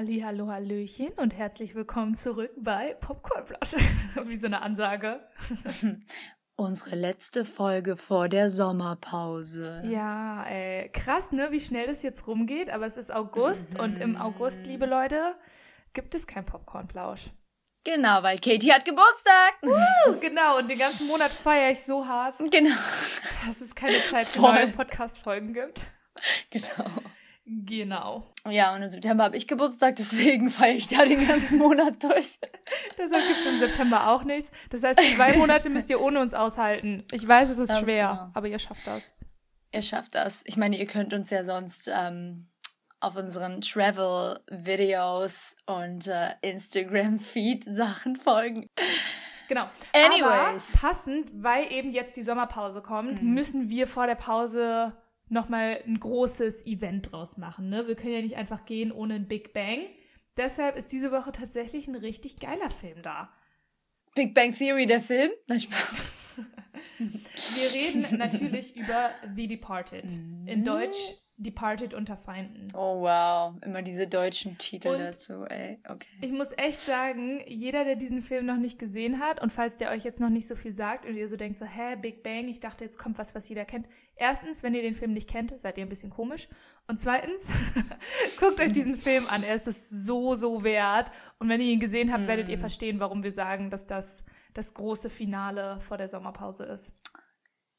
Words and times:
Ali, 0.00 0.22
hallo, 0.22 0.48
hallöchen 0.48 1.10
und 1.18 1.36
herzlich 1.36 1.74
willkommen 1.74 2.14
zurück 2.14 2.52
bei 2.56 2.94
Popcornflasche. 3.02 3.76
Wie 4.24 4.36
so 4.36 4.46
eine 4.46 4.62
Ansage. 4.62 5.20
Unsere 6.56 6.96
letzte 6.96 7.44
Folge 7.44 7.98
vor 7.98 8.30
der 8.30 8.48
Sommerpause. 8.48 9.82
Ja, 9.84 10.44
ey, 10.44 10.88
krass, 10.88 11.32
ne, 11.32 11.48
wie 11.50 11.60
schnell 11.60 11.86
das 11.86 12.02
jetzt 12.02 12.26
rumgeht, 12.26 12.70
aber 12.70 12.86
es 12.86 12.96
ist 12.96 13.12
August 13.14 13.78
und 13.78 13.98
im 13.98 14.16
August, 14.16 14.64
liebe 14.64 14.86
Leute, 14.86 15.34
gibt 15.92 16.14
es 16.14 16.26
kein 16.26 16.46
Popcornplausch. 16.46 17.28
Genau, 17.84 18.22
weil 18.22 18.38
Katie 18.38 18.72
hat 18.72 18.86
Geburtstag. 18.86 19.52
Uh, 20.08 20.18
genau, 20.18 20.56
und 20.56 20.68
den 20.68 20.78
ganzen 20.78 21.08
Monat 21.08 21.30
feiere 21.30 21.72
ich 21.72 21.84
so 21.84 22.06
hart. 22.06 22.38
Genau. 22.50 22.74
Dass 23.46 23.60
es 23.60 23.74
keine 23.74 24.02
Zeit 24.04 24.26
für 24.26 24.40
neue 24.40 24.68
Podcast-Folgen 24.68 25.52
gibt. 25.52 25.88
Genau. 26.48 26.90
Genau. 27.52 28.28
Ja, 28.48 28.72
und 28.76 28.82
im 28.82 28.88
September 28.88 29.24
habe 29.24 29.36
ich 29.36 29.48
Geburtstag, 29.48 29.96
deswegen 29.96 30.50
feiere 30.52 30.76
ich 30.76 30.86
da 30.86 31.04
den 31.04 31.26
ganzen 31.26 31.58
Monat 31.58 32.00
durch. 32.00 32.38
Deshalb 32.96 33.26
gibt 33.26 33.40
es 33.40 33.46
im 33.46 33.58
September 33.58 34.08
auch 34.10 34.22
nichts. 34.22 34.52
Das 34.70 34.84
heißt, 34.84 35.00
zwei 35.16 35.36
Monate 35.36 35.68
müsst 35.68 35.90
ihr 35.90 36.00
ohne 36.00 36.20
uns 36.20 36.32
aushalten. 36.32 37.04
Ich 37.10 37.26
weiß, 37.26 37.50
es 37.50 37.58
ist 37.58 37.70
das 37.70 37.80
schwer, 37.80 38.08
genau. 38.08 38.30
aber 38.34 38.46
ihr 38.46 38.60
schafft 38.60 38.86
das. 38.86 39.14
Ihr 39.72 39.82
schafft 39.82 40.14
das. 40.14 40.44
Ich 40.46 40.56
meine, 40.56 40.78
ihr 40.78 40.86
könnt 40.86 41.12
uns 41.12 41.30
ja 41.30 41.42
sonst 41.42 41.90
ähm, 41.92 42.46
auf 43.00 43.16
unseren 43.16 43.60
Travel-Videos 43.62 45.56
und 45.66 46.06
äh, 46.06 46.34
Instagram-Feed-Sachen 46.42 48.14
folgen. 48.14 48.68
Genau. 49.48 49.68
Anyways. 49.92 50.76
Aber 50.76 50.88
passend, 50.88 51.30
weil 51.34 51.72
eben 51.72 51.90
jetzt 51.90 52.16
die 52.16 52.22
Sommerpause 52.22 52.80
kommt, 52.80 53.20
mhm. 53.22 53.34
müssen 53.34 53.68
wir 53.70 53.88
vor 53.88 54.06
der 54.06 54.14
Pause 54.14 54.92
nochmal 55.30 55.82
ein 55.86 55.98
großes 55.98 56.66
Event 56.66 57.12
draus 57.12 57.36
machen. 57.36 57.68
Ne? 57.68 57.86
Wir 57.86 57.94
können 57.94 58.14
ja 58.14 58.22
nicht 58.22 58.36
einfach 58.36 58.64
gehen 58.64 58.92
ohne 58.92 59.14
ein 59.14 59.28
Big 59.28 59.52
Bang. 59.52 59.86
Deshalb 60.36 60.76
ist 60.76 60.92
diese 60.92 61.12
Woche 61.12 61.32
tatsächlich 61.32 61.88
ein 61.88 61.94
richtig 61.96 62.38
geiler 62.40 62.70
Film 62.70 63.02
da. 63.02 63.30
Big 64.14 64.34
Bang 64.34 64.52
Theory, 64.52 64.86
der 64.86 65.00
Film? 65.00 65.30
Nein, 65.46 65.60
Wir 66.98 67.72
reden 67.72 68.18
natürlich 68.18 68.76
über 68.76 69.10
The 69.34 69.46
Departed. 69.46 70.12
In 70.46 70.64
Deutsch 70.64 70.98
Departed 71.42 71.94
unter 71.94 72.16
Feinden. 72.16 72.68
Oh 72.74 73.00
wow, 73.00 73.54
immer 73.62 73.80
diese 73.80 74.06
deutschen 74.06 74.58
Titel 74.58 74.88
und 74.88 74.98
dazu, 74.98 75.44
ey. 75.44 75.78
Okay. 75.88 76.08
Ich 76.20 76.32
muss 76.32 76.52
echt 76.56 76.80
sagen, 76.80 77.42
jeder, 77.46 77.84
der 77.84 77.96
diesen 77.96 78.20
Film 78.20 78.44
noch 78.44 78.58
nicht 78.58 78.78
gesehen 78.78 79.20
hat 79.20 79.40
und 79.40 79.50
falls 79.50 79.78
der 79.78 79.90
euch 79.90 80.04
jetzt 80.04 80.20
noch 80.20 80.28
nicht 80.28 80.46
so 80.46 80.54
viel 80.54 80.72
sagt 80.72 81.06
und 81.06 81.16
ihr 81.16 81.26
so 81.28 81.36
denkt 81.36 81.58
so, 81.58 81.64
hä, 81.64 81.96
Big 81.96 82.22
Bang, 82.22 82.48
ich 82.48 82.60
dachte, 82.60 82.84
jetzt 82.84 82.98
kommt 82.98 83.18
was, 83.18 83.34
was 83.34 83.48
jeder 83.48 83.64
kennt. 83.64 83.88
Erstens, 84.16 84.62
wenn 84.62 84.74
ihr 84.74 84.82
den 84.82 84.92
Film 84.92 85.14
nicht 85.14 85.30
kennt, 85.30 85.58
seid 85.58 85.78
ihr 85.78 85.86
ein 85.86 85.88
bisschen 85.88 86.10
komisch. 86.10 86.46
Und 86.86 87.00
zweitens, 87.00 87.48
guckt 88.38 88.60
euch 88.60 88.72
diesen 88.72 88.96
Film 88.96 89.24
an. 89.28 89.42
Er 89.42 89.54
ist 89.54 89.66
es 89.66 89.88
so, 89.88 90.34
so 90.34 90.62
wert. 90.62 91.10
Und 91.38 91.48
wenn 91.48 91.62
ihr 91.62 91.72
ihn 91.72 91.80
gesehen 91.80 92.12
habt, 92.12 92.26
werdet 92.26 92.50
ihr 92.50 92.58
mm. 92.58 92.60
verstehen, 92.60 93.00
warum 93.00 93.22
wir 93.22 93.32
sagen, 93.32 93.70
dass 93.70 93.86
das 93.86 94.24
das 94.52 94.74
große 94.74 95.08
Finale 95.08 95.80
vor 95.80 95.96
der 95.96 96.08
Sommerpause 96.08 96.64
ist. 96.64 96.92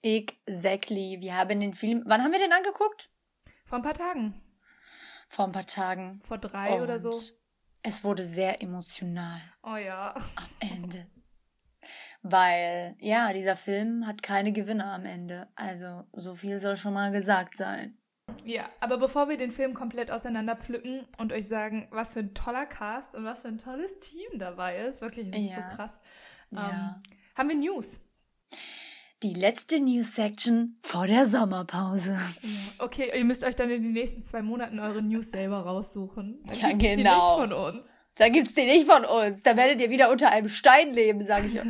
Exactly. 0.01 1.17
Wir 1.19 1.35
haben 1.35 1.59
den 1.59 1.73
Film. 1.73 2.03
Wann 2.07 2.23
haben 2.23 2.31
wir 2.31 2.39
den 2.39 2.53
angeguckt? 2.53 3.10
Vor 3.71 3.79
ein 3.79 3.83
paar 3.83 3.93
Tagen. 3.93 4.33
Vor 5.29 5.45
ein 5.45 5.53
paar 5.53 5.65
Tagen. 5.65 6.19
Vor 6.25 6.37
drei 6.37 6.73
Und 6.73 6.81
oder 6.81 6.99
so. 6.99 7.09
Es 7.81 8.03
wurde 8.03 8.25
sehr 8.25 8.61
emotional. 8.61 9.39
Oh 9.63 9.77
ja. 9.77 10.13
Am 10.35 10.49
Ende. 10.59 11.07
Weil, 12.21 12.97
ja, 12.99 13.31
dieser 13.31 13.55
Film 13.55 14.05
hat 14.05 14.23
keine 14.23 14.51
Gewinner 14.51 14.91
am 14.91 15.05
Ende. 15.05 15.47
Also, 15.55 16.03
so 16.11 16.35
viel 16.35 16.59
soll 16.59 16.75
schon 16.75 16.93
mal 16.93 17.13
gesagt 17.13 17.55
sein. 17.55 17.97
Ja, 18.43 18.69
aber 18.81 18.97
bevor 18.97 19.29
wir 19.29 19.37
den 19.37 19.51
Film 19.51 19.73
komplett 19.73 20.11
auseinander 20.11 20.57
pflücken 20.57 21.07
und 21.17 21.31
euch 21.31 21.47
sagen, 21.47 21.87
was 21.91 22.11
für 22.11 22.19
ein 22.19 22.33
toller 22.33 22.65
Cast 22.65 23.15
und 23.15 23.23
was 23.23 23.43
für 23.43 23.47
ein 23.47 23.57
tolles 23.57 24.01
Team 24.01 24.37
dabei 24.37 24.79
ist, 24.79 24.99
wirklich, 25.01 25.29
ja. 25.29 25.37
ist 25.37 25.55
so 25.55 25.61
krass, 25.77 26.01
ja. 26.49 26.97
ähm, 26.97 27.15
haben 27.37 27.47
wir 27.47 27.55
News 27.55 28.01
die 29.23 29.33
letzte 29.35 29.79
News-Section 29.79 30.77
vor 30.81 31.05
der 31.05 31.27
Sommerpause. 31.27 32.17
Okay, 32.79 33.11
ihr 33.15 33.23
müsst 33.23 33.43
euch 33.43 33.55
dann 33.55 33.69
in 33.69 33.83
den 33.83 33.91
nächsten 33.91 34.23
zwei 34.23 34.41
Monaten 34.41 34.79
eure 34.79 35.03
News 35.03 35.29
selber 35.29 35.59
raussuchen. 35.59 36.39
Dann 36.45 36.57
ja, 36.59 36.71
genau. 36.71 36.95
Die 36.95 37.03
nicht 37.03 37.53
von 37.53 37.53
uns. 37.53 38.01
Da 38.15 38.29
gibt's 38.29 38.55
die 38.55 38.65
nicht 38.65 38.89
von 38.89 39.05
uns. 39.05 39.43
Da 39.43 39.55
werdet 39.55 39.79
ihr 39.79 39.91
wieder 39.91 40.09
unter 40.09 40.31
einem 40.31 40.49
Stein 40.49 40.93
leben, 40.93 41.23
sage 41.23 41.47
ich 41.47 41.59
euch. 41.59 41.65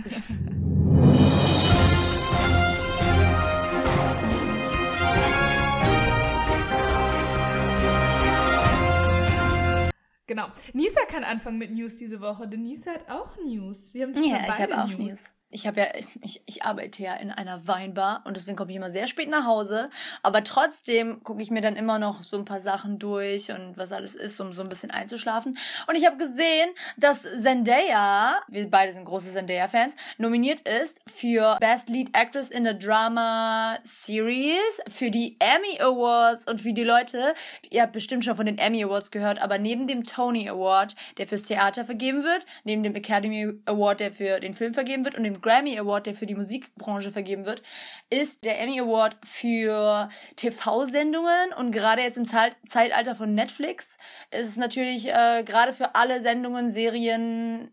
Genau. 10.27 10.45
Nisa 10.71 11.01
kann 11.09 11.25
anfangen 11.25 11.57
mit 11.57 11.71
News 11.71 11.97
diese 11.97 12.21
Woche, 12.21 12.47
denn 12.47 12.61
Nisa 12.61 12.91
hat 12.91 13.09
auch 13.09 13.35
News. 13.45 13.93
Wir 13.93 14.03
haben 14.03 14.13
ja, 14.23 14.47
ich 14.47 14.61
habe 14.61 14.81
auch 14.81 14.87
News. 14.87 14.97
News 14.97 15.40
ich 15.51 15.67
habe 15.67 15.81
ja, 15.81 15.87
ich, 16.21 16.41
ich 16.45 16.63
arbeite 16.63 17.03
ja 17.03 17.13
in 17.15 17.29
einer 17.29 17.67
Weinbar 17.67 18.21
und 18.25 18.37
deswegen 18.37 18.55
komme 18.55 18.71
ich 18.71 18.77
immer 18.77 18.89
sehr 18.89 19.07
spät 19.07 19.29
nach 19.29 19.45
Hause. 19.45 19.89
Aber 20.23 20.43
trotzdem 20.43 21.23
gucke 21.23 21.41
ich 21.41 21.51
mir 21.51 21.61
dann 21.61 21.75
immer 21.75 21.99
noch 21.99 22.23
so 22.23 22.37
ein 22.37 22.45
paar 22.45 22.61
Sachen 22.61 22.99
durch 22.99 23.51
und 23.51 23.77
was 23.77 23.91
alles 23.91 24.15
ist, 24.15 24.39
um 24.39 24.53
so 24.53 24.61
ein 24.61 24.69
bisschen 24.69 24.91
einzuschlafen. 24.91 25.57
Und 25.87 25.95
ich 25.95 26.05
habe 26.05 26.17
gesehen, 26.17 26.69
dass 26.97 27.23
Zendaya, 27.23 28.39
wir 28.47 28.69
beide 28.69 28.93
sind 28.93 29.05
große 29.05 29.29
Zendaya-Fans, 29.29 29.95
nominiert 30.17 30.61
ist 30.61 30.99
für 31.05 31.57
Best 31.59 31.89
Lead 31.89 32.15
Actress 32.15 32.49
in 32.49 32.65
the 32.65 32.77
Drama 32.77 33.77
Series, 33.83 34.81
für 34.87 35.11
die 35.11 35.37
Emmy 35.39 35.81
Awards 35.81 36.47
und 36.47 36.61
für 36.61 36.73
die 36.73 36.83
Leute, 36.83 37.33
ihr 37.69 37.81
habt 37.81 37.93
bestimmt 37.93 38.23
schon 38.23 38.35
von 38.35 38.45
den 38.45 38.57
Emmy 38.57 38.83
Awards 38.83 39.11
gehört, 39.11 39.41
aber 39.41 39.57
neben 39.57 39.87
dem 39.87 40.05
Tony 40.05 40.47
Award, 40.47 40.95
der 41.17 41.27
fürs 41.27 41.43
Theater 41.43 41.83
vergeben 41.83 42.23
wird, 42.23 42.45
neben 42.63 42.83
dem 42.83 42.95
Academy 42.95 43.53
Award, 43.65 43.99
der 43.99 44.13
für 44.13 44.39
den 44.39 44.53
Film 44.53 44.73
vergeben 44.73 45.03
wird 45.03 45.15
und 45.15 45.23
dem 45.23 45.40
Grammy 45.41 45.77
Award, 45.77 46.07
der 46.07 46.15
für 46.15 46.25
die 46.25 46.35
Musikbranche 46.35 47.11
vergeben 47.11 47.45
wird, 47.45 47.63
ist 48.09 48.45
der 48.45 48.59
Emmy 48.59 48.79
Award 48.79 49.17
für 49.23 50.09
TV-Sendungen 50.35 51.53
und 51.57 51.71
gerade 51.71 52.01
jetzt 52.01 52.17
im 52.17 52.25
Zeitalter 52.25 53.15
von 53.15 53.33
Netflix 53.33 53.97
ist 54.31 54.47
es 54.47 54.57
natürlich 54.57 55.09
äh, 55.09 55.43
gerade 55.43 55.73
für 55.73 55.95
alle 55.95 56.21
Sendungen, 56.21 56.71
Serien 56.71 57.71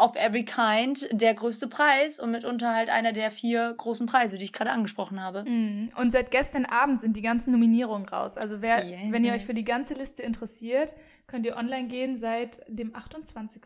of 0.00 0.16
every 0.16 0.44
kind 0.44 1.06
der 1.12 1.34
größte 1.34 1.68
Preis 1.68 2.18
und 2.18 2.30
mitunter 2.30 2.74
halt 2.74 2.88
einer 2.88 3.12
der 3.12 3.30
vier 3.30 3.74
großen 3.76 4.06
Preise, 4.06 4.38
die 4.38 4.44
ich 4.44 4.52
gerade 4.52 4.70
angesprochen 4.70 5.22
habe. 5.22 5.44
Mm. 5.44 5.90
Und 5.96 6.10
seit 6.10 6.30
gestern 6.30 6.64
Abend 6.64 7.00
sind 7.00 7.16
die 7.16 7.22
ganzen 7.22 7.52
Nominierungen 7.52 8.08
raus. 8.08 8.36
Also 8.36 8.62
wer, 8.62 8.84
yes. 8.84 8.98
wenn 9.10 9.24
ihr 9.24 9.34
euch 9.34 9.44
für 9.44 9.54
die 9.54 9.64
ganze 9.64 9.94
Liste 9.94 10.22
interessiert, 10.22 10.94
könnt 11.26 11.46
ihr 11.46 11.56
online 11.56 11.88
gehen. 11.88 12.16
Seit 12.16 12.62
dem 12.66 12.96
28. 12.96 13.62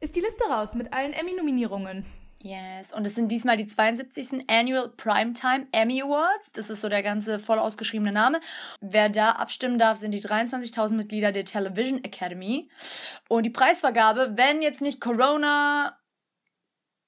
ist 0.00 0.16
die 0.16 0.20
Liste 0.20 0.44
raus 0.50 0.74
mit 0.74 0.92
allen 0.92 1.12
Emmy-Nominierungen. 1.12 2.04
Yes, 2.40 2.92
und 2.92 3.04
es 3.04 3.16
sind 3.16 3.32
diesmal 3.32 3.56
die 3.56 3.66
72. 3.66 4.48
Annual 4.48 4.90
Primetime 4.96 5.66
Emmy 5.72 6.02
Awards. 6.02 6.52
Das 6.52 6.70
ist 6.70 6.80
so 6.80 6.88
der 6.88 7.02
ganze 7.02 7.40
voll 7.40 7.58
ausgeschriebene 7.58 8.12
Name. 8.12 8.40
Wer 8.80 9.08
da 9.08 9.30
abstimmen 9.32 9.78
darf, 9.78 9.98
sind 9.98 10.12
die 10.12 10.20
23.000 10.20 10.94
Mitglieder 10.94 11.32
der 11.32 11.44
Television 11.44 12.04
Academy. 12.04 12.70
Und 13.28 13.44
die 13.44 13.50
Preisvergabe, 13.50 14.34
wenn 14.36 14.62
jetzt 14.62 14.82
nicht 14.82 15.00
Corona 15.00 15.98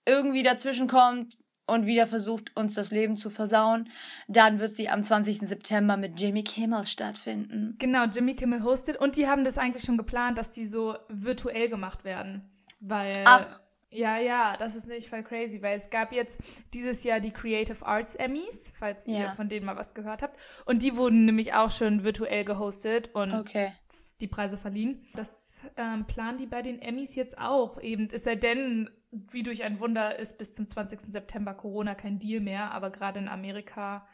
irgendwie 0.05 0.43
dazwischen 0.43 0.89
kommt 0.89 1.39
und 1.69 1.87
wieder 1.87 2.09
versucht, 2.09 2.57
uns 2.57 2.75
das 2.75 2.91
Leben 2.91 3.17
zu 3.17 3.31
versauen, 3.31 3.89
dann 4.27 4.59
wird 4.59 4.75
sie 4.75 4.89
am 4.89 5.05
20. 5.05 5.39
September 5.39 5.97
mit 5.97 6.21
Jimmy 6.21 6.43
Kimmel 6.43 6.87
stattfinden. 6.87 7.77
Genau, 7.79 8.07
Jimmy 8.07 8.35
Kimmel 8.35 8.65
hostet. 8.65 8.97
Und 8.97 9.17
die 9.17 9.29
haben 9.29 9.45
das 9.45 9.59
eigentlich 9.59 9.85
schon 9.85 9.97
geplant, 9.97 10.39
dass 10.39 10.51
die 10.51 10.67
so 10.67 10.97
virtuell 11.09 11.69
gemacht 11.69 12.03
werden. 12.03 12.51
Weil. 12.81 13.13
Ach 13.25 13.61
ja, 13.91 14.19
ja, 14.19 14.57
das 14.57 14.77
ist 14.77 14.87
nicht 14.87 15.09
voll 15.09 15.25
crazy, 15.25 15.61
weil 15.63 15.77
es 15.77 15.91
gab 15.91 16.13
jetzt 16.13 16.41
dieses 16.73 17.03
Jahr 17.03 17.19
die 17.19 17.33
Creative 17.33 17.85
Arts 17.85 18.15
Emmys, 18.15 18.73
falls 18.77 19.07
ja. 19.07 19.19
ihr 19.19 19.33
von 19.33 19.49
denen 19.49 19.67
mal 19.67 19.77
was 19.77 19.95
gehört 19.95 20.23
habt. 20.23 20.39
Und 20.65 20.83
die 20.83 20.97
wurden 20.97 21.25
nämlich 21.25 21.55
auch 21.55 21.73
schon 21.73 22.05
virtuell 22.05 22.45
gehostet 22.45 23.11
und 23.15 23.33
okay. 23.33 23.73
die 24.21 24.29
Preise 24.29 24.57
verliehen. 24.57 25.05
Das 25.15 25.63
ähm, 25.77 26.07
planen 26.07 26.39
die 26.39 26.47
bei 26.47 26.63
den 26.63 26.81
Emmys 26.81 27.17
jetzt 27.17 27.39
auch. 27.39 27.81
Eben, 27.81 28.09
es 28.13 28.25
sei 28.25 28.37
denn, 28.37 28.89
wie 29.11 29.43
durch 29.43 29.65
ein 29.65 29.81
Wunder 29.81 30.17
ist 30.19 30.39
bis 30.39 30.53
zum 30.53 30.69
20. 30.69 31.01
September 31.09 31.55
Corona 31.55 31.97
kein 31.97 32.21
Deal 32.21 32.41
mehr, 32.41 32.71
aber 32.71 32.91
gerade 32.91 33.19
in 33.19 33.29
Amerika, 33.29 34.07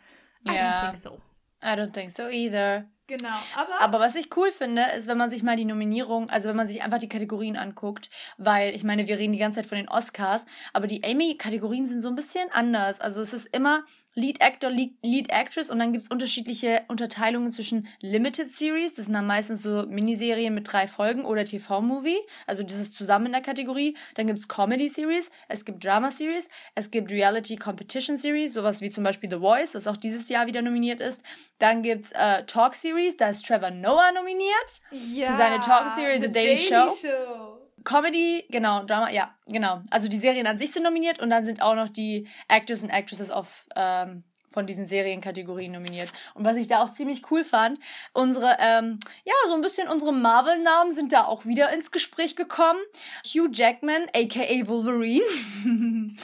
I 0.47 0.53
yeah. 0.53 0.81
don't 0.81 0.85
think 0.85 0.97
so. 0.97 1.21
I 1.63 1.79
don't 1.79 1.93
think 1.93 2.13
so 2.13 2.29
either. 2.29 2.87
Genau, 3.09 3.39
aber. 3.55 3.81
Aber 3.81 4.01
was 4.01 4.17
ich 4.17 4.37
cool 4.37 4.51
finde, 4.51 4.83
ist, 4.97 5.07
wenn 5.07 5.17
man 5.17 5.31
sich 5.31 5.45
mal 5.45 5.57
die 5.57 5.65
Nominierung, 5.65 6.29
also 6.29 6.49
wenn 6.49 6.57
man 6.57 6.67
sich 6.67 6.83
einfach 6.83 6.99
die 6.99 7.09
Kategorien 7.09 7.57
anguckt, 7.57 8.11
weil 8.37 8.75
ich 8.75 8.83
meine, 8.83 9.07
wir 9.07 9.17
reden 9.17 9.33
die 9.33 9.39
ganze 9.39 9.61
Zeit 9.61 9.67
von 9.67 9.79
den 9.79 9.89
Oscars, 9.89 10.45
aber 10.73 10.89
die 10.89 11.05
Amy-Kategorien 11.05 11.87
sind 11.87 12.01
so 12.01 12.09
ein 12.09 12.17
bisschen 12.17 12.51
anders. 12.51 13.01
Also 13.01 13.23
es 13.23 13.33
ist 13.33 13.47
immer 13.55 13.85
Lead 14.15 14.41
Actor, 14.41 14.71
Lead, 14.71 15.31
Actress 15.31 15.71
und 15.71 15.79
dann 15.79 15.93
gibt's 15.93 16.09
unterschiedliche 16.09 16.83
Unterteilungen 16.89 17.51
zwischen 17.51 17.87
Limited 18.01 18.51
Series, 18.51 18.95
das 18.95 19.05
sind 19.05 19.15
dann 19.15 19.27
meistens 19.27 19.63
so 19.63 19.85
Miniserien 19.87 20.55
mit 20.55 20.73
drei 20.73 20.89
Folgen 20.89 21.25
oder 21.25 21.45
TV-Movie, 21.45 22.19
also 22.47 22.63
das 22.63 22.81
ist 22.81 22.95
zusammen 22.95 23.27
in 23.27 23.33
der 23.33 23.43
Kategorie. 23.43 23.95
Dann 24.15 24.27
gibt's 24.27 24.49
Comedy 24.49 24.89
Series, 24.89 25.31
es 25.49 25.65
gibt 25.65 25.85
Drama 25.85 26.11
Series, 26.11 26.49
es 26.75 26.91
gibt 26.91 27.13
Reality 27.13 27.57
Competition 27.57 28.17
Series, 28.17 28.55
sowas 28.55 28.81
wie 28.81 28.91
zum 28.91 29.05
Beispiel 29.05 29.31
The 29.31 29.37
Voice, 29.37 29.75
was 29.75 29.87
auch 29.87 29.99
dieses 29.99 30.29
Jahr 30.29 30.47
wieder 30.47 30.63
nominiert 30.63 31.01
ist. 31.01 31.23
Dann 31.59 31.83
gibt's 31.83 32.11
äh, 32.13 32.45
Talk 32.45 32.75
Series 32.75 32.96
Series. 32.97 33.17
Da 33.17 33.29
ist 33.29 33.47
Trevor 33.47 33.71
Noah 33.71 34.13
nominiert 34.13 34.81
Ja. 34.91 35.29
für 35.31 35.35
seine 35.37 35.61
Talk-Serie 35.61 36.21
The, 36.21 36.33
Daily, 36.33 36.59
Show. 36.59 36.89
Show. 36.89 37.59
Comedy, 37.85 38.45
genau, 38.51 38.83
Drama, 38.83 39.11
ja, 39.11 39.33
genau. 39.47 39.81
Also 39.91 40.09
die 40.09 40.19
Serien 40.19 40.47
an 40.49 40.59
sich 40.59 40.73
sind 40.73 40.83
nominiert 40.83 41.21
und 41.21 41.31
dann 41.31 41.45
sind 41.45 41.63
auch 41.63 41.77
noch 41.77 41.89
die 41.89 42.27
Actors 42.49 42.83
und 42.83 42.91
Actresses 42.91 43.31
of, 43.31 43.69
ähm, 43.77 44.25
von 44.57 44.67
diesen 44.67 44.87
Serienkategorien 44.87 45.73
nominiert. 45.73 46.09
Und 46.33 46.47
was 46.47 46.57
ich 46.57 46.67
da 46.67 46.83
auch 46.83 46.91
ziemlich 46.91 47.31
cool 47.31 47.45
fand, 47.45 47.79
unsere, 48.15 48.57
ähm, 48.59 48.99
ja, 49.25 49.35
so 49.49 49.55
ein 49.55 49.61
bisschen 49.61 49.87
unsere 49.87 50.15
Marvel-Namen 50.15 50.93
sind 50.93 51.13
da 51.13 51.27
auch 51.27 51.45
wieder 51.45 51.71
ins 51.75 51.91
Gespräch 51.91 52.37
gekommen. 52.37 52.81
Hugh 53.27 53.51
Jackman, 53.53 54.07
aka 54.15 54.67
Wolverine, 54.67 55.27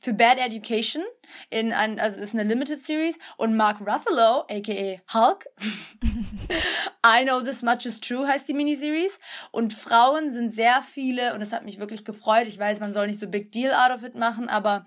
für 0.00 0.14
Bad 0.14 0.38
Education, 0.38 1.02
in 1.50 1.74
ein, 1.74 2.00
also 2.00 2.22
ist 2.22 2.32
eine 2.32 2.44
Limited 2.44 2.80
Series, 2.80 3.18
und 3.36 3.54
Mark 3.54 3.80
Ruffalo, 3.82 4.46
aka 4.48 5.02
Hulk, 5.12 5.46
I 7.06 7.24
Know 7.24 7.42
This 7.42 7.60
Much 7.60 7.84
Is 7.84 8.00
True 8.00 8.26
heißt 8.26 8.48
die 8.48 8.54
Miniseries. 8.54 9.20
Und 9.50 9.74
Frauen 9.74 10.30
sind 10.30 10.54
sehr 10.54 10.80
viele, 10.82 11.34
und 11.34 11.40
das 11.40 11.52
hat 11.52 11.66
mich 11.66 11.78
wirklich 11.78 12.06
gefreut. 12.06 12.46
Ich 12.46 12.58
weiß, 12.58 12.80
man 12.80 12.94
soll 12.94 13.08
nicht 13.08 13.18
so 13.18 13.28
Big 13.28 13.52
Deal 13.52 13.74
out 13.74 13.94
of 13.94 14.04
it 14.04 14.14
machen, 14.14 14.48
aber 14.48 14.86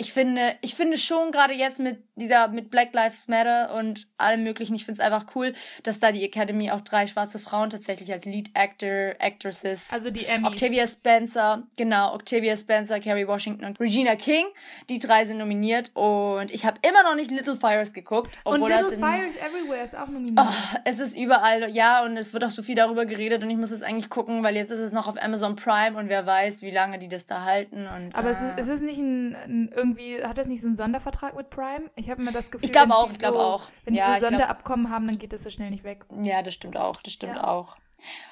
ich 0.00 0.12
finde, 0.12 0.56
ich 0.62 0.76
finde 0.76 0.96
schon 0.96 1.32
gerade 1.32 1.54
jetzt 1.54 1.80
mit 1.80 2.07
dieser, 2.18 2.48
mit 2.48 2.70
Black 2.70 2.92
Lives 2.92 3.28
Matter 3.28 3.74
und 3.74 4.06
allem 4.16 4.42
möglichen, 4.42 4.74
ich 4.74 4.84
finde 4.84 5.00
es 5.00 5.06
einfach 5.06 5.34
cool, 5.34 5.54
dass 5.82 6.00
da 6.00 6.12
die 6.12 6.24
Academy 6.24 6.70
auch 6.70 6.80
drei 6.80 7.06
schwarze 7.06 7.38
Frauen 7.38 7.70
tatsächlich 7.70 8.12
als 8.12 8.24
Lead 8.24 8.50
Actor, 8.54 9.14
Actresses, 9.18 9.90
Also 9.92 10.10
die 10.10 10.26
Emmys. 10.26 10.48
Octavia 10.48 10.86
Spencer, 10.86 11.62
genau, 11.76 12.14
Octavia 12.14 12.56
Spencer, 12.56 13.00
Kerry 13.00 13.26
Washington 13.26 13.64
und 13.64 13.80
Regina 13.80 14.16
King, 14.16 14.44
die 14.88 14.98
drei 14.98 15.24
sind 15.24 15.38
nominiert 15.38 15.90
und 15.94 16.50
ich 16.50 16.66
habe 16.66 16.78
immer 16.86 17.02
noch 17.02 17.14
nicht 17.14 17.30
Little 17.30 17.56
Fires 17.56 17.92
geguckt, 17.92 18.36
Und 18.44 18.56
obwohl 18.56 18.70
Little 18.70 18.92
in, 18.92 19.00
Fires 19.00 19.36
Everywhere 19.36 19.82
ist 19.82 19.96
auch 19.96 20.08
nominiert. 20.08 20.38
Oh, 20.38 20.78
es 20.84 21.00
ist 21.00 21.16
überall, 21.16 21.70
ja, 21.70 22.04
und 22.04 22.16
es 22.16 22.32
wird 22.32 22.44
auch 22.44 22.50
so 22.50 22.62
viel 22.62 22.74
darüber 22.74 23.06
geredet 23.06 23.42
und 23.42 23.50
ich 23.50 23.56
muss 23.56 23.70
es 23.70 23.82
eigentlich 23.82 24.10
gucken, 24.10 24.42
weil 24.42 24.56
jetzt 24.56 24.70
ist 24.70 24.80
es 24.80 24.92
noch 24.92 25.08
auf 25.08 25.22
Amazon 25.22 25.56
Prime 25.56 25.98
und 25.98 26.08
wer 26.08 26.26
weiß, 26.26 26.62
wie 26.62 26.70
lange 26.70 26.98
die 26.98 27.08
das 27.08 27.26
da 27.26 27.44
halten. 27.44 27.86
Und, 27.86 28.14
Aber 28.14 28.30
es 28.30 28.40
äh, 28.40 28.48
ist, 28.48 28.54
es 28.58 28.68
ist 28.68 28.82
nicht 28.82 28.98
ein, 28.98 29.34
ein 29.34 29.72
irgendwie, 29.74 30.22
hat 30.22 30.38
das 30.38 30.46
nicht 30.46 30.60
so 30.60 30.68
einen 30.68 30.76
Sondervertrag 30.76 31.36
mit 31.36 31.50
Prime? 31.50 31.90
Ich 31.96 32.07
habe 32.10 32.22
immer 32.22 32.32
das 32.32 32.50
Gefühl, 32.50 32.64
Ich 32.66 32.72
glaube 32.72 32.88
wenn 32.88 32.96
auch, 32.96 33.06
die 33.08 33.12
ich 33.12 33.18
glaube 33.18 33.36
so, 33.38 33.42
auch. 33.42 33.68
Wenn 33.84 33.94
die 33.94 33.98
Ja, 34.00 34.06
so 34.06 34.12
ich 34.12 34.18
glaub- 34.20 34.30
Sonderabkommen 34.30 34.90
haben, 34.90 35.06
dann 35.06 35.18
geht 35.18 35.32
das 35.32 35.42
so 35.42 35.50
schnell 35.50 35.70
nicht 35.70 35.84
weg. 35.84 36.04
Ja, 36.22 36.42
das 36.42 36.54
stimmt 36.54 36.76
auch, 36.76 36.96
das 37.02 37.12
stimmt 37.12 37.36
Ja. 37.36 37.46
auch. 37.46 37.76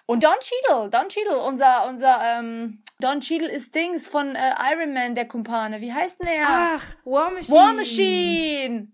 Und 0.07 0.23
Don 0.23 0.35
Cheadle, 0.41 0.91
Don 0.91 1.09
Cheadle, 1.09 1.43
unser, 1.43 1.89
unser, 1.89 2.21
ähm, 2.23 2.83
Don 3.01 3.19
Cheadle 3.21 3.51
ist 3.51 3.75
Dings 3.75 4.07
von 4.07 4.37
äh, 4.37 4.53
Iron 4.73 4.93
Man, 4.95 5.15
der 5.17 5.27
Kumpane. 5.27 5.81
Wie 5.81 5.93
heißt 5.93 6.21
denn 6.23 6.29
er? 6.29 6.47
Ach, 6.49 6.85
War 7.05 7.31
Machine. 7.33 7.59
War 7.59 7.73
Machine! 7.73 8.89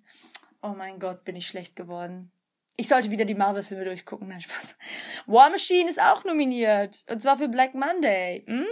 Oh 0.62 0.74
mein 0.76 0.98
Gott, 0.98 1.24
bin 1.24 1.36
ich 1.36 1.46
schlecht 1.46 1.76
geworden. 1.76 2.30
Ich 2.76 2.88
sollte 2.88 3.10
wieder 3.10 3.26
die 3.26 3.34
Marvel-Filme 3.34 3.84
durchgucken, 3.84 4.28
nein, 4.28 4.40
Spaß. 4.40 4.76
War 5.26 5.50
Machine 5.50 5.90
ist 5.90 6.00
auch 6.00 6.24
nominiert. 6.24 7.04
Und 7.10 7.20
zwar 7.20 7.36
für 7.36 7.48
Black 7.48 7.74
Monday. 7.74 8.42
Mm. 8.46 8.64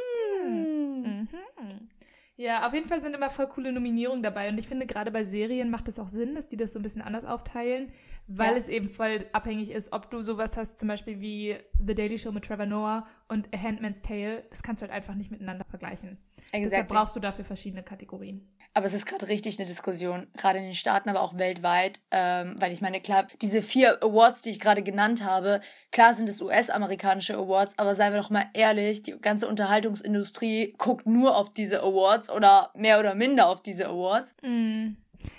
Ja, 2.41 2.67
auf 2.67 2.73
jeden 2.73 2.89
Fall 2.89 3.03
sind 3.03 3.15
immer 3.15 3.29
voll 3.29 3.49
coole 3.49 3.71
Nominierungen 3.71 4.23
dabei. 4.23 4.49
Und 4.49 4.57
ich 4.57 4.67
finde, 4.67 4.87
gerade 4.87 5.11
bei 5.11 5.25
Serien 5.25 5.69
macht 5.69 5.89
es 5.89 5.99
auch 5.99 6.09
Sinn, 6.09 6.35
dass 6.35 6.49
die 6.49 6.57
das 6.57 6.73
so 6.73 6.79
ein 6.79 6.83
bisschen 6.83 7.03
anders 7.03 7.27
aufteilen, 7.27 7.93
weil 8.33 8.53
Ja. 8.53 8.57
es 8.57 8.69
eben 8.69 8.89
voll 8.89 9.27
abhängig 9.33 9.71
ist, 9.73 9.93
ob 9.93 10.11
du 10.11 10.23
sowas 10.23 10.57
hast, 10.57 10.79
zum 10.79 10.87
Beispiel 10.89 11.21
wie 11.21 11.57
The 11.85 11.95
Daily 11.95 12.17
Show 12.17 12.31
mit 12.31 12.45
Trevor 12.45 12.67
Noah 12.67 13.07
und 13.29 13.49
A 13.55 13.59
Handmaid's 13.61 14.03
Tale. 14.03 14.45
Das 14.51 14.63
kannst 14.63 14.81
du 14.81 14.85
halt 14.87 14.93
einfach 14.95 15.15
nicht 15.15 15.31
miteinander 15.33 15.65
vergleichen. 15.69 16.17
Deshalb 16.53 16.65
Exactly. 16.65 16.97
brauchst 16.97 17.17
du 17.17 17.21
dafür 17.21 17.45
verschiedene 17.45 17.83
Kategorien. 17.83 18.47
Aber 18.73 18.87
es 18.87 18.95
ist 18.95 19.05
gerade 19.05 19.27
richtig 19.27 19.59
eine 19.59 19.67
Diskussion, 19.67 20.29
gerade 20.37 20.59
in 20.61 20.65
den 20.67 20.75
Staaten, 20.75 21.09
aber 21.09 21.23
auch 21.23 21.37
weltweit, 21.37 22.01
ähm, 22.13 22.55
weil 22.61 22.71
ich 22.73 22.81
meine, 22.81 23.01
klar, 23.01 23.27
diese 23.43 23.63
vier 23.63 24.01
Awards, 24.01 24.43
die 24.43 24.51
ich 24.51 24.61
gerade 24.61 24.85
genannt 24.85 25.25
habe, 25.25 25.61
klar 25.91 26.15
sind 26.15 26.29
es 26.29 26.41
US-amerikanische 26.41 27.35
Awards, 27.37 27.77
aber 27.81 27.97
seien 27.97 28.13
wir 28.13 28.21
doch 28.21 28.31
mal 28.31 28.47
ehrlich, 28.55 29.03
die 29.03 29.19
ganze 29.21 29.49
Unterhaltungsindustrie 29.49 30.75
guckt 30.79 31.05
nur 31.07 31.37
auf 31.37 31.53
diese 31.53 31.81
Awards 31.81 32.31
oder 32.31 32.71
mehr 32.77 33.01
oder 33.01 33.17
minder 33.17 33.49
auf 33.49 33.61
diese 33.61 33.89
Awards. 33.89 34.37
Mm. 34.43 34.91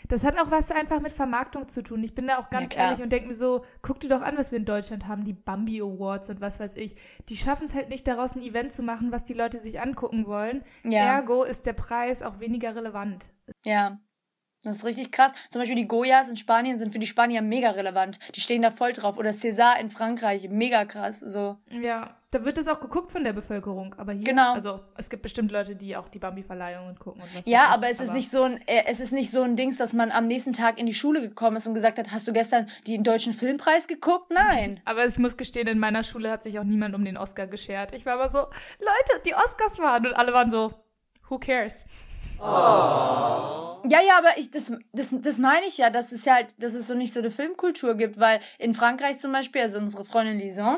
Das 0.07 0.23
hat 0.23 0.39
auch 0.39 0.51
was 0.51 0.71
einfach 0.71 1.01
mit 1.01 1.11
Vermarktung 1.11 1.69
zu 1.69 1.81
tun. 1.83 2.03
Ich 2.03 2.15
bin 2.15 2.27
da 2.27 2.37
auch 2.37 2.49
ganz 2.49 2.69
klar. 2.69 2.87
ehrlich 2.87 3.01
und 3.03 3.11
denke 3.11 3.27
mir 3.27 3.33
so, 3.33 3.63
guck 3.81 3.99
dir 3.99 4.09
doch 4.09 4.21
an, 4.21 4.37
was 4.37 4.51
wir 4.51 4.57
in 4.57 4.65
Deutschland 4.65 5.07
haben, 5.07 5.23
die 5.23 5.33
Bambi 5.33 5.81
Awards 5.81 6.29
und 6.29 6.41
was 6.41 6.59
weiß 6.59 6.75
ich. 6.75 6.95
Die 7.29 7.37
schaffen 7.37 7.65
es 7.65 7.73
halt 7.73 7.89
nicht 7.89 8.07
daraus, 8.07 8.35
ein 8.35 8.41
Event 8.41 8.73
zu 8.73 8.83
machen, 8.83 9.11
was 9.11 9.25
die 9.25 9.33
Leute 9.33 9.59
sich 9.59 9.79
angucken 9.79 10.25
wollen. 10.25 10.63
Ja. 10.83 11.15
Ergo 11.15 11.43
ist 11.43 11.65
der 11.65 11.73
Preis 11.73 12.21
auch 12.21 12.39
weniger 12.39 12.75
relevant. 12.75 13.29
Ja. 13.63 13.99
Das 14.63 14.77
ist 14.77 14.85
richtig 14.85 15.11
krass. 15.11 15.31
Zum 15.49 15.59
Beispiel 15.59 15.75
die 15.75 15.87
Goyas 15.87 16.29
in 16.29 16.37
Spanien 16.37 16.77
sind 16.77 16.91
für 16.91 16.99
die 16.99 17.07
Spanier 17.07 17.41
mega 17.41 17.71
relevant. 17.71 18.19
Die 18.35 18.41
stehen 18.41 18.61
da 18.61 18.69
voll 18.69 18.93
drauf. 18.93 19.17
Oder 19.17 19.31
César 19.31 19.79
in 19.79 19.89
Frankreich, 19.89 20.47
mega 20.49 20.85
krass. 20.85 21.19
So. 21.19 21.57
Ja, 21.71 22.15
da 22.29 22.45
wird 22.45 22.59
es 22.59 22.67
auch 22.67 22.79
geguckt 22.79 23.11
von 23.11 23.23
der 23.23 23.33
Bevölkerung. 23.33 23.95
Aber 23.97 24.13
hier, 24.13 24.23
Genau. 24.23 24.53
also 24.53 24.81
es 24.97 25.09
gibt 25.09 25.23
bestimmt 25.23 25.51
Leute, 25.51 25.75
die 25.75 25.97
auch 25.97 26.09
die 26.09 26.19
Bambi-Verleihungen 26.19 26.99
gucken 26.99 27.23
und 27.23 27.35
was 27.35 27.45
Ja, 27.47 27.69
aber 27.69 27.89
es 27.89 27.99
ist 27.99 28.13
nicht 28.13 28.29
so 28.29 28.43
ein, 28.43 28.61
äh, 28.67 28.83
es 28.85 28.99
ist 28.99 29.13
nicht 29.13 29.31
so 29.31 29.41
ein 29.41 29.55
Dings, 29.55 29.77
dass 29.77 29.93
man 29.93 30.11
am 30.11 30.27
nächsten 30.27 30.53
Tag 30.53 30.77
in 30.77 30.85
die 30.85 30.93
Schule 30.93 31.21
gekommen 31.21 31.57
ist 31.57 31.65
und 31.65 31.73
gesagt 31.73 31.97
hat, 31.97 32.11
hast 32.11 32.27
du 32.27 32.31
gestern 32.31 32.69
den 32.85 33.03
deutschen 33.03 33.33
Filmpreis 33.33 33.87
geguckt? 33.87 34.29
Nein. 34.29 34.79
Aber 34.85 35.07
ich 35.07 35.17
muss 35.17 35.37
gestehen, 35.37 35.67
in 35.67 35.79
meiner 35.79 36.03
Schule 36.03 36.29
hat 36.29 36.43
sich 36.43 36.59
auch 36.59 36.63
niemand 36.63 36.93
um 36.93 37.03
den 37.03 37.17
Oscar 37.17 37.47
geschert. 37.47 37.93
Ich 37.95 38.05
war 38.05 38.13
aber 38.13 38.29
so, 38.29 38.39
Leute, 38.79 39.21
die 39.25 39.33
Oscars 39.33 39.79
waren. 39.79 40.05
Und 40.05 40.13
alle 40.13 40.33
waren 40.33 40.51
so, 40.51 40.71
who 41.29 41.39
cares? 41.39 41.83
Ja, 42.43 43.99
ja, 43.99 44.17
aber 44.17 44.37
ich, 44.37 44.51
das, 44.51 44.71
das, 44.93 45.13
das 45.21 45.39
meine 45.39 45.65
ich 45.65 45.77
ja, 45.77 45.89
dass 45.89 46.11
es 46.11 46.23
ja 46.25 46.35
halt, 46.35 46.61
dass 46.61 46.75
es 46.75 46.87
so 46.87 46.93
nicht 46.93 47.13
so 47.13 47.19
eine 47.19 47.31
Filmkultur 47.31 47.95
gibt, 47.95 48.19
weil 48.19 48.39
in 48.59 48.73
Frankreich 48.73 49.17
zum 49.17 49.31
Beispiel, 49.31 49.61
also 49.61 49.79
unsere 49.79 50.05
Freundin 50.05 50.37
Lison 50.37 50.77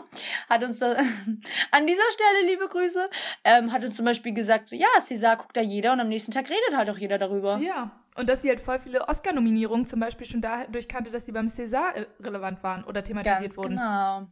hat 0.49 0.63
uns 0.63 0.79
da, 0.79 0.91
an 1.71 1.87
dieser 1.87 2.09
Stelle, 2.11 2.47
liebe 2.49 2.67
Grüße, 2.67 3.09
ähm, 3.43 3.73
hat 3.73 3.83
uns 3.83 3.95
zum 3.97 4.05
Beispiel 4.05 4.33
gesagt, 4.33 4.69
so, 4.69 4.75
ja, 4.75 4.87
César 5.01 5.35
guckt 5.35 5.55
da 5.57 5.61
jeder 5.61 5.91
und 5.93 5.99
am 5.99 6.07
nächsten 6.07 6.31
Tag 6.31 6.45
redet 6.49 6.77
halt 6.77 6.89
auch 6.89 6.97
jeder 6.97 7.17
darüber. 7.17 7.57
Ja. 7.57 7.91
Und 8.15 8.29
dass 8.29 8.43
sie 8.43 8.49
halt 8.49 8.59
voll 8.59 8.77
viele 8.79 9.07
Oscar-Nominierungen 9.07 9.85
zum 9.87 9.99
Beispiel 9.99 10.27
schon 10.27 10.39
dadurch 10.39 10.87
kannte, 10.87 11.11
dass 11.11 11.25
sie 11.25 11.31
beim 11.31 11.47
César 11.47 11.95
äh, 11.95 12.05
relevant 12.21 12.61
waren 12.63 12.83
oder 12.83 13.03
thematisiert 13.03 13.41
Ganz 13.41 13.57
wurden. 13.57 13.75
genau. 13.75 14.27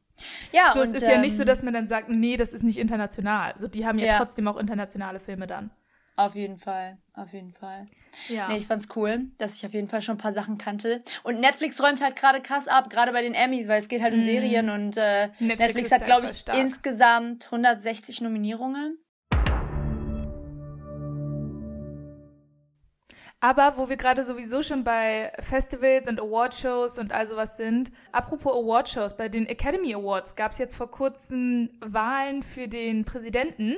Ja, 0.51 0.71
So, 0.73 0.81
und, 0.81 0.87
es 0.87 0.93
ist 0.93 1.07
ja 1.07 1.17
nicht 1.17 1.35
so, 1.35 1.43
ähm, 1.43 1.47
dass 1.47 1.63
man 1.63 1.73
dann 1.73 1.87
sagt, 1.87 2.09
nee, 2.09 2.37
das 2.37 2.53
ist 2.53 2.63
nicht 2.63 2.77
international. 2.77 3.53
So, 3.57 3.67
die 3.67 3.85
haben 3.85 3.97
ja, 3.97 4.05
Ja. 4.05 4.17
trotzdem 4.17 4.47
auch 4.47 4.57
internationale 4.57 5.19
Filme 5.19 5.47
dann. 5.47 5.71
Auf 6.17 6.35
jeden 6.35 6.57
Fall, 6.57 6.97
auf 7.13 7.31
jeden 7.33 7.51
Fall. 7.51 7.85
Ja. 8.27 8.47
Nee, 8.49 8.57
ich 8.57 8.67
fand's 8.67 8.87
cool, 8.95 9.27
dass 9.37 9.55
ich 9.55 9.65
auf 9.65 9.73
jeden 9.73 9.87
Fall 9.87 10.01
schon 10.01 10.15
ein 10.15 10.19
paar 10.19 10.33
Sachen 10.33 10.57
kannte. 10.57 11.03
Und 11.23 11.39
Netflix 11.39 11.81
räumt 11.81 12.01
halt 12.01 12.15
gerade 12.15 12.41
krass 12.41 12.67
ab, 12.67 12.89
gerade 12.89 13.11
bei 13.11 13.21
den 13.21 13.33
Emmys, 13.33 13.67
weil 13.67 13.79
es 13.79 13.87
geht 13.87 14.01
halt 14.01 14.13
um 14.13 14.19
Mhm. 14.19 14.23
Serien 14.23 14.69
und 14.69 14.97
äh, 14.97 15.27
Netflix 15.39 15.59
Netflix, 15.59 15.91
hat, 15.91 16.05
glaube 16.05 16.25
ich, 16.25 16.37
stark. 16.37 16.57
insgesamt 16.57 17.45
160 17.45 18.21
Nominierungen. 18.21 18.97
Aber 23.43 23.73
wo 23.77 23.89
wir 23.89 23.97
gerade 23.97 24.23
sowieso 24.23 24.61
schon 24.61 24.83
bei 24.83 25.31
Festivals 25.39 26.07
und 26.07 26.19
Awardshows 26.21 26.99
und 26.99 27.11
all 27.11 27.25
sowas 27.25 27.57
sind, 27.57 27.91
apropos 28.11 28.53
Awardshows, 28.53 29.17
bei 29.17 29.29
den 29.29 29.47
Academy 29.47 29.95
Awards 29.95 30.35
gab 30.35 30.51
es 30.51 30.59
jetzt 30.59 30.75
vor 30.75 30.91
kurzem 30.91 31.71
Wahlen 31.79 32.43
für 32.43 32.67
den 32.67 33.03
Präsidenten. 33.03 33.77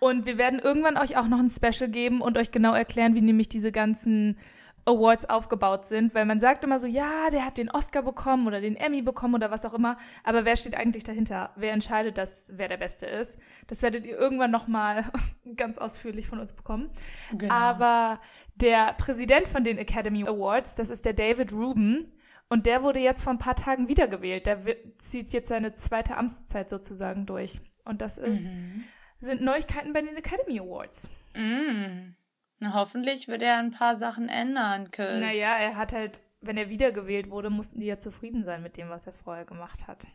Und 0.00 0.26
wir 0.26 0.38
werden 0.38 0.58
irgendwann 0.58 0.96
euch 0.96 1.16
auch 1.16 1.26
noch 1.28 1.38
ein 1.38 1.50
Special 1.50 1.90
geben 1.90 2.20
und 2.20 2.38
euch 2.38 2.50
genau 2.50 2.74
erklären, 2.74 3.14
wie 3.14 3.20
nämlich 3.20 3.48
diese 3.48 3.72
ganzen 3.72 4.38
Awards 4.86 5.28
aufgebaut 5.28 5.86
sind, 5.86 6.14
weil 6.14 6.24
man 6.24 6.40
sagt 6.40 6.64
immer 6.64 6.78
so, 6.78 6.86
ja, 6.86 7.30
der 7.30 7.44
hat 7.44 7.58
den 7.58 7.70
Oscar 7.70 8.02
bekommen 8.02 8.46
oder 8.46 8.60
den 8.60 8.76
Emmy 8.76 9.02
bekommen 9.02 9.34
oder 9.34 9.50
was 9.50 9.64
auch 9.64 9.74
immer, 9.74 9.96
aber 10.24 10.44
wer 10.44 10.56
steht 10.56 10.74
eigentlich 10.74 11.04
dahinter? 11.04 11.50
Wer 11.56 11.72
entscheidet, 11.72 12.16
dass 12.18 12.52
wer 12.56 12.68
der 12.68 12.78
Beste 12.78 13.06
ist? 13.06 13.38
Das 13.66 13.82
werdet 13.82 14.06
ihr 14.06 14.18
irgendwann 14.18 14.50
noch 14.50 14.68
mal 14.68 15.04
ganz 15.56 15.78
ausführlich 15.78 16.26
von 16.26 16.40
uns 16.40 16.52
bekommen. 16.54 16.90
Genau. 17.36 17.52
Aber 17.52 18.20
der 18.56 18.94
Präsident 18.94 19.46
von 19.46 19.64
den 19.64 19.78
Academy 19.78 20.26
Awards, 20.26 20.74
das 20.74 20.90
ist 20.90 21.04
der 21.04 21.12
David 21.12 21.52
Rubin. 21.52 22.10
Und 22.48 22.66
der 22.66 22.82
wurde 22.82 22.98
jetzt 22.98 23.22
vor 23.22 23.32
ein 23.32 23.38
paar 23.38 23.54
Tagen 23.54 23.86
wiedergewählt. 23.86 24.46
Der 24.46 24.58
zieht 24.98 25.30
jetzt 25.30 25.48
seine 25.48 25.74
zweite 25.74 26.16
Amtszeit 26.16 26.68
sozusagen 26.68 27.24
durch. 27.24 27.60
Und 27.84 28.00
das 28.00 28.18
ist, 28.18 28.46
Mhm. 28.46 28.84
Sind 29.20 29.42
Neuigkeiten 29.42 29.92
bei 29.92 30.02
den 30.02 30.16
Academy 30.16 30.60
Awards. 30.60 31.10
Mm. 31.34 32.14
Na, 32.58 32.74
hoffentlich 32.74 33.28
wird 33.28 33.42
er 33.42 33.58
ein 33.58 33.70
paar 33.70 33.96
Sachen 33.96 34.28
ändern, 34.28 34.90
cause 34.90 35.20
Naja, 35.20 35.56
er 35.58 35.76
hat 35.76 35.92
halt, 35.92 36.20
wenn 36.40 36.56
er 36.56 36.68
wiedergewählt 36.68 37.30
wurde, 37.30 37.50
mussten 37.50 37.80
die 37.80 37.86
ja 37.86 37.98
zufrieden 37.98 38.44
sein 38.44 38.62
mit 38.62 38.76
dem, 38.76 38.90
was 38.90 39.06
er 39.06 39.12
vorher 39.12 39.44
gemacht 39.44 39.86
hat. 39.86 40.06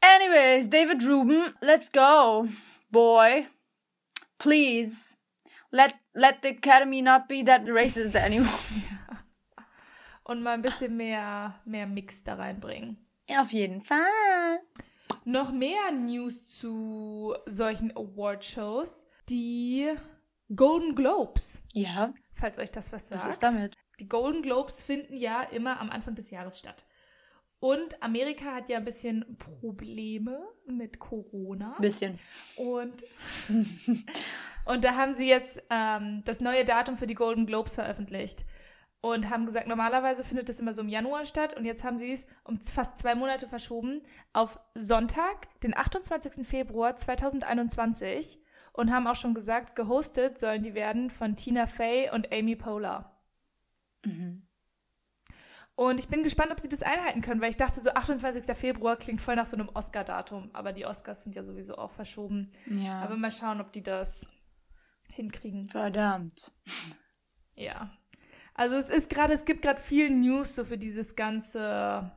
Anyways, 0.00 0.70
David 0.70 1.04
Rubin, 1.04 1.52
let's 1.60 1.90
go, 1.90 2.46
boy. 2.90 3.46
Please, 4.38 5.16
let 5.70 5.94
let 6.14 6.38
the 6.42 6.50
Academy 6.50 7.02
not 7.02 7.26
be 7.26 7.44
that 7.44 7.62
racist 7.66 8.14
anymore. 8.14 8.48
Und 10.24 10.42
mal 10.42 10.54
ein 10.54 10.62
bisschen 10.62 10.96
mehr, 10.96 11.58
mehr 11.64 11.86
Mix 11.86 12.22
da 12.22 12.34
reinbringen. 12.34 12.98
Auf 13.28 13.52
jeden 13.52 13.80
Fall. 13.80 14.60
Noch 15.28 15.52
mehr 15.52 15.92
News 15.92 16.46
zu 16.46 17.34
solchen 17.44 17.94
Awardshows. 17.94 19.06
Die 19.28 19.86
Golden 20.56 20.94
Globes, 20.94 21.62
Ja, 21.74 22.06
falls 22.32 22.58
euch 22.58 22.70
das 22.70 22.90
was 22.94 23.08
sagt. 23.08 23.24
was 23.24 23.30
ist 23.32 23.42
damit? 23.42 23.76
Die 24.00 24.08
Golden 24.08 24.40
Globes 24.40 24.80
finden 24.80 25.18
ja 25.18 25.42
immer 25.42 25.80
am 25.80 25.90
Anfang 25.90 26.14
des 26.14 26.30
Jahres 26.30 26.58
statt. 26.58 26.86
Und 27.60 28.02
Amerika 28.02 28.54
hat 28.54 28.70
ja 28.70 28.78
ein 28.78 28.86
bisschen 28.86 29.36
Probleme 29.36 30.40
mit 30.64 30.98
Corona. 30.98 31.76
Bisschen. 31.78 32.18
Und, 32.56 33.04
und 34.64 34.82
da 34.82 34.94
haben 34.94 35.14
sie 35.14 35.28
jetzt 35.28 35.62
ähm, 35.68 36.22
das 36.24 36.40
neue 36.40 36.64
Datum 36.64 36.96
für 36.96 37.06
die 37.06 37.14
Golden 37.14 37.44
Globes 37.44 37.74
veröffentlicht. 37.74 38.46
Und 39.00 39.30
haben 39.30 39.46
gesagt, 39.46 39.68
normalerweise 39.68 40.24
findet 40.24 40.48
es 40.48 40.58
immer 40.58 40.72
so 40.72 40.82
im 40.82 40.88
Januar 40.88 41.24
statt. 41.24 41.54
Und 41.54 41.64
jetzt 41.64 41.84
haben 41.84 41.98
sie 41.98 42.10
es 42.10 42.26
um 42.44 42.60
fast 42.60 42.98
zwei 42.98 43.14
Monate 43.14 43.48
verschoben 43.48 44.02
auf 44.32 44.58
Sonntag, 44.74 45.60
den 45.60 45.76
28. 45.76 46.46
Februar 46.46 46.96
2021. 46.96 48.38
Und 48.72 48.92
haben 48.92 49.06
auch 49.06 49.16
schon 49.16 49.34
gesagt, 49.34 49.76
gehostet 49.76 50.38
sollen 50.38 50.62
die 50.62 50.74
werden 50.74 51.10
von 51.10 51.36
Tina 51.36 51.66
Fey 51.66 52.10
und 52.10 52.32
Amy 52.32 52.56
Poehler. 52.56 53.18
Mhm. 54.04 54.48
Und 55.78 56.00
ich 56.00 56.08
bin 56.08 56.24
gespannt, 56.24 56.50
ob 56.50 56.58
sie 56.58 56.68
das 56.68 56.82
einhalten 56.82 57.22
können, 57.22 57.40
weil 57.40 57.50
ich 57.50 57.56
dachte, 57.56 57.80
so 57.80 57.90
28. 57.90 58.44
Februar 58.56 58.96
klingt 58.96 59.20
voll 59.20 59.36
nach 59.36 59.46
so 59.46 59.56
einem 59.56 59.68
Oscar-Datum. 59.68 60.50
Aber 60.52 60.72
die 60.72 60.84
Oscars 60.84 61.22
sind 61.22 61.36
ja 61.36 61.44
sowieso 61.44 61.78
auch 61.78 61.92
verschoben. 61.92 62.50
Ja. 62.66 63.00
Aber 63.00 63.16
mal 63.16 63.30
schauen, 63.30 63.60
ob 63.60 63.70
die 63.70 63.84
das 63.84 64.26
hinkriegen. 65.08 65.68
Verdammt. 65.68 66.50
Ja. 67.54 67.92
Also 68.58 68.74
es 68.74 68.90
ist 68.90 69.08
gerade, 69.08 69.32
es 69.32 69.44
gibt 69.44 69.62
gerade 69.62 69.80
viel 69.80 70.10
News 70.10 70.56
so 70.56 70.64
für 70.64 70.76
dieses 70.76 71.14
ganze, 71.14 72.10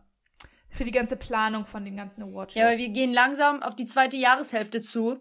für 0.71 0.83
die 0.83 0.91
ganze 0.91 1.15
Planung 1.15 1.67
von 1.67 1.85
den 1.85 1.95
ganzen 1.95 2.23
Awards. 2.23 2.55
Ja, 2.55 2.69
aber 2.69 2.79
wir 2.79 2.89
gehen 2.89 3.13
langsam 3.13 3.61
auf 3.61 3.75
die 3.75 3.85
zweite 3.85 4.17
Jahreshälfte 4.17 4.81
zu. 4.81 5.19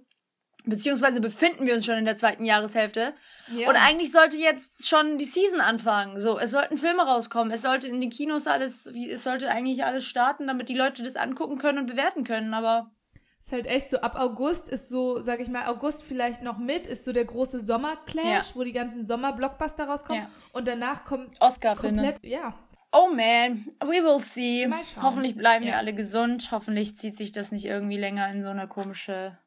Beziehungsweise 0.64 1.20
befinden 1.20 1.66
wir 1.66 1.74
uns 1.74 1.84
schon 1.84 1.98
in 1.98 2.06
der 2.06 2.16
zweiten 2.16 2.44
Jahreshälfte. 2.44 3.12
ja. 3.54 3.68
Und 3.68 3.76
eigentlich 3.76 4.12
sollte 4.12 4.38
jetzt 4.38 4.88
schon 4.88 5.18
die 5.18 5.26
Season 5.26 5.60
anfangen. 5.60 6.18
So, 6.18 6.38
es 6.38 6.52
sollten 6.52 6.78
Filme 6.78 7.02
rauskommen. 7.02 7.52
Es 7.52 7.62
sollte 7.62 7.86
in 7.86 8.00
den 8.00 8.10
Kinos 8.10 8.46
alles, 8.46 8.94
wie, 8.94 9.10
es 9.10 9.22
sollte 9.22 9.50
eigentlich 9.50 9.84
alles 9.84 10.06
starten, 10.06 10.46
damit 10.46 10.70
die 10.70 10.74
Leute 10.74 11.02
das 11.02 11.16
angucken 11.16 11.58
können 11.58 11.80
und 11.80 11.86
bewerten 11.86 12.24
können. 12.24 12.54
Aber 12.54 12.90
ist 13.40 13.52
halt 13.52 13.66
echt 13.66 13.88
so, 13.90 13.99
ab 14.00 14.16
August 14.16 14.68
ist 14.68 14.88
so, 14.88 15.20
sag 15.23 15.40
ich 15.40 15.49
mal, 15.49 15.66
August 15.66 16.02
vielleicht 16.02 16.42
noch 16.42 16.59
mit, 16.59 16.87
ist 16.87 17.04
so 17.04 17.12
der 17.12 17.25
große 17.25 17.61
Sommerclash, 17.61 18.25
Ja. 18.50 18.54
wo 18.54 18.62
die 18.62 18.73
ganzen 18.73 19.06
Sommer-Blockbuster 19.06 19.88
rauskommen. 19.88 20.23
Ja. 20.25 20.30
Und 20.52 20.68
danach 20.68 21.04
kommt 21.04 21.40
Oscar-Filme. 21.40 22.02
komplett, 22.02 22.25
ja. 22.25 22.54
Oh 22.92 23.09
man, 23.09 23.64
we 23.80 24.02
will 24.02 24.18
see. 24.20 24.68
Hoffentlich 25.00 25.37
bleiben 25.37 25.64
wir 25.64 25.73
Ja. 25.73 25.78
alle 25.78 25.94
gesund. 25.94 26.50
Hoffentlich 26.50 26.97
zieht 26.97 27.14
sich 27.14 27.30
das 27.32 27.52
nicht 27.52 27.64
irgendwie 27.64 27.97
länger 27.97 28.28
in 28.30 28.42
so 28.42 28.49
eine 28.49 28.66
komische 28.68 29.38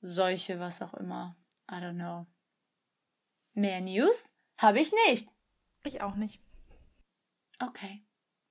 Seuche, 0.00 0.58
was 0.60 0.82
auch 0.82 0.94
immer. 0.94 1.36
I 1.70 1.76
don't 1.76 1.94
know. 1.94 2.26
Mehr 3.54 3.80
News? 3.80 4.30
Habe 4.58 4.80
ich 4.80 4.92
nicht. 5.06 5.28
Ich 5.84 6.02
auch 6.02 6.16
nicht. 6.16 6.40
Okay. 7.62 8.04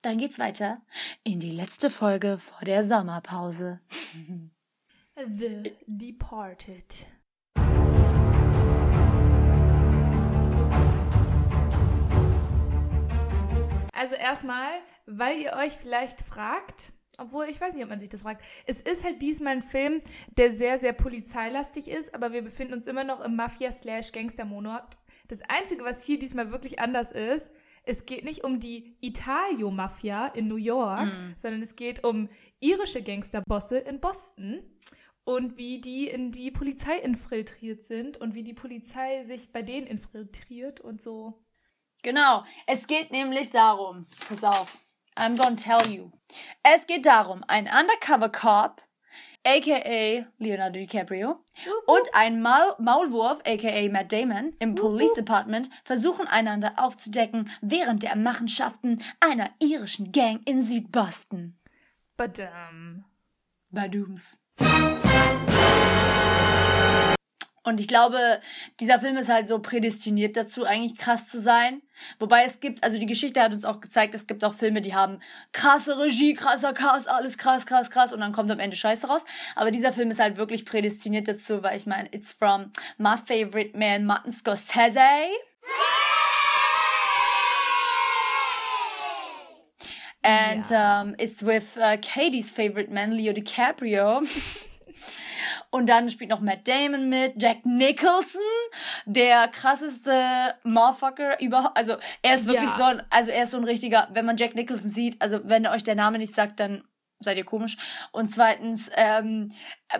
Dann 0.04 0.18
geht's 0.18 0.38
weiter 0.38 0.82
in 1.24 1.40
die 1.40 1.50
letzte 1.50 1.90
Folge 1.90 2.38
vor 2.38 2.60
der 2.66 2.84
Sommerpause. 2.84 3.80
The 5.16 5.72
Departed. 5.88 7.08
Also 13.94 14.16
erstmal, 14.16 14.72
weil 15.06 15.40
ihr 15.40 15.54
euch 15.54 15.72
vielleicht 15.72 16.20
fragt, 16.22 16.92
obwohl 17.18 17.46
ich 17.46 17.62
weiß 17.62 17.74
nicht, 17.74 17.84
ob 17.86 17.90
man 17.90 18.02
sich 18.02 18.10
das 18.10 18.24
fragt, 18.24 18.44
es 18.66 18.82
ist 18.82 19.06
halt 19.06 19.22
diesmal 19.22 19.54
ein 19.54 19.62
Film, 19.62 20.02
der 20.38 20.52
sehr, 20.52 20.78
sehr 20.78 20.92
polizeilastig 20.92 21.88
ist, 21.88 22.14
aber 22.14 22.34
wir 22.34 22.42
befinden 22.42 22.74
uns 22.74 22.88
immer 22.88 23.06
noch 23.06 23.22
im 23.22 23.38
Mafia-Slash-Gangster-Monat. 23.38 24.98
Das 25.30 25.40
Einzige, 25.48 25.86
was 25.86 26.06
hier 26.06 26.20
diesmal 26.20 26.52
wirklich 26.52 26.80
anders 26.80 27.12
ist, 27.12 27.54
es 27.84 28.06
geht 28.06 28.24
nicht 28.24 28.44
um 28.44 28.60
die 28.60 28.98
Italio-Mafia 29.02 30.28
in 30.28 30.48
New 30.48 30.56
York, 30.56 31.08
sondern 31.38 31.62
es 31.62 31.76
geht 31.76 32.04
um 32.04 32.30
irische 32.60 33.04
Gangsterbosse 33.04 33.78
in 33.80 34.00
Boston 34.00 34.64
und 35.26 35.58
wie 35.58 35.80
die 35.82 36.08
in 36.08 36.32
die 36.32 36.52
Polizei 36.52 36.98
infiltriert 36.98 37.84
sind 37.84 38.18
und 38.18 38.36
wie 38.36 38.44
die 38.44 38.54
Polizei 38.54 39.24
sich 39.26 39.52
bei 39.52 39.62
denen 39.62 39.88
infiltriert 39.88 40.80
und 40.80 41.02
so. 41.02 41.44
Genau, 42.02 42.44
es 42.68 42.88
geht 42.88 43.12
nämlich 43.12 43.50
darum, 43.50 44.06
pass 44.28 44.44
auf, 44.44 44.78
I'm 45.16 45.38
gonna 45.38 45.56
tell 45.56 45.90
you. 45.90 46.12
Es 46.64 46.88
geht 46.88 47.06
darum, 47.06 47.44
ein 47.48 47.68
Undercover 47.68 48.30
Cop, 48.30 48.82
aka 49.46 50.26
Leonardo 50.38 50.80
DiCaprio, 50.80 51.44
und 51.86 52.14
ein 52.14 52.42
Maul 52.42 52.76
Maulwurf, 52.80 53.40
aka 53.46 53.90
Matt 53.90 54.12
Damon, 54.12 54.54
im 54.60 54.76
Police 54.76 55.14
Department 55.14 55.70
versuchen 55.84 56.28
einander 56.28 56.74
aufzudecken 56.78 57.50
während 57.62 58.04
der 58.04 58.16
Machenschaften 58.16 59.02
einer 59.20 59.50
irischen 59.60 60.12
Gang 60.12 60.42
in 60.48 60.62
Südboston. 60.62 61.58
Badam. 62.18 63.06
Badooms. 63.70 64.40
Und 67.64 67.80
ich 67.80 67.88
glaube, 67.88 68.42
dieser 68.82 69.00
Film 69.00 69.16
ist 69.16 69.30
halt 69.30 69.48
so 69.48 69.60
prädestiniert 69.60 70.36
dazu, 70.36 70.66
eigentlich 70.66 70.98
krass 70.98 71.30
zu 71.30 71.40
sein. 71.40 71.82
Wobei 72.20 72.44
es 72.44 72.60
gibt, 72.60 72.84
also 72.84 73.00
die 73.00 73.06
Geschichte 73.06 73.42
hat 73.42 73.54
uns 73.54 73.64
auch 73.64 73.80
gezeigt, 73.80 74.14
es 74.14 74.28
gibt 74.28 74.44
auch 74.44 74.54
Filme, 74.54 74.82
die 74.82 74.94
haben 74.94 75.20
krasse 75.54 75.98
Regie, 75.98 76.34
krasser 76.34 76.74
Cast, 76.74 77.08
alles 77.08 77.38
krass, 77.38 77.66
krass, 77.66 77.90
krass 77.90 78.12
und 78.12 78.20
dann 78.20 78.34
kommt 78.34 78.52
am 78.52 78.60
Ende 78.60 78.76
Scheiße 78.76 79.08
raus. 79.08 79.24
Aber 79.56 79.72
dieser 79.72 79.94
Film 79.94 80.12
ist 80.12 80.20
halt 80.20 80.36
wirklich 80.36 80.66
prädestiniert 80.66 81.30
dazu, 81.30 81.64
weil 81.64 81.78
ich 81.78 81.86
meine, 81.86 82.10
it's 82.12 82.34
from 82.34 82.72
my 82.98 83.16
favorite 83.18 83.78
man, 83.78 84.06
Martin 84.06 84.32
Scorsese. 84.32 85.00
And 90.26 90.66
um, 90.72 91.16
it's 91.18 91.44
with 91.44 91.78
uh, 91.78 91.98
Katie's 91.98 92.50
favorite 92.50 92.90
man, 92.90 93.12
Leo 93.12 93.34
DiCaprio. 93.34 94.22
Und 95.74 95.88
dann 95.88 96.08
spielt 96.12 96.30
noch 96.30 96.40
Matt 96.40 96.68
Damon 96.68 97.10
mit, 97.10 97.42
Jack 97.42 97.66
Nicholson, 97.66 98.42
der 99.08 99.48
krasseste 99.48 100.54
Motherfucker 100.64 101.42
überhaupt. 101.42 101.76
Also 101.76 101.96
er 102.22 102.36
ist 102.36 102.46
wirklich 102.48 102.70
Ja. 102.70 102.76
so 102.78 102.84
ein, 102.84 103.02
also 103.10 103.32
er 103.32 103.44
ist 103.46 103.52
so 103.52 103.58
ein 103.58 103.64
richtiger, 103.64 104.08
wenn 104.14 104.24
man 104.26 104.38
Jack 104.38 104.54
Nicholson 104.54 104.92
sieht, 104.92 105.20
also 105.20 105.40
wenn 105.46 105.66
euch 105.66 105.84
der 105.84 105.96
Name 105.96 106.20
nicht 106.20 106.36
sagt, 106.36 106.60
dann 106.60 106.84
seid 107.20 107.38
ihr 107.38 107.44
komisch. 107.44 107.78
Und 108.12 108.30
zweitens, 108.32 108.92
ähm, 108.96 109.52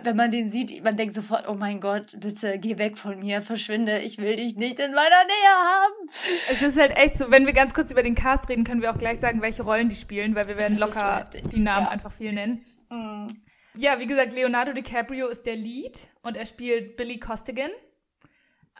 wenn 0.02 0.14
man 0.14 0.30
den 0.30 0.48
sieht, 0.48 0.84
man 0.84 0.96
denkt 0.96 1.14
sofort, 1.14 1.48
oh 1.48 1.54
mein 1.54 1.80
Gott, 1.80 2.14
bitte 2.20 2.58
geh 2.60 2.78
weg 2.78 2.96
von 2.96 3.18
mir, 3.18 3.42
verschwinde, 3.42 3.98
ich 3.98 4.18
will 4.18 4.36
dich 4.36 4.54
nicht 4.54 4.78
in 4.78 4.92
meiner 4.94 5.24
Nähe 5.24 5.54
haben. 5.72 6.10
Es 6.50 6.62
ist 6.62 6.78
halt 6.78 6.96
echt 6.96 7.18
so, 7.18 7.30
wenn 7.32 7.46
wir 7.46 7.52
ganz 7.52 7.74
kurz 7.74 7.90
über 7.90 8.02
den 8.04 8.14
Cast 8.14 8.48
reden, 8.48 8.62
können 8.62 8.80
wir 8.80 8.92
auch 8.92 8.98
gleich 8.98 9.18
sagen, 9.18 9.42
welche 9.42 9.62
Rollen 9.64 9.88
die 9.88 9.96
spielen, 9.96 10.36
weil 10.36 10.46
wir 10.46 10.56
werden 10.56 10.78
Das 10.78 10.88
so 10.94 11.00
locker 11.00 11.18
heftig. 11.18 11.48
die 11.48 11.60
Namen 11.60 11.86
Ja. 11.86 11.90
einfach 11.90 12.12
viel 12.12 12.30
nennen. 12.32 12.64
Mm. 12.90 13.26
Ja, 13.76 13.98
wie 13.98 14.06
gesagt, 14.06 14.32
Leonardo 14.32 14.72
DiCaprio 14.72 15.28
ist 15.28 15.46
der 15.46 15.56
Lead 15.56 16.06
und 16.22 16.36
er 16.36 16.46
spielt 16.46 16.96
Billy 16.96 17.18
Costigan. 17.18 17.70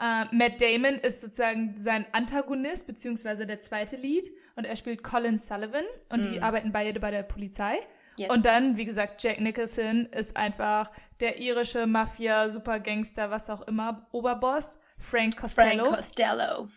Äh, 0.01 0.25
Matt 0.33 0.61
Damon 0.61 0.97
ist 0.97 1.21
sozusagen 1.21 1.77
sein 1.77 2.07
Antagonist, 2.13 2.87
beziehungsweise 2.87 3.47
der 3.47 3.61
zweite 3.61 3.97
Lead. 3.97 4.29
Und 4.57 4.65
er 4.65 4.77
spielt 4.77 5.03
Colin 5.03 5.39
Sullivan 5.39 5.85
und 6.11 6.25
die 6.25 6.41
arbeiten 6.41 6.73
beide 6.73 7.01
bei 7.01 7.11
der 7.11 7.23
Polizei. 7.23 7.77
Mm. 7.77 8.21
Yes. 8.21 8.31
Und 8.31 8.47
dann, 8.47 8.77
wie 8.77 8.85
gesagt, 8.85 9.23
Jack 9.23 9.41
Nicholson 9.41 10.07
ist 10.07 10.37
einfach 10.37 10.91
der 11.21 11.41
irische 11.41 11.87
Mafia, 11.89 12.49
Supergangster, 12.49 13.31
was 13.31 13.51
auch 13.51 13.63
immer, 13.63 14.07
Oberboss, 14.13 14.79
Frank 14.99 15.37
Costello. 15.37 15.85
Frank 15.85 15.97
Costello. 15.97 16.69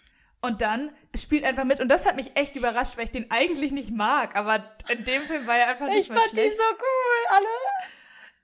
Und 0.41 0.61
dann 0.61 0.91
spielt 1.15 1.43
einfach 1.43 1.63
mit. 1.63 1.79
Und 1.79 1.89
das 1.89 2.07
hat 2.07 2.15
mich 2.15 2.35
echt 2.35 2.55
überrascht, 2.55 2.97
weil 2.97 3.05
ich 3.05 3.11
den 3.11 3.29
eigentlich 3.29 3.71
nicht 3.71 3.91
mag. 3.91 4.35
Aber 4.35 4.63
in 4.89 5.03
dem 5.03 5.23
Film 5.23 5.45
war 5.45 5.57
er 5.57 5.69
einfach 5.69 5.87
nicht 5.87 6.01
Ich 6.01 6.07
fand 6.07 6.21
die 6.25 6.29
schlecht. 6.29 6.57
so 6.57 6.63
cool, 6.63 7.35
alle. 7.35 7.47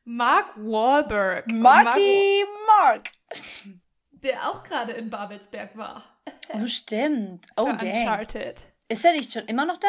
Mark 0.05 0.47
Wahlberg. 0.57 1.51
Marky 1.51 2.43
Mark. 2.67 3.09
der 4.11 4.49
auch 4.49 4.63
gerade 4.63 4.93
in 4.93 5.09
Babelsberg 5.09 5.75
war. 5.77 6.03
Oh, 6.53 6.65
stimmt. 6.65 7.45
Oh, 7.57 7.65
Für 7.67 7.77
dang. 7.77 7.89
Uncharted. 7.89 8.65
Ist 8.89 9.03
er 9.05 9.11
nicht 9.13 9.31
schon 9.31 9.43
immer 9.45 9.65
noch 9.65 9.77
da? 9.77 9.87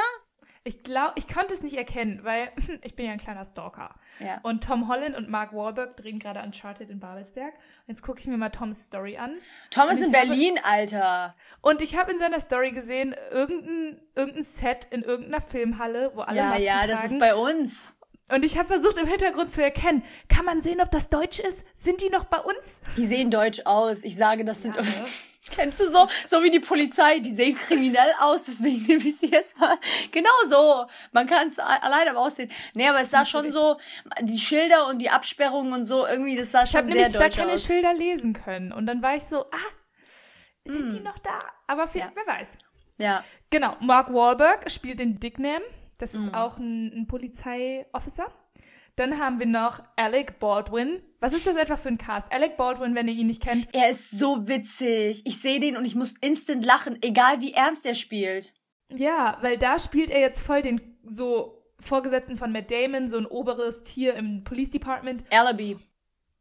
Ich 0.66 0.82
glaube, 0.82 1.12
ich 1.16 1.28
konnte 1.28 1.52
es 1.52 1.62
nicht 1.62 1.76
erkennen, 1.76 2.20
weil 2.24 2.48
ich 2.82 2.96
bin 2.96 3.04
ja 3.06 3.12
ein 3.12 3.18
kleiner 3.18 3.44
Stalker. 3.44 3.94
Ja. 4.18 4.40
Und 4.42 4.64
Tom 4.64 4.88
Holland 4.88 5.14
und 5.16 5.28
Mark 5.28 5.52
Wahlberg 5.52 5.96
drehen 5.96 6.18
gerade 6.18 6.40
Uncharted 6.40 6.88
in 6.90 7.00
Babelsberg. 7.00 7.52
Und 7.54 7.88
jetzt 7.88 8.02
gucke 8.02 8.18
ich 8.20 8.26
mir 8.26 8.38
mal 8.38 8.48
Toms 8.48 8.86
Story 8.86 9.16
an. 9.18 9.36
Tom 9.70 9.88
ist 9.90 9.98
in 9.98 10.10
ich 10.10 10.16
habe- 10.16 10.26
Berlin, 10.28 10.58
Alter. 10.62 11.36
Und 11.60 11.82
ich 11.82 11.96
habe 11.98 12.12
in 12.12 12.18
seiner 12.18 12.40
Story 12.40 12.72
gesehen, 12.72 13.14
irgendein, 13.30 14.00
irgendein 14.14 14.42
Set 14.42 14.86
in 14.90 15.02
irgendeiner 15.02 15.42
Filmhalle, 15.42 16.12
wo 16.14 16.22
alle 16.22 16.36
Ja, 16.38 16.44
Masken 16.50 16.64
ja, 16.64 16.78
tragen. 16.78 16.90
das 16.92 17.04
ist 17.12 17.18
bei 17.18 17.34
uns. 17.34 17.96
Und 18.30 18.44
ich 18.44 18.56
habe 18.56 18.68
versucht, 18.68 18.96
im 18.98 19.06
Hintergrund 19.06 19.52
zu 19.52 19.62
erkennen, 19.62 20.02
kann 20.28 20.44
man 20.46 20.62
sehen, 20.62 20.80
ob 20.80 20.90
das 20.90 21.10
Deutsch 21.10 21.40
ist? 21.40 21.64
Sind 21.74 22.00
die 22.00 22.08
noch 22.08 22.24
bei 22.24 22.38
uns? 22.38 22.80
Die 22.96 23.06
sehen 23.06 23.30
deutsch 23.30 23.60
aus. 23.66 24.02
Ich 24.02 24.16
sage, 24.16 24.44
das 24.44 24.62
sind. 24.62 24.74
Ja, 24.76 24.82
ne? 24.82 24.88
Kennst 25.50 25.78
du 25.78 25.90
so? 25.90 26.08
So 26.26 26.42
wie 26.42 26.50
die 26.50 26.58
Polizei. 26.58 27.18
Die 27.18 27.34
sehen 27.34 27.54
kriminell 27.58 28.14
aus, 28.20 28.44
deswegen 28.44 28.82
nehme 28.86 29.04
ich 29.06 29.18
sie 29.18 29.30
jetzt 29.30 29.58
mal. 29.58 29.76
Genau 30.10 30.30
so. 30.48 30.86
Man 31.12 31.26
kann 31.26 31.48
es 31.48 31.58
alleine 31.58 32.10
am 32.12 32.16
Aussehen. 32.16 32.50
Nee, 32.72 32.88
aber 32.88 33.02
es 33.02 33.10
sah 33.10 33.26
schon 33.26 33.52
so, 33.52 33.76
die 34.22 34.38
Schilder 34.38 34.86
und 34.86 35.00
die 35.00 35.10
Absperrungen 35.10 35.74
und 35.74 35.84
so, 35.84 36.06
irgendwie, 36.06 36.34
das 36.34 36.50
sah 36.50 36.62
Ich 36.62 36.70
schon 36.70 36.78
habe 36.78 36.88
sehr 36.88 36.96
nämlich 37.02 37.12
da 37.12 37.18
deutsch 37.24 37.36
keine 37.36 37.52
aus. 37.52 37.66
Schilder 37.66 37.92
lesen 37.92 38.32
können. 38.32 38.72
Und 38.72 38.86
dann 38.86 39.02
war 39.02 39.16
ich 39.16 39.24
so, 39.24 39.42
ah, 39.42 39.70
sind 40.64 40.94
die 40.94 41.00
noch 41.00 41.18
da? 41.18 41.38
Aber 41.66 41.88
viel, 41.88 42.00
Ja. 42.00 42.10
wer 42.14 42.26
weiß. 42.26 42.56
Ja. 42.96 43.22
Genau, 43.50 43.76
Mark 43.80 44.12
Wahlberg 44.14 44.70
spielt 44.70 44.98
den 44.98 45.20
Dicknam. 45.20 45.60
Das 45.98 46.14
ist 46.14 46.26
Mhm. 46.26 46.34
auch 46.34 46.58
ein, 46.58 46.92
ein 46.94 47.06
Polizeiofficer. 47.06 48.26
Dann 48.96 49.18
haben 49.18 49.40
wir 49.40 49.46
noch 49.46 49.82
Alec 49.96 50.38
Baldwin. 50.38 51.02
Was 51.18 51.32
ist 51.34 51.46
das 51.46 51.56
etwa 51.56 51.76
für 51.76 51.88
ein 51.88 51.98
Cast? 51.98 52.32
Alec 52.32 52.56
Baldwin, 52.56 52.94
wenn 52.94 53.08
ihr 53.08 53.14
ihn 53.14 53.26
nicht 53.26 53.42
kennt. 53.42 53.66
Er 53.72 53.90
ist 53.90 54.10
so 54.10 54.46
witzig. 54.46 55.22
Ich 55.26 55.40
sehe 55.40 55.58
den 55.58 55.76
und 55.76 55.84
ich 55.84 55.96
muss 55.96 56.14
instant 56.20 56.64
lachen, 56.64 56.98
egal 57.02 57.40
wie 57.40 57.52
ernst 57.52 57.84
er 57.86 57.94
spielt. 57.94 58.54
Ja, 58.92 59.38
weil 59.40 59.58
da 59.58 59.78
spielt 59.80 60.10
er 60.10 60.20
jetzt 60.20 60.40
voll 60.40 60.62
den 60.62 60.80
so 61.04 61.60
Vorgesetzten 61.80 62.36
von 62.36 62.52
Matt 62.52 62.70
Damon, 62.70 63.08
so 63.08 63.18
ein 63.18 63.26
oberes 63.26 63.82
Tier 63.82 64.14
im 64.14 64.44
Police 64.44 64.70
Department. 64.70 65.24
Alibi. 65.30 65.76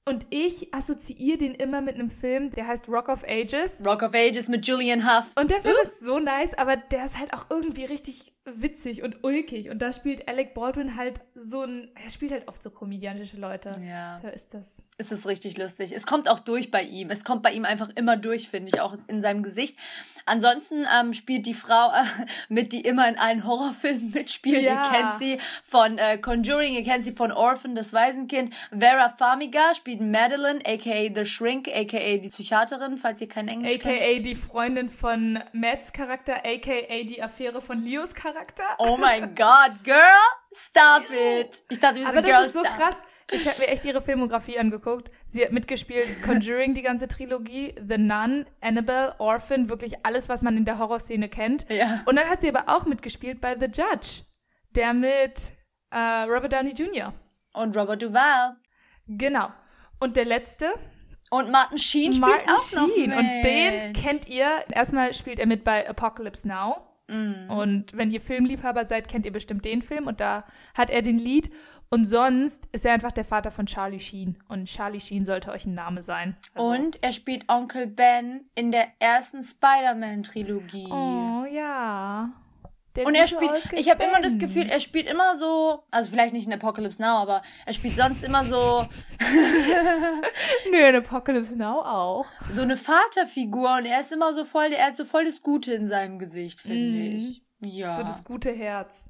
Und 0.05 0.25
ich 0.29 0.73
assoziiere 0.73 1.37
den 1.37 1.55
immer 1.55 1.81
mit 1.81 1.95
einem 1.95 2.09
Film, 2.09 2.51
der 2.51 2.67
heißt 2.67 2.87
Rock 2.89 3.07
of 3.09 3.23
Ages. 3.27 3.81
Rock 3.85 4.03
of 4.03 4.13
Ages 4.13 4.47
mit 4.49 4.67
Julian 4.67 5.05
Huff. 5.07 5.31
Und 5.39 5.49
der 5.49 5.61
Film 5.61 5.75
ist 5.81 6.01
so 6.01 6.19
nice, 6.19 6.53
aber 6.57 6.75
der 6.75 7.05
ist 7.05 7.17
halt 7.17 7.33
auch 7.33 7.45
irgendwie 7.49 7.85
richtig 7.85 8.33
witzig 8.45 9.03
und 9.03 9.23
ulkig. 9.23 9.69
Und 9.69 9.81
da 9.81 9.93
spielt 9.93 10.27
Alec 10.27 10.53
Baldwin 10.53 10.97
halt 10.97 11.21
so 11.33 11.61
ein. 11.61 11.89
Er 11.95 12.09
spielt 12.09 12.31
halt 12.31 12.47
oft 12.47 12.61
so 12.61 12.69
komödiantische 12.69 13.37
Leute. 13.37 13.79
Ja. 13.81 14.19
So 14.21 14.27
ist 14.27 14.53
das. 14.53 14.83
Es 14.97 15.11
ist 15.11 15.27
richtig 15.27 15.57
lustig. 15.57 15.93
Es 15.95 16.05
kommt 16.05 16.29
auch 16.29 16.39
durch 16.39 16.69
bei 16.69 16.83
ihm. 16.83 17.09
Es 17.09 17.23
kommt 17.23 17.41
bei 17.41 17.53
ihm 17.53 17.65
einfach 17.65 17.89
immer 17.95 18.17
durch, 18.17 18.49
finde 18.49 18.69
ich, 18.73 18.81
auch 18.81 18.97
in 19.07 19.21
seinem 19.21 19.43
Gesicht. 19.43 19.77
Ansonsten 20.25 20.85
ähm, 20.99 21.13
spielt 21.13 21.45
die 21.45 21.53
Frau 21.53 21.89
äh, 21.91 22.03
mit, 22.49 22.73
die 22.73 22.81
immer 22.81 23.07
in 23.07 23.17
allen 23.17 23.45
Horrorfilmen 23.45 24.11
mitspielt. 24.11 24.61
Ja. 24.61 24.85
Ihr 24.85 24.91
kennt 24.91 25.13
sie 25.15 25.37
von 25.63 25.97
äh, 25.97 26.17
Conjuring, 26.17 26.73
ihr 26.73 26.83
kennt 26.83 27.03
sie 27.03 27.11
von 27.11 27.31
Orphan, 27.31 27.75
das 27.75 27.93
Waisenkind. 27.93 28.53
Vera 28.77 29.09
Farmiga 29.09 29.73
spielt 29.73 30.01
Madeline, 30.01 30.59
aka 30.65 31.09
The 31.13 31.25
Shrink, 31.25 31.67
aka 31.67 32.17
die 32.17 32.29
Psychiaterin, 32.29 32.97
falls 32.97 33.21
ihr 33.21 33.27
kein 33.27 33.47
Englisch 33.47 33.79
könnt. 33.79 33.95
AKA 33.95 34.19
die 34.19 34.35
Freundin 34.35 34.89
von 34.89 35.39
Matts 35.51 35.91
Charakter, 35.91 36.37
AKA 36.45 37.03
die 37.03 37.21
Affäre 37.21 37.61
von 37.61 37.83
Leos 37.83 38.13
Charakter. 38.13 38.32
Oh 38.79 38.97
mein 38.97 39.35
Gott, 39.35 39.83
Girl, 39.83 39.97
stop 40.53 41.03
it. 41.11 41.63
Ich 41.69 41.79
dachte, 41.79 41.97
wir 41.97 42.05
sind 42.07 42.17
Aber 42.17 42.21
Girl 42.27 42.37
das 42.37 42.47
ist 42.47 42.53
so 42.53 42.63
Stop. 42.65 42.75
krass. 42.77 43.03
Ich 43.31 43.47
habe 43.47 43.59
mir 43.61 43.67
echt 43.67 43.85
ihre 43.85 44.01
Filmografie 44.01 44.59
angeguckt. 44.59 45.09
Sie 45.27 45.43
hat 45.43 45.51
mitgespielt 45.51 46.21
Conjuring, 46.23 46.73
die 46.73 46.81
ganze 46.81 47.07
Trilogie, 47.07 47.73
The 47.87 47.97
Nun, 47.97 48.45
Annabelle, 48.61 49.15
Orphan, 49.19 49.69
wirklich 49.69 50.05
alles, 50.05 50.29
was 50.29 50.41
man 50.41 50.57
in 50.57 50.65
der 50.65 50.77
Horrorszene 50.77 51.29
kennt. 51.29 51.65
Ja. 51.71 52.01
Und 52.05 52.17
dann 52.17 52.29
hat 52.29 52.41
sie 52.41 52.49
aber 52.53 52.73
auch 52.75 52.85
mitgespielt 52.85 53.41
bei 53.41 53.57
The 53.57 53.65
Judge, 53.67 54.23
der 54.75 54.93
mit 54.93 55.51
äh, 55.91 55.97
Robert 56.23 56.53
Downey 56.53 56.71
Jr. 56.73 57.13
Und 57.53 57.75
Robert 57.77 58.01
Duvall. 58.01 58.55
Genau. 59.07 59.51
Und 59.99 60.15
der 60.17 60.25
letzte, 60.25 60.73
Und 61.31 61.49
Martin 61.49 61.77
Sheen 61.77 62.13
spielt 62.13 62.45
Martin 62.45 62.49
auch 62.49 62.71
noch 62.87 62.93
Sheen. 62.93 63.09
mit. 63.09 63.17
Und 63.19 63.41
den 63.43 63.93
kennt 63.93 64.27
ihr. 64.27 64.47
Erstmal 64.71 65.13
spielt 65.13 65.39
er 65.39 65.47
mit 65.47 65.63
bei 65.63 65.87
Apocalypse 65.89 66.47
Now. 66.47 66.87
Mm. 67.07 67.49
Und 67.51 67.97
wenn 67.97 68.11
ihr 68.11 68.21
Filmliebhaber 68.21 68.85
seid, 68.85 69.07
kennt 69.07 69.25
ihr 69.25 69.33
bestimmt 69.33 69.65
den 69.65 69.81
Film. 69.81 70.07
Und 70.07 70.19
da 70.19 70.45
hat 70.75 70.89
er 70.89 71.01
den 71.01 71.17
Lied. 71.19 71.49
Und 71.89 72.05
sonst 72.05 72.67
ist 72.71 72.85
er 72.85 72.93
einfach 72.93 73.11
der 73.11 73.25
Vater 73.25 73.51
von 73.51 73.67
Charlie 73.67 73.99
Sheen. 73.99 74.37
Und 74.47 74.65
Charlie 74.65 74.99
Sheen 74.99 75.25
sollte 75.25 75.51
euch 75.51 75.65
ein 75.67 75.75
Name 75.75 76.01
sein. 76.01 76.35
Also- 76.55 76.67
Und 76.67 77.03
er 77.03 77.11
spielt 77.11 77.47
Onkel 77.49 77.85
Ben 77.87 78.49
in 78.55 78.71
der 78.71 78.87
ersten 78.99 79.43
Spider-Man-Trilogie. 79.43 80.87
Oh 80.89 81.45
ja. 81.51 82.31
Der 82.95 83.07
Und 83.07 83.15
er 83.15 83.25
spielt, 83.25 83.51
ich 83.73 83.89
habe 83.89 84.03
immer 84.03 84.21
das. 84.21 84.37
Gefühl, 84.37 84.69
er 84.69 84.79
spielt 84.79 85.07
immer 85.09 85.35
so, 85.35 85.83
also 85.89 86.11
vielleicht 86.11 86.33
nicht 86.33 86.45
in 86.45 86.53
Apocalypse 86.53 87.01
Now, 87.01 87.17
aber 87.17 87.41
er 87.65 87.73
spielt 87.73 87.95
sonst 87.95 88.23
immer 88.23 88.45
so, 88.45 88.85
Nö, 90.71 90.77
in 90.77 90.95
Apocalypse 90.95 91.57
Now 91.57 91.81
auch. 91.81 92.25
so 92.51 92.61
eine 92.61 92.77
Vaterfigur 92.77 93.77
und 93.77 93.85
er 93.85 93.99
ist 93.99 94.11
immer 94.11 94.33
so 94.33 94.43
voll, 94.45 94.71
er 94.73 94.87
hat 94.87 94.95
so 94.95 95.05
voll 95.05 95.25
das 95.25 95.41
Gute 95.41 95.73
in 95.73 95.87
seinem 95.87 96.19
Gesicht, 96.19 96.61
finde 96.61 96.75
Mhm. 96.99 97.15
ich. 97.17 97.41
Ja. 97.61 97.95
So 97.95 98.03
das 98.03 98.23
gute 98.23 98.51
Herz. 98.51 99.05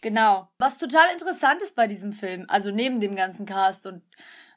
Genau. 0.00 0.48
Was 0.58 0.78
total 0.78 1.10
interessant 1.12 1.62
ist 1.62 1.76
bei 1.76 1.86
diesem 1.86 2.12
Film, 2.12 2.46
also 2.48 2.70
neben 2.72 3.00
dem 3.00 3.14
ganzen 3.14 3.46
Cast 3.46 3.86
und 3.86 4.02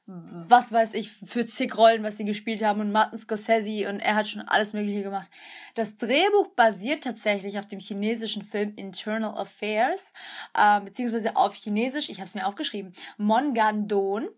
was 0.07 0.71
weiß 0.71 0.93
ich 0.93 1.11
für 1.11 1.47
zig 1.47 1.75
Rollen, 1.75 2.03
was 2.03 2.17
sie 2.17 2.25
gespielt 2.25 2.63
haben 2.63 2.79
und 2.79 2.91
Martin 2.91 3.17
Scorsese 3.17 3.89
und 3.89 3.99
er 3.99 4.15
hat 4.15 4.27
schon 4.27 4.47
alles 4.47 4.73
Mögliche 4.73 5.01
gemacht. 5.01 5.29
Das 5.73 5.97
Drehbuch 5.97 6.49
basiert 6.55 7.03
tatsächlich 7.03 7.57
auf 7.57 7.67
dem 7.67 7.79
chinesischen 7.79 8.43
Film 8.43 8.73
Internal 8.75 9.35
Affairs, 9.35 10.13
äh, 10.53 10.79
beziehungsweise 10.81 11.35
auf 11.35 11.55
Chinesisch, 11.55 12.09
ich 12.09 12.19
habe 12.19 12.27
es 12.27 12.35
mir 12.35 12.45
aufgeschrieben, 12.45 12.93
Mongandon 13.17 14.29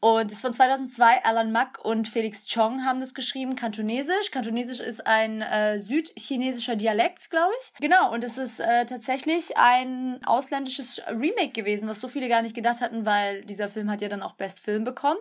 und 0.00 0.30
ist 0.30 0.42
von 0.42 0.52
2002, 0.52 1.24
Alan 1.24 1.52
Mack 1.52 1.82
und 1.82 2.06
Felix 2.06 2.46
Chong 2.46 2.84
haben 2.84 3.00
das 3.00 3.14
geschrieben, 3.14 3.56
Kantonesisch. 3.56 4.30
Kantonesisch 4.30 4.80
ist 4.80 5.06
ein 5.06 5.40
äh, 5.40 5.80
südchinesischer 5.80 6.76
Dialekt, 6.76 7.30
glaube 7.30 7.52
ich. 7.60 7.72
Genau, 7.80 8.12
und 8.12 8.22
es 8.24 8.36
ist 8.36 8.60
äh, 8.60 8.84
tatsächlich 8.84 9.56
ein 9.56 10.20
ausländisches 10.26 11.00
Remake 11.08 11.52
gewesen, 11.52 11.88
was 11.88 12.00
so 12.00 12.08
viele 12.08 12.28
gar 12.28 12.42
nicht 12.42 12.54
gedacht 12.54 12.82
hatten, 12.82 13.06
weil 13.06 13.42
dieser 13.46 13.70
Film 13.70 13.90
hat 13.90 14.02
ja 14.02 14.08
dann 14.08 14.22
auch 14.22 14.34
Best 14.34 14.60
Film 14.60 14.84
bekommen. 14.84 15.13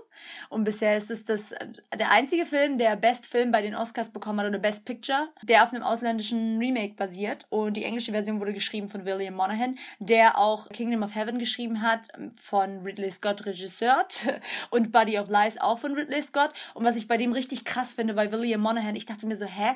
Und 0.49 0.63
bisher 0.63 0.97
ist 0.97 1.12
es 1.12 1.25
das, 1.25 1.51
äh, 1.51 1.67
der 1.97 2.12
einzige 2.12 2.45
Film, 2.45 2.77
der 2.77 2.95
Best 2.95 3.25
Film 3.25 3.51
bei 3.51 3.62
den 3.62 3.75
Oscars 3.75 4.10
bekommen 4.10 4.39
hat 4.39 4.47
oder 4.47 4.60
Best 4.60 4.86
Picture, 4.86 5.29
der 5.41 5.63
auf 5.63 5.73
einem 5.73 5.84
ausländischen 5.84 6.58
Remake 6.58 6.93
basiert. 6.95 7.45
Und 7.49 7.77
die 7.77 7.84
englische 7.84 8.12
Version 8.12 8.39
wurde 8.39 8.53
geschrieben 8.53 8.89
von 8.89 9.06
William 9.06 9.34
Monaghan, 9.34 9.77
der 9.99 10.38
auch 10.38 10.69
Kingdom 10.69 11.03
of 11.03 11.15
Heaven 11.15 11.39
geschrieben 11.39 11.82
hat, 11.82 12.08
von 12.41 12.82
Ridley 12.82 13.12
Scott 13.12 13.45
regisseurt 13.45 14.25
und 14.69 14.91
Body 14.91 15.19
of 15.19 15.29
Lies 15.29 15.60
auch 15.60 15.79
von 15.79 15.93
Ridley 15.93 16.21
Scott. 16.21 16.51
Und 16.73 16.86
was 16.86 16.95
ich 16.95 17.08
bei 17.08 17.17
dem 17.17 17.32
richtig 17.32 17.65
krass 17.65 17.93
finde, 17.93 18.13
bei 18.13 18.32
William 18.32 18.62
Monaghan, 18.62 18.95
ich 18.95 19.06
dachte 19.06 19.25
mir 19.25 19.36
so, 19.36 19.45
hä? 19.45 19.75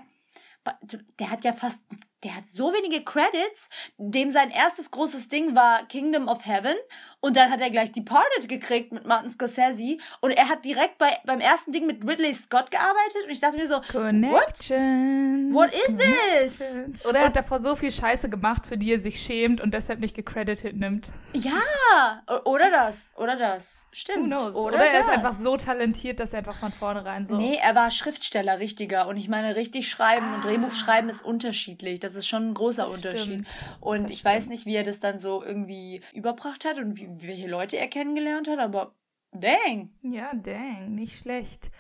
Der 1.20 1.30
hat 1.30 1.46
ja 1.46 1.54
fast, 1.54 1.80
der 2.24 2.36
hat 2.36 2.48
so 2.48 2.74
wenige 2.74 3.02
Credits. 3.04 3.70
Dem 3.98 4.32
sein 4.32 4.50
erstes 4.50 4.92
großes 4.92 5.30
Ding 5.30 5.56
war 5.56 5.86
Kingdom 5.88 6.28
of 6.28 6.46
Heaven. 6.46 6.76
Und 7.20 7.36
dann 7.36 7.50
hat 7.52 7.60
er 7.62 7.70
gleich 7.72 7.92
Departed 7.92 8.48
gekriegt 8.48 8.92
mit 8.92 9.06
Martin 9.08 9.30
Scorsese. 9.30 9.98
Und 10.22 10.32
er 10.32 10.50
hat 10.50 10.64
direkt 10.64 10.98
bei, 11.00 11.18
beim 11.26 11.40
ersten 11.40 11.72
Ding 11.72 11.88
mit 11.88 12.08
Ridley 12.08 12.34
Scott 12.34 12.70
gearbeitet. 12.72 13.24
Und 13.26 13.32
ich 13.32 13.40
dachte 13.40 13.58
mir 13.58 13.68
so, 13.68 13.82
Connections. 13.92 15.54
what 15.54 15.72
is 15.74 15.98
this? 15.98 17.06
Oder 17.06 17.20
er 17.20 17.26
hat 17.26 17.36
davor 17.36 17.60
so 17.62 17.76
viel 17.76 17.92
Scheiße 17.92 18.30
gemacht, 18.30 18.66
für 18.66 18.78
die 18.78 18.92
er 18.94 19.00
sich 19.00 19.20
schämt 19.20 19.62
und 19.62 19.74
deshalb 19.74 20.00
nicht 20.00 20.16
gecredited 20.16 20.76
nimmt. 20.76 21.08
Ja, 21.34 22.22
oder 22.46 22.70
das, 22.72 23.14
oder 23.18 23.36
das. 23.36 23.88
Stimmt. 23.92 24.36
Oder, 24.36 24.56
Oder, 24.56 24.78
er 24.78 25.00
ist 25.00 25.08
das. 25.08 25.16
einfach 25.16 25.34
so 25.34 25.58
talentiert, 25.58 26.20
dass 26.20 26.34
er 26.34 26.40
einfach 26.40 26.56
von 26.58 26.72
vornherein 26.72 27.26
so. 27.26 27.36
Nee, 27.36 27.58
er 27.62 27.76
war 27.76 27.92
Schriftsteller, 27.92 28.60
richtiger. 28.60 29.08
Und 29.08 29.18
ich 29.18 29.28
meine, 29.30 29.56
richtig 29.56 29.90
schreiben 29.90 30.34
und 30.36 30.44
Drehbuch 30.46 30.72
schreiben 30.72 31.10
ist 31.10 31.24
unterschiedlich. 31.24 32.00
Das 32.00 32.16
ist 32.16 32.28
schon 32.28 32.50
ein 32.50 32.54
großer 32.54 32.84
Das 32.84 32.94
Unterschied. 32.96 33.22
stimmt. 33.22 33.48
Und 33.80 34.04
Das 34.06 34.12
ich 34.12 34.24
weiß 34.26 34.48
nicht, 34.48 34.66
wie 34.66 34.76
er 34.76 34.84
das 34.84 35.00
dann 35.00 35.20
so 35.20 35.44
irgendwie 35.44 36.02
überbracht 36.14 36.66
hat 36.66 36.78
und 36.78 36.98
wie, 36.98 37.07
welche 37.08 37.48
Leute 37.48 37.78
er 37.78 37.88
kennengelernt 37.88 38.48
hat, 38.48 38.60
aber 38.60 38.96
dang. 39.32 39.92
Ja, 40.02 40.34
dang, 40.36 40.94
nicht 40.96 41.18
schlecht. 41.18 41.72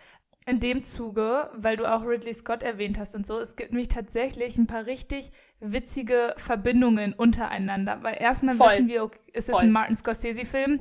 In 0.45 0.61
dem 0.61 0.83
Zuge, 0.85 1.49
weil 1.55 1.75
du 1.75 1.85
auch 1.85 2.05
Ridley 2.05 2.33
Scott 2.33 2.63
erwähnt 2.63 2.97
hast 2.97 3.15
und 3.15 3.25
so, 3.25 3.37
es 3.37 3.57
gibt 3.57 3.71
nämlich 3.71 3.89
tatsächlich 3.89 4.57
ein 4.57 4.65
paar 4.65 4.85
richtig 4.85 5.31
witzige 5.59 6.33
Verbindungen 6.37 7.11
untereinander. 7.13 8.01
Weil 8.01 8.15
erstmal 8.21 8.55
Voll. 8.55 8.69
wissen 8.69 8.87
wir, 8.87 9.03
okay, 9.03 9.19
es 9.33 9.49
ist 9.49 9.55
Voll. 9.55 9.65
ein 9.65 9.71
Martin 9.71 9.95
Scorsese-Film 9.95 10.79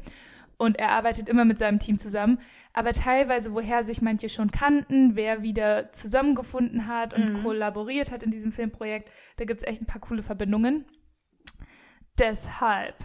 und 0.56 0.78
er 0.78 0.90
arbeitet 0.90 1.28
immer 1.28 1.44
mit 1.44 1.58
seinem 1.58 1.80
Team 1.80 1.98
zusammen. 1.98 2.38
Aber 2.74 2.92
teilweise, 2.92 3.54
woher 3.54 3.82
sich 3.82 4.02
manche 4.02 4.28
schon 4.28 4.52
kannten, 4.52 5.16
wer 5.16 5.42
wieder 5.42 5.92
zusammengefunden 5.92 6.86
hat 6.86 7.12
und 7.12 7.32
Mhm. 7.32 7.42
kollaboriert 7.42 8.12
hat 8.12 8.22
in 8.22 8.30
diesem 8.30 8.52
Filmprojekt, 8.52 9.10
da 9.36 9.44
gibt 9.46 9.62
es 9.62 9.68
echt 9.68 9.82
ein 9.82 9.86
paar 9.86 10.00
coole 10.00 10.22
Verbindungen. 10.22 10.84
Deshalb, 12.18 12.96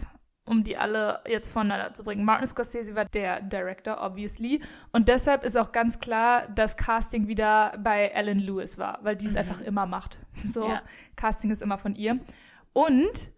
um 0.44 0.64
die 0.64 0.76
alle 0.76 1.20
jetzt 1.26 1.48
voneinander 1.48 1.94
zu 1.94 2.02
bringen. 2.04 2.24
Martin 2.24 2.46
Scorsese 2.46 2.94
war 2.94 3.04
der 3.04 3.42
Director, 3.42 4.02
obviously. 4.02 4.60
Und 4.90 5.08
deshalb 5.08 5.44
ist 5.44 5.56
auch 5.56 5.70
ganz 5.72 6.00
klar, 6.00 6.48
dass 6.48 6.76
Casting 6.76 7.28
wieder 7.28 7.78
bei 7.78 8.08
Ellen 8.08 8.40
Lewis 8.40 8.76
war, 8.76 8.98
weil 9.02 9.16
die 9.16 9.26
es 9.26 9.36
einfach 9.36 9.60
immer 9.60 9.86
macht. 9.86 10.18
So, 10.44 10.66
Ja. 10.66 10.82
Casting 11.14 11.50
ist 11.50 11.62
immer 11.62 11.78
von 11.78 11.94
ihr. 11.94 12.18
Und 12.72 13.30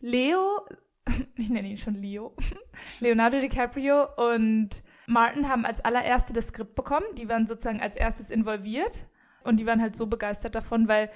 Leo, 0.00 0.66
ich 1.36 1.50
nenne 1.50 1.68
ihn 1.68 1.76
schon 1.76 1.94
Leo, 1.94 2.34
Leonardo 3.00 3.40
DiCaprio 3.40 4.06
und 4.16 4.82
Martin 5.06 5.48
haben 5.48 5.66
als 5.66 5.84
allererste 5.84 6.32
das 6.32 6.48
Skript 6.48 6.74
bekommen. 6.74 7.06
Die 7.18 7.28
waren 7.28 7.46
sozusagen 7.46 7.80
als 7.80 7.96
erstes 7.96 8.30
involviert. 8.30 9.06
Und 9.44 9.58
die 9.58 9.66
waren 9.66 9.82
halt 9.82 9.96
so 9.96 10.06
begeistert 10.06 10.54
davon, 10.54 10.86
weil 10.86 11.10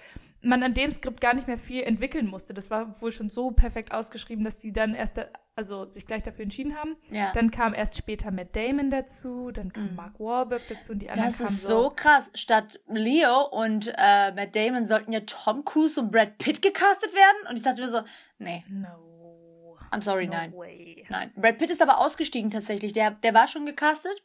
man 0.46 0.62
an 0.62 0.74
dem 0.74 0.90
Skript 0.90 1.20
gar 1.20 1.34
nicht 1.34 1.46
mehr 1.46 1.56
viel 1.56 1.82
entwickeln 1.82 2.26
musste. 2.26 2.54
Das 2.54 2.70
war 2.70 3.00
wohl 3.00 3.12
schon 3.12 3.30
so 3.30 3.50
perfekt 3.50 3.92
ausgeschrieben, 3.92 4.44
dass 4.44 4.58
die 4.58 4.72
dann 4.72 4.94
erst, 4.94 5.18
da, 5.18 5.26
also 5.54 5.90
sich 5.90 6.06
gleich 6.06 6.22
dafür 6.22 6.44
entschieden 6.44 6.76
haben. 6.76 6.96
Ja. 7.10 7.32
Dann 7.32 7.50
kam 7.50 7.74
erst 7.74 7.96
später 7.96 8.30
Matt 8.30 8.54
Damon 8.54 8.90
dazu, 8.90 9.50
dann 9.50 9.72
kam 9.72 9.94
Mark 9.94 10.18
Wahlberg 10.20 10.62
dazu 10.68 10.92
und 10.92 11.00
die 11.00 11.10
anderen 11.10 11.30
Das 11.30 11.40
ist 11.40 11.62
so 11.64 11.90
krass. 11.94 12.30
Statt 12.34 12.80
Leo 12.88 13.46
und 13.50 13.92
äh, 13.96 14.32
Matt 14.32 14.54
Damon 14.54 14.86
sollten 14.86 15.12
ja 15.12 15.20
Tom 15.20 15.64
Cruise 15.64 16.00
und 16.00 16.10
Brad 16.12 16.38
Pitt 16.38 16.62
gecastet 16.62 17.14
werden. 17.14 17.48
Und 17.50 17.56
ich 17.56 17.62
dachte 17.62 17.80
mir 17.82 17.88
so, 17.88 18.00
nee, 18.38 18.64
No. 18.68 19.76
I'm 19.92 20.02
sorry, 20.02 20.26
no 20.26 20.32
nein. 20.32 20.52
way. 20.52 21.04
Nein. 21.08 21.32
Brad 21.36 21.58
Pitt 21.58 21.70
ist 21.70 21.80
aber 21.80 21.98
ausgestiegen 21.98 22.50
tatsächlich. 22.50 22.92
Der, 22.92 23.12
der 23.12 23.34
war 23.34 23.46
schon 23.46 23.66
gecastet. 23.66 24.22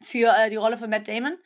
Für 0.00 0.32
äh, 0.36 0.50
die 0.50 0.56
Rolle 0.56 0.76
von 0.76 0.90
Matt 0.90 1.08
Damon, 1.08 1.36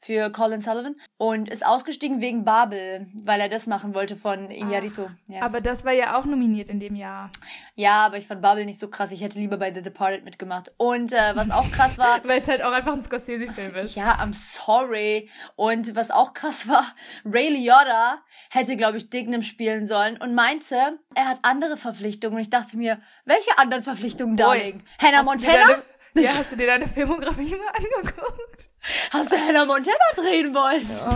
für 0.00 0.30
Colin 0.30 0.60
Sullivan 0.60 0.96
und 1.16 1.48
ist 1.48 1.64
ausgestiegen 1.64 2.20
wegen 2.20 2.44
Babel, 2.44 3.06
weil 3.22 3.40
er 3.40 3.48
das 3.48 3.66
machen 3.66 3.94
wollte 3.94 4.16
von 4.16 4.48
Iñárritu. 4.48 5.08
Yes. 5.28 5.42
Aber 5.42 5.60
das 5.60 5.84
war 5.84 5.92
ja 5.92 6.18
auch 6.18 6.24
nominiert 6.24 6.68
in 6.68 6.80
dem 6.80 6.96
Jahr. 6.96 7.30
Ja, 7.74 8.06
aber 8.06 8.18
ich 8.18 8.26
fand 8.26 8.42
Babel 8.42 8.64
nicht 8.64 8.78
so 8.78 8.88
krass. 8.88 9.12
Ich 9.12 9.22
hätte 9.22 9.38
lieber 9.38 9.56
bei 9.56 9.72
The 9.72 9.80
Departed 9.80 10.24
mitgemacht. 10.24 10.72
Und 10.76 11.12
äh, 11.12 11.34
was 11.34 11.50
auch 11.50 11.70
krass 11.70 11.98
war... 11.98 12.20
weil 12.24 12.40
es 12.40 12.48
halt 12.48 12.62
auch 12.62 12.72
einfach 12.72 12.92
ein 12.92 13.00
Scorsese-Film 13.00 13.74
ist. 13.76 13.96
Ja, 13.96 14.18
I'm 14.20 14.34
sorry. 14.34 15.30
Und 15.56 15.94
was 15.94 16.10
auch 16.10 16.34
krass 16.34 16.68
war, 16.68 16.84
Ray 17.24 17.48
Liotta 17.48 18.18
hätte, 18.50 18.76
glaube 18.76 18.98
ich, 18.98 19.08
Dignam 19.08 19.42
spielen 19.42 19.86
sollen 19.86 20.16
und 20.18 20.34
meinte, 20.34 20.98
er 21.14 21.28
hat 21.28 21.38
andere 21.42 21.76
Verpflichtungen. 21.76 22.36
Und 22.36 22.42
ich 22.42 22.50
dachte 22.50 22.76
mir, 22.76 23.00
welche 23.24 23.56
anderen 23.58 23.82
Verpflichtungen 23.82 24.36
darlegen? 24.36 24.82
Hannah 25.00 25.22
Montana? 25.22 25.82
Ja, 26.14 26.34
hast 26.36 26.52
du 26.52 26.56
dir 26.56 26.66
deine 26.66 26.86
Filmografie 26.86 27.56
mal 27.56 27.68
angeguckt? 27.74 28.70
Hast 29.10 29.32
du 29.32 29.36
Hannah 29.36 29.64
Montana 29.64 29.96
drehen 30.16 30.54
wollen? 30.54 30.86
Oh, 31.06 31.10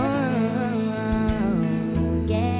yeah. 2.30 2.56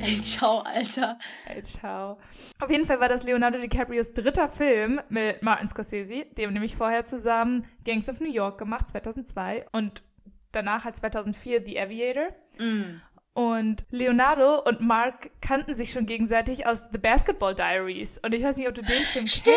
Ey, 0.00 0.20
ciao, 0.22 0.58
Alter. 0.60 1.18
Ey, 1.46 1.62
ciao. 1.62 2.18
Auf 2.58 2.70
jeden 2.70 2.86
Fall 2.86 2.98
war 2.98 3.08
das 3.08 3.22
Leonardo 3.22 3.58
DiCaprios 3.58 4.12
dritter 4.12 4.48
Film 4.48 5.00
mit 5.08 5.42
Martin 5.42 5.68
Scorsese. 5.68 6.26
dem 6.36 6.52
nämlich 6.52 6.74
vorher 6.74 7.04
zusammen 7.04 7.62
Gangs 7.84 8.08
of 8.08 8.18
New 8.20 8.32
York 8.32 8.58
gemacht, 8.58 8.88
2002. 8.88 9.66
Und 9.70 10.02
danach 10.50 10.84
halt 10.84 10.96
2004 10.96 11.64
The 11.64 11.80
Aviator. 11.80 12.28
Mm. 12.58 13.00
Und 13.34 13.86
Leonardo 13.90 14.60
und 14.60 14.80
Mark 14.80 15.30
kannten 15.40 15.74
sich 15.74 15.92
schon 15.92 16.04
gegenseitig 16.04 16.66
aus 16.66 16.90
The 16.92 16.98
Basketball 16.98 17.54
Diaries. 17.54 18.18
Und 18.18 18.34
ich 18.34 18.42
weiß 18.42 18.58
nicht, 18.58 18.68
ob 18.68 18.74
du 18.74 18.82
den 18.82 19.02
Film 19.04 19.26
Stimmt! 19.26 19.56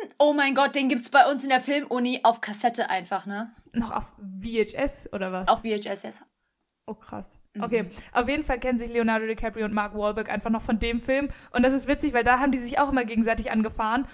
Kennst. 0.00 0.16
Oh 0.18 0.32
mein 0.32 0.54
Gott, 0.54 0.74
den 0.74 0.88
gibt's 0.88 1.10
bei 1.10 1.30
uns 1.30 1.44
in 1.44 1.48
der 1.48 1.60
Filmuni 1.60 2.20
auf 2.24 2.40
Kassette 2.40 2.90
einfach, 2.90 3.26
ne? 3.26 3.54
Noch 3.72 3.92
auf 3.92 4.14
VHS 4.40 5.12
oder 5.12 5.30
was? 5.30 5.48
Auf 5.48 5.60
VHS, 5.60 6.02
ja. 6.02 6.10
Oh, 6.86 6.94
krass. 6.94 7.38
Mhm. 7.54 7.62
Okay, 7.62 7.84
auf 8.12 8.28
jeden 8.28 8.42
Fall 8.42 8.58
kennen 8.58 8.78
sich 8.78 8.88
Leonardo 8.88 9.26
DiCaprio 9.26 9.66
und 9.66 9.74
Mark 9.74 9.94
Wahlberg 9.94 10.30
einfach 10.30 10.50
noch 10.50 10.62
von 10.62 10.78
dem 10.78 11.00
Film. 11.00 11.28
Und 11.50 11.62
das 11.62 11.74
ist 11.74 11.86
witzig, 11.86 12.14
weil 12.14 12.24
da 12.24 12.40
haben 12.40 12.50
die 12.50 12.58
sich 12.58 12.78
auch 12.78 12.90
immer 12.90 13.04
gegenseitig 13.04 13.50
angefahren. 13.50 14.06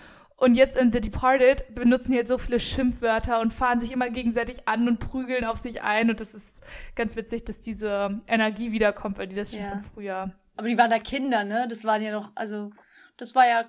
Und 0.44 0.56
jetzt 0.56 0.76
in 0.76 0.92
The 0.92 1.00
Departed 1.00 1.74
benutzen 1.74 2.12
die 2.12 2.18
halt 2.18 2.28
so 2.28 2.36
viele 2.36 2.60
Schimpfwörter 2.60 3.40
und 3.40 3.50
fahren 3.50 3.80
sich 3.80 3.90
immer 3.92 4.10
gegenseitig 4.10 4.68
an 4.68 4.86
und 4.86 4.98
prügeln 4.98 5.46
auf 5.46 5.56
sich 5.56 5.82
ein. 5.82 6.10
Und 6.10 6.20
das 6.20 6.34
ist 6.34 6.62
ganz 6.96 7.16
witzig, 7.16 7.46
dass 7.46 7.62
diese 7.62 8.20
Energie 8.28 8.70
wiederkommt, 8.70 9.16
weil 9.16 9.26
die 9.26 9.36
das 9.36 9.52
schon 9.52 9.62
ja. 9.62 9.70
von 9.70 9.80
früher. 9.80 10.34
Aber 10.58 10.68
die 10.68 10.76
waren 10.76 10.90
da 10.90 10.98
Kinder, 10.98 11.44
ne? 11.44 11.66
Das 11.66 11.86
waren 11.86 12.02
ja 12.02 12.12
noch, 12.12 12.30
also, 12.34 12.72
das 13.16 13.34
war 13.34 13.48
ja 13.48 13.64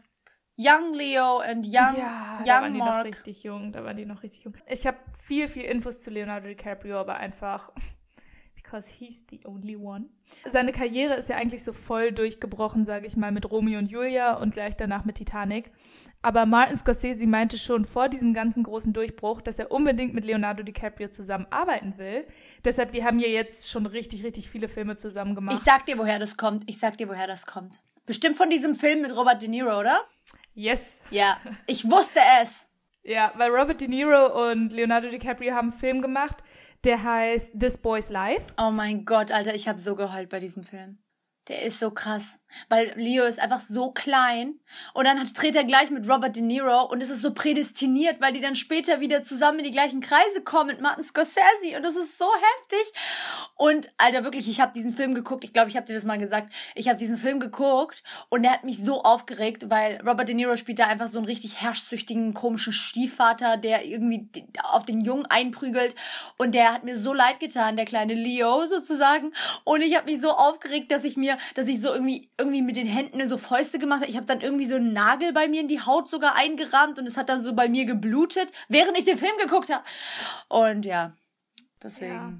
Young 0.57 0.91
Leo 0.91 1.38
und 1.49 1.65
Young, 1.65 1.95
ja, 1.97 2.39
young 2.39 2.45
da 2.45 2.61
waren 2.61 2.73
die 2.73 2.79
Mark. 2.79 2.97
noch 2.97 3.05
richtig 3.05 3.43
jung. 3.43 3.71
Da 3.71 3.85
waren 3.85 3.95
die 3.95 4.05
noch 4.05 4.21
richtig 4.21 4.43
jung. 4.43 4.55
Ich 4.67 4.85
habe 4.85 4.97
viel, 5.17 5.47
viel 5.47 5.63
Infos 5.63 6.03
zu 6.03 6.09
Leonardo 6.09 6.49
DiCaprio, 6.49 6.99
aber 6.99 7.15
einfach 7.15 7.71
because 8.65 8.88
he's 8.88 9.25
the 9.30 9.39
only 9.45 9.75
one. 9.75 10.06
Seine 10.49 10.71
Karriere 10.71 11.15
ist 11.15 11.30
ja 11.30 11.38
eigentlich 11.38 11.63
so 11.63 11.73
voll 11.73 12.12
durchgebrochen, 12.12 12.86
sage 12.86 13.06
ich 13.06 13.15
mal, 13.15 13.32
mit 13.32 13.49
Romeo 13.49 13.80
und 13.80 13.89
Julia 13.89 14.34
und 14.34 14.54
gleich 14.54 14.75
danach 14.75 15.06
mit 15.06 15.15
Titanic. 15.15 15.71
Aber 16.21 16.47
Martin 16.47 16.75
Scorsese 16.75 17.28
meinte 17.28 17.58
schon 17.58 17.86
vor 17.86 18.10
diesem 18.10 18.34
ganzen 18.34 18.63
großen 18.63 18.93
Durchbruch, 18.93 19.41
dass 19.41 19.60
er 19.60 19.71
unbedingt 19.71 20.15
mit 20.15 20.25
Leonardo 20.25 20.63
DiCaprio 20.63 21.10
zusammenarbeiten 21.10 21.97
will. 21.97 22.25
Deshalb, 22.63 22.91
die 22.93 23.04
haben 23.04 23.19
ja 23.19 23.28
jetzt 23.28 23.69
schon 23.69 23.86
richtig, 23.86 24.23
richtig 24.23 24.49
viele 24.49 24.67
Filme 24.67 24.95
zusammen 24.95 25.36
gemacht. 25.36 25.56
Ich 25.56 25.63
sag 25.63 25.86
dir, 25.86 25.99
woher 25.99 26.17
das 26.17 26.36
kommt. 26.36 26.63
Ich 26.67 26.80
sag 26.80 26.97
dir, 26.97 27.08
woher 27.08 27.28
das 27.28 27.45
kommt. 27.45 27.82
Bestimmt 28.08 28.36
von 28.36 28.49
diesem 28.49 28.73
Film 28.73 29.01
mit 29.01 29.15
Robert 29.15 29.41
De 29.41 29.49
Niro, 29.49 29.80
oder? 29.80 30.01
Yes. 30.56 30.99
Ja, 31.12 31.38
ich 31.67 31.89
wusste 31.89 32.19
es. 32.41 32.67
Ja, 33.04 33.32
weil 33.36 33.51
Robert 33.51 33.82
De 33.82 33.88
Niro 33.88 34.49
und 34.49 34.73
Leonardo 34.73 35.10
DiCaprio 35.10 35.54
haben 35.54 35.69
einen 35.69 35.80
Film 35.80 36.01
gemacht, 36.01 36.38
der 36.85 37.03
heißt 37.03 37.59
This 37.59 37.77
Boy's 37.77 38.09
Life. 38.09 38.53
Oh 38.57 38.71
mein 38.71 39.05
Gott, 39.05 39.31
Alter, 39.31 39.55
ich 39.55 39.67
habe 39.67 39.79
so 39.79 39.95
geheult 39.95 40.29
bei 40.29 40.39
diesem 40.39 40.63
Film. 40.63 40.99
Der 41.47 41.62
ist 41.62 41.79
so 41.79 41.91
krass, 41.91 42.39
weil 42.69 42.91
Leo 42.95 43.23
ist 43.25 43.39
einfach 43.39 43.62
so 43.62 43.91
klein 43.91 44.60
und 44.95 45.05
dann 45.05 45.23
dreht 45.34 45.55
er 45.55 45.63
gleich 45.63 45.91
mit 45.91 46.10
Robert 46.10 46.36
De 46.36 46.41
Niro 46.41 46.86
und 46.86 47.01
es 47.01 47.12
ist 47.12 47.21
so 47.21 47.36
prädestiniert, 47.36 48.19
weil 48.19 48.34
die 48.34 48.41
dann 48.41 48.55
später 48.55 48.99
wieder 48.99 49.21
zusammen 49.21 49.60
in 49.60 49.65
die 49.65 49.71
gleichen 49.71 50.01
Kreise 50.01 50.41
kommen 50.41 50.67
mit 50.67 50.81
Martin 50.81 51.03
Scorsese 51.03 51.77
und 51.77 51.84
das 51.84 51.95
ist 51.95 52.17
so 52.17 52.25
heftig. 52.25 52.99
Und 53.55 53.89
Alter, 53.97 54.23
wirklich, 54.23 54.49
ich 54.49 54.60
habe 54.60 54.73
diesen 54.73 54.91
Film 54.91 55.13
geguckt, 55.13 55.43
ich 55.43 55.53
glaube, 55.53 55.69
ich 55.69 55.77
habe 55.77 55.86
dir 55.86 55.93
das 55.93 56.03
mal 56.03 56.17
gesagt, 56.17 56.51
ich 56.73 56.88
habe 56.89 56.97
diesen 56.97 57.17
Film 57.17 57.39
geguckt 57.39 58.03
und 58.29 58.41
der 58.41 58.51
hat 58.51 58.63
mich 58.63 58.84
so 58.84 59.03
aufgeregt, 59.03 59.69
weil 59.69 60.01
Robert 60.01 60.27
De 60.27 60.34
Niro 60.34 60.58
spielt 60.58 60.79
da 60.79 60.88
einfach 60.88 61.10
so 61.10 61.19
einen 61.19 61.27
richtig 61.27 61.62
herrschsüchtigen, 61.62 62.34
komischen 62.34 62.73
Stiefvater, 62.73 63.58
der 63.58 63.86
irgendwie 63.86 64.27
auf 64.63 64.84
den 64.84 65.01
Jungen 65.01 65.27
einprügelt. 65.27 65.93
Und 66.38 66.55
der 66.55 66.73
hat 66.73 66.84
mir 66.84 66.97
so 66.97 67.13
leid 67.13 67.39
getan, 67.39 67.75
der 67.75 67.86
kleine 67.86 68.15
Leo 68.15 68.65
sozusagen. 68.65 69.31
Und 69.63 69.81
ich 69.81 69.95
habe 69.95 70.10
mich 70.10 70.19
so 70.19 70.31
aufgeregt, 70.31 70.91
dass 70.91 71.03
ich 71.03 71.17
mir 71.17 71.34
dass 71.53 71.67
ich 71.67 71.79
so 71.79 71.93
irgendwie, 71.93 72.29
irgendwie 72.37 72.61
mit 72.61 72.75
den 72.75 72.87
Händen 72.87 73.27
so 73.27 73.37
Fäuste 73.37 73.79
gemacht 73.79 74.01
habe. 74.01 74.09
Ich 74.09 74.17
habe 74.17 74.25
dann 74.25 74.41
irgendwie 74.41 74.65
so 74.65 74.75
einen 74.75 74.93
Nagel 74.93 75.33
bei 75.33 75.47
mir 75.47 75.61
in 75.61 75.67
die 75.67 75.81
Haut 75.81 76.09
sogar 76.09 76.35
eingerammt 76.35 76.99
und 76.99 77.07
es 77.07 77.17
hat 77.17 77.29
dann 77.29 77.41
so 77.41 77.53
bei 77.53 77.69
mir 77.69 77.85
geblutet, 77.85 78.51
während 78.69 78.97
ich 78.97 79.05
den 79.05 79.17
Film 79.17 79.33
geguckt 79.41 79.71
habe. 79.71 79.83
Und 80.49 80.85
ja, 80.85 81.13
deswegen. 81.81 82.13
Ja. 82.13 82.33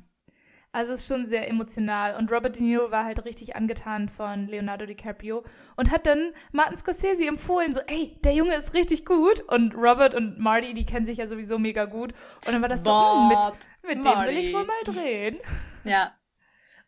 Also 0.75 0.91
es 0.91 1.03
ist 1.03 1.08
schon 1.08 1.25
sehr 1.25 1.47
emotional. 1.47 2.17
Und 2.17 2.29
Robert 2.34 2.58
De 2.58 2.63
Niro 2.63 2.91
war 2.91 3.05
halt 3.05 3.23
richtig 3.23 3.55
angetan 3.55 4.10
von 4.10 4.45
Leonardo 4.45 4.86
DiCaprio 4.86 5.45
und 5.77 5.89
hat 5.89 6.05
dann 6.05 6.34
Martin 6.51 6.75
Scorsese 6.75 7.25
empfohlen, 7.25 7.73
so, 7.73 7.79
ey, 7.88 8.19
der 8.25 8.34
Junge 8.34 8.55
ist 8.55 8.73
richtig 8.73 9.05
gut. 9.05 9.39
Und 9.47 9.73
Robert 9.73 10.13
und 10.13 10.38
Marty, 10.38 10.73
die 10.73 10.86
kennen 10.86 11.05
sich 11.05 11.19
ja 11.19 11.27
sowieso 11.27 11.60
mega 11.60 11.86
gut. 11.86 12.12
Und 12.45 12.51
dann 12.51 12.62
war 12.62 12.67
das 12.67 12.84
Bob, 12.84 12.91
so, 12.91 13.21
hm, 13.21 13.29
mit, 13.29 13.95
mit 13.95 14.05
dem 14.05 14.21
will 14.25 14.38
ich 14.38 14.53
wohl 14.53 14.65
mal 14.65 14.84
drehen. 14.84 15.38
Ja. 15.86 16.13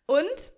Und 0.06 0.52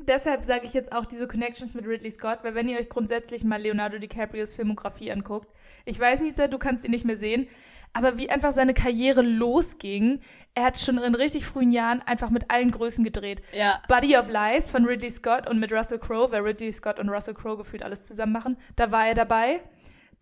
deshalb 0.00 0.44
sage 0.44 0.66
ich 0.66 0.74
jetzt 0.74 0.92
auch 0.92 1.04
diese 1.04 1.26
Connections 1.26 1.74
mit 1.74 1.86
Ridley 1.86 2.10
Scott, 2.10 2.40
weil 2.42 2.54
wenn 2.54 2.68
ihr 2.68 2.78
euch 2.78 2.88
grundsätzlich 2.88 3.44
mal 3.44 3.60
Leonardo 3.60 3.98
DiCaprios 3.98 4.54
Filmografie 4.54 5.12
anguckt, 5.12 5.48
ich 5.84 5.98
weiß, 5.98 6.20
Nisa, 6.20 6.48
du 6.48 6.58
kannst 6.58 6.84
ihn 6.84 6.90
nicht 6.90 7.04
mehr 7.04 7.16
sehen, 7.16 7.48
aber 7.92 8.18
wie 8.18 8.30
einfach 8.30 8.52
seine 8.52 8.74
Karriere 8.74 9.22
losging, 9.22 10.20
er 10.54 10.64
hat 10.64 10.78
schon 10.78 10.98
in 10.98 11.14
richtig 11.14 11.46
frühen 11.46 11.72
Jahren 11.72 12.02
einfach 12.02 12.30
mit 12.30 12.50
allen 12.50 12.70
Größen 12.70 13.04
gedreht. 13.04 13.42
Ja. 13.52 13.82
Buddy 13.88 14.16
of 14.16 14.28
Lies 14.28 14.70
von 14.70 14.84
Ridley 14.84 15.10
Scott 15.10 15.48
und 15.48 15.58
mit 15.58 15.72
Russell 15.72 15.98
Crowe, 15.98 16.30
weil 16.30 16.42
Ridley 16.42 16.72
Scott 16.72 16.98
und 16.98 17.08
Russell 17.08 17.34
Crowe 17.34 17.56
gefühlt 17.56 17.82
alles 17.82 18.04
zusammen 18.04 18.32
machen, 18.32 18.56
da 18.76 18.90
war 18.90 19.06
er 19.06 19.14
dabei. 19.14 19.60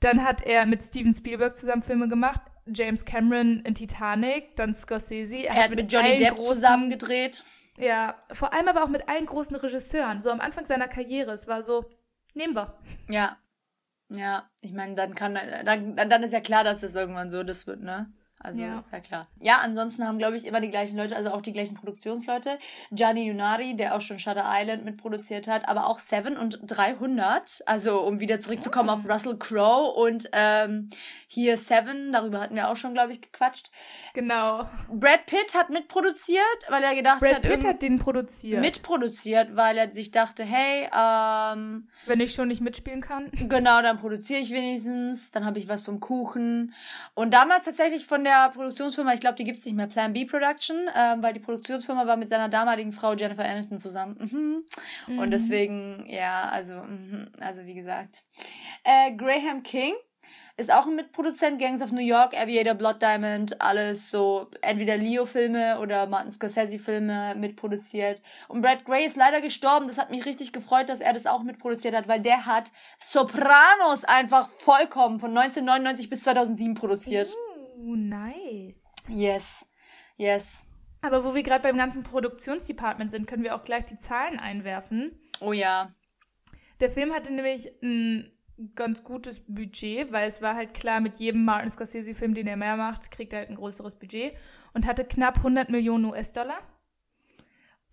Dann 0.01 0.25
hat 0.25 0.43
er 0.43 0.67
mit 0.67 0.83
Steven 0.83 1.13
Spielberg 1.13 1.57
zusammen 1.57 1.83
Filme 1.83 2.09
gemacht. 2.09 2.41
James 2.67 3.05
Cameron 3.05 3.61
in 3.61 3.75
Titanic, 3.75 4.57
dann 4.57 4.75
Scorsese. 4.75 5.39
Er, 5.39 5.55
er 5.55 5.63
hat 5.65 5.71
mit, 5.71 5.81
mit 5.81 5.93
Johnny 5.93 6.19
Depp 6.19 6.37
zusammen 6.37 6.91
gedreht. 6.91 7.45
Ja, 7.79 8.17
vor 8.33 8.53
allem 8.53 8.69
aber 8.69 8.85
auch 8.85 8.89
mit 8.89 9.09
allen 9.09 9.27
großen 9.27 9.57
Regisseuren. 9.57 10.23
So 10.23 10.31
am 10.31 10.41
Anfang 10.41 10.65
seiner 10.65 10.89
Karriere. 10.89 11.33
Es 11.33 11.47
war 11.47 11.63
so, 11.63 11.85
nehmen 12.35 12.55
wir. 12.55 12.79
Ja. 13.09 13.37
Ja, 14.09 14.49
ich 14.61 14.73
meine, 14.73 14.95
dann 14.95 15.15
kann 15.17 15.35
dann, 15.35 15.97
dann 15.97 16.23
ist 16.23 16.33
ja 16.33 16.41
klar, 16.41 16.63
dass 16.63 16.81
das 16.81 16.95
irgendwann 16.95 17.31
so 17.31 17.43
das 17.43 17.67
wird, 17.67 17.83
ne? 17.83 18.13
Also 18.47 18.63
ja. 18.63 18.79
ist 18.79 18.93
ja 18.93 19.01
klar. 19.01 19.27
Ja, 19.43 19.59
ansonsten 19.59 20.07
haben, 20.07 20.19
glaube 20.19 20.37
ich, 20.37 20.47
immer 20.47 20.61
die 20.61 20.71
gleichen 20.71 20.97
Leute, 20.97 21.17
also 21.17 21.33
auch 21.33 21.43
die 21.43 21.53
gleichen 21.53 21.75
Produktionsleute. 21.75 22.61
Gianni 22.93 23.27
Yunari, 23.27 23.75
der 23.75 23.97
auch 23.97 24.01
schon 24.01 24.21
Shutter 24.21 24.45
Island 24.47 24.85
mitproduziert 24.85 25.49
hat, 25.49 25.69
aber 25.69 25.89
auch 25.89 25.99
Seven 25.99 26.37
und 26.37 26.61
300. 26.65 27.65
Also 27.67 28.03
um 28.03 28.21
wieder 28.21 28.39
zurückzukommen 28.39 28.89
oh. 28.89 28.93
auf 28.93 29.09
Russell 29.09 29.37
Crowe 29.37 29.93
und 29.97 30.31
ähm, 30.31 30.91
hier 31.27 31.59
Seven, 31.59 32.13
darüber 32.13 32.41
hatten 32.41 32.55
wir 32.55 32.69
auch 32.69 32.77
schon, 32.77 32.95
glaube 32.95 33.15
ich, 33.15 33.21
gequatscht. 33.21 33.73
Genau. 34.15 34.69
Brad 34.93 35.27
Pitt 35.27 35.57
hat 35.57 35.71
mitproduziert, 35.71 36.41
weil 36.69 36.85
er 36.85 36.95
gedacht 36.95 37.19
Brad 37.19 37.35
hat... 37.35 37.43
Brad 37.43 37.53
Pitt 37.53 37.67
hat 37.67 37.83
den 37.83 37.99
produziert. 37.99 38.61
Mitproduziert, 38.61 39.57
weil 39.57 39.77
er 39.77 39.93
sich 39.93 40.13
dachte, 40.13 40.45
hey, 40.45 40.89
ähm... 40.97 41.89
Wenn 42.07 42.21
ich 42.21 42.33
schon 42.33 42.47
nicht 42.47 42.61
mitspielen 42.61 43.01
kann. 43.01 43.29
Genau, 43.57 43.81
dann 43.81 43.97
produziere 43.97 44.41
ich 44.41 44.51
wenigstens, 44.51 45.31
dann 45.31 45.47
habe 45.47 45.59
ich 45.59 45.69
was 45.69 45.83
vom 45.83 45.99
Kuchen. 45.99 46.75
Und 47.15 47.33
damals 47.33 47.65
tatsächlich 47.65 48.05
von 48.05 48.23
der 48.23 48.36
Produktionsfirma, 48.55 49.15
ich 49.15 49.21
glaube, 49.21 49.37
die 49.37 49.45
gibt 49.45 49.59
es 49.59 49.65
nicht 49.65 49.75
mehr, 49.75 49.87
Plan 49.87 50.13
B 50.13 50.25
Production, 50.25 50.77
ähm, 50.95 51.23
weil 51.23 51.33
die 51.33 51.41
Produktionsfirma 51.41 52.07
war 52.07 52.17
mit 52.17 52.29
seiner 52.29 52.49
damaligen 52.49 52.93
Frau 52.93 53.15
Jennifer 53.15 53.45
Aniston 53.45 53.79
zusammen. 53.79 54.17
Mhm. 54.19 54.65
Mhm. 55.15 55.19
Und 55.19 55.31
deswegen, 55.31 56.05
ja, 56.09 56.49
also, 56.49 56.75
mhm, 56.75 57.31
also 57.41 57.65
wie 57.67 57.75
gesagt. 57.75 58.25
Äh, 58.85 59.15
Graham 59.17 59.63
King 59.63 59.95
ist 60.59 60.73
auch 60.73 60.87
ein 60.87 60.97
Mitproduzent, 60.97 61.61
Gangs 61.61 61.83
of 61.83 61.93
New 61.93 62.01
York, 62.01 62.35
Aviator, 62.35 62.75
Blood 62.75 63.03
Diamond, 63.03 63.61
alles 63.61 64.11
so, 64.11 64.49
entweder 64.63 64.97
Leo-Filme 64.97 65.79
oder 65.81 66.07
Martin 66.07 66.33
Scorsese-Filme 66.33 67.35
mitproduziert. 67.37 68.23
Und 68.49 68.63
Brad 68.63 68.87
Gray 68.87 69.05
ist 69.05 69.17
leider 69.17 69.43
gestorben. 69.43 69.87
Das 69.87 69.99
hat 69.99 70.11
mich 70.11 70.25
richtig 70.25 70.53
gefreut, 70.53 70.89
dass 70.89 71.01
er 71.01 71.13
das 71.13 71.27
auch 71.27 71.43
mitproduziert 71.43 71.95
hat, 71.95 72.09
weil 72.09 72.23
der 72.23 72.47
hat 72.47 72.73
Sopranos 72.99 74.05
einfach 74.05 74.49
vollkommen 74.49 75.19
von 75.19 75.37
1999 75.37 76.09
bis 76.09 76.23
2007 76.23 76.75
produziert. 76.75 77.37
Oh, 77.79 77.95
nice. 77.95 78.85
Yes. 79.09 79.71
Yes. 80.17 80.65
Aber 81.03 81.25
wo 81.25 81.35
wir 81.35 81.43
gerade 81.43 81.63
beim 81.63 81.77
ganzen 81.77 82.03
Produktionsdepartment 82.03 83.11
sind, 83.11 83.27
können 83.27 83.43
wir 83.45 83.55
auch 83.55 83.65
gleich 83.65 83.85
die 83.85 83.99
Zahlen 83.99 84.39
einwerfen. 84.39 85.13
Oh 85.41 85.53
ja. 85.53 85.95
Der 86.81 86.91
Film 86.91 87.13
hatte 87.13 87.35
nämlich 87.35 87.71
ein 87.83 88.33
ganz 88.75 89.05
gutes 89.05 89.41
Budget, 89.47 90.11
weil 90.11 90.27
es 90.27 90.41
war 90.41 90.55
halt 90.55 90.73
klar, 90.73 91.01
mit 91.01 91.17
jedem 91.17 91.45
Martin 91.45 91.71
Scorsese-Film, 91.71 92.33
den 92.33 92.47
er 92.47 92.57
mehr 92.57 92.77
macht, 92.77 93.11
kriegt 93.11 93.35
er 93.35 93.41
halt 93.41 93.51
ein 93.51 93.57
größeres 93.57 93.99
Budget 93.99 94.33
und 94.73 94.87
hatte 94.87 95.05
knapp 95.05 95.37
100 95.37 95.69
Millionen 95.69 96.07
US-Dollar. 96.07 96.59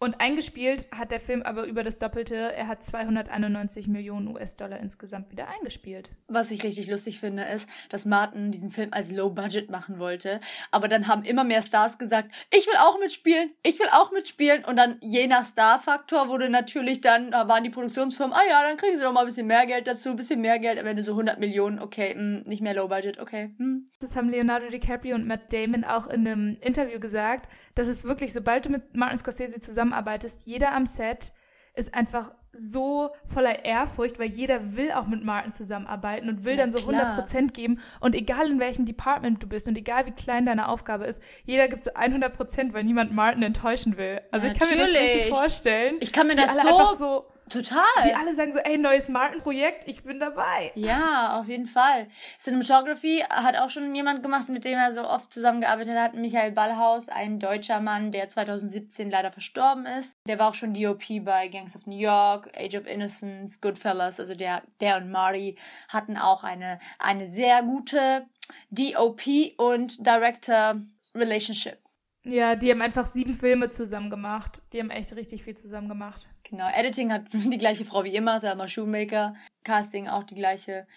Und 0.03 0.19
eingespielt 0.19 0.87
hat 0.91 1.11
der 1.11 1.21
Film 1.21 1.43
aber 1.43 1.63
über 1.63 1.81
das 1.81 1.97
Doppelte. 1.97 2.35
Er 2.35 2.67
hat 2.67 2.83
291 2.83 3.87
Millionen 3.87 4.27
US-Dollar 4.27 4.77
insgesamt 4.81 5.31
wieder 5.31 5.47
eingespielt. 5.47 6.11
Was 6.27 6.51
ich 6.51 6.61
richtig 6.61 6.89
lustig 6.89 7.21
finde, 7.21 7.43
ist, 7.43 7.69
dass 7.87 8.03
Martin 8.03 8.51
diesen 8.51 8.69
Film 8.69 8.89
als 8.91 9.09
Low 9.09 9.29
Budget 9.29 9.71
machen 9.71 9.99
wollte. 9.99 10.41
Aber 10.71 10.89
dann 10.89 11.07
haben 11.07 11.23
immer 11.23 11.45
mehr 11.45 11.61
Stars 11.61 11.97
gesagt, 11.97 12.33
ich 12.51 12.67
will 12.67 12.75
auch 12.81 12.99
mitspielen, 12.99 13.53
ich 13.63 13.79
will 13.79 13.87
auch 13.93 14.11
mitspielen. 14.11 14.65
Und 14.65 14.75
dann 14.75 14.97
je 14.99 15.25
nach 15.27 15.45
Star-Faktor 15.45 16.27
wurde 16.27 16.49
natürlich 16.49 16.99
dann, 16.99 17.31
da 17.31 17.47
waren 17.47 17.63
die 17.63 17.69
Produktionsfirmen, 17.69 18.35
ah 18.35 18.43
ja, 18.45 18.61
dann 18.61 18.75
kriegen 18.75 18.97
sie 18.97 19.03
doch 19.03 19.13
mal 19.13 19.21
ein 19.21 19.27
bisschen 19.27 19.47
mehr 19.47 19.65
Geld 19.65 19.87
dazu, 19.87 20.09
ein 20.09 20.17
bisschen 20.17 20.41
mehr 20.41 20.59
Geld. 20.59 20.79
Am 20.79 20.85
Ende 20.85 21.01
so 21.01 21.13
100 21.13 21.39
Millionen, 21.39 21.79
okay, 21.79 22.13
mh, 22.13 22.19
hm, 22.19 22.43
nicht 22.45 22.61
mehr 22.61 22.73
Low 22.73 22.89
Budget, 22.89 23.19
okay. 23.19 23.55
Mh. 23.57 23.65
Hm. 23.65 23.85
Das 24.01 24.17
haben 24.17 24.27
Leonardo 24.27 24.67
DiCaprio 24.67 25.15
und 25.15 25.25
Matt 25.25 25.53
Damon 25.53 25.85
auch 25.85 26.07
in 26.07 26.27
einem 26.27 26.57
Interview 26.59 26.99
gesagt, 26.99 27.47
dass 27.75 27.87
es 27.87 28.03
wirklich, 28.03 28.33
sobald 28.33 28.65
du 28.65 28.69
mit 28.69 28.95
Martin 28.95 29.17
Scorsese 29.17 29.59
zusammenarbeitest, 29.59 30.45
jeder 30.45 30.73
am 30.73 30.85
Set 30.85 31.31
ist 31.75 31.93
einfach 31.93 32.31
so 32.55 33.09
voller 33.25 33.65
Ehrfurcht, 33.65 34.19
weil 34.19 34.27
jeder 34.27 34.75
will 34.75 34.91
auch 34.91 35.07
mit 35.07 35.23
Martin 35.23 35.51
zusammenarbeiten 35.51 36.29
und 36.29 36.45
will 36.45 36.51
ja, 36.51 36.57
dann 36.59 36.71
so 36.71 36.79
klar. 36.79 37.17
100% 37.19 37.51
geben. 37.51 37.79
Und 37.99 38.13
egal 38.13 38.51
in 38.51 38.59
welchem 38.59 38.85
Department 38.85 39.41
du 39.41 39.47
bist 39.47 39.67
und 39.67 39.75
egal 39.75 40.05
wie 40.05 40.11
klein 40.11 40.45
deine 40.45 40.67
Aufgabe 40.67 41.05
ist, 41.05 41.19
jeder 41.45 41.67
gibt 41.67 41.83
so 41.83 41.91
100%, 41.91 42.73
weil 42.73 42.83
niemand 42.83 43.11
Martin 43.11 43.41
enttäuschen 43.41 43.97
will. 43.97 44.21
Also 44.31 44.45
ja, 44.45 44.53
ich 44.53 44.59
kann 44.59 44.69
natürlich. 44.69 44.93
mir 44.93 44.99
das 44.99 45.15
richtig 45.15 45.29
vorstellen. 45.33 45.95
Ich 45.99 46.11
kann 46.13 46.27
mir 46.27 46.35
das 46.35 46.51
so, 46.61 46.95
so 46.95 47.25
Total. 47.49 47.83
Die 48.05 48.13
alle 48.13 48.33
sagen 48.33 48.53
so, 48.53 48.59
ey, 48.59 48.77
neues 48.77 49.09
Martin-Projekt, 49.09 49.87
ich 49.87 50.03
bin 50.03 50.19
dabei. 50.19 50.71
Ja, 50.75 51.39
auf 51.39 51.47
jeden 51.47 51.65
Fall. 51.65 52.07
Cinematography 52.39 53.23
hat 53.29 53.57
auch 53.57 53.69
schon 53.69 53.93
jemand 53.93 54.23
gemacht, 54.23 54.49
mit 54.49 54.63
dem 54.65 54.77
er 54.77 54.93
so 54.93 55.07
oft 55.07 55.31
zusammengearbeitet 55.31 55.97
hat. 55.97 56.13
Michael 56.13 56.51
Ballhaus, 56.51 57.09
ein 57.09 57.39
deutscher 57.39 57.79
Mann, 57.79 58.11
der 58.11 58.29
2017 58.29 59.09
leider 59.09 59.31
verstorben 59.31 59.85
ist. 59.85 60.17
Der 60.27 60.39
war 60.39 60.49
auch 60.49 60.53
schon 60.53 60.73
DOP 60.73 61.03
bei 61.23 61.47
Gangs 61.49 61.75
of 61.75 61.85
New 61.85 61.99
York, 61.99 62.49
Age 62.57 62.75
of 62.75 62.87
Innocence, 62.87 63.59
Goodfellas. 63.61 64.19
Also 64.19 64.35
der, 64.35 64.63
der 64.79 64.97
und 64.97 65.11
Marty 65.11 65.57
hatten 65.89 66.17
auch 66.17 66.43
eine, 66.43 66.79
eine 66.97 67.27
sehr 67.27 67.61
gute 67.61 68.25
DOP 68.71 69.21
und 69.57 70.05
Director 70.05 70.75
Relationship. 71.15 71.82
Ja, 72.25 72.55
die 72.55 72.71
haben 72.71 72.81
einfach 72.81 73.05
sieben 73.05 73.35
Filme 73.35 73.69
zusammen 73.69 74.09
gemacht. 74.09 74.61
Die 74.71 74.79
haben 74.79 74.89
echt 74.89 75.13
richtig 75.15 75.43
viel 75.43 75.55
zusammen 75.55 75.89
gemacht. 75.89 76.29
Genau, 76.49 76.69
Editing 76.69 77.11
hat 77.11 77.23
die 77.33 77.57
gleiche 77.57 77.83
Frau 77.83 78.03
wie 78.03 78.15
immer, 78.15 78.39
Thelma 78.39 78.67
Shoemaker. 78.67 79.35
Casting 79.63 80.07
auch 80.07 80.23
die 80.23 80.35
gleiche. 80.35 80.87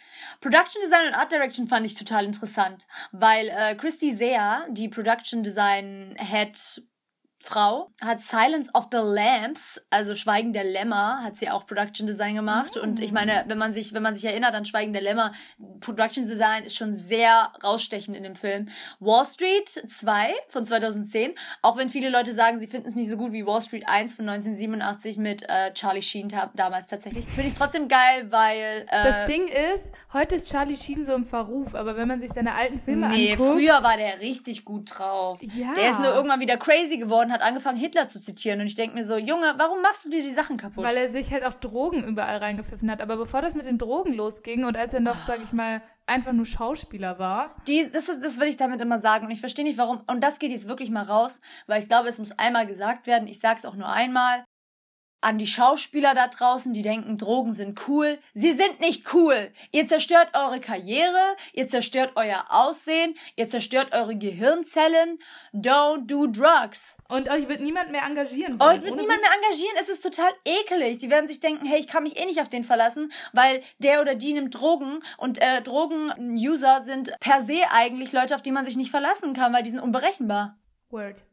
Production 0.40 0.82
Design 0.82 1.08
und 1.08 1.14
Art 1.14 1.32
Direction 1.32 1.68
fand 1.68 1.86
ich 1.86 1.94
total 1.94 2.24
interessant, 2.24 2.86
weil 3.12 3.48
äh, 3.48 3.74
Christy 3.76 4.14
Sea, 4.14 4.66
die 4.70 4.88
Production 4.88 5.42
Design 5.42 6.16
Head 6.18 6.82
Frau 7.46 7.92
hat 8.00 8.20
Silence 8.20 8.70
of 8.74 8.88
the 8.90 8.98
Lambs, 9.00 9.80
also 9.88 10.16
Schweigen 10.16 10.52
der 10.52 10.64
Lämmer, 10.64 11.22
hat 11.22 11.36
sie 11.36 11.48
auch 11.48 11.64
Production 11.64 12.06
Design 12.06 12.34
gemacht. 12.34 12.74
Mhm. 12.74 12.82
Und 12.82 13.00
ich 13.00 13.12
meine, 13.12 13.44
wenn 13.46 13.56
man 13.56 13.72
sich, 13.72 13.94
wenn 13.94 14.02
man 14.02 14.14
sich 14.16 14.24
erinnert 14.24 14.52
an 14.54 14.64
Schweigen 14.64 14.92
der 14.92 15.02
Lämmer, 15.02 15.32
Production 15.80 16.26
Design 16.26 16.64
ist 16.64 16.74
schon 16.74 16.96
sehr 16.96 17.52
rausstechend 17.62 18.16
in 18.16 18.24
dem 18.24 18.34
Film. 18.34 18.68
Wall 18.98 19.24
Street 19.26 19.68
2 19.68 20.34
von 20.48 20.64
2010, 20.64 21.34
auch 21.62 21.76
wenn 21.76 21.88
viele 21.88 22.10
Leute 22.10 22.32
sagen, 22.32 22.58
sie 22.58 22.66
finden 22.66 22.88
es 22.88 22.96
nicht 22.96 23.08
so 23.08 23.16
gut 23.16 23.30
wie 23.32 23.46
Wall 23.46 23.62
Street 23.62 23.88
1 23.88 24.14
von 24.14 24.28
1987 24.28 25.16
mit 25.16 25.48
äh, 25.48 25.72
Charlie 25.72 26.02
Sheen 26.02 26.28
damals 26.54 26.88
tatsächlich. 26.88 27.26
Finde 27.26 27.50
ich 27.50 27.54
trotzdem 27.54 27.86
geil, 27.86 28.26
weil. 28.30 28.86
Äh, 28.88 29.02
das 29.04 29.24
Ding 29.26 29.46
ist, 29.46 29.92
heute 30.12 30.34
ist 30.34 30.50
Charlie 30.50 30.76
Sheen 30.76 31.04
so 31.04 31.14
im 31.14 31.24
Verruf, 31.24 31.76
aber 31.76 31.96
wenn 31.96 32.08
man 32.08 32.18
sich 32.18 32.30
seine 32.30 32.54
alten 32.54 32.80
Filme 32.80 33.08
nee, 33.08 33.32
anguckt. 33.32 33.56
Nee, 33.56 33.66
früher 33.66 33.84
war 33.84 33.96
der 33.96 34.20
richtig 34.20 34.64
gut 34.64 34.98
drauf. 34.98 35.40
Ja. 35.42 35.74
Der 35.74 35.90
ist 35.90 36.00
nur 36.00 36.12
irgendwann 36.12 36.40
wieder 36.40 36.56
crazy 36.56 36.96
geworden, 36.96 37.35
hat 37.36 37.42
angefangen, 37.46 37.78
Hitler 37.78 38.08
zu 38.08 38.20
zitieren. 38.20 38.60
Und 38.60 38.66
ich 38.66 38.74
denke 38.74 38.96
mir 38.96 39.04
so, 39.04 39.16
Junge, 39.16 39.54
warum 39.56 39.82
machst 39.82 40.04
du 40.04 40.10
dir 40.10 40.22
die 40.22 40.30
Sachen 40.30 40.56
kaputt? 40.56 40.84
Weil 40.84 40.96
er 40.96 41.08
sich 41.08 41.32
halt 41.32 41.44
auch 41.44 41.54
Drogen 41.54 42.04
überall 42.04 42.38
reingepfiffen 42.38 42.90
hat. 42.90 43.00
Aber 43.00 43.16
bevor 43.16 43.42
das 43.42 43.54
mit 43.54 43.66
den 43.66 43.78
Drogen 43.78 44.12
losging 44.12 44.64
und 44.64 44.76
als 44.76 44.94
er 44.94 45.00
noch, 45.00 45.14
sag 45.14 45.42
ich 45.42 45.52
mal, 45.52 45.82
einfach 46.06 46.32
nur 46.32 46.46
Schauspieler 46.46 47.18
war. 47.18 47.54
Die, 47.66 47.88
das, 47.90 48.08
ist, 48.08 48.24
das 48.24 48.40
will 48.40 48.48
ich 48.48 48.56
damit 48.56 48.80
immer 48.80 48.98
sagen. 48.98 49.26
Und 49.26 49.32
ich 49.32 49.40
verstehe 49.40 49.64
nicht, 49.64 49.78
warum. 49.78 50.00
Und 50.06 50.22
das 50.22 50.38
geht 50.38 50.50
jetzt 50.50 50.68
wirklich 50.68 50.90
mal 50.90 51.04
raus, 51.04 51.40
weil 51.66 51.82
ich 51.82 51.88
glaube, 51.88 52.08
es 52.08 52.18
muss 52.18 52.32
einmal 52.32 52.66
gesagt 52.66 53.06
werden. 53.06 53.28
Ich 53.28 53.40
sage 53.40 53.58
es 53.58 53.64
auch 53.64 53.76
nur 53.76 53.88
einmal 53.88 54.44
an 55.20 55.38
die 55.38 55.46
Schauspieler 55.46 56.14
da 56.14 56.28
draußen, 56.28 56.72
die 56.72 56.82
denken, 56.82 57.18
Drogen 57.18 57.52
sind 57.52 57.88
cool. 57.88 58.18
Sie 58.34 58.52
sind 58.52 58.80
nicht 58.80 59.12
cool. 59.14 59.52
Ihr 59.72 59.86
zerstört 59.86 60.30
eure 60.34 60.60
Karriere, 60.60 61.36
ihr 61.52 61.66
zerstört 61.66 62.12
euer 62.14 62.44
Aussehen, 62.48 63.16
ihr 63.34 63.48
zerstört 63.48 63.92
eure 63.92 64.16
Gehirnzellen. 64.16 65.18
Don't 65.52 66.06
do 66.06 66.26
drugs. 66.26 66.96
Und 67.08 67.28
euch 67.28 67.48
wird 67.48 67.60
niemand 67.60 67.90
mehr 67.90 68.04
engagieren 68.04 68.60
wollen. 68.60 68.78
Euch 68.78 68.82
wird 68.82 68.96
niemand 68.96 69.18
Witz. 69.18 69.28
mehr 69.28 69.38
engagieren. 69.42 69.76
Es 69.80 69.88
ist 69.88 70.02
total 70.02 70.30
ekelig. 70.44 71.00
Sie 71.00 71.10
werden 71.10 71.26
sich 71.26 71.40
denken, 71.40 71.66
hey, 71.66 71.80
ich 71.80 71.88
kann 71.88 72.02
mich 72.02 72.18
eh 72.18 72.26
nicht 72.26 72.40
auf 72.40 72.48
den 72.48 72.62
verlassen, 72.62 73.12
weil 73.32 73.62
der 73.78 74.00
oder 74.00 74.14
die 74.14 74.32
nimmt 74.32 74.54
Drogen 74.54 75.02
und 75.16 75.40
äh, 75.40 75.62
Drogen-User 75.62 76.80
sind 76.80 77.12
per 77.20 77.42
se 77.42 77.62
eigentlich 77.72 78.12
Leute, 78.12 78.34
auf 78.34 78.42
die 78.42 78.52
man 78.52 78.64
sich 78.64 78.76
nicht 78.76 78.90
verlassen 78.90 79.32
kann, 79.32 79.52
weil 79.52 79.62
die 79.62 79.70
sind 79.70 79.80
unberechenbar. 79.80 80.58
Word. 80.90 81.24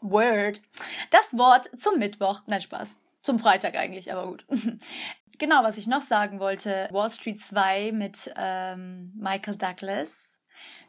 Word. 0.00 0.60
Das 1.10 1.36
Wort 1.38 1.70
zum 1.78 1.98
Mittwoch. 1.98 2.40
Nein, 2.46 2.60
Spaß. 2.60 2.96
Zum 3.22 3.38
Freitag 3.38 3.76
eigentlich, 3.76 4.12
aber 4.12 4.26
gut. 4.26 4.44
genau, 5.38 5.62
was 5.62 5.78
ich 5.78 5.86
noch 5.86 6.02
sagen 6.02 6.40
wollte. 6.40 6.88
Wall 6.90 7.10
Street 7.10 7.40
2 7.40 7.92
mit 7.92 8.32
ähm, 8.36 9.12
Michael 9.16 9.56
Douglas. 9.56 10.40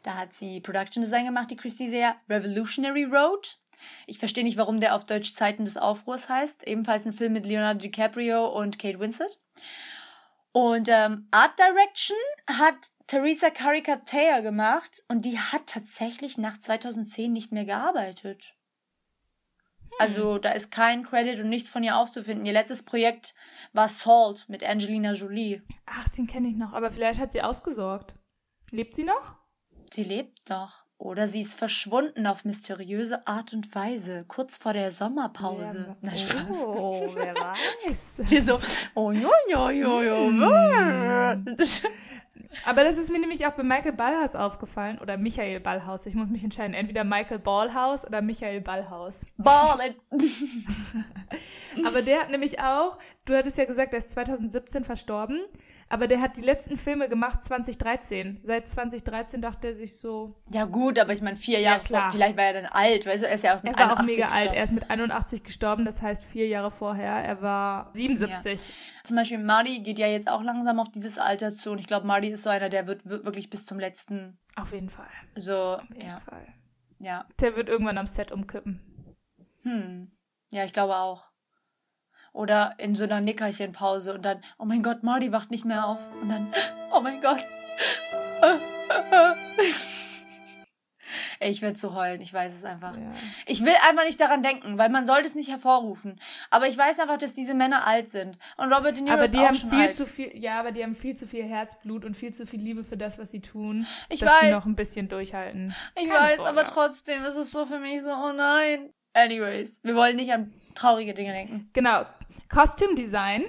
Da 0.02 0.14
hat 0.16 0.34
sie 0.34 0.60
Production 0.60 1.02
Design 1.02 1.26
gemacht, 1.26 1.50
die 1.50 1.56
Christy 1.56 1.88
sehr. 1.88 2.16
Revolutionary 2.28 3.04
Road. 3.04 3.58
Ich 4.06 4.18
verstehe 4.18 4.44
nicht, 4.44 4.56
warum 4.56 4.80
der 4.80 4.94
auf 4.94 5.04
Deutsch 5.04 5.34
Zeiten 5.34 5.64
des 5.64 5.76
Aufruhrs 5.76 6.28
heißt. 6.28 6.66
Ebenfalls 6.66 7.06
ein 7.06 7.12
Film 7.12 7.32
mit 7.32 7.46
Leonardo 7.46 7.80
DiCaprio 7.80 8.46
und 8.46 8.78
Kate 8.78 9.00
Winslet. 9.00 9.38
Und 10.52 10.88
ähm, 10.88 11.26
Art 11.30 11.58
Direction 11.58 12.16
hat 12.46 12.76
Theresa 13.08 13.50
Caricatea 13.50 14.40
gemacht 14.40 15.02
und 15.08 15.24
die 15.24 15.38
hat 15.38 15.66
tatsächlich 15.66 16.38
nach 16.38 16.58
2010 16.58 17.32
nicht 17.32 17.50
mehr 17.50 17.64
gearbeitet. 17.64 18.54
Also 19.98 20.38
da 20.38 20.50
ist 20.50 20.70
kein 20.70 21.04
Credit 21.04 21.40
und 21.40 21.48
nichts 21.48 21.68
von 21.68 21.82
ihr 21.82 21.96
aufzufinden. 21.96 22.46
Ihr 22.46 22.52
letztes 22.52 22.82
Projekt 22.82 23.34
war 23.72 23.88
Salt 23.88 24.48
mit 24.48 24.64
Angelina 24.64 25.12
Jolie. 25.12 25.62
Ach, 25.86 26.08
den 26.10 26.26
kenne 26.26 26.48
ich 26.48 26.56
noch. 26.56 26.72
Aber 26.72 26.90
vielleicht 26.90 27.20
hat 27.20 27.32
sie 27.32 27.42
ausgesorgt. 27.42 28.14
Lebt 28.70 28.96
sie 28.96 29.04
noch? 29.04 29.34
Sie 29.92 30.04
lebt 30.04 30.48
noch. 30.48 30.84
Oder 30.96 31.28
sie 31.28 31.40
ist 31.40 31.54
verschwunden 31.54 32.26
auf 32.26 32.44
mysteriöse 32.44 33.26
Art 33.26 33.52
und 33.52 33.74
Weise, 33.74 34.24
kurz 34.28 34.56
vor 34.56 34.72
der 34.72 34.92
Sommerpause. 34.92 35.86
Ja, 35.88 35.96
Na, 36.00 36.16
Spaß. 36.16 36.64
Oh, 36.64 37.10
wer 37.14 37.34
weiß. 37.86 38.22
Wir 38.28 38.42
so, 38.42 38.60
oh, 38.94 39.10
jo, 39.10 39.30
jo, 39.50 39.70
jo, 39.70 40.00
jo. 40.00 40.30
Aber 42.64 42.84
das 42.84 42.96
ist 42.96 43.10
mir 43.10 43.18
nämlich 43.18 43.46
auch 43.46 43.52
bei 43.52 43.62
Michael 43.62 43.92
Ballhaus 43.92 44.34
aufgefallen. 44.34 44.98
Oder 44.98 45.16
Michael 45.16 45.60
Ballhaus. 45.60 46.06
Ich 46.06 46.14
muss 46.14 46.30
mich 46.30 46.44
entscheiden. 46.44 46.74
Entweder 46.74 47.04
Michael 47.04 47.38
Ballhaus 47.38 48.06
oder 48.06 48.22
Michael 48.22 48.60
Ballhaus. 48.60 49.26
Ballen! 49.36 49.94
Aber 51.84 52.02
der 52.02 52.20
hat 52.20 52.30
nämlich 52.30 52.60
auch, 52.60 52.98
du 53.24 53.36
hattest 53.36 53.58
ja 53.58 53.64
gesagt, 53.64 53.92
er 53.92 53.98
ist 53.98 54.10
2017 54.10 54.84
verstorben. 54.84 55.40
Aber 55.88 56.08
der 56.08 56.20
hat 56.20 56.36
die 56.36 56.42
letzten 56.42 56.76
Filme 56.76 57.08
gemacht 57.08 57.44
2013. 57.44 58.40
Seit 58.42 58.68
2013 58.68 59.40
dachte 59.42 59.68
er 59.68 59.74
sich 59.74 59.98
so. 59.98 60.34
Ja, 60.50 60.64
gut, 60.64 60.98
aber 60.98 61.12
ich 61.12 61.20
meine, 61.20 61.36
vier 61.36 61.60
Jahre 61.60 61.82
ja, 61.88 62.00
vor, 62.00 62.10
vielleicht 62.10 62.36
war 62.36 62.44
er 62.44 62.52
dann 62.54 62.66
alt, 62.66 63.06
weißt 63.06 63.22
du, 63.22 63.28
er 63.28 63.34
ist 63.34 63.44
ja 63.44 63.58
auch 63.58 63.62
mit 63.62 63.78
er 63.78 63.88
war 63.88 63.98
auch 63.98 64.02
mega 64.02 64.26
gestorben. 64.26 64.48
alt. 64.48 64.52
Er 64.52 64.64
ist 64.64 64.72
mit 64.72 64.90
81 64.90 65.44
gestorben, 65.44 65.84
das 65.84 66.02
heißt 66.02 66.24
vier 66.24 66.48
Jahre 66.48 66.70
vorher. 66.70 67.12
Er 67.12 67.42
war 67.42 67.90
77. 67.94 68.60
Ja. 68.60 68.74
Zum 69.04 69.16
Beispiel 69.16 69.38
Marty 69.38 69.80
geht 69.80 69.98
ja 69.98 70.06
jetzt 70.06 70.28
auch 70.28 70.42
langsam 70.42 70.80
auf 70.80 70.90
dieses 70.90 71.18
Alter 71.18 71.54
zu 71.54 71.72
und 71.72 71.78
ich 71.78 71.86
glaube, 71.86 72.06
Marty 72.06 72.28
ist 72.28 72.42
so 72.42 72.50
einer, 72.50 72.68
der 72.68 72.86
wird 72.86 73.06
wirklich 73.06 73.50
bis 73.50 73.66
zum 73.66 73.78
letzten. 73.78 74.38
Auf 74.56 74.72
jeden 74.72 74.88
Fall. 74.88 75.10
So, 75.36 75.54
auf 75.54 75.88
jeden 75.90 76.08
ja. 76.08 76.18
Fall. 76.18 76.46
Ja. 76.98 77.26
Der 77.40 77.56
wird 77.56 77.68
irgendwann 77.68 77.98
am 77.98 78.06
Set 78.06 78.32
umkippen. 78.32 78.80
Hm. 79.64 80.10
Ja, 80.50 80.64
ich 80.64 80.72
glaube 80.72 80.96
auch. 80.96 81.33
Oder 82.34 82.74
in 82.78 82.94
so 82.94 83.04
einer 83.04 83.20
Nickerchenpause 83.20 84.12
und 84.12 84.22
dann, 84.24 84.42
oh 84.58 84.64
mein 84.66 84.82
Gott, 84.82 85.02
Marty 85.02 85.32
wacht 85.32 85.50
nicht 85.50 85.64
mehr 85.64 85.86
auf. 85.86 86.00
Und 86.20 86.28
dann, 86.28 86.52
oh 86.92 87.00
mein 87.00 87.22
Gott. 87.22 87.42
Ich 91.40 91.62
werde 91.62 91.76
zu 91.76 91.94
heulen, 91.94 92.20
ich 92.20 92.32
weiß 92.32 92.54
es 92.54 92.64
einfach. 92.64 92.96
Ja. 92.96 93.02
Ich 93.46 93.64
will 93.64 93.74
einfach 93.88 94.04
nicht 94.04 94.20
daran 94.20 94.42
denken, 94.42 94.78
weil 94.78 94.88
man 94.88 95.04
sollte 95.04 95.26
es 95.26 95.34
nicht 95.36 95.48
hervorrufen. 95.48 96.18
Aber 96.50 96.66
ich 96.66 96.76
weiß 96.76 96.98
einfach, 96.98 97.18
dass 97.18 97.34
diese 97.34 97.54
Männer 97.54 97.86
alt 97.86 98.08
sind. 98.10 98.36
Und 98.56 98.72
Robert 98.72 98.96
De 98.96 99.02
Niro 99.04 99.14
aber 99.14 99.26
ist 99.26 99.34
die 99.34 99.38
auch 99.38 99.46
haben 99.48 99.54
schon 99.54 99.70
viel 99.70 99.80
alt. 99.80 99.94
zu 99.94 100.06
viel, 100.06 100.36
ja, 100.36 100.58
aber 100.58 100.72
die 100.72 100.82
haben 100.82 100.96
viel 100.96 101.16
zu 101.16 101.28
viel 101.28 101.44
Herzblut 101.44 102.04
und 102.04 102.16
viel 102.16 102.34
zu 102.34 102.46
viel 102.46 102.60
Liebe 102.60 102.82
für 102.82 102.96
das, 102.96 103.16
was 103.18 103.30
sie 103.30 103.40
tun. 103.40 103.86
Ich 104.08 104.20
dass 104.20 104.32
weiß. 104.32 104.40
Die 104.42 104.50
noch 104.50 104.66
ein 104.66 104.74
bisschen 104.74 105.08
durchhalten. 105.08 105.72
Ich 105.94 106.08
Keine 106.08 106.18
weiß, 106.18 106.36
Sorge. 106.38 106.50
aber 106.50 106.64
trotzdem 106.64 107.22
ist 107.24 107.36
es 107.36 107.52
so 107.52 107.64
für 107.64 107.78
mich 107.78 108.02
so, 108.02 108.10
oh 108.10 108.32
nein. 108.32 108.90
Anyways, 109.12 109.80
wir 109.84 109.94
wollen 109.94 110.16
nicht 110.16 110.32
an 110.32 110.52
traurige 110.74 111.14
Dinge 111.14 111.32
denken. 111.32 111.70
Genau. 111.72 112.04
Costume 112.54 112.94
Design 112.94 113.44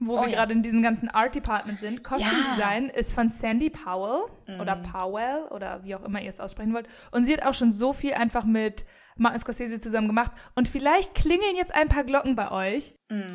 wo 0.00 0.18
Oh 0.18 0.22
wir 0.22 0.28
ja. 0.28 0.36
gerade 0.36 0.52
in 0.52 0.62
diesem 0.62 0.82
ganzen 0.82 1.08
Art 1.08 1.34
Department 1.34 1.78
sind. 1.78 2.04
Costume 2.04 2.30
Ja. 2.30 2.54
Design 2.54 2.88
ist 2.90 3.12
von 3.12 3.28
Sandy 3.28 3.70
Powell 3.70 4.24
oder 4.60 4.76
Powell 4.76 5.46
oder 5.50 5.82
wie 5.84 5.94
auch 5.94 6.02
immer 6.02 6.20
ihr 6.20 6.28
es 6.28 6.40
aussprechen 6.40 6.74
wollt. 6.74 6.88
Und 7.10 7.24
sie 7.24 7.32
hat 7.32 7.42
auch 7.42 7.54
schon 7.54 7.72
so 7.72 7.92
viel 7.92 8.12
einfach 8.14 8.44
mit 8.44 8.84
Martin 9.16 9.40
Scorsese 9.40 9.80
zusammen 9.80 10.08
gemacht. 10.08 10.32
Und 10.54 10.68
vielleicht 10.68 11.14
klingeln 11.14 11.56
jetzt 11.56 11.74
ein 11.74 11.88
paar 11.88 12.04
Glocken 12.04 12.34
bei 12.34 12.50
euch. 12.50 12.94
Mm. 13.08 13.34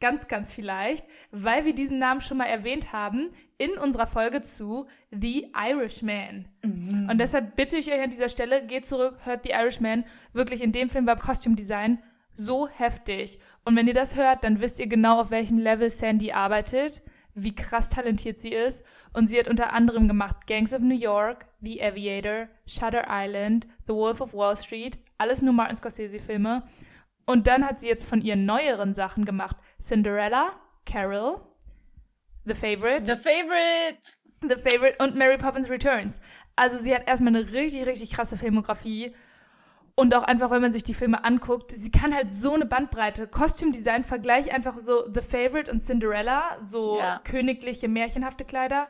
Ganz, 0.00 0.28
ganz 0.28 0.52
vielleicht, 0.52 1.04
weil 1.30 1.64
wir 1.64 1.74
diesen 1.74 1.98
Namen 1.98 2.20
schon 2.20 2.36
mal 2.36 2.44
erwähnt 2.44 2.92
haben 2.92 3.30
in 3.58 3.72
unserer 3.78 4.06
Folge 4.06 4.42
zu 4.42 4.86
The 5.10 5.52
Irishman. 5.54 6.48
Und 7.10 7.18
deshalb 7.18 7.56
bitte 7.56 7.78
ich 7.78 7.90
euch 7.90 8.02
an 8.02 8.10
dieser 8.10 8.28
Stelle, 8.28 8.64
geht 8.66 8.86
zurück, 8.86 9.18
hört 9.24 9.44
The 9.44 9.50
Irishman. 9.50 10.04
Wirklich 10.32 10.62
in 10.62 10.72
dem 10.72 10.90
Film 10.90 11.06
war 11.06 11.16
Costume 11.16 11.56
Design 11.56 11.98
so 12.36 12.68
heftig. 12.68 13.38
Und 13.64 13.76
wenn 13.76 13.88
ihr 13.88 13.94
das 13.94 14.14
hört, 14.14 14.44
dann 14.44 14.60
wisst 14.60 14.78
ihr 14.78 14.86
genau, 14.86 15.20
auf 15.20 15.30
welchem 15.30 15.58
Level 15.58 15.90
Sandy 15.90 16.32
arbeitet, 16.32 17.02
wie 17.34 17.54
krass 17.54 17.90
talentiert 17.90 18.38
sie 18.38 18.52
ist. 18.52 18.84
Und 19.12 19.26
sie 19.26 19.38
hat 19.38 19.48
unter 19.48 19.72
anderem 19.72 20.08
gemacht 20.08 20.46
Gangs 20.46 20.72
of 20.72 20.80
New 20.80 20.94
York, 20.96 21.46
The 21.60 21.82
Aviator, 21.82 22.48
Shutter 22.66 23.06
Island, 23.08 23.66
The 23.86 23.94
Wolf 23.94 24.20
of 24.20 24.34
Wall 24.34 24.56
Street, 24.56 24.98
alles 25.18 25.42
nur 25.42 25.54
Martin 25.54 25.76
Scorsese-Filme. 25.76 26.62
Und 27.24 27.46
dann 27.46 27.66
hat 27.66 27.80
sie 27.80 27.88
jetzt 27.88 28.08
von 28.08 28.20
ihren 28.22 28.44
neueren 28.44 28.94
Sachen 28.94 29.24
gemacht 29.24 29.56
Cinderella, 29.80 30.52
Carol, 30.84 31.40
The 32.44 32.54
Favorite, 32.54 33.06
The 33.06 33.16
Favorite. 33.16 33.98
The 34.42 34.56
Favorite 34.56 34.96
und 35.02 35.16
Mary 35.16 35.38
Poppins 35.38 35.70
Returns. 35.70 36.20
Also 36.56 36.76
sie 36.78 36.94
hat 36.94 37.08
erstmal 37.08 37.34
eine 37.34 37.52
richtig, 37.52 37.86
richtig 37.86 38.12
krasse 38.12 38.36
Filmografie. 38.36 39.14
Und 39.98 40.14
auch 40.14 40.24
einfach, 40.24 40.50
wenn 40.50 40.60
man 40.60 40.72
sich 40.72 40.84
die 40.84 40.92
Filme 40.92 41.24
anguckt, 41.24 41.70
sie 41.70 41.90
kann 41.90 42.14
halt 42.14 42.30
so 42.30 42.52
eine 42.52 42.66
Bandbreite. 42.66 43.26
Kostümdesign, 43.26 44.04
Vergleich 44.04 44.54
einfach 44.54 44.76
so 44.76 45.10
The 45.10 45.22
Favorite 45.22 45.70
und 45.72 45.80
Cinderella, 45.80 46.42
so 46.60 46.98
Ja. 46.98 47.20
königliche, 47.24 47.88
märchenhafte 47.88 48.44
Kleider. 48.44 48.88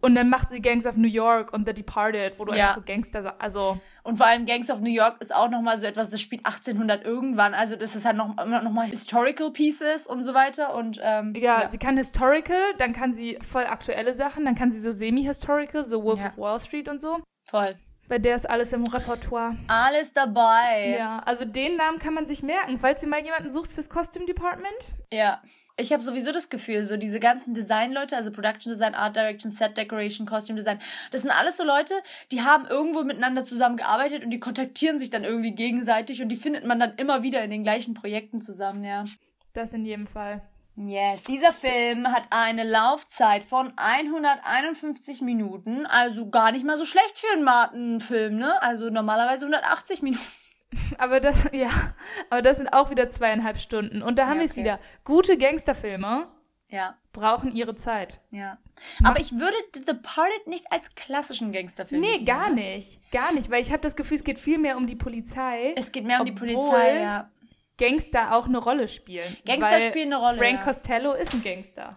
Und 0.00 0.14
dann 0.16 0.28
macht 0.28 0.50
sie 0.50 0.60
Gangs 0.60 0.84
of 0.86 0.96
New 0.96 1.08
York 1.08 1.52
und 1.52 1.66
The 1.66 1.74
Departed, 1.74 2.38
wo 2.38 2.44
du 2.44 2.52
Ja. 2.54 2.64
einfach 2.64 2.76
so 2.76 2.82
Gangster, 2.82 3.34
also 3.40 3.78
Und 4.04 4.16
vor 4.16 4.26
allem 4.26 4.46
Gangs 4.46 4.68
of 4.70 4.80
New 4.80 4.90
York 4.90 5.16
ist 5.20 5.34
auch 5.34 5.48
nochmal 5.50 5.76
so 5.78 5.86
etwas, 5.86 6.10
das 6.10 6.20
spielt 6.20 6.44
1800 6.46 7.04
irgendwann. 7.04 7.52
Also 7.54 7.76
das 7.76 7.94
ist 7.94 8.04
halt 8.04 8.16
noch, 8.16 8.34
noch 8.36 8.70
mal 8.72 8.86
Historical 8.88 9.52
Pieces 9.52 10.06
und 10.08 10.22
so 10.24 10.34
weiter. 10.34 10.74
Und 10.74 10.98
ähm, 11.02 11.34
Ja, 11.36 11.68
sie 11.68 11.78
kann 11.78 11.96
Historical, 11.96 12.56
dann 12.78 12.92
kann 12.94 13.12
sie 13.12 13.38
voll 13.42 13.66
aktuelle 13.66 14.14
Sachen, 14.14 14.44
dann 14.44 14.54
kann 14.56 14.70
sie 14.72 14.80
so 14.80 14.90
Semi-Historical, 14.92 15.84
so 15.84 16.02
Wolf 16.02 16.20
Ja. 16.20 16.26
of 16.28 16.38
Wall 16.38 16.58
Street 16.60 16.88
und 16.88 17.00
so. 17.00 17.18
voll. 17.48 17.76
Bei 18.08 18.18
der 18.18 18.36
ist 18.36 18.48
alles 18.48 18.72
im 18.72 18.84
Repertoire. 18.84 19.56
Alles 19.66 20.14
dabei. 20.14 20.96
Ja, 20.98 21.18
also 21.26 21.44
den 21.44 21.76
Namen 21.76 21.98
kann 21.98 22.14
man 22.14 22.26
sich 22.26 22.42
merken, 22.42 22.78
falls 22.78 23.02
ihr 23.02 23.08
mal 23.08 23.22
jemanden 23.22 23.50
sucht 23.50 23.70
fürs 23.70 23.90
Costume 23.90 24.24
Department. 24.24 24.92
Ja. 25.12 25.42
Ich 25.80 25.92
habe 25.92 26.02
sowieso 26.02 26.32
das 26.32 26.48
Gefühl, 26.48 26.84
so 26.86 26.96
diese 26.96 27.20
ganzen 27.20 27.54
Designleute, 27.54 28.16
also 28.16 28.32
Production 28.32 28.72
Design, 28.72 28.96
Art 28.96 29.14
Direction, 29.14 29.52
Set 29.52 29.76
Decoration, 29.76 30.26
Costume 30.26 30.56
Design, 30.56 30.80
das 31.12 31.22
sind 31.22 31.30
alles 31.30 31.56
so 31.56 31.62
Leute, 31.62 31.94
die 32.32 32.42
haben 32.42 32.66
irgendwo 32.66 33.04
miteinander 33.04 33.44
zusammengearbeitet 33.44 34.24
und 34.24 34.30
die 34.30 34.40
kontaktieren 34.40 34.98
sich 34.98 35.10
dann 35.10 35.22
irgendwie 35.22 35.52
gegenseitig 35.52 36.20
und 36.20 36.30
die 36.30 36.36
findet 36.36 36.64
man 36.64 36.80
dann 36.80 36.96
immer 36.96 37.22
wieder 37.22 37.44
in 37.44 37.50
den 37.50 37.62
gleichen 37.62 37.94
Projekten 37.94 38.40
zusammen, 38.40 38.82
ja. 38.82 39.04
Das 39.52 39.72
in 39.72 39.84
jedem 39.84 40.08
Fall. 40.08 40.42
Yes, 40.80 41.22
dieser 41.22 41.52
Film 41.52 42.06
hat 42.06 42.28
eine 42.30 42.62
Laufzeit 42.62 43.42
von 43.42 43.72
151 43.76 45.22
Minuten, 45.22 45.86
also 45.86 46.28
gar 46.30 46.52
nicht 46.52 46.64
mal 46.64 46.78
so 46.78 46.84
schlecht 46.84 47.18
für 47.18 47.32
einen 47.32 47.42
Martin-Film, 47.44 48.36
ne? 48.36 48.62
Also 48.62 48.88
normalerweise 48.90 49.44
180 49.46 50.02
Minuten. 50.02 50.22
Aber 50.98 51.18
das, 51.20 51.48
ja, 51.52 51.70
aber 52.28 52.42
das 52.42 52.58
sind 52.58 52.74
auch 52.74 52.90
wieder 52.90 53.08
zweieinhalb 53.08 53.56
Stunden. 53.56 54.02
Und 54.02 54.18
da 54.18 54.26
haben 54.26 54.34
Ja, 54.34 54.40
wir 54.40 54.44
es 54.44 54.52
okay. 54.52 54.60
wieder. 54.60 54.78
Gute 55.02 55.38
Gangsterfilme 55.38 56.28
Ja, 56.68 56.94
brauchen 57.14 57.52
ihre 57.52 57.74
Zeit. 57.74 58.20
ja. 58.30 58.58
Aber 59.02 59.18
ich 59.18 59.32
würde 59.32 59.56
The 59.74 59.84
Departed 59.84 60.46
nicht 60.46 60.70
als 60.70 60.94
klassischen 60.94 61.52
Gangsterfilm 61.52 62.02
Nee, 62.02 62.18
gar 62.22 62.50
ne? 62.50 62.74
nicht. 62.74 63.00
Gar 63.10 63.32
nicht, 63.32 63.50
weil 63.50 63.62
ich 63.62 63.70
habe 63.72 63.80
das 63.80 63.96
Gefühl, 63.96 64.18
es 64.18 64.24
geht 64.24 64.38
viel 64.38 64.58
mehr 64.58 64.76
um 64.76 64.86
die 64.86 64.94
Polizei. 64.94 65.72
Es 65.76 65.90
geht 65.90 66.04
mehr 66.04 66.20
um 66.20 66.26
die 66.26 66.32
Polizei, 66.32 67.00
ja. 67.00 67.30
Gangster 67.78 68.36
auch 68.36 68.46
eine 68.46 68.58
Rolle 68.58 68.88
spielen. 68.88 69.36
Gangster 69.46 69.80
spielen 69.80 70.12
eine 70.12 70.22
Rolle, 70.22 70.36
Frank 70.36 70.58
ja. 70.58 70.64
Costello 70.64 71.12
ist 71.12 71.32
ein 71.32 71.42
Gangster. 71.42 71.90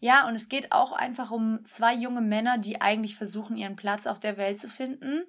Ja, 0.00 0.26
und 0.28 0.34
es 0.34 0.48
geht 0.48 0.72
auch 0.72 0.92
einfach 0.92 1.30
um 1.30 1.64
zwei 1.64 1.94
junge 1.94 2.20
Männer, 2.20 2.58
die 2.58 2.80
eigentlich 2.80 3.16
versuchen, 3.16 3.56
ihren 3.56 3.76
Platz 3.76 4.06
auf 4.06 4.18
der 4.18 4.36
Welt 4.36 4.58
zu 4.58 4.68
finden. 4.68 5.22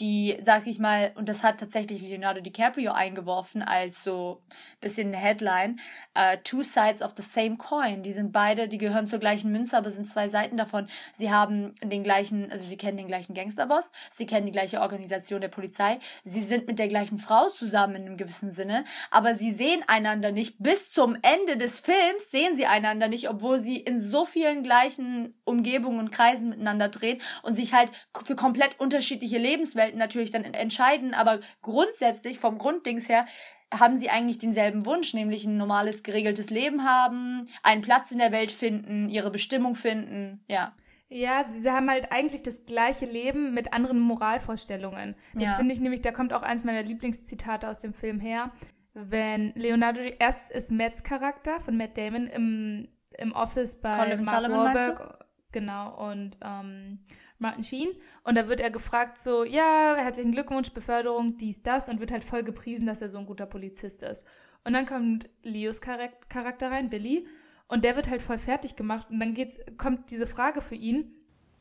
Die, 0.00 0.36
sag 0.40 0.66
ich 0.66 0.78
mal, 0.78 1.12
und 1.14 1.28
das 1.28 1.42
hat 1.42 1.58
tatsächlich 1.58 2.02
Leonardo 2.02 2.40
DiCaprio 2.40 2.92
eingeworfen 2.92 3.62
als 3.62 4.02
so 4.02 4.42
bisschen 4.80 5.08
eine 5.08 5.16
Headline, 5.16 5.80
äh, 6.14 6.38
Two 6.44 6.62
Sides 6.62 7.02
of 7.02 7.12
the 7.16 7.22
Same 7.22 7.56
Coin. 7.56 8.02
Die 8.02 8.12
sind 8.12 8.32
beide, 8.32 8.68
die 8.68 8.78
gehören 8.78 9.06
zur 9.06 9.18
gleichen 9.18 9.50
Münze, 9.50 9.76
aber 9.76 9.90
sind 9.90 10.06
zwei 10.06 10.28
Seiten 10.28 10.56
davon. 10.56 10.88
Sie 11.12 11.30
haben 11.30 11.74
den 11.82 12.02
gleichen, 12.02 12.50
also 12.50 12.66
sie 12.66 12.76
kennen 12.76 12.96
den 12.96 13.06
gleichen 13.06 13.34
Gangsterboss, 13.34 13.90
sie 14.10 14.26
kennen 14.26 14.46
die 14.46 14.52
gleiche 14.52 14.80
Organisation 14.80 15.40
der 15.40 15.48
Polizei, 15.48 15.98
sie 16.22 16.42
sind 16.42 16.66
mit 16.66 16.78
der 16.78 16.88
gleichen 16.88 17.18
Frau 17.18 17.48
zusammen 17.48 17.96
in 17.96 18.06
einem 18.06 18.16
gewissen 18.16 18.50
Sinne, 18.50 18.84
aber 19.10 19.34
sie 19.34 19.52
sehen 19.52 19.82
einander 19.86 20.32
nicht. 20.32 20.56
Bis 20.58 20.92
zum 20.92 21.16
Ende 21.22 21.56
des 21.56 21.80
Films 21.80 22.30
sehen 22.30 22.56
sie 22.56 22.66
einander 22.66 23.08
nicht, 23.08 23.28
obwohl 23.28 23.58
sie 23.58 23.76
in 23.76 23.93
so 23.98 24.24
vielen 24.24 24.62
gleichen 24.62 25.34
Umgebungen 25.44 25.98
und 25.98 26.10
Kreisen 26.12 26.50
miteinander 26.50 26.88
drehen 26.88 27.20
und 27.42 27.54
sich 27.54 27.72
halt 27.74 27.92
für 28.24 28.36
komplett 28.36 28.78
unterschiedliche 28.80 29.38
Lebenswelten 29.38 29.98
natürlich 29.98 30.30
dann 30.30 30.44
entscheiden, 30.44 31.14
aber 31.14 31.40
grundsätzlich 31.62 32.38
vom 32.38 32.58
Grunddings 32.58 33.08
her 33.08 33.26
haben 33.72 33.96
sie 33.96 34.10
eigentlich 34.10 34.38
denselben 34.38 34.86
Wunsch, 34.86 35.14
nämlich 35.14 35.44
ein 35.44 35.56
normales, 35.56 36.02
geregeltes 36.02 36.50
Leben 36.50 36.84
haben, 36.84 37.44
einen 37.62 37.82
Platz 37.82 38.12
in 38.12 38.18
der 38.18 38.30
Welt 38.30 38.52
finden, 38.52 39.08
ihre 39.08 39.30
Bestimmung 39.30 39.74
finden, 39.74 40.44
ja. 40.48 40.74
Ja, 41.08 41.44
sie 41.46 41.70
haben 41.70 41.90
halt 41.90 42.10
eigentlich 42.10 42.42
das 42.42 42.64
gleiche 42.64 43.06
Leben 43.06 43.54
mit 43.54 43.72
anderen 43.72 44.00
Moralvorstellungen. 44.00 45.14
Das 45.34 45.50
Ja. 45.50 45.56
finde 45.56 45.72
ich 45.74 45.80
nämlich, 45.80 46.00
da 46.02 46.12
kommt 46.12 46.32
auch 46.32 46.42
eins 46.42 46.64
meiner 46.64 46.82
Lieblingszitate 46.82 47.68
aus 47.68 47.80
dem 47.80 47.92
Film 47.92 48.20
her. 48.20 48.50
Wenn 48.94 49.52
Leonardo, 49.54 50.00
erst 50.00 50.50
ist 50.50 50.70
Matts 50.70 51.02
Charakter 51.02 51.60
von 51.60 51.76
Matt 51.76 51.98
Damon 51.98 52.26
im, 52.26 52.88
im 53.18 53.32
Office 53.32 53.80
bei 53.80 53.92
Colin 53.92 54.24
Mark 54.24 54.48
meinst 54.48 54.88
Wahlberg, 54.98 55.24
genau, 55.52 56.10
und 56.10 56.36
ähm, 56.42 57.00
Martin 57.38 57.64
Sheen. 57.64 57.88
Und 58.22 58.36
da 58.36 58.48
wird 58.48 58.60
er 58.60 58.70
gefragt 58.70 59.18
so, 59.18 59.44
ja, 59.44 59.94
herzlichen 59.96 60.32
Glückwunsch, 60.32 60.70
Beförderung, 60.72 61.36
dies, 61.36 61.62
das, 61.62 61.88
und 61.88 62.00
wird 62.00 62.12
halt 62.12 62.24
voll 62.24 62.42
gepriesen, 62.42 62.86
dass 62.86 63.02
er 63.02 63.08
so 63.08 63.18
ein 63.18 63.26
guter 63.26 63.46
Polizist 63.46 64.02
ist. 64.02 64.24
Und 64.64 64.72
dann 64.72 64.86
kommt 64.86 65.28
Leos 65.42 65.80
Charak- 65.82 66.28
Charakter 66.28 66.70
rein, 66.70 66.88
Billy, 66.90 67.26
und 67.68 67.84
der 67.84 67.96
wird 67.96 68.08
halt 68.08 68.22
voll 68.22 68.38
fertig 68.38 68.76
gemacht. 68.76 69.08
Und 69.10 69.20
dann 69.20 69.34
geht's, 69.34 69.58
kommt 69.78 70.10
diese 70.10 70.26
Frage 70.26 70.60
für 70.60 70.74
ihn, 70.74 71.14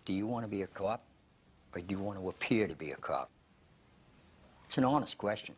Do 0.05 0.11
you 0.13 0.29
want 0.29 0.43
to 0.43 0.49
be 0.49 0.63
a 0.63 0.67
cop 0.67 0.99
or 1.73 1.81
do 1.81 1.95
you 1.97 2.05
want 2.05 2.19
to 2.19 2.29
appear 2.29 2.67
to 2.67 2.75
be 2.75 2.93
a 2.93 2.97
cop? 2.97 3.29
It's 4.65 4.77
an 4.77 4.85
honest 4.85 5.17
question. 5.17 5.55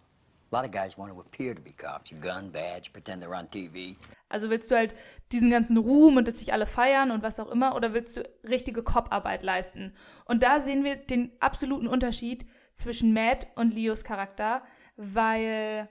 Also 4.30 4.50
willst 4.50 4.72
du 4.72 4.76
halt 4.76 4.96
diesen 5.32 5.50
ganzen 5.50 5.78
Ruhm 5.78 6.18
und 6.18 6.28
dass 6.28 6.40
sich 6.40 6.54
alle 6.54 6.66
feiern 6.66 7.12
und 7.12 7.24
was 7.24 7.40
auch 7.40 7.50
immer 7.50 7.76
oder 7.76 7.94
willst 7.94 8.18
du 8.18 8.24
richtige 8.44 8.84
Cop-Arbeit 8.84 9.44
leisten? 9.44 9.96
Und 10.26 10.44
da 10.44 10.60
sehen 10.60 10.84
wir 10.84 10.96
den 10.96 11.32
absoluten 11.40 11.88
Unterschied 11.88 12.46
zwischen 12.74 13.14
Matt 13.14 13.48
und 13.56 13.74
Leos 13.74 14.04
Charakter, 14.04 14.64
weil 14.98 15.90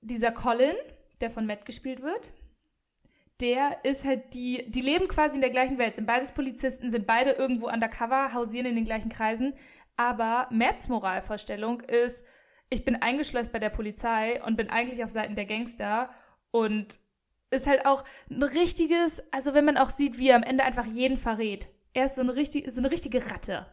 dieser 0.00 0.32
Colin, 0.32 0.76
der 1.20 1.30
von 1.30 1.46
Matt 1.46 1.64
gespielt 1.64 2.02
wird, 2.02 2.32
der 3.40 3.84
ist 3.84 4.04
halt 4.04 4.34
die, 4.34 4.70
die 4.70 4.80
leben 4.80 5.08
quasi 5.08 5.34
in 5.34 5.40
der 5.40 5.50
gleichen 5.50 5.78
Welt, 5.78 5.96
sind 5.96 6.06
beides 6.06 6.32
Polizisten, 6.32 6.90
sind 6.90 7.06
beide 7.06 7.32
irgendwo 7.32 7.68
undercover, 7.68 8.32
hausieren 8.32 8.66
in 8.66 8.76
den 8.76 8.84
gleichen 8.84 9.08
Kreisen, 9.08 9.54
aber 9.96 10.48
Matts 10.50 10.88
Moralvorstellung 10.88 11.80
ist, 11.80 12.24
ich 12.72 12.84
bin 12.84 12.96
eingeschleust 12.96 13.52
bei 13.52 13.58
der 13.58 13.70
Polizei 13.70 14.42
und 14.42 14.56
bin 14.56 14.70
eigentlich 14.70 15.04
auf 15.04 15.10
Seiten 15.10 15.34
der 15.34 15.44
Gangster 15.44 16.10
und 16.50 16.98
ist 17.50 17.66
halt 17.66 17.84
auch 17.84 18.02
ein 18.30 18.42
richtiges, 18.42 19.22
also 19.30 19.52
wenn 19.52 19.66
man 19.66 19.76
auch 19.76 19.90
sieht, 19.90 20.18
wie 20.18 20.30
er 20.30 20.36
am 20.36 20.42
Ende 20.42 20.64
einfach 20.64 20.86
jeden 20.86 21.18
verrät. 21.18 21.68
Er 21.92 22.06
ist 22.06 22.14
so 22.14 22.22
eine, 22.22 22.34
richtig, 22.34 22.72
so 22.72 22.80
eine 22.80 22.90
richtige 22.90 23.30
Ratte. 23.30 23.66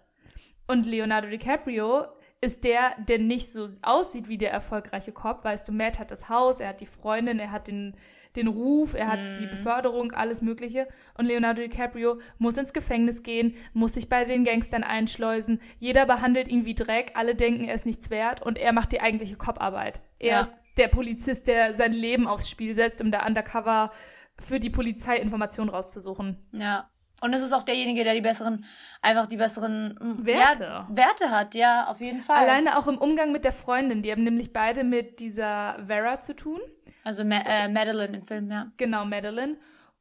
Und 0.67 0.85
Leonardo 0.85 1.29
DiCaprio 1.29 2.07
ist 2.41 2.65
der, 2.65 2.95
der 3.07 3.19
nicht 3.19 3.49
so 3.49 3.67
aussieht 3.81 4.27
wie 4.27 4.37
der 4.37 4.51
erfolgreiche 4.51 5.13
Cop. 5.13 5.45
Weißt 5.45 5.67
du, 5.67 5.71
Matt 5.71 5.97
hat 5.97 6.11
das 6.11 6.27
Haus, 6.27 6.59
er 6.59 6.69
hat 6.69 6.81
die 6.81 6.85
Freundin, 6.85 7.39
er 7.39 7.51
hat 7.51 7.67
den, 7.69 7.95
den 8.35 8.47
Ruf, 8.47 8.93
er 8.93 9.07
hat 9.07 9.19
die 9.39 9.45
Beförderung, 9.47 10.11
alles 10.11 10.41
Mögliche. 10.41 10.87
Und 11.17 11.25
Leonardo 11.25 11.61
DiCaprio 11.61 12.19
muss 12.37 12.57
ins 12.57 12.73
Gefängnis 12.73 13.23
gehen, 13.23 13.55
muss 13.73 13.93
sich 13.93 14.09
bei 14.09 14.23
den 14.25 14.43
Gangstern 14.43 14.83
einschleusen. 14.83 15.59
Jeder 15.79 16.05
behandelt 16.05 16.47
ihn 16.47 16.65
wie 16.65 16.75
Dreck, 16.75 17.11
alle 17.15 17.35
denken, 17.35 17.65
er 17.65 17.75
ist 17.75 17.85
nichts 17.85 18.09
wert 18.09 18.41
und 18.41 18.57
er 18.57 18.73
macht 18.73 18.91
die 18.91 19.01
eigentliche 19.01 19.35
Cop-Arbeit. 19.35 20.01
Er 20.19 20.29
Ja. 20.29 20.41
ist 20.41 20.55
der 20.77 20.87
Polizist, 20.87 21.47
der 21.47 21.73
sein 21.73 21.93
Leben 21.93 22.27
aufs 22.27 22.49
Spiel 22.49 22.73
setzt, 22.75 23.01
um 23.01 23.11
da 23.11 23.25
undercover 23.25 23.91
für 24.39 24.59
die 24.59 24.69
Polizei 24.69 25.17
Informationen 25.17 25.69
rauszusuchen. 25.69 26.37
Ja. 26.53 26.89
Und 27.21 27.33
es 27.33 27.41
ist 27.41 27.51
auch 27.51 27.63
derjenige, 27.63 28.05
der 28.05 28.13
die 28.13 28.21
besseren, 28.21 28.63
einfach 29.01 29.25
die 29.27 29.35
besseren 29.35 29.93
mm, 29.99 30.25
Werte. 30.25 30.63
Ja, 30.63 30.87
Werte 30.89 31.29
hat, 31.31 31.53
ja, 31.53 31.87
auf 31.87 31.99
jeden 31.99 32.21
Fall. 32.21 32.37
Alleine 32.37 32.77
auch 32.77 32.87
im 32.87 32.97
Umgang 32.97 33.33
mit 33.33 33.43
der 33.43 33.51
Freundin. 33.51 34.01
Die 34.01 34.09
haben 34.11 34.23
nämlich 34.23 34.53
beide 34.53 34.85
mit 34.85 35.19
dieser 35.19 35.83
Vera 35.85 36.21
zu 36.21 36.33
tun. 36.33 36.61
Also 37.03 37.23
Ma 37.23 37.39
äh, 37.45 37.69
Madeline 37.69 38.17
im 38.17 38.23
Film, 38.23 38.51
ja. 38.51 38.71
Genau, 38.77 39.05
Madeline. 39.05 39.57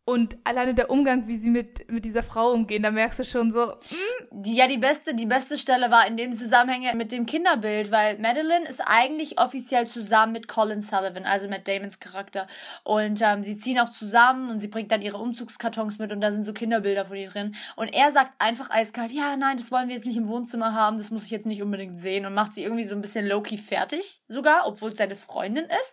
Und 0.09 0.39
alleine 0.43 0.73
der 0.73 0.89
Umgang, 0.89 1.27
wie 1.27 1.37
sie 1.37 1.51
mit, 1.51 1.93
mit 1.93 2.07
dieser 2.07 2.23
Frau 2.23 2.53
umgehen, 2.53 2.83
da 2.83 2.91
merkst 2.91 3.19
du 3.19 3.25
schon 3.25 3.51
so, 3.51 3.67
mm, 3.67 4.41
Die, 4.41 4.55
ja, 4.55 4.67
die 4.67 4.79
beste, 4.79 5.15
die 5.15 5.27
beste 5.27 5.59
Stelle 5.59 5.91
war 5.91 6.07
in 6.07 6.17
dem 6.17 6.33
Zusammenhang 6.33 6.97
mit 6.97 7.13
dem 7.13 7.27
Kinderbild, 7.27 7.91
weil 7.91 8.19
Madeline 8.19 8.67
ist 8.67 8.81
eigentlich 8.81 9.39
offiziell 9.39 9.87
zusammen 9.87 10.33
mit 10.33 10.49
Colin 10.49 10.81
Sullivan, 10.81 11.27
also 11.27 11.47
Matt 11.47 11.69
Damons 11.69 12.01
Charakter. 12.01 12.47
Und 12.85 13.21
ähm, 13.21 13.45
sie 13.45 13.59
ziehen 13.59 13.79
auch 13.81 13.91
zusammen 13.91 14.49
und 14.49 14.61
sie 14.61 14.69
bringt 14.69 14.91
dann 14.93 15.03
ihre 15.03 15.19
Umzugskartons 15.19 15.99
mit 15.99 16.11
und 16.11 16.23
da 16.23 16.33
sind 16.33 16.45
so 16.45 16.55
Kinderbilder 16.55 17.05
von 17.05 17.17
ihr 17.19 17.29
drin. 17.29 17.55
Und 17.77 17.89
er 17.89 18.11
sagt 18.11 18.33
einfach 18.39 18.71
eiskalt, 18.71 19.13
ja, 19.13 19.37
nein, 19.37 19.59
das 19.59 19.71
wollen 19.71 19.89
wir 19.89 19.95
jetzt 19.95 20.07
nicht 20.07 20.17
im 20.17 20.29
Wohnzimmer 20.29 20.73
haben, 20.73 20.97
das 20.97 21.11
muss 21.11 21.25
ich 21.25 21.31
jetzt 21.31 21.47
nicht 21.47 21.61
unbedingt 21.63 22.01
sehen 22.01 22.25
und 22.25 22.33
macht 22.33 22.55
sie 22.55 22.63
irgendwie 22.63 22.85
so 22.85 22.95
ein 22.95 23.03
bisschen 23.03 23.27
low-key 23.27 23.59
fertig 23.59 24.23
sogar, 24.27 24.67
obwohl 24.67 24.93
es 24.93 24.97
seine 24.97 25.17
Freundin 25.17 25.67
ist. 25.67 25.93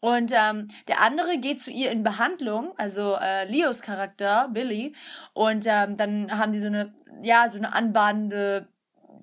Und 0.00 0.32
ähm, 0.34 0.68
der 0.88 1.00
andere 1.00 1.38
geht 1.38 1.60
zu 1.60 1.70
ihr 1.70 1.90
in 1.90 2.02
Behandlung, 2.02 2.72
also 2.76 3.16
äh, 3.20 3.50
Leos 3.50 3.80
Charakter, 3.82 4.48
Billy. 4.52 4.94
Und 5.32 5.66
ähm, 5.66 5.96
dann 5.96 6.30
haben 6.38 6.52
die 6.52 6.60
so 6.60 6.66
eine, 6.66 6.94
ja, 7.22 7.48
so 7.48 7.56
eine 7.58 7.74
anbahnende 7.74 8.68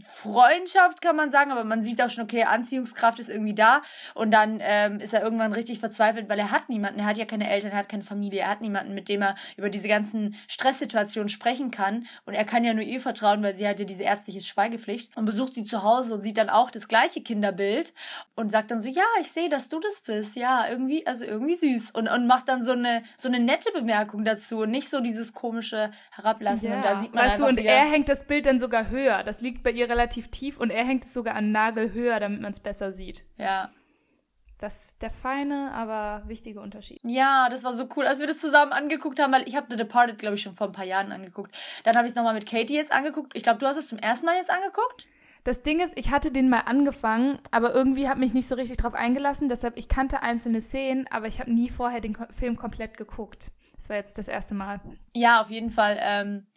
Freundschaft, 0.03 1.01
kann 1.01 1.15
man 1.15 1.29
sagen, 1.29 1.51
aber 1.51 1.63
man 1.63 1.83
sieht 1.83 2.01
auch 2.01 2.09
schon, 2.09 2.25
okay, 2.25 2.43
Anziehungskraft 2.43 3.19
ist 3.19 3.29
irgendwie 3.29 3.55
da. 3.55 3.81
Und 4.13 4.31
dann 4.31 4.59
ähm, 4.61 4.99
ist 4.99 5.13
er 5.13 5.23
irgendwann 5.23 5.53
richtig 5.53 5.79
verzweifelt, 5.79 6.29
weil 6.29 6.39
er 6.39 6.51
hat 6.51 6.69
niemanden, 6.69 6.99
er 6.99 7.05
hat 7.05 7.17
ja 7.17 7.25
keine 7.25 7.49
Eltern, 7.49 7.71
er 7.71 7.77
hat 7.77 7.89
keine 7.89 8.03
Familie, 8.03 8.41
er 8.41 8.49
hat 8.49 8.61
niemanden, 8.61 8.93
mit 8.93 9.09
dem 9.09 9.21
er 9.21 9.35
über 9.57 9.69
diese 9.69 9.87
ganzen 9.87 10.35
Stresssituationen 10.47 11.29
sprechen 11.29 11.71
kann. 11.71 12.05
Und 12.25 12.33
er 12.33 12.45
kann 12.45 12.63
ja 12.63 12.73
nur 12.73 12.83
ihr 12.83 13.01
vertrauen, 13.01 13.41
weil 13.43 13.53
sie 13.53 13.67
hat 13.67 13.79
ja 13.79 13.85
diese 13.85 14.03
ärztliche 14.03 14.41
Schweigepflicht 14.41 15.15
und 15.17 15.25
besucht 15.25 15.53
sie 15.53 15.63
zu 15.63 15.83
Hause 15.83 16.13
und 16.13 16.21
sieht 16.21 16.37
dann 16.37 16.49
auch 16.49 16.69
das 16.69 16.87
gleiche 16.87 17.21
Kinderbild 17.21 17.93
und 18.35 18.51
sagt 18.51 18.71
dann 18.71 18.81
so, 18.81 18.87
ja, 18.87 19.03
ich 19.19 19.31
sehe, 19.31 19.49
dass 19.49 19.69
du 19.69 19.79
das 19.79 20.01
bist. 20.01 20.35
Ja, 20.35 20.67
irgendwie, 20.67 21.05
also 21.07 21.25
irgendwie 21.25 21.55
süß. 21.55 21.91
Und, 21.91 22.07
und 22.07 22.27
macht 22.27 22.47
dann 22.47 22.63
so 22.63 22.73
eine, 22.73 23.03
so 23.17 23.27
eine 23.27 23.39
nette 23.39 23.71
Bemerkung 23.71 24.25
dazu 24.25 24.59
und 24.59 24.71
nicht 24.71 24.89
so 24.89 24.99
dieses 24.99 25.33
komische 25.33 25.91
Herablassen. 26.11 26.69
ja. 26.69 26.77
Und 26.77 26.85
da 26.85 26.95
sieht 26.95 27.13
man 27.13 27.25
weißt 27.25 27.39
du, 27.39 27.45
und 27.45 27.57
wieder, 27.57 27.69
er 27.69 27.89
hängt 27.89 28.09
das 28.09 28.25
Bild 28.25 28.45
dann 28.45 28.59
sogar 28.59 28.89
höher. 28.89 29.23
Das 29.23 29.41
liegt 29.41 29.63
bei 29.63 29.71
ihr 29.71 29.87
relativ 29.93 30.29
tief 30.29 30.59
und 30.59 30.69
er 30.71 30.83
hängt 30.83 31.05
es 31.05 31.13
sogar 31.13 31.35
an 31.35 31.51
Nagel 31.51 31.93
höher, 31.93 32.19
damit 32.19 32.41
man 32.41 32.51
es 32.51 32.59
besser 32.59 32.91
sieht. 32.91 33.25
ja. 33.37 33.69
Das 34.59 34.85
ist 34.85 35.01
der 35.01 35.09
feine, 35.09 35.73
aber 35.73 36.23
wichtige 36.27 36.61
Unterschied. 36.61 37.01
Ja, 37.03 37.49
das 37.49 37.65
war 37.65 37.73
so 37.73 37.89
cool, 37.97 38.07
als 38.07 38.21
wir 38.21 38.27
das 38.27 38.37
zusammen 38.37 38.71
angeguckt 38.71 39.19
haben, 39.19 39.33
weil 39.33 39.45
ich 39.45 39.57
habe 39.57 39.67
The 39.69 39.75
Departed, 39.75 40.17
glaube 40.17 40.35
ich, 40.35 40.41
schon 40.41 40.53
vor 40.53 40.67
ein 40.67 40.71
paar 40.71 40.85
Jahren 40.85 41.11
angeguckt. 41.11 41.53
Dann 41.83 41.97
habe 41.97 42.07
ich 42.07 42.11
es 42.11 42.15
nochmal 42.15 42.33
mit 42.33 42.45
Katie 42.45 42.75
jetzt 42.75 42.93
angeguckt. 42.93 43.35
Ich 43.35 43.43
glaube, 43.43 43.59
du 43.59 43.65
hast 43.67 43.75
es 43.75 43.87
zum 43.87 43.97
ersten 43.97 44.25
Mal 44.25 44.37
jetzt 44.37 44.49
angeguckt. 44.49 45.07
Das 45.43 45.63
Ding 45.63 45.81
ist, 45.81 45.99
ich 45.99 46.11
hatte 46.11 46.31
den 46.31 46.49
mal 46.49 46.61
angefangen, 46.61 47.39
aber 47.51 47.73
irgendwie 47.73 48.07
habe 48.07 48.21
mich 48.21 48.33
nicht 48.33 48.47
so 48.47 48.55
richtig 48.55 48.77
drauf 48.77 48.93
eingelassen. 48.93 49.49
Deshalb, 49.49 49.75
ich 49.75 49.89
kannte 49.89 50.21
einzelne 50.21 50.61
Szenen, 50.61 51.07
aber 51.11 51.27
ich 51.27 51.41
habe 51.41 51.51
nie 51.51 51.69
vorher 51.69 51.99
den 51.99 52.15
Film 52.29 52.55
komplett 52.55 52.95
geguckt. 52.95 53.51
Das 53.75 53.89
war 53.89 53.97
jetzt 53.97 54.17
das 54.17 54.29
erste 54.29 54.55
Mal. 54.55 54.79
Ja, 55.13 55.41
auf 55.41 55.49
jeden 55.49 55.71
Fall. 55.71 55.97
Ähm, 55.99 56.47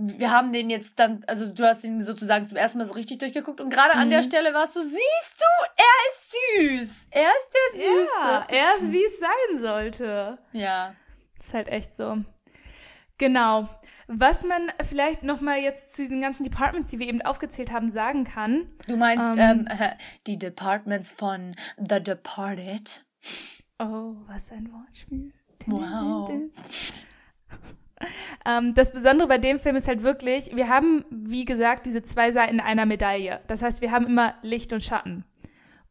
wir 0.00 0.30
haben 0.30 0.52
den 0.52 0.70
jetzt 0.70 0.98
dann, 0.98 1.22
also 1.26 1.46
du 1.52 1.64
hast 1.64 1.84
ihn 1.84 2.00
sozusagen 2.00 2.46
zum 2.46 2.56
ersten 2.56 2.78
Mal 2.78 2.86
so 2.86 2.94
richtig 2.94 3.18
durchgeguckt 3.18 3.60
und 3.60 3.70
gerade 3.70 3.94
an 3.94 4.10
der 4.10 4.22
Stelle 4.22 4.54
warst 4.54 4.76
du, 4.76 4.80
siehst 4.80 4.94
du, 5.38 5.44
er 5.76 6.08
ist 6.08 6.30
süß. 6.30 7.06
Er 7.10 7.28
ist 7.28 7.50
der 7.52 7.80
Süße. 7.80 8.10
Ja, 8.24 8.46
er 8.48 8.76
ist, 8.76 8.92
wie 8.92 9.04
es 9.04 9.18
sein 9.20 9.58
sollte. 9.58 10.38
Ja. 10.52 10.94
Ist 11.38 11.54
halt 11.54 11.68
echt 11.68 11.94
so. 11.94 12.18
Genau. 13.18 13.68
Was 14.08 14.44
man 14.44 14.72
vielleicht 14.88 15.22
noch 15.22 15.40
mal 15.40 15.58
jetzt 15.58 15.94
zu 15.94 16.02
diesen 16.02 16.20
ganzen 16.20 16.42
Departments, 16.42 16.90
die 16.90 16.98
wir 16.98 17.06
eben 17.06 17.22
aufgezählt 17.22 17.70
haben, 17.70 17.90
sagen 17.90 18.24
kann. 18.24 18.66
Du 18.88 18.96
meinst 18.96 19.38
Ähm. 19.38 19.68
ähm, 19.70 19.90
die 20.26 20.38
Departments 20.38 21.12
von 21.12 21.52
The 21.76 22.02
Departed. 22.02 23.04
Oh, 23.78 24.16
was 24.26 24.50
ein 24.50 24.72
Wortspiel. 24.72 25.32
Wow. 25.66 26.28
Ähm, 28.46 28.74
das 28.74 28.92
Besondere 28.92 29.28
bei 29.28 29.38
dem 29.38 29.58
Film 29.58 29.76
ist 29.76 29.88
halt 29.88 30.02
wirklich, 30.02 30.56
wir 30.56 30.68
haben, 30.68 31.04
wie 31.10 31.44
gesagt, 31.44 31.86
diese 31.86 32.02
zwei 32.02 32.32
Seiten 32.32 32.60
einer 32.60 32.86
Medaille. 32.86 33.40
Das 33.46 33.62
heißt, 33.62 33.82
wir 33.82 33.90
haben 33.90 34.06
immer 34.06 34.34
Licht 34.42 34.72
und 34.72 34.82
Schatten. 34.82 35.24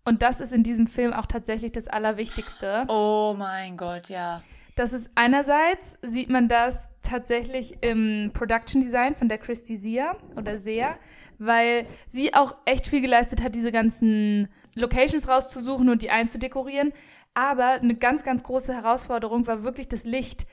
Und 0.06 0.22
das 0.24 0.40
ist 0.40 0.54
in 0.54 0.64
diesem 0.64 0.88
Film 0.88 1.14
auch 1.14 1.28
tatsächlich 1.28 1.72
das 1.72 1.88
Allerwichtigste. 1.88 2.86
Oh 2.88 3.36
mein 3.38 3.78
Gott, 3.78 4.10
ja. 4.10 4.42
Das 4.76 4.94
ist 4.94 5.10
einerseits, 5.14 5.98
sieht 6.02 6.30
man 6.30 6.48
das 6.48 6.90
tatsächlich 7.04 7.78
im 7.82 8.32
Production 8.34 8.82
Design 8.82 9.14
von 9.14 9.28
der 9.28 9.38
Christy 9.38 9.76
Sia 9.76 10.16
oder 10.36 10.58
Sea, 10.58 10.98
weil 11.38 11.86
sie 12.08 12.34
auch 12.34 12.56
echt 12.66 12.88
viel 12.88 13.02
geleistet 13.02 13.44
hat, 13.44 13.56
diese 13.56 13.72
ganzen 13.72 14.48
Locations 14.76 15.28
rauszusuchen 15.28 15.90
und 15.90 16.02
die 16.02 16.12
einzudekorieren. 16.12 16.94
Aber 17.34 17.72
eine 17.72 17.96
ganz, 17.96 18.24
ganz 18.24 18.44
große 18.44 18.74
Herausforderung 18.74 19.48
war 19.48 19.64
wirklich 19.64 19.90
das 19.90 20.06
Licht. 20.06 20.48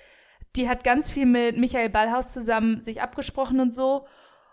Die 0.56 0.68
hat 0.68 0.84
ganz 0.84 1.10
viel 1.10 1.26
mit 1.26 1.56
Michael 1.58 1.90
Ballhaus 1.90 2.28
zusammen 2.28 2.82
sich 2.82 3.02
abgesprochen 3.02 3.60
und 3.60 3.72
so. 3.72 4.06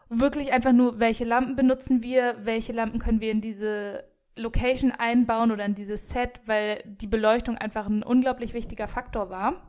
Wirklich 0.10 0.52
einfach 0.52 0.74
nur, 0.74 1.00
welche 1.00 1.24
Lampen 1.24 1.56
benutzen 1.56 2.04
wir, 2.04 2.36
welche 2.42 2.74
Lampen 2.74 3.00
können 3.00 3.22
wir 3.22 3.32
in 3.32 3.42
diese 3.42 4.04
Location 4.38 4.92
einbauen 4.92 5.52
oder 5.52 5.66
in 5.66 5.76
dieses 5.76 6.10
Set, 6.10 6.42
weil 6.46 6.84
die 6.86 7.08
Beleuchtung 7.08 7.58
einfach 7.58 7.88
ein 7.88 8.04
unglaublich 8.04 8.54
wichtiger 8.54 8.88
Faktor 8.88 9.30
war. 9.30 9.62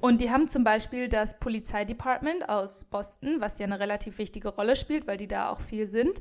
Und 0.00 0.20
die 0.20 0.30
haben 0.30 0.48
zum 0.48 0.64
Beispiel 0.64 1.08
das 1.08 1.38
Polizeidepartment 1.38 2.48
aus 2.48 2.84
Boston, 2.84 3.40
was 3.40 3.58
ja 3.58 3.64
eine 3.64 3.80
relativ 3.80 4.18
wichtige 4.18 4.48
Rolle 4.48 4.76
spielt, 4.76 5.06
weil 5.06 5.16
die 5.16 5.28
da 5.28 5.48
auch 5.48 5.62
viel 5.62 5.86
sind, 5.86 6.20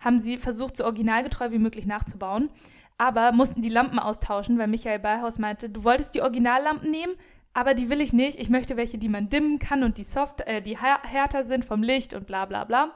haben 0.00 0.18
sie 0.18 0.36
versucht, 0.36 0.76
so 0.76 0.84
originalgetreu 0.84 1.50
wie 1.50 1.58
möglich 1.58 1.86
nachzubauen, 1.86 2.50
aber 2.98 3.32
mussten 3.32 3.62
die 3.62 3.70
Lampen 3.70 3.98
austauschen, 3.98 4.58
weil 4.58 4.66
Michael 4.66 4.98
Ballhaus 4.98 5.38
meinte, 5.38 5.70
du 5.70 5.82
wolltest 5.84 6.14
die 6.14 6.20
Originallampen 6.20 6.90
nehmen, 6.90 7.14
aber 7.54 7.74
die 7.74 7.88
will 7.88 8.00
ich 8.00 8.12
nicht. 8.12 8.38
Ich 8.38 8.48
möchte 8.50 8.76
welche, 8.76 8.98
die 8.98 9.08
man 9.08 9.28
dimmen 9.28 9.58
kann 9.58 9.82
und 9.82 9.98
die 9.98 10.04
soft, 10.04 10.40
äh, 10.42 10.62
die 10.62 10.78
här- 10.78 11.02
härter 11.02 11.44
sind 11.44 11.64
vom 11.64 11.82
Licht 11.82 12.14
und 12.14 12.26
bla 12.26 12.46
bla 12.46 12.64
bla. 12.64 12.92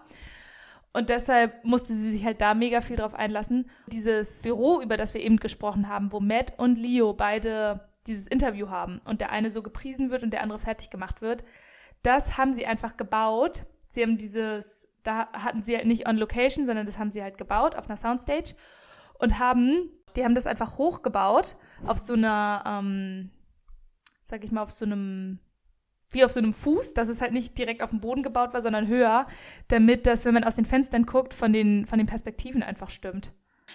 Und 0.92 1.10
deshalb 1.10 1.62
musste 1.62 1.92
sie 1.92 2.10
sich 2.10 2.24
halt 2.24 2.40
da 2.40 2.54
mega 2.54 2.80
viel 2.80 2.96
drauf 2.96 3.14
einlassen. 3.14 3.68
Dieses 3.88 4.42
Büro, 4.42 4.80
über 4.80 4.96
das 4.96 5.12
wir 5.12 5.20
eben 5.20 5.36
gesprochen 5.36 5.90
haben, 5.90 6.10
wo 6.10 6.20
Matt 6.20 6.54
und 6.58 6.78
Leo 6.78 7.12
beide 7.12 7.86
dieses 8.06 8.26
Interview 8.26 8.70
haben 8.70 9.00
und 9.04 9.20
der 9.20 9.30
eine 9.30 9.50
so 9.50 9.62
gepriesen 9.62 10.10
wird 10.10 10.22
und 10.22 10.30
der 10.30 10.42
andere 10.42 10.58
fertig 10.58 10.88
gemacht 10.88 11.20
wird, 11.20 11.44
das 12.02 12.38
haben 12.38 12.54
sie 12.54 12.64
einfach 12.66 12.96
gebaut. 12.96 13.64
Sie 13.90 14.02
haben 14.02 14.16
dieses, 14.16 14.88
da 15.02 15.28
hatten 15.32 15.62
sie 15.62 15.76
halt 15.76 15.86
nicht 15.86 16.08
on 16.08 16.16
location, 16.16 16.64
sondern 16.64 16.86
das 16.86 16.98
haben 16.98 17.10
sie 17.10 17.22
halt 17.22 17.36
gebaut 17.36 17.74
auf 17.74 17.88
einer 17.88 17.96
Soundstage 17.96 18.54
und 19.18 19.38
haben, 19.38 19.90
die 20.16 20.24
haben 20.24 20.34
das 20.34 20.46
einfach 20.46 20.78
hochgebaut 20.78 21.56
auf 21.86 21.98
so 21.98 22.14
einer, 22.14 22.64
ähm, 22.66 23.30
sag 24.26 24.44
ich 24.44 24.52
mal, 24.52 24.62
auf 24.62 24.72
so 24.72 24.84
einem 24.84 25.38
wie 26.10 26.24
auf 26.24 26.30
so 26.30 26.38
einem 26.38 26.54
Fuß, 26.54 26.94
dass 26.94 27.08
es 27.08 27.20
halt 27.20 27.32
nicht 27.32 27.58
direkt 27.58 27.82
auf 27.82 27.90
dem 27.90 28.00
Boden 28.00 28.22
gebaut 28.22 28.54
war, 28.54 28.62
sondern 28.62 28.86
höher, 28.86 29.26
damit 29.68 30.06
das, 30.06 30.24
wenn 30.24 30.34
man 30.34 30.44
aus 30.44 30.56
den 30.56 30.64
Fenstern 30.64 31.04
guckt, 31.04 31.34
von 31.34 31.52
den, 31.52 31.84
von 31.86 31.98
den 31.98 32.06
Perspektiven 32.06 32.62
einfach 32.62 32.90
stimmt. 32.90 33.32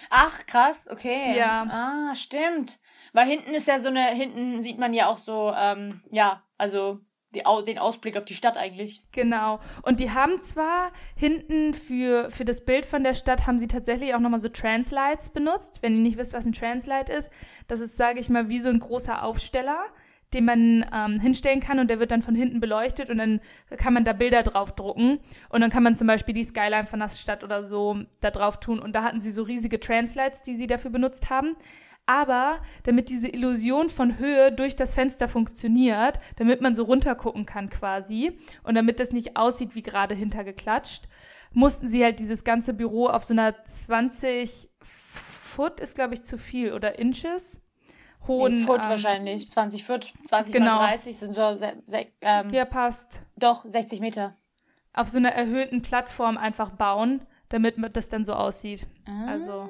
Ach, 0.08 0.46
krass, 0.46 0.88
okay. 0.90 1.36
Ja. 1.36 1.64
Ah, 1.68 2.14
stimmt. 2.14 2.80
Weil 3.12 3.28
hinten 3.28 3.52
ist 3.52 3.68
ja 3.68 3.78
so 3.78 3.88
eine, 3.88 4.06
hinten 4.06 4.62
sieht 4.62 4.78
man 4.78 4.94
ja 4.94 5.08
auch 5.08 5.18
so, 5.18 5.52
ähm, 5.54 6.02
ja, 6.10 6.42
also 6.56 7.00
die, 7.34 7.42
den 7.66 7.78
Ausblick 7.78 8.16
auf 8.16 8.24
die 8.24 8.34
Stadt 8.34 8.56
eigentlich. 8.56 9.04
Genau. 9.12 9.60
Und 9.82 10.00
die 10.00 10.10
haben 10.10 10.40
zwar 10.40 10.92
hinten 11.16 11.74
für, 11.74 12.30
für 12.30 12.44
das 12.44 12.64
Bild 12.64 12.86
von 12.86 13.04
der 13.04 13.14
Stadt 13.14 13.46
haben 13.46 13.58
sie 13.58 13.68
tatsächlich 13.68 14.14
auch 14.14 14.20
nochmal 14.20 14.40
so 14.40 14.48
Translights 14.48 15.30
benutzt. 15.30 15.82
Wenn 15.82 15.96
ihr 15.96 16.02
nicht 16.02 16.18
wisst, 16.18 16.32
was 16.32 16.46
ein 16.46 16.52
Translight 16.52 17.10
ist, 17.10 17.30
das 17.68 17.80
ist, 17.80 17.96
sage 17.96 18.20
ich 18.20 18.28
mal, 18.28 18.48
wie 18.48 18.60
so 18.60 18.70
ein 18.70 18.78
großer 18.78 19.22
Aufsteller, 19.22 19.84
den 20.34 20.44
man 20.44 20.86
ähm, 20.92 21.20
hinstellen 21.20 21.60
kann 21.60 21.78
und 21.78 21.88
der 21.88 22.00
wird 22.00 22.10
dann 22.10 22.22
von 22.22 22.34
hinten 22.34 22.60
beleuchtet 22.60 23.10
und 23.10 23.18
dann 23.18 23.40
kann 23.76 23.94
man 23.94 24.04
da 24.04 24.12
Bilder 24.12 24.42
drauf 24.42 24.74
drucken 24.74 25.20
und 25.48 25.60
dann 25.60 25.70
kann 25.70 25.82
man 25.82 25.94
zum 25.94 26.06
Beispiel 26.06 26.34
die 26.34 26.42
Skyline 26.42 26.86
von 26.86 27.00
der 27.00 27.08
Stadt 27.08 27.44
oder 27.44 27.64
so 27.64 27.98
da 28.20 28.30
drauf 28.30 28.60
tun 28.60 28.78
und 28.78 28.94
da 28.94 29.02
hatten 29.02 29.20
sie 29.20 29.32
so 29.32 29.42
riesige 29.42 29.80
Translights, 29.80 30.42
die 30.42 30.54
sie 30.54 30.66
dafür 30.66 30.90
benutzt 30.90 31.30
haben. 31.30 31.56
Aber 32.04 32.58
damit 32.82 33.10
diese 33.10 33.28
Illusion 33.28 33.88
von 33.88 34.18
Höhe 34.18 34.50
durch 34.50 34.74
das 34.74 34.92
Fenster 34.92 35.28
funktioniert, 35.28 36.18
damit 36.36 36.60
man 36.60 36.74
so 36.74 36.82
runtergucken 36.82 37.46
kann 37.46 37.70
quasi 37.70 38.38
und 38.64 38.74
damit 38.74 38.98
das 38.98 39.12
nicht 39.12 39.36
aussieht 39.36 39.76
wie 39.76 39.82
gerade 39.82 40.14
hintergeklatscht, 40.14 41.08
mussten 41.52 41.86
sie 41.86 42.02
halt 42.02 42.18
dieses 42.18 42.44
ganze 42.44 42.74
Büro 42.74 43.06
auf 43.06 43.24
so 43.24 43.34
einer 43.34 43.64
20 43.64 44.68
Foot 44.80 45.80
ist 45.80 45.94
glaube 45.94 46.14
ich 46.14 46.24
zu 46.24 46.38
viel 46.38 46.72
oder 46.72 46.98
Inches 46.98 47.61
hohen 48.26 48.54
Nee, 48.54 48.60
Foot 48.64 48.82
ähm, 48.84 48.88
wahrscheinlich. 48.90 49.50
20 49.50 49.84
Foot, 49.84 50.12
20 50.24 50.54
Genau. 50.54 50.76
mal 50.76 50.88
30 50.88 51.16
sind 51.16 51.34
so, 51.34 51.56
ähm, 52.20 52.50
Ja, 52.50 52.64
passt. 52.64 53.22
doch, 53.36 53.64
60 53.64 54.00
Meter. 54.00 54.36
Auf 54.94 55.08
so 55.08 55.18
einer 55.18 55.30
erhöhten 55.32 55.82
Plattform 55.82 56.36
einfach 56.36 56.70
bauen, 56.70 57.22
damit 57.48 57.76
das 57.96 58.08
dann 58.08 58.24
so 58.24 58.34
aussieht. 58.34 58.86
Also 59.26 59.68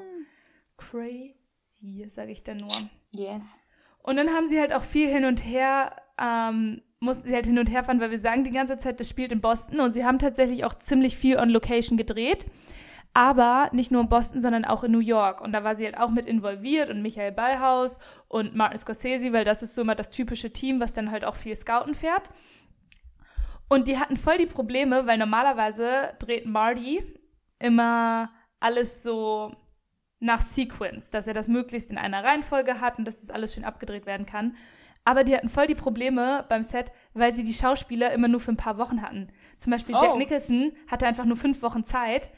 crazy, 0.76 2.06
sage 2.08 2.32
ich 2.32 2.42
dann 2.42 2.58
nur. 2.58 2.72
Yes. 3.12 3.58
Und 4.02 4.16
dann 4.16 4.30
haben 4.30 4.48
sie 4.48 4.58
halt 4.58 4.72
auch 4.72 4.82
viel 4.82 5.08
hin 5.08 5.24
und 5.24 5.44
her, 5.44 5.94
ähm, 6.18 6.82
mussten 7.00 7.28
sie 7.28 7.34
halt 7.34 7.46
hin 7.46 7.58
und 7.58 7.70
her 7.70 7.84
fahren, 7.84 8.00
weil 8.00 8.10
wir 8.10 8.18
sagen 8.18 8.44
die 8.44 8.50
ganze 8.50 8.78
Zeit, 8.78 9.00
das 9.00 9.08
spielt 9.08 9.32
in 9.32 9.40
Boston 9.40 9.80
und 9.80 9.92
sie 9.92 10.04
haben 10.04 10.18
tatsächlich 10.18 10.64
auch 10.64 10.74
ziemlich 10.74 11.16
viel 11.16 11.38
on 11.38 11.50
Location 11.50 11.96
gedreht. 11.96 12.46
Aber 13.14 13.68
nicht 13.72 13.90
nur 13.90 14.00
in 14.00 14.08
Boston, 14.08 14.40
sondern 14.40 14.64
auch 14.64 14.84
in 14.84 14.92
New 14.92 15.00
York. 15.00 15.40
Und 15.40 15.52
da 15.52 15.64
war 15.64 15.76
sie 15.76 15.84
halt 15.84 15.98
auch 15.98 16.10
mit 16.10 16.26
involviert 16.26 16.88
und 16.88 17.02
Michael 17.02 17.32
Ballhaus 17.32 17.98
und 18.28 18.54
Martin 18.54 18.78
Scorsese, 18.78 19.32
weil 19.32 19.44
das 19.44 19.62
ist 19.62 19.74
so 19.74 19.82
immer 19.82 19.94
das 19.94 20.10
typische 20.10 20.52
Team, 20.52 20.80
was 20.80 20.94
dann 20.94 21.10
halt 21.10 21.24
auch 21.24 21.36
viel 21.36 21.54
Scouten 21.54 21.94
fährt. 21.94 22.30
Und 23.68 23.88
die 23.88 23.98
hatten 23.98 24.16
voll 24.16 24.38
die 24.38 24.46
Probleme, 24.46 25.06
weil 25.06 25.18
normalerweise 25.18 26.14
dreht 26.18 26.46
Marty 26.46 27.02
immer 27.58 28.30
alles 28.60 29.02
so 29.02 29.54
nach 30.20 30.40
Sequence, 30.40 31.10
dass 31.10 31.26
er 31.26 31.34
das 31.34 31.48
möglichst 31.48 31.90
in 31.90 31.98
einer 31.98 32.22
Reihenfolge 32.22 32.80
hat 32.80 32.98
und 32.98 33.06
dass 33.06 33.20
das 33.20 33.30
alles 33.30 33.54
schön 33.54 33.64
abgedreht 33.64 34.06
werden 34.06 34.24
kann. 34.24 34.56
Aber 35.04 35.24
die 35.24 35.34
hatten 35.34 35.48
voll 35.48 35.66
die 35.66 35.74
Probleme 35.74 36.44
beim 36.48 36.62
Set, 36.62 36.92
weil 37.12 37.32
sie 37.32 37.42
die 37.42 37.54
Schauspieler 37.54 38.12
immer 38.12 38.28
nur 38.28 38.40
für 38.40 38.52
ein 38.52 38.56
paar 38.56 38.78
Wochen 38.78 39.02
hatten. 39.02 39.32
Zum 39.58 39.72
Beispiel 39.72 39.96
Jack 39.96 40.12
Oh. 40.14 40.16
Nicholson 40.16 40.72
hatte 40.86 41.06
einfach 41.06 41.24
nur 41.24 41.36
fünf 41.36 41.60
Wochen 41.62 41.82
Zeit, 41.82 42.30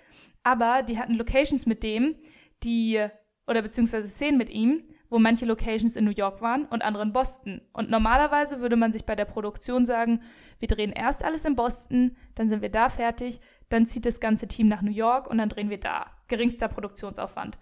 aber 0.45 0.82
die 0.82 0.99
hatten 0.99 1.14
Locations 1.14 1.66
mit 1.66 1.82
dem, 1.82 2.14
die, 2.62 3.05
oder 3.47 3.62
beziehungsweise 3.62 4.09
Szenen 4.09 4.38
mit 4.38 4.51
ihm, 4.51 4.82
wo 5.11 5.18
manche 5.18 5.47
Locations 5.47 5.97
in 5.97 6.05
New 6.05 6.12
York 6.12 6.40
waren 6.40 6.66
und 6.66 6.82
andere 6.82 7.03
in 7.03 7.12
Boston. 7.12 7.61
Und 7.72 7.90
normalerweise 7.90 8.61
würde 8.61 8.76
man 8.76 8.92
sich 8.92 9.05
bei 9.05 9.14
der 9.14 9.26
Produktion 9.26 9.86
sagen, 9.86 10.22
wir 10.59 10.68
drehen 10.68 10.92
erst 10.92 11.24
alles 11.24 11.45
in 11.45 11.57
Boston, 11.57 12.16
dann 12.34 12.49
sind 12.49 12.62
wir 12.62 12.70
da 12.70 12.88
fertig, 12.88 13.40
dann 13.68 13.86
zieht 13.86 14.07
das 14.07 14.20
ganze 14.20 14.49
Team 14.49 14.66
nach 14.66 14.82
New 14.82 14.90
York 14.90 15.28
und 15.28 15.38
dann 15.38 15.49
drehen 15.49 15.70
wir 15.70 15.78
da. 15.78 16.07
Geringster 16.28 16.68
Produktionsaufwand. 16.68 17.59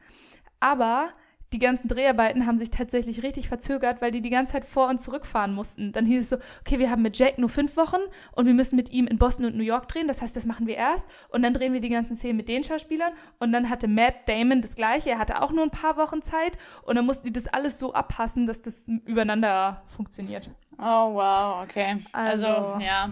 Aber 0.60 1.10
die 1.52 1.58
ganzen 1.58 1.88
Dreharbeiten 1.88 2.46
haben 2.46 2.58
sich 2.58 2.70
tatsächlich 2.70 3.22
richtig 3.22 3.48
verzögert, 3.48 4.00
weil 4.00 4.10
die 4.10 4.20
die 4.22 4.30
ganze 4.30 4.52
Zeit 4.52 4.64
vor 4.64 4.88
und 4.88 5.00
zurückfahren 5.00 5.54
mussten. 5.54 5.92
Dann 5.92 6.06
hieß 6.06 6.22
es 6.24 6.30
so, 6.30 6.36
okay, 6.60 6.78
wir 6.78 6.90
haben 6.90 7.02
mit 7.02 7.16
Jack 7.18 7.38
nur 7.38 7.48
fünf 7.48 7.76
Wochen 7.76 8.00
und 8.32 8.46
wir 8.46 8.54
müssen 8.54 8.76
mit 8.76 8.90
ihm 8.90 9.06
in 9.06 9.18
Boston 9.18 9.46
und 9.46 9.56
New 9.56 9.62
York 9.64 9.88
drehen. 9.88 10.08
Das 10.08 10.22
heißt, 10.22 10.34
das 10.36 10.46
machen 10.46 10.66
wir 10.66 10.76
erst 10.76 11.06
und 11.28 11.42
dann 11.42 11.52
drehen 11.54 11.72
wir 11.72 11.80
die 11.80 11.88
ganzen 11.88 12.16
Szenen 12.16 12.36
mit 12.36 12.48
den 12.48 12.64
Schauspielern. 12.64 13.12
Und 13.38 13.52
dann 13.52 13.68
hatte 13.68 13.88
Matt 13.88 14.28
Damon 14.28 14.60
das 14.60 14.74
Gleiche. 14.76 15.10
Er 15.10 15.18
hatte 15.18 15.42
auch 15.42 15.52
nur 15.52 15.64
ein 15.64 15.70
paar 15.70 15.96
Wochen 15.96 16.22
Zeit 16.22 16.58
und 16.84 16.96
dann 16.96 17.06
mussten 17.06 17.26
die 17.26 17.32
das 17.32 17.48
alles 17.48 17.78
so 17.78 17.92
abpassen, 17.92 18.46
dass 18.46 18.62
das 18.62 18.88
übereinander 19.04 19.82
funktioniert. 19.88 20.50
Oh, 20.78 21.14
wow, 21.14 21.62
okay. 21.62 21.96
Also, 22.12 22.46
Also- 22.46 22.84
ja. 22.84 23.10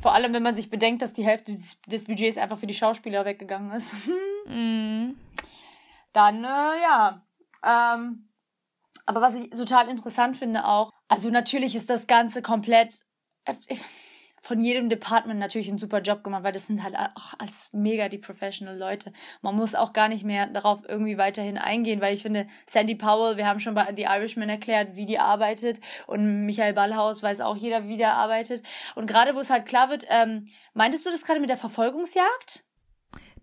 Vor 0.00 0.12
allem, 0.14 0.32
wenn 0.32 0.42
man 0.42 0.54
sich 0.56 0.70
bedenkt, 0.70 1.02
dass 1.02 1.12
die 1.12 1.24
Hälfte 1.24 1.52
des, 1.52 1.80
des 1.86 2.04
Budgets 2.04 2.36
einfach 2.36 2.58
für 2.58 2.66
die 2.66 2.74
Schauspieler 2.74 3.24
weggegangen 3.24 3.70
ist. 3.72 3.94
Dann, 6.12 6.44
äh, 6.44 6.82
ja. 6.82 7.22
Ähm, 7.64 8.28
aber 9.06 9.20
was 9.20 9.34
ich 9.34 9.50
total 9.50 9.88
interessant 9.88 10.36
finde 10.36 10.66
auch, 10.66 10.90
also 11.08 11.30
natürlich 11.30 11.74
ist 11.74 11.88
das 11.88 12.06
Ganze 12.06 12.42
komplett 12.42 12.94
äh, 13.46 13.54
von 14.42 14.60
jedem 14.60 14.88
Department 14.88 15.40
natürlich 15.40 15.68
ein 15.68 15.78
super 15.78 16.00
Job 16.00 16.22
gemacht, 16.22 16.44
weil 16.44 16.52
das 16.52 16.66
sind 16.66 16.82
halt 16.82 16.96
auch 16.96 17.34
als 17.38 17.70
mega 17.72 18.08
die 18.08 18.18
professional 18.18 18.76
Leute. 18.76 19.12
Man 19.42 19.56
muss 19.56 19.74
auch 19.74 19.92
gar 19.92 20.08
nicht 20.08 20.24
mehr 20.24 20.46
darauf 20.46 20.82
irgendwie 20.88 21.18
weiterhin 21.18 21.58
eingehen, 21.58 22.00
weil 22.00 22.14
ich 22.14 22.22
finde, 22.22 22.46
Sandy 22.66 22.94
Powell, 22.94 23.36
wir 23.36 23.46
haben 23.46 23.60
schon 23.60 23.74
bei 23.74 23.92
The 23.94 24.04
Irishman 24.04 24.48
erklärt, 24.48 24.96
wie 24.96 25.06
die 25.06 25.18
arbeitet 25.18 25.80
und 26.06 26.46
Michael 26.46 26.74
Ballhaus 26.74 27.22
weiß 27.22 27.40
auch 27.40 27.56
jeder, 27.56 27.88
wie 27.88 27.96
der 27.96 28.14
arbeitet. 28.14 28.64
Und 28.94 29.06
gerade 29.06 29.34
wo 29.34 29.40
es 29.40 29.50
halt 29.50 29.66
klar 29.66 29.90
wird, 29.90 30.04
ähm, 30.08 30.44
meintest 30.74 31.04
du 31.04 31.10
das 31.10 31.24
gerade 31.24 31.40
mit 31.40 31.50
der 31.50 31.56
Verfolgungsjagd? 31.56 32.67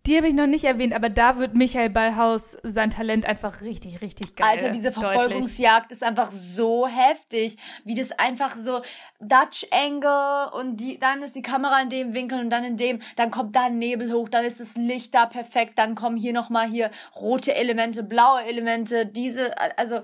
Die 0.08 0.18
habe 0.18 0.28
ich 0.28 0.36
noch 0.36 0.46
nicht 0.46 0.64
erwähnt, 0.64 0.94
aber 0.94 1.10
da 1.10 1.40
wird 1.40 1.56
Michael 1.56 1.90
Ballhaus 1.90 2.58
sein 2.62 2.92
Talent 2.92 3.26
einfach 3.26 3.62
richtig, 3.62 4.02
richtig 4.02 4.36
geil. 4.36 4.48
Alter, 4.48 4.70
diese 4.70 4.92
deutlich. 4.92 5.04
Verfolgungsjagd 5.04 5.92
ist 5.92 6.04
einfach 6.04 6.32
so 6.32 6.88
heftig, 6.88 7.58
wie 7.86 7.96
das 7.96 8.12
einfach 8.12 8.56
so 8.56 8.82
Dutch 9.20 9.66
Angle 9.72 10.52
und 10.54 10.78
die, 10.78 11.00
dann 11.00 11.24
ist 11.24 11.36
die 11.36 11.42
Kamera 11.42 11.82
in 11.82 11.90
dem 11.90 12.14
Winkel 12.14 12.40
und 12.40 12.52
dann 12.52 12.64
in 12.64 12.78
dem, 12.78 13.00
dann 13.16 13.32
kommt 13.32 13.56
da 13.56 13.66
ein 13.66 13.80
Nebel 13.80 14.14
hoch, 14.14 14.30
dann 14.30 14.46
ist 14.46 14.60
das 14.60 14.76
Licht 14.76 15.16
da 15.16 15.26
perfekt, 15.26 15.74
dann 15.78 15.96
kommen 15.96 16.18
hier 16.18 16.34
nochmal 16.34 16.68
hier 16.68 16.92
rote 17.16 17.56
Elemente, 17.56 18.04
blaue 18.04 18.44
Elemente, 18.44 19.08
diese, 19.08 19.56
also, 19.78 20.02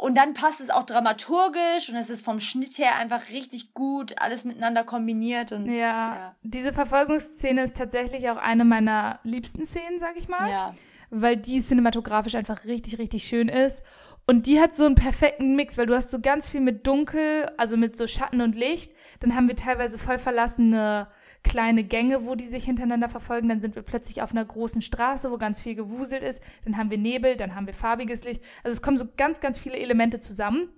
und 0.00 0.16
dann 0.16 0.34
passt 0.34 0.60
es 0.60 0.70
auch 0.70 0.84
dramaturgisch 0.84 1.88
und 1.90 1.96
es 1.96 2.10
ist 2.10 2.24
vom 2.24 2.40
Schnitt 2.40 2.78
her 2.78 2.96
einfach 2.96 3.30
richtig 3.30 3.74
gut, 3.74 4.14
alles 4.20 4.44
miteinander 4.44 4.84
kombiniert 4.84 5.52
und, 5.52 5.66
Ja, 5.66 5.72
Ja. 5.74 6.34
diese 6.42 6.72
Verfolgungsszene 6.72 7.62
ist 7.62 7.76
tatsächlich 7.76 8.28
auch 8.30 8.36
eine 8.36 8.64
meiner 8.64 9.20
liebsten 9.24 9.64
Szenen, 9.64 9.98
sag 9.98 10.16
ich 10.16 10.28
mal. 10.28 10.48
ja. 10.50 10.74
Weil 11.10 11.36
die 11.36 11.60
cinematografisch 11.60 12.34
einfach 12.34 12.64
richtig, 12.64 12.98
richtig 12.98 13.24
schön 13.24 13.48
ist. 13.48 13.82
Und 14.26 14.46
die 14.46 14.58
hat 14.60 14.74
so 14.74 14.84
einen 14.86 14.94
perfekten 14.96 15.54
Mix, 15.54 15.76
weil 15.78 15.86
du 15.86 15.94
hast 15.94 16.10
so 16.10 16.18
ganz 16.18 16.48
viel 16.48 16.60
mit 16.62 16.86
Dunkel, 16.86 17.50
also 17.58 17.76
mit 17.76 17.94
so 17.94 18.06
Schatten 18.06 18.40
und 18.40 18.56
Licht. 18.56 18.90
Dann 19.20 19.36
haben 19.36 19.46
wir 19.46 19.54
teilweise 19.54 19.98
voll 19.98 20.18
verlassene 20.18 21.06
kleine 21.44 21.84
Gänge, 21.84 22.26
wo 22.26 22.34
die 22.34 22.44
sich 22.44 22.64
hintereinander 22.64 23.08
verfolgen. 23.08 23.48
Dann 23.48 23.60
sind 23.60 23.76
wir 23.76 23.82
plötzlich 23.82 24.22
auf 24.22 24.32
einer 24.32 24.44
großen 24.44 24.82
Straße, 24.82 25.30
wo 25.30 25.38
ganz 25.38 25.60
viel 25.60 25.76
gewuselt 25.76 26.22
ist. 26.22 26.42
Dann 26.64 26.76
haben 26.76 26.90
wir 26.90 26.98
Nebel, 26.98 27.36
dann 27.36 27.54
haben 27.54 27.66
wir 27.66 27.74
farbiges 27.74 28.24
Licht. 28.24 28.42
Also 28.64 28.74
es 28.74 28.82
kommen 28.82 28.96
so 28.96 29.06
ganz, 29.16 29.40
ganz 29.40 29.58
viele 29.58 29.78
Elemente 29.78 30.18
zusammen. 30.18 30.70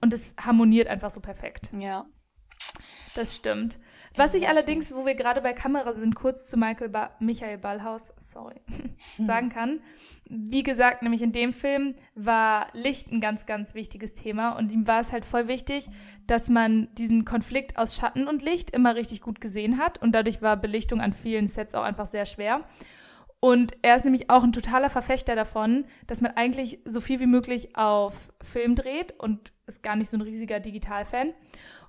Und 0.00 0.12
es 0.12 0.34
harmoniert 0.38 0.88
einfach 0.88 1.10
so 1.10 1.20
perfekt. 1.20 1.70
ja. 1.78 2.04
Das 3.14 3.34
stimmt. 3.36 3.78
Was 4.14 4.34
ich 4.34 4.48
allerdings, 4.48 4.94
wo 4.94 5.06
wir 5.06 5.14
gerade 5.14 5.40
bei 5.40 5.52
Kamera 5.52 5.94
sind, 5.94 6.14
kurz 6.14 6.48
zu 6.48 6.58
Michael 6.58 6.90
ba 6.90 7.10
Michael 7.18 7.58
Ballhaus, 7.58 8.12
sorry, 8.16 8.60
sagen 9.18 9.48
kann. 9.54 9.80
Wie 10.28 10.62
gesagt, 10.62 11.02
nämlich 11.02 11.22
in 11.22 11.32
dem 11.32 11.52
Film 11.52 11.94
war 12.14 12.68
Licht 12.72 13.10
ein 13.10 13.20
ganz, 13.20 13.46
ganz 13.46 13.74
wichtiges 13.74 14.14
Thema 14.14 14.50
und 14.50 14.70
ihm 14.72 14.86
war 14.86 15.00
es 15.00 15.12
halt 15.12 15.24
voll 15.24 15.48
wichtig, 15.48 15.88
dass 16.26 16.48
man 16.48 16.88
diesen 16.94 17.24
Konflikt 17.24 17.76
aus 17.78 17.96
Schatten 17.96 18.28
und 18.28 18.42
Licht 18.42 18.70
immer 18.70 18.94
richtig 18.94 19.20
gut 19.20 19.40
gesehen 19.40 19.78
hat 19.78 20.00
und 20.00 20.12
dadurch 20.12 20.42
war 20.42 20.56
Belichtung 20.56 21.00
an 21.00 21.12
vielen 21.12 21.48
Sets 21.48 21.74
auch 21.74 21.82
einfach 21.82 22.06
sehr 22.06 22.26
schwer. 22.26 22.62
Und 23.44 23.72
er 23.82 23.96
ist 23.96 24.04
nämlich 24.04 24.30
auch 24.30 24.44
ein 24.44 24.52
totaler 24.52 24.88
Verfechter 24.88 25.34
davon, 25.34 25.84
dass 26.06 26.20
man 26.20 26.36
eigentlich 26.36 26.78
so 26.84 27.00
viel 27.00 27.18
wie 27.18 27.26
möglich 27.26 27.76
auf 27.76 28.32
Film 28.40 28.76
dreht 28.76 29.18
und 29.18 29.52
ist 29.66 29.82
gar 29.82 29.96
nicht 29.96 30.08
so 30.08 30.16
ein 30.16 30.20
riesiger 30.20 30.60
Digitalfan. 30.60 31.34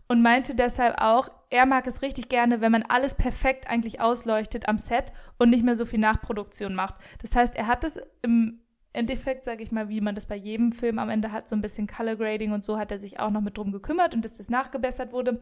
Und 0.07 0.21
meinte 0.21 0.53
deshalb 0.53 1.01
auch, 1.01 1.29
er 1.49 1.65
mag 1.65 1.87
es 1.87 2.01
richtig 2.01 2.29
gerne, 2.29 2.61
wenn 2.61 2.71
man 2.71 2.83
alles 2.83 3.15
perfekt 3.15 3.69
eigentlich 3.69 4.01
ausleuchtet 4.01 4.67
am 4.67 4.77
Set 4.77 5.13
und 5.37 5.49
nicht 5.49 5.63
mehr 5.63 5.75
so 5.75 5.85
viel 5.85 5.99
Nachproduktion 5.99 6.75
macht. 6.75 6.95
Das 7.21 7.35
heißt, 7.35 7.55
er 7.55 7.67
hat 7.67 7.83
es 7.83 7.99
im 8.21 8.59
Endeffekt, 8.91 9.43
sage 9.43 9.63
ich 9.63 9.71
mal, 9.71 9.89
wie 9.89 10.01
man 10.01 10.13
das 10.13 10.27
bei 10.27 10.35
jedem 10.35 10.71
Film 10.71 10.99
am 10.99 11.09
Ende 11.09 11.31
hat, 11.31 11.49
so 11.49 11.55
ein 11.55 11.61
bisschen 11.61 11.87
Color 11.87 12.15
Grading 12.15 12.51
und 12.51 12.63
so 12.63 12.77
hat 12.77 12.91
er 12.91 12.99
sich 12.99 13.19
auch 13.19 13.31
noch 13.31 13.41
mit 13.41 13.57
drum 13.57 13.71
gekümmert 13.71 14.13
und 14.13 14.23
dass 14.23 14.37
das 14.37 14.49
nachgebessert 14.49 15.13
wurde. 15.13 15.41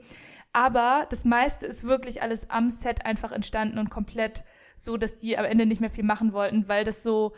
Aber 0.54 1.06
das 1.10 1.26
meiste 1.26 1.66
ist 1.68 1.84
wirklich 1.84 2.22
alles 2.22 2.50
am 2.50 2.70
Set 2.70 3.06
einfach 3.06 3.34
entstanden 3.34 3.78
und 3.78 3.90
komplett 3.90 4.44
so, 4.76 4.96
dass 4.96 5.18
die 5.18 5.38
am 5.38 5.46
Ende 5.46 5.66
nicht 5.66 5.82
mehr 5.82 5.90
viel 5.90 6.06
machen 6.06 6.32
wollten, 6.32 6.70
weil 6.70 6.86
das 6.86 7.04
so, 7.04 7.34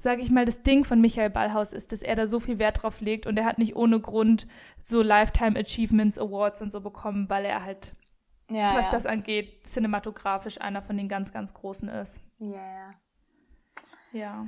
sage 0.00 0.22
ich 0.22 0.30
mal, 0.30 0.46
das 0.46 0.62
Ding 0.62 0.84
von 0.84 1.00
Michael 1.00 1.28
Ballhaus 1.28 1.74
ist, 1.74 1.92
dass 1.92 2.00
er 2.00 2.14
da 2.14 2.26
so 2.26 2.40
viel 2.40 2.58
Wert 2.58 2.82
drauf 2.82 3.02
legt 3.02 3.26
und 3.26 3.38
er 3.38 3.44
hat 3.44 3.58
nicht 3.58 3.76
ohne 3.76 4.00
Grund 4.00 4.46
so 4.80 5.02
Lifetime 5.02 5.58
Achievements 5.58 6.18
Awards 6.18 6.62
und 6.62 6.72
so 6.72 6.80
bekommen, 6.80 7.28
weil 7.28 7.44
er 7.44 7.62
halt, 7.64 7.94
Ja, 8.50 8.74
was 8.74 8.86
ja. 8.86 8.92
das 8.92 9.04
angeht, 9.04 9.66
cinematografisch 9.66 10.58
einer 10.58 10.80
von 10.80 10.96
den 10.96 11.08
ganz, 11.08 11.32
ganz 11.32 11.52
großen 11.52 11.90
ist. 11.90 12.18
Ja, 12.38 12.94
ja. 14.12 14.46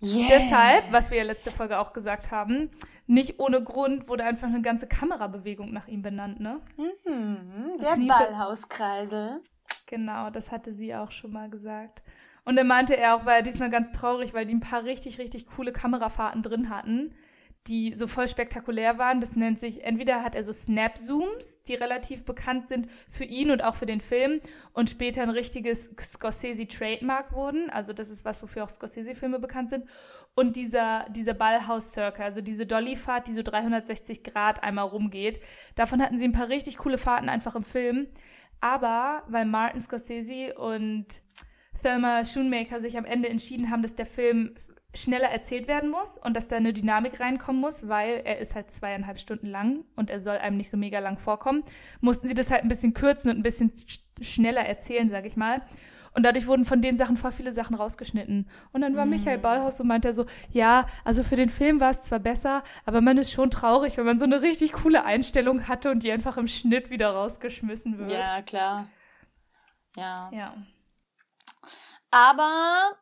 Yes. 0.00 0.28
Deshalb, 0.28 0.92
was 0.92 1.10
wir 1.10 1.16
ja 1.16 1.24
letzte 1.24 1.50
Folge 1.50 1.78
auch 1.78 1.94
gesagt 1.94 2.30
haben, 2.30 2.70
nicht 3.06 3.40
ohne 3.40 3.62
Grund 3.62 4.06
wurde 4.08 4.24
einfach 4.24 4.48
eine 4.48 4.60
ganze 4.60 4.86
Kamerabewegung 4.86 5.72
nach 5.72 5.88
ihm 5.88 6.02
benannt, 6.02 6.40
ne? 6.40 6.60
Mhm, 6.76 7.78
der 7.80 7.96
Ballhauskreisel. 8.06 9.40
Genau, 9.86 10.28
das 10.28 10.52
hatte 10.52 10.74
sie 10.74 10.94
auch 10.94 11.10
schon 11.10 11.32
mal 11.32 11.48
gesagt. 11.48 12.02
Und 12.44 12.56
dann 12.56 12.66
meinte 12.66 12.96
er 12.96 13.16
auch, 13.16 13.24
war 13.24 13.36
er 13.36 13.42
diesmal 13.42 13.70
ganz 13.70 13.90
traurig, 13.90 14.34
weil 14.34 14.46
die 14.46 14.54
ein 14.54 14.60
paar 14.60 14.84
richtig, 14.84 15.18
richtig 15.18 15.46
coole 15.46 15.72
Kamerafahrten 15.72 16.42
drin 16.42 16.68
hatten, 16.68 17.14
die 17.66 17.94
so 17.94 18.06
voll 18.06 18.28
spektakulär 18.28 18.98
waren. 18.98 19.20
Das 19.20 19.36
nennt 19.36 19.58
sich, 19.58 19.84
entweder 19.84 20.22
hat 20.22 20.34
er 20.34 20.44
so 20.44 20.52
Snap-Zooms, 20.52 21.62
die 21.62 21.74
relativ 21.74 22.26
bekannt 22.26 22.68
sind 22.68 22.88
für 23.08 23.24
ihn 23.24 23.50
und 23.50 23.64
auch 23.64 23.74
für 23.74 23.86
den 23.86 24.00
Film 24.00 24.40
und 24.74 24.90
später 24.90 25.22
ein 25.22 25.30
richtiges 25.30 25.94
Scorsese-Trademark 25.98 27.32
wurden. 27.32 27.70
Also 27.70 27.94
das 27.94 28.10
ist 28.10 28.26
was, 28.26 28.42
wofür 28.42 28.64
auch 28.64 28.68
Scorsese-Filme 28.68 29.38
bekannt 29.38 29.70
sind. 29.70 29.86
Und 30.34 30.56
dieser, 30.56 31.06
dieser 31.10 31.32
Ballhaus-Circle, 31.32 32.24
also 32.24 32.42
diese 32.42 32.66
Dolly-Fahrt, 32.66 33.28
die 33.28 33.34
so 33.34 33.42
360 33.42 34.24
Grad 34.24 34.62
einmal 34.62 34.86
rumgeht. 34.86 35.40
Davon 35.76 36.02
hatten 36.02 36.18
sie 36.18 36.26
ein 36.26 36.32
paar 36.32 36.48
richtig 36.48 36.76
coole 36.76 36.98
Fahrten 36.98 37.30
einfach 37.30 37.54
im 37.54 37.62
Film. 37.62 38.08
Aber 38.60 39.22
weil 39.28 39.46
Martin 39.46 39.80
Scorsese 39.80 40.54
und 40.54 41.22
Thelma 41.84 42.24
Schoonmaker 42.24 42.80
sich 42.80 42.96
am 42.96 43.04
Ende 43.04 43.28
entschieden 43.28 43.70
haben, 43.70 43.82
dass 43.82 43.94
der 43.94 44.06
Film 44.06 44.54
schneller 44.94 45.28
erzählt 45.28 45.68
werden 45.68 45.90
muss 45.90 46.18
und 46.18 46.34
dass 46.34 46.48
da 46.48 46.56
eine 46.56 46.72
Dynamik 46.72 47.20
reinkommen 47.20 47.60
muss, 47.60 47.88
weil 47.88 48.22
er 48.24 48.38
ist 48.38 48.54
halt 48.54 48.70
zweieinhalb 48.70 49.18
Stunden 49.18 49.48
lang 49.48 49.84
und 49.96 50.08
er 50.08 50.20
soll 50.20 50.36
einem 50.38 50.56
nicht 50.56 50.70
so 50.70 50.76
mega 50.76 51.00
lang 51.00 51.18
vorkommen, 51.18 51.62
mussten 52.00 52.28
sie 52.28 52.34
das 52.34 52.50
halt 52.50 52.62
ein 52.62 52.68
bisschen 52.68 52.94
kürzen 52.94 53.30
und 53.30 53.38
ein 53.38 53.42
bisschen 53.42 53.72
sch 53.76 54.00
schneller 54.20 54.62
erzählen, 54.62 55.10
sag 55.10 55.26
ich 55.26 55.36
mal. 55.36 55.62
Und 56.14 56.22
dadurch 56.22 56.46
wurden 56.46 56.64
von 56.64 56.80
den 56.80 56.96
Sachen 56.96 57.16
voll 57.16 57.32
viele 57.32 57.52
Sachen 57.52 57.74
rausgeschnitten. 57.74 58.48
Und 58.72 58.80
dann 58.80 58.94
war 58.94 59.04
Michael 59.04 59.38
Ballhaus 59.38 59.80
und 59.80 59.88
meinte 59.88 60.06
er 60.06 60.14
so, 60.14 60.26
ja, 60.50 60.86
also 61.02 61.24
für 61.24 61.34
den 61.34 61.48
Film 61.48 61.80
war 61.80 61.90
es 61.90 62.02
zwar 62.02 62.20
besser, 62.20 62.62
aber 62.86 63.00
man 63.00 63.18
ist 63.18 63.32
schon 63.32 63.50
traurig, 63.50 63.96
wenn 63.96 64.06
man 64.06 64.18
so 64.18 64.24
eine 64.24 64.40
richtig 64.40 64.72
coole 64.74 65.04
Einstellung 65.04 65.66
hatte 65.66 65.90
und 65.90 66.04
die 66.04 66.12
einfach 66.12 66.36
im 66.36 66.46
Schnitt 66.46 66.90
wieder 66.90 67.10
rausgeschmissen 67.10 67.98
wird. 67.98 68.12
Ja, 68.12 68.42
klar. 68.42 68.86
Ja. 69.96 70.30
ja. 70.32 70.54
Aber 72.14 72.96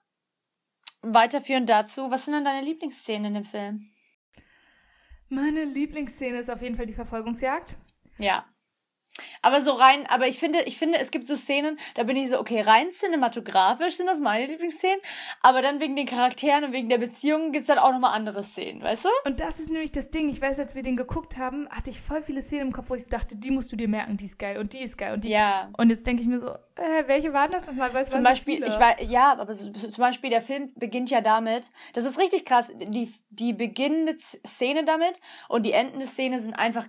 weiterführend 1.02 1.68
dazu, 1.68 2.10
was 2.10 2.24
sind 2.24 2.32
denn 2.32 2.46
deine 2.46 2.64
Lieblingsszenen 2.64 3.26
in 3.26 3.34
dem 3.34 3.44
Film? 3.44 3.90
Meine 5.28 5.64
Lieblingsszene 5.64 6.38
ist 6.38 6.48
auf 6.48 6.62
jeden 6.62 6.76
Fall 6.76 6.86
die 6.86 6.94
Verfolgungsjagd. 6.94 7.76
Ja. 8.16 8.46
Aber 9.42 9.60
so 9.60 9.72
rein, 9.72 10.06
aber 10.08 10.26
ich 10.26 10.38
finde, 10.38 10.62
ich 10.62 10.78
finde, 10.78 10.98
es 10.98 11.10
gibt 11.10 11.28
so 11.28 11.36
Szenen, 11.36 11.78
da 11.94 12.04
bin 12.04 12.16
ich 12.16 12.30
so, 12.30 12.40
okay, 12.40 12.60
rein 12.60 12.90
cinematografisch 12.90 13.96
sind 13.96 14.06
das 14.06 14.20
meine 14.20 14.46
Lieblingsszenen, 14.46 15.00
aber 15.42 15.62
dann 15.62 15.80
wegen 15.80 15.96
den 15.96 16.06
Charakteren 16.06 16.64
und 16.64 16.72
wegen 16.72 16.88
der 16.88 16.98
Beziehungen 16.98 17.52
gibt's 17.52 17.66
dann 17.66 17.78
auch 17.78 17.92
nochmal 17.92 18.14
andere 18.14 18.42
Szenen, 18.42 18.82
weißt 18.82 19.04
du? 19.04 19.08
Und 19.24 19.40
das 19.40 19.60
ist 19.60 19.70
nämlich 19.70 19.92
das 19.92 20.10
Ding. 20.10 20.28
Ich 20.28 20.40
weiß, 20.40 20.60
als 20.60 20.74
wir 20.74 20.82
den 20.82 20.96
geguckt 20.96 21.36
haben, 21.36 21.68
hatte 21.70 21.90
ich 21.90 22.00
voll 22.00 22.22
viele 22.22 22.42
Szenen 22.42 22.68
im 22.68 22.72
Kopf, 22.72 22.90
wo 22.90 22.94
ich 22.94 23.04
so 23.04 23.10
dachte, 23.10 23.36
die 23.36 23.50
musst 23.50 23.70
du 23.72 23.76
dir 23.76 23.88
merken, 23.88 24.16
die 24.16 24.24
ist 24.24 24.38
geil 24.38 24.58
und 24.58 24.72
die 24.72 24.80
ist 24.80 24.96
geil 24.96 25.12
und 25.14 25.24
die. 25.24 25.30
Ja. 25.30 25.68
Und 25.76 25.90
jetzt 25.90 26.06
denke 26.06 26.22
ich 26.22 26.28
mir 26.28 26.38
so, 26.38 26.48
äh, 26.48 27.06
welche 27.06 27.32
waren 27.32 27.50
das 27.50 27.66
nochmal? 27.66 27.92
Weil 27.92 28.06
Zum 28.06 28.22
Beispiel, 28.22 28.64
ich 28.64 28.78
weiß, 28.78 28.96
ja, 29.08 29.32
aber 29.32 29.54
so, 29.54 29.70
zum 29.70 30.00
Beispiel 30.00 30.30
der 30.30 30.42
Film 30.42 30.72
beginnt 30.76 31.10
ja 31.10 31.20
damit, 31.20 31.70
das 31.92 32.04
ist 32.04 32.18
richtig 32.18 32.44
krass, 32.44 32.70
die, 32.74 33.12
die 33.30 33.52
beginnende 33.52 34.16
Szene 34.18 34.84
damit 34.84 35.20
und 35.48 35.64
die 35.64 35.72
endende 35.72 36.06
Szene 36.06 36.38
sind 36.38 36.54
einfach 36.54 36.86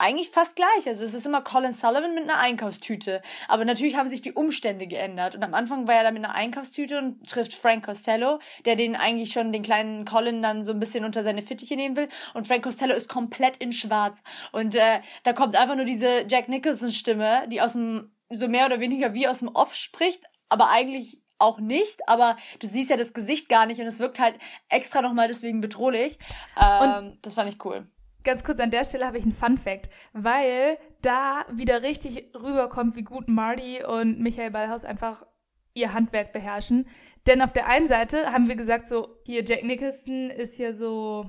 eigentlich 0.00 0.30
fast 0.30 0.56
gleich. 0.56 0.86
Also 0.86 1.04
es 1.04 1.14
ist 1.14 1.26
immer 1.26 1.42
Colin 1.42 1.72
Sullivan 1.72 2.14
mit 2.14 2.24
einer 2.24 2.38
Einkaufstüte. 2.38 3.20
Aber 3.48 3.64
natürlich 3.64 3.96
haben 3.96 4.08
sich 4.08 4.22
die 4.22 4.32
Umstände 4.32 4.86
geändert. 4.86 5.34
Und 5.34 5.42
am 5.44 5.54
Anfang 5.54 5.86
war 5.86 5.94
er 5.94 6.04
da 6.04 6.10
mit 6.10 6.24
einer 6.24 6.34
Einkaufstüte 6.34 6.98
und 6.98 7.28
trifft 7.28 7.52
Frank 7.52 7.84
Costello, 7.84 8.40
der 8.64 8.76
den 8.76 8.96
eigentlich 8.96 9.32
schon 9.32 9.52
den 9.52 9.62
kleinen 9.62 10.04
Colin 10.04 10.42
dann 10.42 10.62
so 10.62 10.72
ein 10.72 10.80
bisschen 10.80 11.04
unter 11.04 11.22
seine 11.22 11.42
Fittiche 11.42 11.76
nehmen 11.76 11.96
will. 11.96 12.08
Und 12.34 12.46
Frank 12.46 12.64
Costello 12.64 12.94
ist 12.94 13.08
komplett 13.08 13.58
in 13.58 13.72
schwarz. 13.72 14.24
Und 14.52 14.74
äh, 14.74 15.00
da 15.22 15.32
kommt 15.34 15.54
einfach 15.56 15.76
nur 15.76 15.84
diese 15.84 16.24
Jack 16.28 16.48
Nicholson 16.48 16.92
Stimme, 16.92 17.46
die 17.48 17.60
aus 17.60 17.72
dem, 17.74 18.10
so 18.30 18.48
mehr 18.48 18.66
oder 18.66 18.80
weniger 18.80 19.12
wie 19.12 19.28
aus 19.28 19.40
dem 19.40 19.48
Off 19.48 19.74
spricht, 19.74 20.24
aber 20.48 20.70
eigentlich 20.70 21.20
auch 21.38 21.58
nicht, 21.58 22.06
aber 22.06 22.36
du 22.58 22.66
siehst 22.66 22.90
ja 22.90 22.96
das 22.96 23.14
Gesicht 23.14 23.48
gar 23.48 23.66
nicht 23.66 23.80
und 23.80 23.86
es 23.86 23.98
wirkt 23.98 24.18
halt 24.18 24.36
extra 24.68 25.00
nochmal 25.00 25.28
deswegen 25.28 25.60
bedrohlich. 25.60 26.18
Ähm, 26.60 27.18
das 27.22 27.34
fand 27.34 27.52
ich 27.52 27.64
cool. 27.64 27.86
Ganz 28.24 28.44
kurz 28.44 28.60
an 28.60 28.70
der 28.70 28.84
Stelle 28.84 29.06
habe 29.06 29.18
ich 29.18 29.24
einen 29.24 29.32
Fun 29.32 29.56
Fact, 29.56 29.88
weil 30.12 30.78
da 31.02 31.44
wieder 31.52 31.82
richtig 31.82 32.30
rüberkommt, 32.34 32.96
wie 32.96 33.02
gut 33.02 33.28
Marty 33.28 33.82
und 33.84 34.20
Michael 34.20 34.50
Ballhaus 34.50 34.84
einfach 34.84 35.24
ihr 35.72 35.92
Handwerk 35.92 36.32
beherrschen. 36.32 36.86
Denn 37.26 37.42
auf 37.42 37.52
der 37.52 37.66
einen 37.66 37.88
Seite 37.88 38.32
haben 38.32 38.48
wir 38.48 38.56
gesagt, 38.56 38.88
so, 38.88 39.16
hier 39.26 39.44
Jack 39.44 39.64
Nicholson 39.64 40.30
ist 40.30 40.58
ja 40.58 40.72
so 40.72 41.28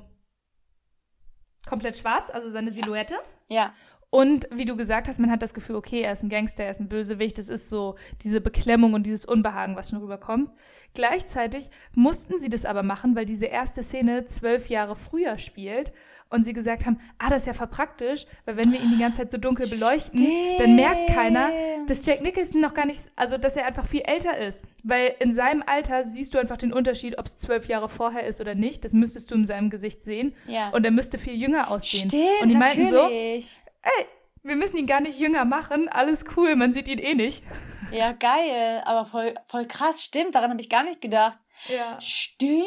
komplett 1.65 1.97
schwarz, 1.97 2.29
also 2.29 2.49
seine 2.49 2.71
Silhouette. 2.71 3.15
Ja. 3.49 3.73
Und 4.09 4.49
wie 4.51 4.65
du 4.65 4.75
gesagt 4.75 5.07
hast, 5.07 5.19
man 5.19 5.31
hat 5.31 5.41
das 5.41 5.53
Gefühl, 5.53 5.77
okay, 5.77 6.01
er 6.01 6.11
ist 6.11 6.21
ein 6.21 6.29
Gangster, 6.29 6.65
er 6.65 6.71
ist 6.71 6.81
ein 6.81 6.89
Bösewicht. 6.89 7.37
Das 7.37 7.47
ist 7.47 7.69
so 7.69 7.95
diese 8.23 8.41
Beklemmung 8.41 8.93
und 8.93 9.05
dieses 9.05 9.25
Unbehagen, 9.25 9.77
was 9.77 9.89
schon 9.89 9.99
rüberkommt. 9.99 10.51
Gleichzeitig 10.93 11.69
mussten 11.95 12.37
sie 12.37 12.49
das 12.49 12.65
aber 12.65 12.83
machen, 12.83 13.15
weil 13.15 13.23
diese 13.23 13.45
erste 13.45 13.83
Szene 13.83 14.25
zwölf 14.25 14.67
Jahre 14.67 14.97
früher 14.97 15.37
spielt 15.37 15.93
und 16.31 16.43
sie 16.43 16.53
gesagt 16.53 16.85
haben, 16.85 16.99
ah, 17.19 17.29
das 17.29 17.41
ist 17.41 17.47
ja 17.47 17.53
verpraktisch, 17.53 18.25
weil 18.45 18.57
wenn 18.57 18.71
wir 18.71 18.79
ihn 18.79 18.91
die 18.91 18.97
ganze 18.97 19.19
Zeit 19.19 19.31
so 19.31 19.37
dunkel 19.37 19.67
beleuchten, 19.67 20.27
dann 20.57 20.75
merkt 20.75 21.13
keiner, 21.13 21.51
dass 21.87 22.05
Jack 22.05 22.21
Nicholson 22.21 22.61
noch 22.61 22.73
gar 22.73 22.85
nicht, 22.85 23.11
also 23.15 23.37
dass 23.37 23.55
er 23.55 23.65
einfach 23.65 23.85
viel 23.85 24.01
älter 24.01 24.37
ist. 24.37 24.63
Weil 24.83 25.13
in 25.19 25.33
seinem 25.33 25.63
Alter 25.65 26.05
siehst 26.05 26.33
du 26.33 26.39
einfach 26.39 26.57
den 26.57 26.73
Unterschied, 26.73 27.19
ob 27.19 27.25
es 27.25 27.37
zwölf 27.37 27.67
Jahre 27.67 27.89
vorher 27.89 28.25
ist 28.25 28.41
oder 28.41 28.55
nicht. 28.55 28.85
Das 28.85 28.93
müsstest 28.93 29.29
du 29.29 29.35
in 29.35 29.45
seinem 29.45 29.69
Gesicht 29.69 30.01
sehen. 30.01 30.33
Ja. 30.47 30.69
Und 30.69 30.85
er 30.85 30.91
müsste 30.91 31.17
viel 31.17 31.35
jünger 31.35 31.69
aussehen. 31.69 32.09
Stimmt, 32.09 32.41
und 32.41 32.49
die 32.49 32.55
meinten 32.55 32.89
so, 32.89 33.03
natürlich. 33.03 33.61
ey, 33.81 34.05
wir 34.43 34.55
müssen 34.55 34.77
ihn 34.77 34.87
gar 34.87 35.01
nicht 35.01 35.19
jünger 35.19 35.45
machen, 35.45 35.89
alles 35.89 36.25
cool, 36.35 36.55
man 36.55 36.71
sieht 36.71 36.87
ihn 36.87 36.97
eh 36.97 37.13
nicht. 37.13 37.43
Ja, 37.91 38.13
geil, 38.13 38.81
aber 38.85 39.05
voll, 39.05 39.35
voll 39.47 39.67
krass, 39.67 40.01
stimmt, 40.01 40.33
daran 40.35 40.51
habe 40.51 40.61
ich 40.61 40.69
gar 40.69 40.83
nicht 40.83 41.01
gedacht. 41.01 41.37
Ja. 41.67 41.99
Stimmt. 41.99 42.65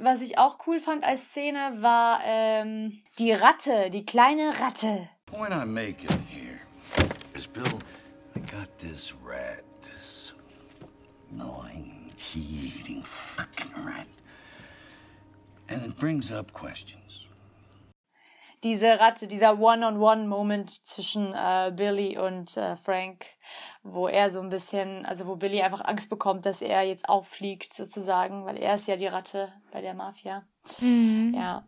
Was 0.00 0.20
ich 0.20 0.38
auch 0.38 0.58
cool 0.66 0.80
fand 0.80 1.04
als 1.04 1.30
Szene 1.30 1.82
war 1.82 2.20
ähm, 2.24 3.02
die 3.18 3.32
Ratte, 3.32 3.90
die 3.90 4.04
kleine 4.04 4.50
Ratte. 4.60 5.08
point 5.34 5.52
I'm 5.52 5.72
making 5.72 6.10
here 6.28 6.60
is, 7.34 7.46
Bill, 7.46 7.80
I 8.36 8.38
got 8.40 8.78
this 8.78 9.12
rat, 9.22 9.64
this 9.82 10.32
gnawing, 11.30 12.12
key-eating 12.16 13.02
fucking 13.02 13.72
rat. 13.84 14.06
And 15.68 15.84
it 15.84 15.96
brings 15.96 16.30
up 16.30 16.52
questions. 16.52 17.03
Diese 18.64 18.98
Ratte, 18.98 19.28
dieser 19.28 19.60
One-on-One-Moment 19.60 20.84
zwischen 20.84 21.32
äh, 21.32 21.72
Billy 21.76 22.18
und 22.18 22.56
äh, 22.56 22.76
Frank, 22.76 23.26
wo 23.82 24.08
er 24.08 24.30
so 24.30 24.40
ein 24.40 24.48
bisschen, 24.48 25.04
also 25.06 25.26
wo 25.26 25.36
Billy 25.36 25.62
einfach 25.62 25.84
Angst 25.84 26.08
bekommt, 26.10 26.46
dass 26.46 26.62
er 26.62 26.82
jetzt 26.82 27.08
auffliegt 27.08 27.72
sozusagen, 27.74 28.46
weil 28.46 28.56
er 28.56 28.74
ist 28.74 28.88
ja 28.88 28.96
die 28.96 29.06
Ratte 29.06 29.52
bei 29.70 29.82
der 29.82 29.94
Mafia. 29.94 30.46
Ja. 30.80 31.66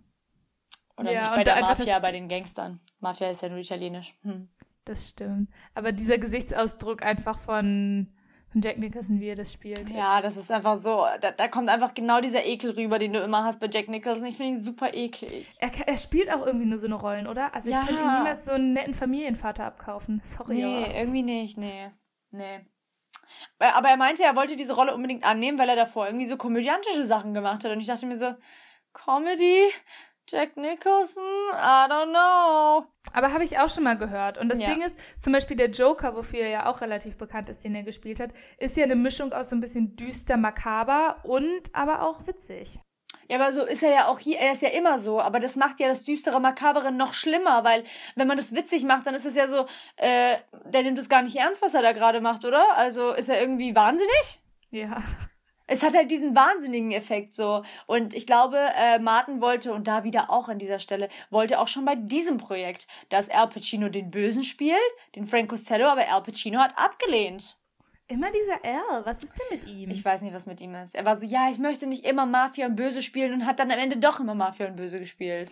Oder 0.96 1.10
Mhm. 1.10 1.14
Ja, 1.14 1.20
nicht 1.20 1.34
bei 1.34 1.44
der 1.44 1.60
Mafia, 1.60 1.98
bei 1.98 2.12
den 2.12 2.28
Gangstern. 2.28 2.80
Mafia 3.00 3.30
ist 3.30 3.42
ja 3.42 3.50
nur 3.50 3.58
italienisch. 3.58 4.14
Hm. 4.22 4.48
Das 4.86 5.10
stimmt. 5.10 5.50
Aber 5.74 5.92
dieser 5.92 6.16
Gesichtsausdruck 6.16 7.02
einfach 7.02 7.38
von, 7.38 8.15
von 8.52 8.60
Jack 8.62 8.78
Nicholson, 8.78 9.20
wie 9.20 9.28
er 9.28 9.34
das 9.36 9.52
spielt. 9.52 9.88
Ja, 9.90 10.20
das 10.22 10.36
ist 10.36 10.50
einfach 10.50 10.76
so, 10.76 11.04
da, 11.20 11.30
da 11.32 11.48
kommt 11.48 11.68
einfach 11.68 11.94
genau 11.94 12.20
dieser 12.20 12.44
Ekel 12.44 12.70
rüber, 12.72 12.98
den 12.98 13.12
du 13.12 13.20
immer 13.20 13.44
hast 13.44 13.60
bei 13.60 13.68
Jack 13.70 13.88
Nicholson. 13.88 14.24
Ich 14.24 14.36
finde 14.36 14.52
ihn 14.58 14.62
super 14.62 14.94
eklig. 14.94 15.48
Er, 15.58 15.70
er 15.86 15.98
spielt 15.98 16.32
auch 16.32 16.46
irgendwie 16.46 16.66
nur 16.66 16.78
so 16.78 16.86
eine 16.86 16.94
Rollen, 16.94 17.26
oder? 17.26 17.54
Also 17.54 17.70
ich 17.70 17.76
Ja. 17.76 17.82
könnte 17.84 18.00
ihm 18.02 18.12
niemals 18.18 18.44
so 18.44 18.52
einen 18.52 18.72
netten 18.72 18.94
Familienvater 18.94 19.64
abkaufen. 19.64 20.20
Sorry. 20.24 20.54
Nee, 20.54 20.84
aber- 20.84 20.94
irgendwie 20.94 21.22
nicht, 21.22 21.58
nee. 21.58 21.90
Nee. 22.30 22.66
Aber 23.58 23.74
aber 23.76 23.88
er 23.88 23.96
meinte, 23.96 24.22
er 24.22 24.36
wollte 24.36 24.56
diese 24.56 24.74
Rolle 24.74 24.94
unbedingt 24.94 25.24
annehmen, 25.24 25.58
weil 25.58 25.68
er 25.68 25.76
davor 25.76 26.06
irgendwie 26.06 26.26
so 26.26 26.36
komödiantische 26.36 27.04
Sachen 27.04 27.34
gemacht 27.34 27.64
hat. 27.64 27.72
Und 27.72 27.80
ich 27.80 27.86
dachte 27.86 28.06
mir 28.06 28.16
so, 28.16 28.34
Comedy? 28.92 29.68
Jack 30.28 30.56
Nicholson? 30.56 31.22
I 31.52 31.86
don't 31.88 32.10
know. 32.10 32.86
Aber 33.16 33.32
habe 33.32 33.44
ich 33.44 33.58
auch 33.58 33.70
schon 33.70 33.82
mal 33.82 33.96
gehört. 33.96 34.36
Und 34.36 34.50
das 34.50 34.60
Ja. 34.60 34.66
Ding 34.66 34.82
ist, 34.82 34.98
zum 35.18 35.32
Beispiel 35.32 35.56
der 35.56 35.70
Joker, 35.70 36.14
wofür 36.14 36.40
er 36.40 36.48
ja 36.50 36.66
auch 36.66 36.82
relativ 36.82 37.16
bekannt 37.16 37.48
ist, 37.48 37.64
den 37.64 37.74
er 37.74 37.82
gespielt 37.82 38.20
hat, 38.20 38.28
ist 38.58 38.76
ja 38.76 38.84
eine 38.84 38.94
Mischung 38.94 39.32
aus 39.32 39.48
so 39.48 39.56
ein 39.56 39.60
bisschen 39.60 39.96
düster, 39.96 40.36
makaber 40.36 41.16
und 41.22 41.62
aber 41.72 42.02
auch 42.02 42.26
witzig. 42.26 42.78
Ja, 43.30 43.40
aber 43.40 43.54
so 43.54 43.64
ist 43.64 43.82
er 43.82 43.90
ja 43.90 44.08
auch 44.08 44.18
hier, 44.18 44.38
er 44.38 44.52
ist 44.52 44.60
ja 44.60 44.68
immer 44.68 44.98
so, 44.98 45.18
aber 45.18 45.40
das 45.40 45.56
macht 45.56 45.80
ja 45.80 45.88
das 45.88 46.04
düstere 46.04 46.40
Makabere 46.40 46.92
noch 46.92 47.14
schlimmer, 47.14 47.64
weil 47.64 47.84
wenn 48.16 48.28
man 48.28 48.36
das 48.36 48.54
witzig 48.54 48.84
macht, 48.84 49.06
dann 49.06 49.14
ist 49.14 49.24
es 49.24 49.34
ja 49.34 49.48
so, 49.48 49.64
äh, 49.96 50.36
der 50.66 50.82
nimmt 50.82 50.98
es 50.98 51.08
gar 51.08 51.22
nicht 51.22 51.36
ernst, 51.36 51.62
was 51.62 51.72
er 51.72 51.80
da 51.80 51.92
gerade 51.92 52.20
macht, 52.20 52.44
oder? 52.44 52.62
Also 52.76 53.12
ist 53.14 53.30
er 53.30 53.40
irgendwie 53.40 53.74
wahnsinnig? 53.74 54.40
Ja. 54.70 55.02
Es 55.66 55.82
hat 55.82 55.94
halt 55.94 56.10
diesen 56.10 56.36
wahnsinnigen 56.36 56.92
Effekt 56.92 57.34
so. 57.34 57.62
Und 57.86 58.14
ich 58.14 58.26
glaube, 58.26 58.58
äh, 58.76 58.98
Martin 58.98 59.40
wollte, 59.40 59.72
und 59.72 59.88
da 59.88 60.04
wieder 60.04 60.30
auch 60.30 60.48
an 60.48 60.58
dieser 60.58 60.78
Stelle, 60.78 61.08
wollte 61.30 61.58
auch 61.58 61.68
schon 61.68 61.84
bei 61.84 61.96
diesem 61.96 62.38
Projekt, 62.38 62.86
dass 63.08 63.28
Al 63.28 63.48
Pacino 63.48 63.88
den 63.88 64.10
Bösen 64.10 64.44
spielt, 64.44 64.78
den 65.14 65.26
Frank 65.26 65.50
Costello, 65.50 65.86
aber 65.86 66.08
Al 66.12 66.22
Pacino 66.22 66.60
hat 66.60 66.78
abgelehnt. 66.78 67.58
Immer 68.08 68.28
dieser 68.30 68.64
L, 68.64 69.04
was 69.04 69.24
ist 69.24 69.34
denn 69.36 69.58
mit 69.58 69.66
ihm? 69.66 69.90
Ich 69.90 70.04
weiß 70.04 70.22
nicht, 70.22 70.32
was 70.32 70.46
mit 70.46 70.60
ihm 70.60 70.76
ist. 70.76 70.94
Er 70.94 71.04
war 71.04 71.16
so, 71.16 71.26
ja, 71.26 71.50
ich 71.50 71.58
möchte 71.58 71.88
nicht 71.88 72.04
immer 72.04 72.24
Mafia 72.24 72.66
und 72.66 72.76
Böse 72.76 73.02
spielen 73.02 73.32
und 73.32 73.46
hat 73.46 73.58
dann 73.58 73.72
am 73.72 73.78
Ende 73.78 73.96
doch 73.96 74.20
immer 74.20 74.36
Mafia 74.36 74.68
und 74.68 74.76
Böse 74.76 75.00
gespielt. 75.00 75.50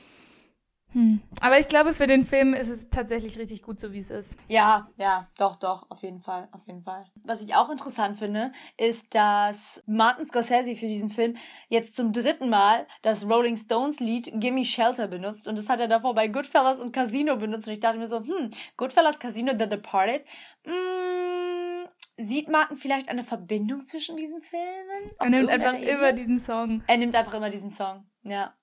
Hm. 0.95 1.21
Aber 1.41 1.59
ich 1.59 1.67
glaube, 1.67 1.93
für 1.93 2.07
den 2.07 2.23
Film 2.23 2.55
ist 2.55 2.69
es 2.69 2.89
tatsächlich 2.89 3.37
richtig 3.37 3.63
gut, 3.63 3.81
so 3.81 3.93
wie 3.93 3.99
es 3.99 4.11
ist. 4.11 4.39
Ja, 4.47 4.89
ja, 4.97 5.29
doch, 5.37 5.57
doch, 5.57 5.91
auf 5.91 6.03
jeden 6.03 6.21
Fall, 6.21 6.49
auf 6.53 6.65
jeden 6.69 6.83
Fall. 6.83 7.05
Was 7.25 7.43
ich 7.43 7.57
auch 7.57 7.69
interessant 7.69 8.17
finde, 8.17 8.53
ist, 8.77 9.13
dass 9.13 9.83
Martin 9.87 10.25
Scorsese 10.25 10.77
für 10.77 10.87
diesen 10.87 11.11
Film 11.11 11.37
jetzt 11.69 11.97
zum 11.97 12.13
dritten 12.13 12.49
Mal 12.49 12.87
das 13.03 13.29
Rolling 13.29 13.57
Stones 13.57 13.99
Lied 13.99 14.31
Gimme 14.35 14.65
Shelter 14.65 15.09
benutzt 15.09 15.49
und 15.49 15.59
das 15.59 15.69
hat 15.69 15.81
er 15.81 15.89
davor 15.89 16.15
bei 16.15 16.29
Goodfellas 16.29 16.81
und 16.81 16.93
Casino 16.93 17.37
benutzt 17.37 17.67
und 17.67 17.73
ich 17.73 17.81
dachte 17.81 17.99
mir 17.99 18.07
so, 18.07 18.21
hm, 18.21 18.51
Goodfellas, 18.77 19.19
Casino, 19.19 19.51
The 19.59 19.69
Departed, 19.69 20.25
mm, 20.65 21.89
sieht 22.19 22.49
Martin 22.49 22.77
vielleicht 22.77 23.09
eine 23.09 23.25
Verbindung 23.25 23.85
zwischen 23.85 24.17
diesen 24.17 24.41
Filmen? 24.41 25.11
Er 25.19 25.31
nimmt 25.31 25.51
einfach 25.51 25.75
Ebene? 25.75 25.91
immer 25.91 26.13
diesen 26.13 26.39
Song. 26.39 26.85
Er 26.87 26.99
nimmt 26.99 27.17
einfach 27.17 27.35
immer 27.35 27.51
diesen 27.51 27.71
Song, 27.71 28.07
ja. 28.23 28.55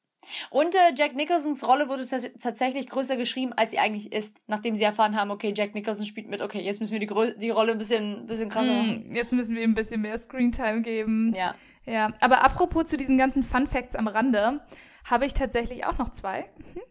Und 0.49 0.75
äh, 0.75 0.93
Jack 0.95 1.15
Nicholsons 1.15 1.67
Rolle 1.67 1.89
wurde 1.89 2.03
tats- 2.03 2.29
tatsächlich 2.41 2.87
größer 2.87 3.17
geschrieben, 3.17 3.53
als 3.53 3.71
sie 3.71 3.79
eigentlich 3.79 4.11
ist, 4.13 4.39
nachdem 4.47 4.75
sie 4.75 4.83
erfahren 4.83 5.15
haben, 5.15 5.31
okay, 5.31 5.53
Jack 5.55 5.73
Nicholson 5.75 6.05
spielt 6.05 6.29
mit, 6.29 6.41
okay, 6.41 6.61
jetzt 6.61 6.79
müssen 6.79 6.93
wir 6.93 6.99
die, 6.99 7.07
Grö 7.07 7.33
die 7.35 7.49
Rolle 7.49 7.71
ein 7.73 7.77
bisschen, 7.77 8.27
bisschen 8.27 8.49
krasser 8.49 8.73
machen. 8.73 9.05
Hm, 9.05 9.15
Jetzt 9.15 9.33
müssen 9.33 9.55
wir 9.55 9.63
ihm 9.63 9.71
ein 9.71 9.75
bisschen 9.75 10.01
mehr 10.01 10.17
Screentime 10.17 10.81
geben. 10.81 11.33
Ja. 11.35 11.55
Ja, 11.85 12.13
aber 12.19 12.43
apropos 12.43 12.85
zu 12.85 12.95
diesen 12.97 13.17
ganzen 13.17 13.41
Fun 13.41 13.65
Facts 13.65 13.95
am 13.95 14.07
Rande, 14.07 14.61
habe 15.09 15.25
ich 15.25 15.33
tatsächlich 15.33 15.85
auch 15.85 15.97
noch 15.97 16.09
zwei. 16.09 16.47
Mhm. 16.75 16.81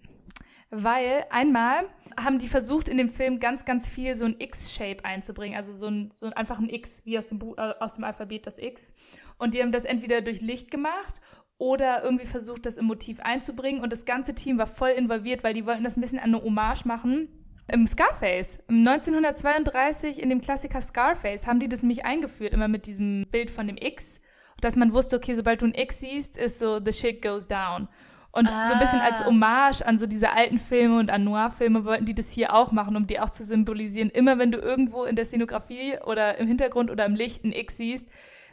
Weil 0.72 1.26
einmal 1.30 1.84
haben 2.18 2.38
die 2.38 2.46
versucht, 2.48 2.88
in 2.88 2.96
dem 2.96 3.08
Film 3.08 3.40
ganz, 3.40 3.64
ganz 3.64 3.88
viel 3.88 4.14
so 4.14 4.24
ein 4.24 4.36
X-Shape 4.38 5.04
einzubringen. 5.04 5.56
Also 5.56 5.72
so 5.72 5.86
ein, 5.88 6.10
so 6.14 6.26
ein, 6.26 6.32
einfach 6.32 6.58
ein 6.60 6.68
X, 6.68 7.02
wie 7.04 7.18
aus 7.18 7.28
dem, 7.28 7.38
Bu 7.40 7.54
äh, 7.56 7.74
aus 7.80 7.94
dem 7.96 8.04
Alphabet 8.04 8.46
das 8.46 8.58
X. 8.58 8.94
Und 9.38 9.54
die 9.54 9.62
haben 9.62 9.72
das 9.72 9.84
entweder 9.84 10.20
durch 10.20 10.40
Licht 10.40 10.70
gemacht 10.70 11.20
oder 11.60 12.02
irgendwie 12.02 12.26
versucht, 12.26 12.64
das 12.64 12.78
im 12.78 12.86
Motiv 12.86 13.20
einzubringen. 13.20 13.82
Und 13.82 13.92
das 13.92 14.06
ganze 14.06 14.34
Team 14.34 14.56
war 14.58 14.66
voll 14.66 14.90
involviert, 14.90 15.44
weil 15.44 15.52
die 15.52 15.66
wollten 15.66 15.84
das 15.84 15.96
ein 15.96 16.00
bisschen 16.00 16.18
an 16.18 16.34
eine 16.34 16.42
Hommage 16.42 16.86
machen. 16.86 17.28
Im 17.68 17.86
Scarface, 17.86 18.60
im 18.66 18.78
1932 18.78 20.20
in 20.20 20.30
dem 20.30 20.40
Klassiker 20.40 20.80
Scarface, 20.80 21.46
haben 21.46 21.60
die 21.60 21.68
das 21.68 21.82
nämlich 21.82 22.04
eingeführt, 22.04 22.54
immer 22.54 22.66
mit 22.66 22.86
diesem 22.86 23.26
Bild 23.30 23.50
von 23.50 23.68
dem 23.68 23.76
X. 23.76 24.20
dass 24.60 24.76
man 24.76 24.92
wusste, 24.92 25.16
okay, 25.16 25.34
sobald 25.34 25.62
du 25.62 25.66
ein 25.66 25.74
X 25.74 26.00
siehst, 26.00 26.36
ist 26.36 26.58
so 26.58 26.80
the 26.84 26.92
shit 26.92 27.22
goes 27.22 27.46
down. 27.46 27.88
Und 28.32 28.48
ah. 28.48 28.66
so 28.66 28.74
ein 28.74 28.80
bisschen 28.80 29.00
als 29.00 29.22
ah. 29.22 29.26
Hommage 29.26 29.82
an 29.82 29.98
so 29.98 30.06
diese 30.06 30.32
alten 30.32 30.58
Filme 30.58 30.98
und 30.98 31.10
an 31.10 31.24
Noir-Filme 31.24 31.84
wollten 31.84 32.06
die 32.06 32.14
das 32.14 32.32
hier 32.32 32.54
auch 32.54 32.72
machen, 32.72 32.96
um 32.96 33.06
die 33.06 33.20
auch 33.20 33.30
zu 33.30 33.44
symbolisieren. 33.44 34.10
Immer 34.10 34.38
wenn 34.38 34.50
du 34.50 34.58
irgendwo 34.58 35.04
in 35.04 35.16
der 35.16 35.24
Szenografie 35.24 35.98
oder 36.04 36.38
im 36.38 36.46
Hintergrund 36.46 36.90
oder 36.90 37.04
im 37.04 37.14
Licht 37.14 37.44
ein 37.44 37.52
X 37.52 37.76
siehst, 37.76 38.08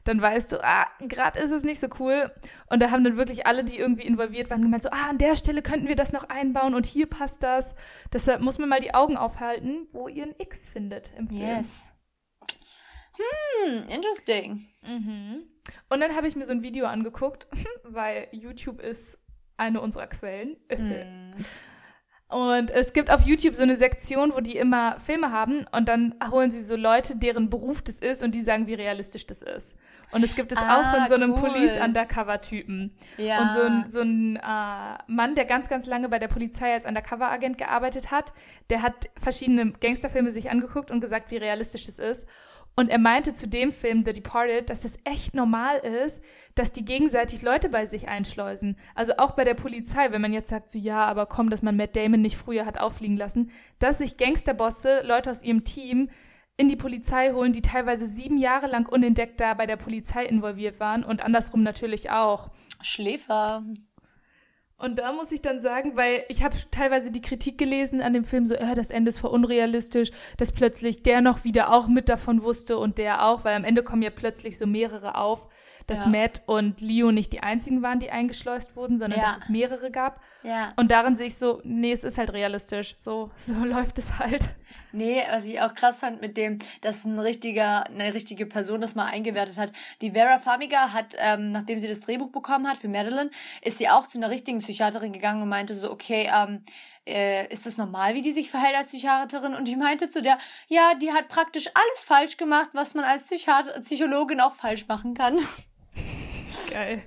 dann 0.08 0.22
weißt 0.22 0.53
du, 0.53 0.64
ah, 0.64 0.88
gerade 0.99 1.39
ist 1.39 1.51
es 1.51 1.64
nicht 1.64 1.80
so 1.80 1.88
cool. 1.99 2.32
Und 2.70 2.82
da 2.82 2.91
haben 2.91 3.03
dann 3.03 3.18
wirklich 3.18 3.45
alle, 3.45 3.64
die 3.64 3.78
irgendwie 3.78 4.05
involviert 4.05 4.49
waren, 4.49 4.62
gemeint 4.62 4.84
so, 4.84 4.89
ah, 4.89 5.10
an 5.10 5.18
der 5.18 5.36
Stelle 5.36 5.62
könnten 5.62 5.88
wir 5.88 5.95
das 5.95 6.14
noch 6.14 6.30
einbauen 6.30 6.76
und 6.76 6.86
hier 6.86 7.08
passt 7.08 7.43
das. 7.43 7.76
Deshalb 8.14 8.41
muss 8.41 8.58
man 8.58 8.70
mal 8.70 8.80
die 8.80 8.93
Augen 8.93 9.18
aufhalten, 9.18 9.88
wo 9.91 10.08
ihr 10.08 10.24
ein 10.24 10.36
X 10.38 10.70
findet 10.70 11.12
im 11.18 11.28
Film. 11.28 11.41
Yes. 11.41 11.93
Hm, 13.18 13.88
interesting. 13.89 14.68
Mhm. 14.82 15.43
Und 15.89 15.99
dann 15.99 16.16
habe 16.16 16.28
ich 16.28 16.36
mir 16.36 16.45
so 16.45 16.53
ein 16.53 16.64
Video 16.64 16.86
angeguckt, 16.86 17.47
weil 17.84 18.28
YouTube 18.32 18.80
ist 18.80 19.20
eine 19.58 19.82
unserer 19.82 20.08
Quellen. 20.08 20.58
Mm. 20.70 21.34
Und 22.30 22.72
es 22.72 22.92
gibt 22.92 23.10
auf 23.10 23.22
YouTube 23.22 23.56
so 23.56 23.64
eine 23.64 23.78
Sektion, 23.78 24.34
wo 24.36 24.42
die 24.42 24.58
immer 24.58 25.00
Filme 25.00 25.32
haben 25.32 25.66
und 25.72 25.88
dann 25.88 26.14
holen 26.30 26.52
sie 26.52 26.60
so 26.60 26.76
Leute, 26.76 27.16
deren 27.16 27.50
Beruf 27.50 27.82
das 27.82 28.00
ist 28.00 28.22
und 28.22 28.36
die 28.36 28.42
sagen, 28.42 28.68
wie 28.68 28.74
realistisch 28.74 29.26
das 29.26 29.42
ist. 29.42 29.78
Und 30.12 30.24
es 30.24 30.36
gibt 30.36 30.52
es 30.52 30.58
ah, 30.58 30.80
auch 30.80 30.96
von 30.96 31.08
so 31.08 31.16
einem 31.16 31.34
cool. 31.34 31.50
Police-Undercover-Typen. 31.50 32.94
Ja. 33.18 33.42
Und 33.42 33.52
so 33.52 33.62
ein, 33.62 33.86
so 33.90 34.02
ein 34.02 34.36
äh, 34.38 34.98
Mann, 35.08 35.36
der 35.36 35.46
ganz, 35.46 35.70
ganz 35.70 35.86
lange 35.86 36.10
bei 36.10 36.20
der 36.20 36.28
Polizei 36.28 36.74
als 36.74 36.86
Undercover-Agent 36.86 37.58
gearbeitet 37.58 38.12
hat, 38.12 38.34
der 38.70 38.82
hat 38.82 39.10
verschiedene 39.18 39.72
Gangsterfilme 39.72 40.32
sich 40.32 40.50
angeguckt 40.50 40.92
und 40.92 41.00
gesagt, 41.00 41.32
wie 41.32 41.38
realistisch 41.38 41.86
das 41.86 41.98
ist. 41.98 42.28
Und 42.80 42.90
er 42.90 43.00
meinte 43.00 43.34
zu 43.34 43.48
dem 43.48 43.72
Film 43.72 44.06
The 44.06 44.14
Departed, 44.14 44.70
dass 44.70 44.86
es 44.86 45.00
echt 45.04 45.34
normal 45.34 45.80
ist, 45.80 46.22
dass 46.54 46.72
die 46.72 46.86
gegenseitig 46.86 47.42
Leute 47.42 47.70
bei 47.70 47.88
sich 47.88 48.08
einschleusen. 48.08 48.78
Also 48.94 49.14
auch 49.18 49.32
bei 49.32 49.44
der 49.44 49.56
Polizei, 49.56 50.12
wenn 50.12 50.22
man 50.22 50.32
jetzt 50.32 50.52
sagt, 50.52 50.70
so 50.70 50.78
ja, 50.78 51.04
aber 51.06 51.26
komm, 51.26 51.50
dass 51.50 51.64
man 51.64 51.76
Matt 51.76 51.96
Damon 51.96 52.22
nicht 52.22 52.38
früher 52.38 52.68
hat 52.68 52.80
auffliegen 52.80 53.18
lassen, 53.18 53.50
dass 53.80 53.98
sich 53.98 54.18
Gangsterbosse, 54.18 55.02
Leute 55.04 55.32
aus 55.32 55.42
ihrem 55.42 55.64
Team 55.64 56.12
in 56.56 56.68
die 56.68 56.76
Polizei 56.76 57.32
holen, 57.32 57.52
die 57.52 57.64
teilweise 57.64 58.06
sieben 58.06 58.38
Jahre 58.38 58.68
lang 58.68 58.88
unentdeckt 58.88 59.42
da 59.42 59.56
bei 59.56 59.66
der 59.66 59.78
Polizei 59.78 60.26
involviert 60.26 60.80
waren 60.80 61.04
und 61.04 61.24
andersrum 61.24 61.64
natürlich 61.64 62.12
auch. 62.12 62.52
Schläfer. 62.84 63.64
Und 64.80 65.00
da 65.00 65.12
muss 65.12 65.32
ich 65.32 65.42
dann 65.42 65.60
sagen, 65.60 65.96
weil 65.96 66.24
ich 66.30 66.44
habe 66.44 66.56
teilweise 66.70 67.12
die 67.12 67.22
Kritik 67.22 67.58
gelesen 67.58 68.00
an 68.00 68.14
dem 68.14 68.24
Film, 68.24 68.46
so, 68.46 68.54
äh, 68.54 68.76
das 68.76 68.92
Ende 68.92 69.10
ist 69.10 69.18
voll 69.18 69.32
unrealistisch, 69.32 70.12
dass 70.38 70.52
plötzlich 70.52 71.02
der 71.02 71.22
noch 71.22 71.44
wieder 71.44 71.74
auch 71.74 71.88
mit 71.88 72.10
davon 72.10 72.44
wusste 72.44 72.78
und 72.78 73.00
der 73.00 73.26
auch, 73.26 73.44
weil 73.44 73.56
am 73.56 73.64
Ende 73.64 73.82
kommen 73.82 74.04
ja 74.04 74.12
plötzlich 74.12 74.58
so 74.58 74.68
mehrere 74.68 75.16
auf, 75.16 75.48
dass 75.88 76.02
ja. 76.02 76.08
Matt 76.08 76.44
und 76.46 76.80
Leo 76.82 77.12
nicht 77.12 77.34
die 77.34 77.42
einzigen 77.42 77.82
waren, 77.82 78.00
die 78.00 78.12
eingeschleust 78.12 78.76
wurden, 78.76 78.98
sondern 78.98 79.20
ja. 79.20 79.28
dass 79.28 79.44
es 79.44 79.50
mehrere 79.50 79.90
gab. 79.90 80.22
Ja. 80.44 80.74
Und 80.76 80.92
darin 80.92 81.16
sehe 81.16 81.28
ich 81.28 81.38
so, 81.38 81.62
nee, 81.64 81.92
es 81.92 82.04
ist 82.04 82.20
halt 82.20 82.34
realistisch. 82.34 82.94
So, 82.98 83.32
so 83.38 83.66
läuft 83.66 83.98
es 83.98 84.20
halt. 84.20 84.50
Nee, 84.91 85.24
was 85.30 85.45
ich 85.45 85.59
auch 85.61 85.74
krass 85.74 85.99
fand 85.99 86.22
mit 86.22 86.38
dem, 86.38 86.59
dass 86.82 87.05
ein 87.05 87.20
richtiger, 87.20 87.86
eine 87.88 88.13
richtige 88.13 88.45
Person 88.45 88.82
das 88.82 88.95
mal 88.95 89.05
eingewertet 89.05 89.57
hat. 89.57 89.72
Die 90.01 90.11
Vera 90.11 90.39
Farmiga 90.39 90.93
hat, 90.93 91.15
ähm, 91.18 91.51
nachdem 91.51 91.80
sie 91.80 91.88
das 91.88 91.99
Drehbuch 91.99 92.32
bekommen 92.32 92.68
hat 92.68 92.78
für 92.78 92.88
Madeline, 92.88 93.30
ist 93.61 93.78
sie 93.78 93.89
auch 93.89 94.07
zu 94.07 94.18
einer 94.18 94.30
richtigen 94.30 94.59
Psychiaterin 94.59 95.11
gegangen 95.11 95.41
und 95.41 95.49
meinte 95.49 95.76
so, 95.76 95.91
okay, 95.91 96.30
ähm, 96.34 96.63
äh, 97.05 97.51
ist 97.51 97.65
das 97.65 97.78
normal, 97.78 98.15
wie 98.15 98.22
die 98.22 98.32
sich 98.32 98.49
verhält 98.49 98.76
als 98.76 98.89
Psychiaterin? 98.89 99.55
Und 99.55 99.68
die 99.68 99.76
meinte 99.76 100.09
zu 100.09 100.22
der, 100.22 100.38
ja, 100.68 100.93
die 100.95 101.11
hat 101.11 101.28
praktisch 101.28 101.68
alles 101.68 102.03
falsch 102.03 102.38
gemacht, 102.38 102.70
was 102.74 102.93
man 102.93 103.05
als 103.05 103.28
Psychiater 103.28 103.80
Psychologin 103.82 104.39
auch 104.39 104.55
falsch 104.55 104.88
machen 104.88 105.13
kann. 105.13 105.38
Geil. 106.72 107.03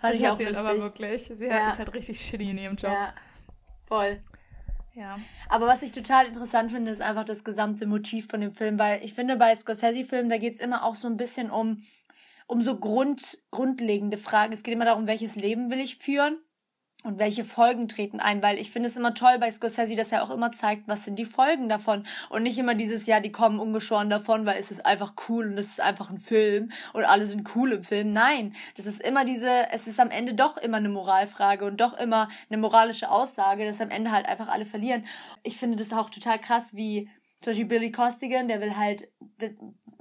Fand 0.00 0.14
das 0.14 0.22
hat 0.22 0.38
sie 0.38 0.46
halt 0.46 0.56
aber 0.56 0.80
wirklich. 0.80 1.22
Sie 1.22 1.46
ja. 1.46 1.68
ist 1.68 1.78
halt 1.78 1.94
richtig 1.94 2.20
shitty 2.20 2.50
in 2.50 2.58
ihrem 2.58 2.76
Job. 2.76 2.92
Ja, 2.92 3.14
voll. 3.86 4.18
Ja. 4.94 5.18
Aber 5.48 5.66
was 5.66 5.82
ich 5.82 5.92
total 5.92 6.26
interessant 6.26 6.70
finde, 6.70 6.90
ist 6.90 7.00
einfach 7.00 7.24
das 7.24 7.44
gesamte 7.44 7.86
Motiv 7.86 8.28
von 8.28 8.40
dem 8.40 8.52
Film, 8.52 8.78
weil 8.78 9.02
ich 9.04 9.14
finde, 9.14 9.36
bei 9.36 9.54
Scorsese-Filmen, 9.54 10.28
da 10.28 10.38
geht 10.38 10.54
es 10.54 10.60
immer 10.60 10.84
auch 10.84 10.96
so 10.96 11.08
ein 11.08 11.16
bisschen 11.16 11.50
um, 11.50 11.82
um 12.46 12.62
so 12.62 12.78
Grund, 12.78 13.38
grundlegende 13.50 14.18
Fragen. 14.18 14.52
Es 14.52 14.62
geht 14.62 14.74
immer 14.74 14.84
darum, 14.84 15.06
welches 15.06 15.36
Leben 15.36 15.70
will 15.70 15.80
ich 15.80 15.96
führen 15.96 16.38
und 17.02 17.18
welche 17.18 17.44
Folgen 17.44 17.88
treten 17.88 18.20
ein, 18.20 18.42
weil 18.42 18.58
ich 18.58 18.70
finde 18.70 18.88
es 18.88 18.96
immer 18.96 19.14
toll 19.14 19.38
bei 19.38 19.50
Scorsese, 19.50 19.96
dass 19.96 20.12
er 20.12 20.22
auch 20.22 20.30
immer 20.30 20.52
zeigt, 20.52 20.88
was 20.88 21.04
sind 21.04 21.18
die 21.18 21.24
Folgen 21.24 21.68
davon 21.68 22.06
und 22.30 22.42
nicht 22.42 22.58
immer 22.58 22.74
dieses 22.74 23.06
Jahr, 23.06 23.20
die 23.20 23.32
kommen 23.32 23.58
ungeschoren 23.58 24.10
davon, 24.10 24.46
weil 24.46 24.58
es 24.58 24.70
ist 24.70 24.84
einfach 24.86 25.14
cool 25.28 25.46
und 25.46 25.58
es 25.58 25.68
ist 25.68 25.80
einfach 25.80 26.10
ein 26.10 26.18
Film 26.18 26.70
und 26.92 27.04
alle 27.04 27.26
sind 27.26 27.54
cool 27.56 27.72
im 27.72 27.82
Film. 27.82 28.10
Nein, 28.10 28.54
das 28.76 28.86
ist 28.86 29.00
immer 29.00 29.24
diese, 29.24 29.70
es 29.70 29.86
ist 29.86 30.00
am 30.00 30.10
Ende 30.10 30.34
doch 30.34 30.56
immer 30.56 30.76
eine 30.76 30.88
Moralfrage 30.88 31.64
und 31.64 31.80
doch 31.80 31.94
immer 31.94 32.28
eine 32.48 32.58
moralische 32.58 33.10
Aussage, 33.10 33.64
dass 33.64 33.80
am 33.80 33.90
Ende 33.90 34.12
halt 34.12 34.26
einfach 34.26 34.48
alle 34.48 34.64
verlieren. 34.64 35.04
Ich 35.42 35.56
finde 35.56 35.76
das 35.76 35.92
auch 35.92 36.10
total 36.10 36.38
krass, 36.38 36.74
wie 36.74 37.08
zum 37.40 37.50
Beispiel 37.50 37.66
Billy 37.66 37.90
Costigan, 37.90 38.46
der 38.46 38.60
will 38.60 38.76
halt 38.76 39.08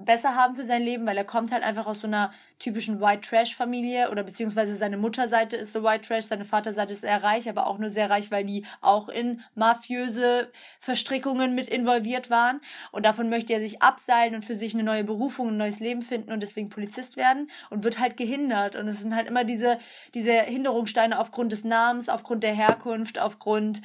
besser 0.06 0.36
haben 0.36 0.56
für 0.56 0.64
sein 0.64 0.82
Leben, 0.82 1.06
weil 1.06 1.18
er 1.18 1.24
kommt 1.24 1.52
halt 1.52 1.64
einfach 1.64 1.88
aus 1.88 2.02
so 2.02 2.08
einer 2.08 2.32
typischen 2.60 3.02
White 3.02 3.28
Trash 3.28 3.56
Familie 3.56 4.12
oder 4.12 4.24
beziehungsweise 4.24 4.76
seine 4.76 4.98
Mutterseite 4.98 5.58
ist 5.58 5.72
so 5.72 5.84
White 5.84 6.08
Trash, 6.08 6.26
seine 6.26 6.46
Vaterseite 6.46 6.94
ist 6.94 7.04
eher 7.04 7.24
reich, 7.24 7.50
aber 7.50 7.68
auch 7.68 7.80
nur 7.80 7.90
sehr 7.90 8.10
reich, 8.10 8.30
weil 8.30 8.46
die 8.46 8.66
auch 8.82 9.10
in 9.10 9.42
mafiöse 9.56 10.52
Verstrickungen 10.80 11.56
mit 11.56 11.68
involviert 11.68 12.30
waren. 12.30 12.62
Und 12.92 13.06
davon 13.06 13.30
möchte 13.30 13.54
er 13.54 13.62
sich 13.62 13.82
abseilen 13.82 14.36
und 14.36 14.44
für 14.44 14.56
sich 14.56 14.74
eine 14.74 14.84
neue 14.84 15.04
Berufung, 15.04 15.50
ein 15.50 15.58
neues 15.58 15.80
Leben 15.80 16.02
finden 16.02 16.32
und 16.32 16.42
deswegen 16.42 16.70
Polizist 16.70 17.18
werden 17.18 17.50
und 17.70 17.84
wird 17.84 18.00
halt 18.00 18.16
gehindert. 18.16 18.76
Und 18.76 18.88
es 18.88 19.00
sind 19.00 19.16
halt 19.16 19.28
immer 19.28 19.44
diese 19.44 19.80
diese 20.14 20.34
Hinderungssteine 20.34 21.20
aufgrund 21.20 21.52
des 21.52 21.64
Namens, 21.64 22.10
aufgrund 22.10 22.44
der 22.44 22.54
Herkunft, 22.54 23.20
aufgrund 23.20 23.82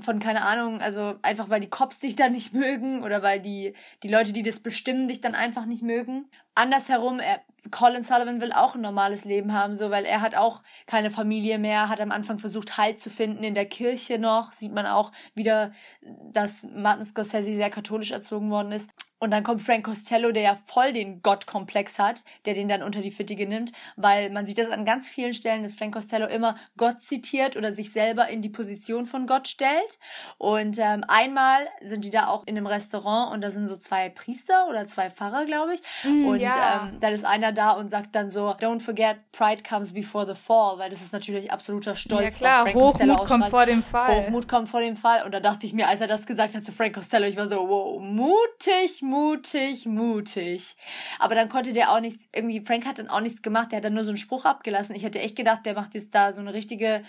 von 0.00 0.18
keine 0.18 0.42
Ahnung, 0.42 0.80
also 0.80 1.14
einfach 1.22 1.50
weil 1.50 1.60
die 1.60 1.70
Cops 1.70 2.00
dich 2.00 2.16
da 2.16 2.28
nicht 2.28 2.54
mögen 2.54 3.02
oder 3.02 3.22
weil 3.22 3.40
die 3.40 3.74
die 4.02 4.08
Leute, 4.08 4.32
die 4.32 4.42
das 4.42 4.60
bestimmen, 4.60 5.08
dich 5.08 5.20
dann 5.20 5.34
einfach 5.34 5.66
nicht 5.66 5.82
mögen. 5.82 6.30
Andersherum, 6.54 7.20
er, 7.20 7.40
Colin 7.70 8.02
Sullivan 8.02 8.40
will 8.40 8.52
auch 8.52 8.74
ein 8.74 8.80
normales 8.80 9.24
Leben 9.24 9.52
haben, 9.52 9.74
so 9.74 9.90
weil 9.90 10.04
er 10.04 10.20
hat 10.20 10.34
auch 10.34 10.62
keine 10.86 11.10
Familie 11.10 11.58
mehr, 11.58 11.88
hat 11.88 12.00
am 12.00 12.10
Anfang 12.12 12.38
versucht 12.38 12.76
Halt 12.76 12.98
zu 13.00 13.10
finden 13.10 13.44
in 13.44 13.54
der 13.54 13.66
Kirche 13.66 14.18
noch, 14.18 14.52
sieht 14.52 14.72
man 14.72 14.86
auch 14.86 15.12
wieder, 15.34 15.72
dass 16.00 16.66
Martin 16.74 17.04
Scorsese 17.04 17.54
sehr 17.54 17.70
katholisch 17.70 18.10
erzogen 18.10 18.50
worden 18.50 18.72
ist. 18.72 18.90
Und 19.22 19.30
dann 19.30 19.44
kommt 19.44 19.62
Frank 19.62 19.84
Costello, 19.84 20.32
der 20.32 20.42
ja 20.42 20.56
voll 20.56 20.92
den 20.92 21.22
Gottkomplex 21.22 22.00
hat, 22.00 22.24
der 22.44 22.54
den 22.54 22.68
dann 22.68 22.82
unter 22.82 23.02
die 23.02 23.12
Fittige 23.12 23.46
nimmt, 23.46 23.70
weil 23.94 24.30
man 24.30 24.46
sieht 24.46 24.58
das 24.58 24.68
an 24.68 24.84
ganz 24.84 25.08
vielen 25.08 25.32
Stellen, 25.32 25.62
dass 25.62 25.74
Frank 25.74 25.94
Costello 25.94 26.26
immer 26.26 26.56
Gott 26.76 27.00
zitiert 27.00 27.56
oder 27.56 27.70
sich 27.70 27.92
selber 27.92 28.26
in 28.30 28.42
die 28.42 28.48
Position 28.48 29.06
von 29.06 29.28
Gott 29.28 29.46
stellt. 29.46 30.00
Und 30.38 30.76
ähm, 30.80 31.04
einmal 31.06 31.68
sind 31.80 32.04
die 32.04 32.10
da 32.10 32.26
auch 32.26 32.44
in 32.48 32.56
einem 32.56 32.66
Restaurant 32.66 33.32
und 33.32 33.42
da 33.42 33.50
sind 33.50 33.68
so 33.68 33.76
zwei 33.76 34.08
Priester 34.08 34.66
oder 34.68 34.88
zwei 34.88 35.08
Pfarrer, 35.08 35.44
glaube 35.44 35.74
ich. 35.74 35.82
Mm, 36.02 36.26
und 36.26 36.40
ja. 36.40 36.88
ähm, 36.88 36.98
dann 36.98 37.12
ist 37.12 37.24
einer 37.24 37.52
da 37.52 37.70
und 37.70 37.90
sagt 37.90 38.16
dann 38.16 38.28
so, 38.28 38.50
don't 38.50 38.80
forget, 38.80 39.18
pride 39.30 39.62
comes 39.62 39.92
before 39.92 40.26
the 40.26 40.34
fall, 40.34 40.78
weil 40.78 40.90
das 40.90 41.00
ist 41.00 41.12
natürlich 41.12 41.52
absoluter 41.52 41.94
Stolz, 41.94 42.40
ja, 42.40 42.48
klar, 42.48 42.64
was 42.64 42.72
Frank 42.72 42.74
Hochmut 42.74 42.90
Costello 42.90 43.16
kommt 43.24 43.48
vor 43.50 43.66
dem 43.66 43.84
Fall. 43.84 44.16
Hochmut 44.16 44.48
kommt 44.48 44.68
vor 44.68 44.80
dem 44.80 44.96
Fall. 44.96 45.24
Und 45.24 45.30
da 45.30 45.38
dachte 45.38 45.64
ich 45.64 45.74
mir, 45.74 45.86
als 45.86 46.00
er 46.00 46.08
das 46.08 46.26
gesagt 46.26 46.56
hat 46.56 46.64
zu 46.64 46.72
Frank 46.72 46.96
Costello, 46.96 47.26
ich 47.26 47.36
war 47.36 47.46
so, 47.46 47.68
wow, 47.68 48.02
mutig, 48.02 49.00
mutig, 49.12 49.86
mutig. 49.86 50.74
Aber 51.18 51.34
dann 51.34 51.48
konnte 51.48 51.72
der 51.72 51.92
auch 51.92 52.00
nichts, 52.00 52.28
irgendwie, 52.34 52.60
Frank 52.60 52.86
hat 52.86 52.98
dann 52.98 53.08
auch 53.08 53.20
nichts 53.20 53.42
gemacht, 53.42 53.70
der 53.70 53.78
hat 53.78 53.84
dann 53.84 53.94
nur 53.94 54.04
so 54.04 54.10
einen 54.10 54.16
Spruch 54.16 54.44
abgelassen. 54.44 54.94
Ich 54.94 55.04
hätte 55.04 55.20
echt 55.20 55.36
gedacht, 55.36 55.66
der 55.66 55.74
macht 55.74 55.94
jetzt 55.94 56.14
da 56.14 56.32
so 56.32 56.40
eine 56.40 56.54
richtige, 56.54 57.02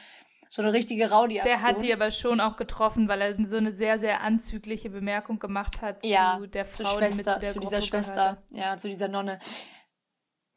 so 0.49 0.61
eine 0.61 0.73
richtige 0.73 1.09
Raudi 1.09 1.39
Der 1.43 1.61
hat 1.61 1.81
die 1.81 1.93
aber 1.93 2.11
schon 2.11 2.39
auch 2.39 2.57
getroffen, 2.57 3.07
weil 3.07 3.21
er 3.21 3.45
so 3.45 3.57
eine 3.57 3.71
sehr, 3.71 3.97
sehr 3.97 4.21
anzügliche 4.21 4.89
Bemerkung 4.89 5.39
gemacht 5.39 5.81
hat 5.81 6.03
ja, 6.03 6.37
zu 6.39 6.47
der 6.47 6.65
Frau, 6.65 6.97
Schwester, 6.97 7.09
die 7.09 7.15
mit 7.15 7.29
zu 7.29 7.39
der 7.39 7.49
zu 7.49 7.59
Gruppe 7.59 7.69
dieser 7.69 7.81
Schwester, 7.81 8.43
gehörte. 8.49 8.55
ja, 8.55 8.77
zu 8.77 8.87
dieser 8.89 9.07
Nonne. 9.07 9.39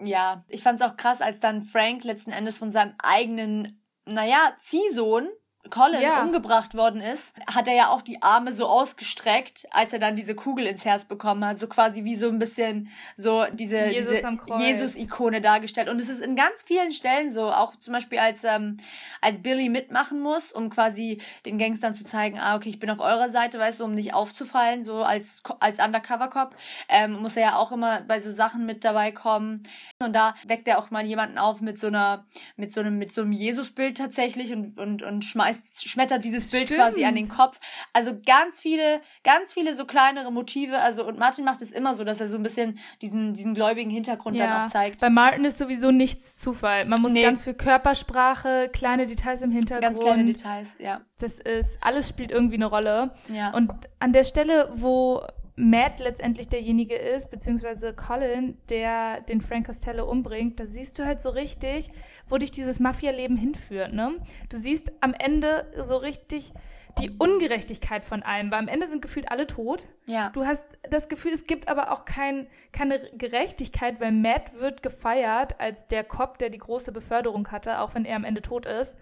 Ja, 0.02 0.44
ich 0.48 0.62
fand 0.62 0.80
es 0.80 0.86
auch 0.86 0.96
krass, 0.96 1.22
als 1.22 1.40
dann 1.40 1.62
Frank 1.62 2.04
letzten 2.04 2.30
Endes 2.32 2.58
von 2.58 2.70
seinem 2.70 2.94
eigenen, 2.98 3.82
naja, 4.04 4.54
Ziehsohn 4.58 5.28
Colin 5.70 6.00
ja. 6.00 6.22
umgebracht 6.22 6.74
worden 6.74 7.00
ist, 7.00 7.36
hat 7.52 7.68
er 7.68 7.74
ja 7.74 7.88
auch 7.88 8.02
die 8.02 8.22
Arme 8.22 8.52
so 8.52 8.66
ausgestreckt, 8.66 9.66
als 9.70 9.92
er 9.92 9.98
dann 9.98 10.16
diese 10.16 10.34
Kugel 10.34 10.66
ins 10.66 10.84
Herz 10.84 11.04
bekommen 11.04 11.44
hat. 11.44 11.58
So 11.58 11.66
quasi 11.66 12.04
wie 12.04 12.16
so 12.16 12.28
ein 12.28 12.38
bisschen 12.38 12.88
so 13.16 13.44
diese 13.52 13.86
Jesus-Ikone 13.86 14.66
Jesus 14.66 14.96
dargestellt. 15.42 15.88
Und 15.88 16.00
es 16.00 16.08
ist 16.08 16.20
in 16.20 16.36
ganz 16.36 16.62
vielen 16.62 16.92
Stellen 16.92 17.30
so, 17.30 17.50
auch 17.50 17.76
zum 17.76 17.92
Beispiel 17.92 18.18
als, 18.18 18.44
ähm, 18.44 18.76
als 19.20 19.40
Billy 19.40 19.68
mitmachen 19.68 20.20
muss, 20.20 20.52
um 20.52 20.70
quasi 20.70 21.20
den 21.44 21.58
Gangstern 21.58 21.94
zu 21.94 22.04
zeigen, 22.04 22.38
ah, 22.38 22.56
okay, 22.56 22.68
ich 22.68 22.78
bin 22.78 22.90
auf 22.90 23.00
eurer 23.00 23.28
Seite, 23.28 23.58
weißt 23.58 23.80
du, 23.80 23.84
um 23.84 23.94
nicht 23.94 24.14
aufzufallen, 24.14 24.82
so 24.82 25.02
als, 25.02 25.42
als 25.60 25.78
Undercover-Cop, 25.78 26.56
ähm, 26.88 27.20
muss 27.20 27.36
er 27.36 27.42
ja 27.42 27.56
auch 27.56 27.72
immer 27.72 28.02
bei 28.02 28.20
so 28.20 28.30
Sachen 28.30 28.66
mit 28.66 28.84
dabei 28.84 29.12
kommen. 29.12 29.62
Und 29.98 30.14
da 30.14 30.34
weckt 30.46 30.68
er 30.68 30.78
auch 30.78 30.90
mal 30.90 31.04
jemanden 31.04 31.38
auf 31.38 31.60
mit 31.60 31.78
so 31.78 31.86
einer, 31.86 32.26
mit 32.56 32.72
so 32.72 32.80
einem, 32.80 32.98
mit 32.98 33.12
so 33.12 33.22
einem 33.22 33.32
Jesus-Bild 33.32 33.96
tatsächlich 33.96 34.52
und, 34.52 34.78
und, 34.78 35.02
und 35.02 35.24
schmeißt 35.24 35.55
schmeißt, 35.56 35.88
schmettert 35.88 36.24
dieses 36.24 36.50
Bild 36.50 36.66
Stimmt. 36.66 36.80
quasi 36.80 37.04
an 37.04 37.14
den 37.14 37.28
Kopf. 37.28 37.58
Also 37.92 38.12
ganz 38.26 38.60
viele, 38.60 39.00
ganz 39.24 39.52
viele 39.52 39.74
so 39.74 39.84
kleinere 39.84 40.32
Motive. 40.32 40.78
Also, 40.78 41.06
und 41.06 41.18
Martin 41.18 41.44
macht 41.44 41.62
es 41.62 41.72
immer 41.72 41.94
so, 41.94 42.04
dass 42.04 42.20
er 42.20 42.28
so 42.28 42.36
ein 42.36 42.42
bisschen 42.42 42.78
diesen, 43.02 43.34
diesen 43.34 43.54
gläubigen 43.54 43.90
Hintergrund 43.90 44.36
ja. 44.36 44.46
dann 44.46 44.66
auch 44.66 44.72
zeigt. 44.72 45.00
Bei 45.00 45.10
Martin 45.10 45.44
ist 45.44 45.58
sowieso 45.58 45.90
nichts 45.90 46.38
Zufall. 46.38 46.84
Man 46.84 47.00
muss 47.00 47.12
nee. 47.12 47.22
ganz 47.22 47.42
viel 47.42 47.54
Körpersprache, 47.54 48.70
kleine 48.72 49.06
Details 49.06 49.42
im 49.42 49.50
Hintergrund. 49.50 49.82
Ganz 49.82 50.00
kleine 50.00 50.24
Details, 50.24 50.76
ja. 50.78 51.00
Das 51.18 51.38
ist, 51.38 51.78
alles 51.82 52.08
spielt 52.08 52.30
irgendwie 52.30 52.56
eine 52.56 52.66
Rolle. 52.66 53.14
Ja. 53.32 53.52
Und 53.52 53.70
an 53.98 54.12
der 54.12 54.24
Stelle, 54.24 54.70
wo 54.74 55.22
Matt 55.56 56.00
letztendlich 56.00 56.48
derjenige 56.48 56.94
ist, 56.94 57.30
beziehungsweise 57.30 57.94
Colin, 57.94 58.58
der 58.68 59.22
den 59.22 59.40
Frank 59.40 59.66
Costello 59.66 60.08
umbringt, 60.08 60.60
da 60.60 60.66
siehst 60.66 60.98
du 60.98 61.06
halt 61.06 61.20
so 61.20 61.30
richtig, 61.30 61.88
wo 62.28 62.36
dich 62.36 62.50
dieses 62.50 62.78
Mafia-Leben 62.78 63.38
hinführt. 63.38 63.94
Ne? 63.94 64.18
Du 64.50 64.58
siehst 64.58 64.92
am 65.00 65.14
Ende 65.14 65.66
so 65.82 65.96
richtig 65.96 66.52
die 66.98 67.10
Ungerechtigkeit 67.10 68.04
von 68.04 68.22
allem, 68.22 68.50
weil 68.50 68.58
am 68.58 68.68
Ende 68.68 68.86
sind 68.86 69.02
gefühlt 69.02 69.30
alle 69.30 69.46
tot. 69.46 69.86
Ja. 70.06 70.30
Du 70.30 70.46
hast 70.46 70.66
das 70.90 71.08
Gefühl, 71.08 71.32
es 71.32 71.46
gibt 71.46 71.68
aber 71.68 71.92
auch 71.92 72.04
kein, 72.04 72.46
keine 72.72 72.98
Gerechtigkeit, 73.16 74.00
weil 74.00 74.12
Matt 74.12 74.58
wird 74.58 74.82
gefeiert 74.82 75.60
als 75.60 75.86
der 75.88 76.04
Cop, 76.04 76.38
der 76.38 76.50
die 76.50 76.58
große 76.58 76.92
Beförderung 76.92 77.48
hatte, 77.48 77.80
auch 77.80 77.94
wenn 77.94 78.04
er 78.04 78.16
am 78.16 78.24
Ende 78.24 78.40
tot 78.40 78.66
ist. 78.66 78.98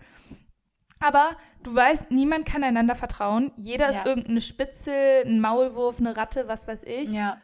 Aber 1.00 1.36
du 1.62 1.74
weißt, 1.74 2.10
niemand 2.10 2.46
kann 2.46 2.64
einander 2.64 2.94
vertrauen. 2.94 3.52
Jeder 3.56 3.86
ja. 3.86 3.90
ist 3.90 4.06
irgendeine 4.06 4.40
Spitze, 4.40 5.22
ein 5.24 5.40
Maulwurf, 5.40 5.98
eine 5.98 6.16
Ratte, 6.16 6.48
was 6.48 6.66
weiß 6.66 6.84
ich. 6.84 7.12
Ja 7.12 7.40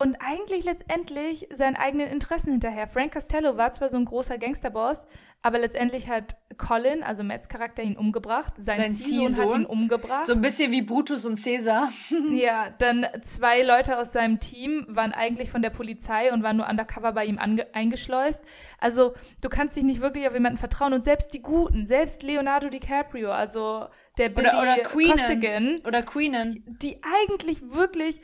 und 0.00 0.16
eigentlich 0.20 0.64
letztendlich 0.64 1.48
seinen 1.52 1.74
eigenen 1.74 2.06
Interessen 2.06 2.52
hinterher. 2.52 2.86
Frank 2.86 3.12
Costello 3.12 3.56
war 3.56 3.72
zwar 3.72 3.88
so 3.88 3.96
ein 3.96 4.04
großer 4.04 4.38
Gangsterboss, 4.38 5.06
aber 5.42 5.58
letztendlich 5.58 6.08
hat 6.08 6.36
Colin, 6.56 7.02
also 7.02 7.24
Matts 7.24 7.48
Charakter, 7.48 7.82
ihn 7.82 7.96
umgebracht. 7.96 8.54
Sein, 8.58 8.78
Sein 8.78 8.90
Ziehsohn 8.90 9.36
hat 9.36 9.54
ihn 9.58 9.66
umgebracht. 9.66 10.24
So 10.26 10.34
ein 10.34 10.40
bisschen 10.40 10.70
wie 10.70 10.82
Brutus 10.82 11.24
und 11.24 11.42
Caesar. 11.42 11.90
ja, 12.30 12.70
dann 12.78 13.06
zwei 13.22 13.62
Leute 13.62 13.98
aus 13.98 14.12
seinem 14.12 14.38
Team 14.38 14.86
waren 14.88 15.12
eigentlich 15.12 15.50
von 15.50 15.62
der 15.62 15.70
Polizei 15.70 16.32
und 16.32 16.44
waren 16.44 16.58
nur 16.58 16.68
undercover 16.68 17.12
bei 17.12 17.24
ihm 17.24 17.38
eingeschleust. 17.38 18.44
Also 18.78 19.14
du 19.42 19.48
kannst 19.48 19.76
dich 19.76 19.84
nicht 19.84 20.00
wirklich 20.00 20.28
auf 20.28 20.34
jemanden 20.34 20.58
vertrauen. 20.58 20.92
Und 20.92 21.04
selbst 21.04 21.34
die 21.34 21.42
Guten, 21.42 21.86
selbst 21.86 22.22
Leonardo 22.22 22.68
DiCaprio, 22.68 23.32
also 23.32 23.86
der 24.16 24.28
Billy 24.28 24.48
oder, 24.48 24.62
oder 24.62 24.76
Queenen, 24.78 25.18
Costigan, 25.18 25.80
oder 25.84 26.02
Queenen, 26.02 26.52
die, 26.52 26.94
die 26.94 27.00
eigentlich 27.24 27.72
wirklich 27.72 28.20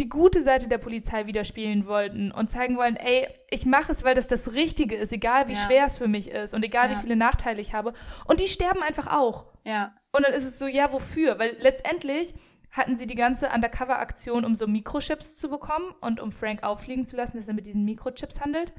die 0.00 0.08
gute 0.08 0.42
Seite 0.42 0.68
der 0.68 0.78
Polizei 0.78 1.26
widerspielen 1.26 1.86
wollten 1.86 2.30
und 2.32 2.50
zeigen 2.50 2.76
wollen, 2.76 2.96
ey, 2.96 3.28
ich 3.50 3.66
mache 3.66 3.92
es, 3.92 4.04
weil 4.04 4.14
das 4.14 4.28
das 4.28 4.54
Richtige 4.54 4.96
ist, 4.96 5.12
egal 5.12 5.48
wie 5.48 5.54
ja. 5.54 5.60
schwer 5.60 5.84
es 5.86 5.98
für 5.98 6.08
mich 6.08 6.30
ist 6.30 6.54
und 6.54 6.62
egal 6.64 6.90
ja. 6.90 6.96
wie 6.96 7.02
viele 7.02 7.16
Nachteile 7.16 7.60
ich 7.60 7.74
habe. 7.74 7.92
Und 8.26 8.40
die 8.40 8.46
sterben 8.46 8.82
einfach 8.82 9.06
auch. 9.06 9.46
Ja. 9.64 9.94
Und 10.12 10.26
dann 10.26 10.34
ist 10.34 10.44
es 10.44 10.58
so, 10.58 10.66
ja, 10.66 10.92
wofür? 10.92 11.38
Weil 11.38 11.56
letztendlich 11.60 12.34
hatten 12.70 12.96
sie 12.96 13.06
die 13.06 13.14
ganze 13.14 13.48
Undercover-Aktion, 13.48 14.44
um 14.44 14.54
so 14.54 14.66
Mikrochips 14.66 15.36
zu 15.36 15.48
bekommen 15.48 15.94
und 16.00 16.20
um 16.20 16.32
Frank 16.32 16.62
auffliegen 16.62 17.04
zu 17.04 17.16
lassen, 17.16 17.36
dass 17.36 17.48
er 17.48 17.54
mit 17.54 17.66
diesen 17.66 17.84
Mikrochips 17.84 18.40
handelt. 18.40 18.72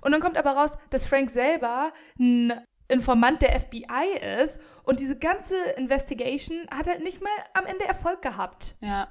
Und 0.00 0.12
dann 0.12 0.20
kommt 0.20 0.36
aber 0.36 0.50
raus, 0.52 0.76
dass 0.90 1.06
Frank 1.06 1.30
selber 1.30 1.92
ein 2.18 2.52
Informant 2.88 3.42
der 3.42 3.58
FBI 3.58 4.42
ist 4.42 4.60
und 4.84 5.00
diese 5.00 5.18
ganze 5.18 5.56
Investigation 5.76 6.68
hat 6.70 6.86
halt 6.86 7.02
nicht 7.02 7.20
mal 7.20 7.32
am 7.54 7.66
Ende 7.66 7.84
Erfolg 7.84 8.22
gehabt. 8.22 8.76
Ja. 8.80 9.08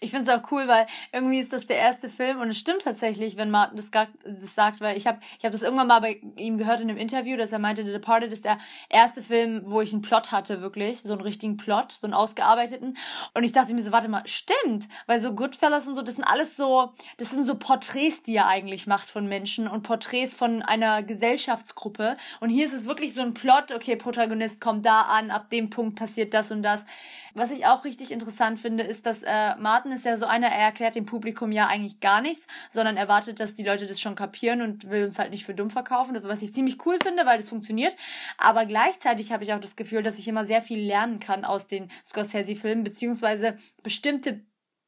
Ich 0.00 0.10
finde 0.10 0.30
es 0.30 0.36
auch 0.36 0.50
cool, 0.50 0.66
weil 0.66 0.86
irgendwie 1.12 1.38
ist 1.38 1.52
das 1.52 1.66
der 1.66 1.76
erste 1.76 2.08
Film 2.08 2.40
und 2.40 2.48
es 2.48 2.58
stimmt 2.58 2.82
tatsächlich, 2.82 3.36
wenn 3.36 3.50
Martin 3.50 3.76
das, 3.76 3.90
das 3.90 4.54
sagt, 4.54 4.80
weil 4.80 4.96
ich 4.96 5.06
habe 5.06 5.20
ich 5.38 5.44
hab 5.44 5.52
das 5.52 5.62
irgendwann 5.62 5.86
mal 5.86 6.00
bei 6.00 6.20
ihm 6.36 6.58
gehört 6.58 6.80
in 6.80 6.88
einem 6.88 6.98
Interview, 6.98 7.36
dass 7.36 7.52
er 7.52 7.58
meinte, 7.58 7.84
The 7.84 7.92
Departed 7.92 8.32
ist 8.32 8.44
der 8.44 8.58
erste 8.88 9.22
Film, 9.22 9.62
wo 9.66 9.80
ich 9.80 9.92
einen 9.92 10.02
Plot 10.02 10.32
hatte, 10.32 10.60
wirklich, 10.62 11.02
so 11.02 11.12
einen 11.12 11.22
richtigen 11.22 11.56
Plot, 11.56 11.92
so 11.92 12.06
einen 12.06 12.14
ausgearbeiteten 12.14 12.96
und 13.34 13.44
ich 13.44 13.52
dachte 13.52 13.74
mir 13.74 13.82
so, 13.82 13.92
warte 13.92 14.08
mal, 14.08 14.26
stimmt, 14.26 14.88
weil 15.06 15.20
so 15.20 15.34
Goodfellas 15.34 15.86
und 15.86 15.94
so, 15.94 16.02
das 16.02 16.16
sind 16.16 16.24
alles 16.24 16.56
so, 16.56 16.92
das 17.18 17.30
sind 17.30 17.44
so 17.44 17.54
Porträts, 17.54 18.22
die 18.22 18.36
er 18.36 18.48
eigentlich 18.48 18.86
macht 18.86 19.08
von 19.08 19.26
Menschen 19.26 19.68
und 19.68 19.82
Porträts 19.82 20.36
von 20.36 20.62
einer 20.62 21.02
Gesellschaftsgruppe 21.02 22.16
und 22.40 22.50
hier 22.50 22.66
ist 22.66 22.72
es 22.72 22.86
wirklich 22.86 23.14
so 23.14 23.22
ein 23.22 23.34
Plot, 23.34 23.72
okay, 23.72 23.96
Protagonist 23.96 24.60
kommt 24.60 24.84
da 24.84 25.02
an, 25.02 25.30
ab 25.30 25.50
dem 25.50 25.70
Punkt 25.70 25.96
passiert 25.96 26.34
das 26.34 26.50
und 26.50 26.62
das. 26.62 26.86
Was 27.34 27.50
ich 27.52 27.66
auch 27.66 27.84
richtig 27.84 28.10
interessant 28.10 28.58
finde, 28.58 28.82
ist, 28.82 29.06
dass 29.06 29.22
äh, 29.22 29.54
Martin 29.60 29.92
ist 29.92 30.04
ja 30.04 30.16
so 30.16 30.26
einer, 30.26 30.48
er 30.48 30.66
erklärt 30.66 30.94
dem 30.94 31.06
Publikum 31.06 31.52
ja 31.52 31.66
eigentlich 31.66 32.00
gar 32.00 32.20
nichts, 32.20 32.46
sondern 32.70 32.96
erwartet, 32.96 33.40
dass 33.40 33.54
die 33.54 33.62
Leute 33.62 33.86
das 33.86 34.00
schon 34.00 34.14
kapieren 34.14 34.62
und 34.62 34.90
will 34.90 35.04
uns 35.04 35.18
halt 35.18 35.30
nicht 35.30 35.44
für 35.44 35.54
dumm 35.54 35.70
verkaufen, 35.70 36.18
was 36.22 36.42
ich 36.42 36.52
ziemlich 36.52 36.84
cool 36.86 36.98
finde, 37.02 37.26
weil 37.26 37.38
das 37.38 37.48
funktioniert. 37.48 37.96
Aber 38.38 38.66
gleichzeitig 38.66 39.32
habe 39.32 39.44
ich 39.44 39.52
auch 39.52 39.60
das 39.60 39.76
Gefühl, 39.76 40.02
dass 40.02 40.18
ich 40.18 40.28
immer 40.28 40.44
sehr 40.44 40.62
viel 40.62 40.80
lernen 40.80 41.20
kann 41.20 41.44
aus 41.44 41.66
den 41.66 41.90
Scorsese-Filmen, 42.04 42.84
beziehungsweise 42.84 43.56
bestimmte 43.82 44.40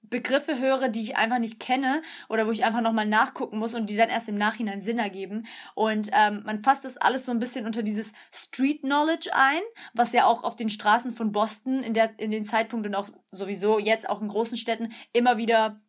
Begriffe 0.03 0.59
höre, 0.59 0.89
die 0.89 1.03
ich 1.03 1.17
einfach 1.17 1.39
nicht 1.39 1.61
kenne 1.61 2.03
oder 2.29 2.47
wo 2.47 2.51
ich 2.51 2.65
einfach 2.65 2.81
nochmal 2.81 3.07
nachgucken 3.07 3.59
muss 3.59 3.75
und 3.75 3.89
die 3.89 3.97
dann 3.97 4.09
erst 4.09 4.29
im 4.29 4.37
Nachhinein 4.37 4.83
Sinn 4.83 4.99
ergeben. 4.99 5.47
Und 5.75 6.11
ähm, 6.13 6.43
man 6.45 6.63
fasst 6.63 6.85
das 6.85 6.97
alles 6.97 7.27
so 7.27 7.33
ein 7.33 7.39
bisschen 7.39 7.67
unter 7.67 7.83
dieses 7.83 8.13
Street 8.33 8.83
Knowledge 8.83 9.31
ein, 9.33 9.63
was 9.95 10.13
ja 10.13 10.27
auch 10.27 10.45
auf 10.45 10.57
den 10.57 10.71
Straßen 10.71 11.11
von 11.11 11.33
Boston 11.33 11.83
in, 11.83 11.95
der, 11.95 12.19
in 12.19 12.31
den 12.31 12.45
Zeitpunkten 12.45 12.95
auch 12.95 13.09
sowieso 13.31 13.79
jetzt 13.79 14.09
auch 14.09 14.21
in 14.21 14.29
großen 14.29 14.57
Städten 14.57 14.93
immer 15.13 15.37
wieder 15.39 15.81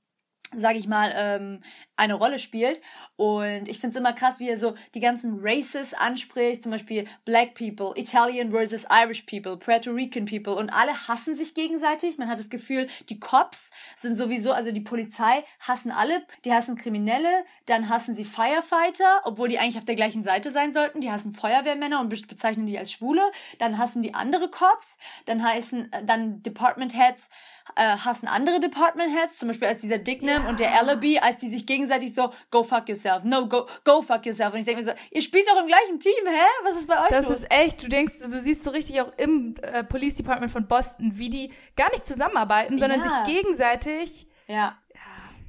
sage 0.55 0.78
ich 0.78 0.88
mal, 0.88 1.11
ähm, 1.16 1.64
eine 1.95 2.15
Rolle 2.15 2.39
spielt. 2.39 2.81
Und 3.15 3.67
ich 3.67 3.79
finde 3.79 3.95
es 3.95 3.99
immer 3.99 4.13
krass, 4.13 4.39
wie 4.39 4.49
er 4.49 4.57
so 4.57 4.73
die 4.95 4.99
ganzen 4.99 5.37
Races 5.39 5.93
anspricht, 5.93 6.63
zum 6.63 6.71
Beispiel 6.71 7.07
Black 7.25 7.53
People, 7.53 7.93
Italian 7.95 8.51
versus 8.51 8.85
Irish 8.89 9.23
People, 9.23 9.57
Puerto 9.57 9.91
Rican 9.91 10.25
People 10.25 10.55
und 10.55 10.71
alle 10.71 11.07
hassen 11.07 11.35
sich 11.35 11.53
gegenseitig. 11.53 12.17
Man 12.17 12.27
hat 12.27 12.39
das 12.39 12.49
Gefühl, 12.49 12.87
die 13.09 13.19
Cops 13.19 13.69
sind 13.95 14.15
sowieso, 14.15 14.51
also 14.51 14.71
die 14.71 14.81
Polizei 14.81 15.43
hassen 15.59 15.91
alle, 15.91 16.25
die 16.43 16.53
hassen 16.53 16.75
Kriminelle, 16.75 17.45
dann 17.67 17.89
hassen 17.89 18.15
sie 18.15 18.25
Firefighter, 18.25 19.21
obwohl 19.25 19.49
die 19.49 19.59
eigentlich 19.59 19.77
auf 19.77 19.85
der 19.85 19.95
gleichen 19.95 20.23
Seite 20.23 20.49
sein 20.49 20.73
sollten, 20.73 20.99
die 20.99 21.11
hassen 21.11 21.33
Feuerwehrmänner 21.33 21.99
und 21.99 22.09
bezeichnen 22.09 22.65
die 22.65 22.79
als 22.79 22.91
Schwule, 22.91 23.21
dann 23.59 23.77
hassen 23.77 24.01
die 24.01 24.15
andere 24.15 24.49
Cops, 24.49 24.97
dann 25.25 25.43
heißen, 25.43 25.91
äh, 25.91 26.03
dann 26.03 26.41
Department 26.41 26.95
Heads 26.97 27.29
äh, 27.75 27.97
hassen 27.97 28.27
andere 28.27 28.59
Department 28.59 29.15
Heads, 29.15 29.37
zum 29.37 29.47
Beispiel 29.47 29.67
als 29.67 29.79
dieser 29.79 29.97
Dignam 29.97 30.43
ja. 30.43 30.49
und 30.49 30.59
der 30.59 30.77
Allaby, 30.77 31.19
als 31.19 31.37
die 31.37 31.49
sich 31.49 31.65
gegenseitig 31.65 31.82
so, 32.09 32.31
go 32.51 32.63
fuck 32.63 32.88
yourself, 32.89 33.23
no, 33.23 33.47
go, 33.47 33.67
go 33.84 34.01
fuck 34.01 34.25
yourself. 34.25 34.53
Und 34.53 34.59
ich 34.59 34.65
denke 34.65 34.81
mir 34.81 34.86
so, 34.86 34.93
ihr 35.11 35.21
spielt 35.21 35.47
doch 35.47 35.59
im 35.59 35.67
gleichen 35.67 35.99
Team, 35.99 36.13
hä? 36.25 36.45
Was 36.63 36.75
ist 36.75 36.88
bei 36.88 37.01
euch 37.01 37.09
Das 37.09 37.29
los? 37.29 37.39
ist 37.39 37.51
echt, 37.51 37.84
du 37.84 37.89
denkst, 37.89 38.19
du 38.19 38.39
siehst 38.39 38.63
so 38.63 38.71
richtig 38.71 39.01
auch 39.01 39.11
im 39.17 39.55
äh, 39.61 39.84
Police 39.84 40.15
Department 40.15 40.51
von 40.51 40.67
Boston, 40.67 41.17
wie 41.17 41.29
die 41.29 41.51
gar 41.75 41.89
nicht 41.91 42.05
zusammenarbeiten, 42.05 42.77
sondern 42.77 43.01
ja. 43.01 43.07
sich 43.07 43.36
gegenseitig. 43.36 44.27
Ja. 44.47 44.77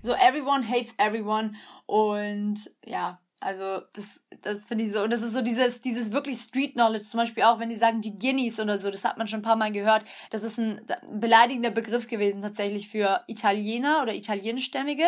So, 0.02 0.12
everyone 0.12 0.68
hates 0.68 0.94
everyone. 0.98 1.54
Und 1.86 2.70
ja, 2.84 3.20
also 3.44 3.82
das, 3.92 4.22
das 4.40 4.64
finde 4.64 4.84
ich 4.84 4.92
so. 4.92 5.02
Und 5.02 5.10
das 5.10 5.22
ist 5.22 5.34
so 5.34 5.42
dieses, 5.42 5.82
dieses 5.82 6.12
wirklich 6.12 6.38
Street 6.38 6.72
Knowledge, 6.72 7.04
zum 7.04 7.20
Beispiel 7.20 7.42
auch, 7.42 7.60
wenn 7.60 7.68
die 7.68 7.74
sagen 7.74 8.00
die 8.00 8.18
Guineas 8.18 8.58
oder 8.58 8.78
so, 8.78 8.90
das 8.90 9.04
hat 9.04 9.18
man 9.18 9.28
schon 9.28 9.40
ein 9.40 9.42
paar 9.42 9.56
Mal 9.56 9.70
gehört. 9.70 10.04
Das 10.30 10.42
ist 10.42 10.58
ein 10.58 10.80
beleidigender 11.12 11.70
Begriff 11.70 12.08
gewesen 12.08 12.40
tatsächlich 12.40 12.88
für 12.88 13.20
Italiener 13.26 14.00
oder 14.02 14.14
italienischstämmige. 14.14 15.04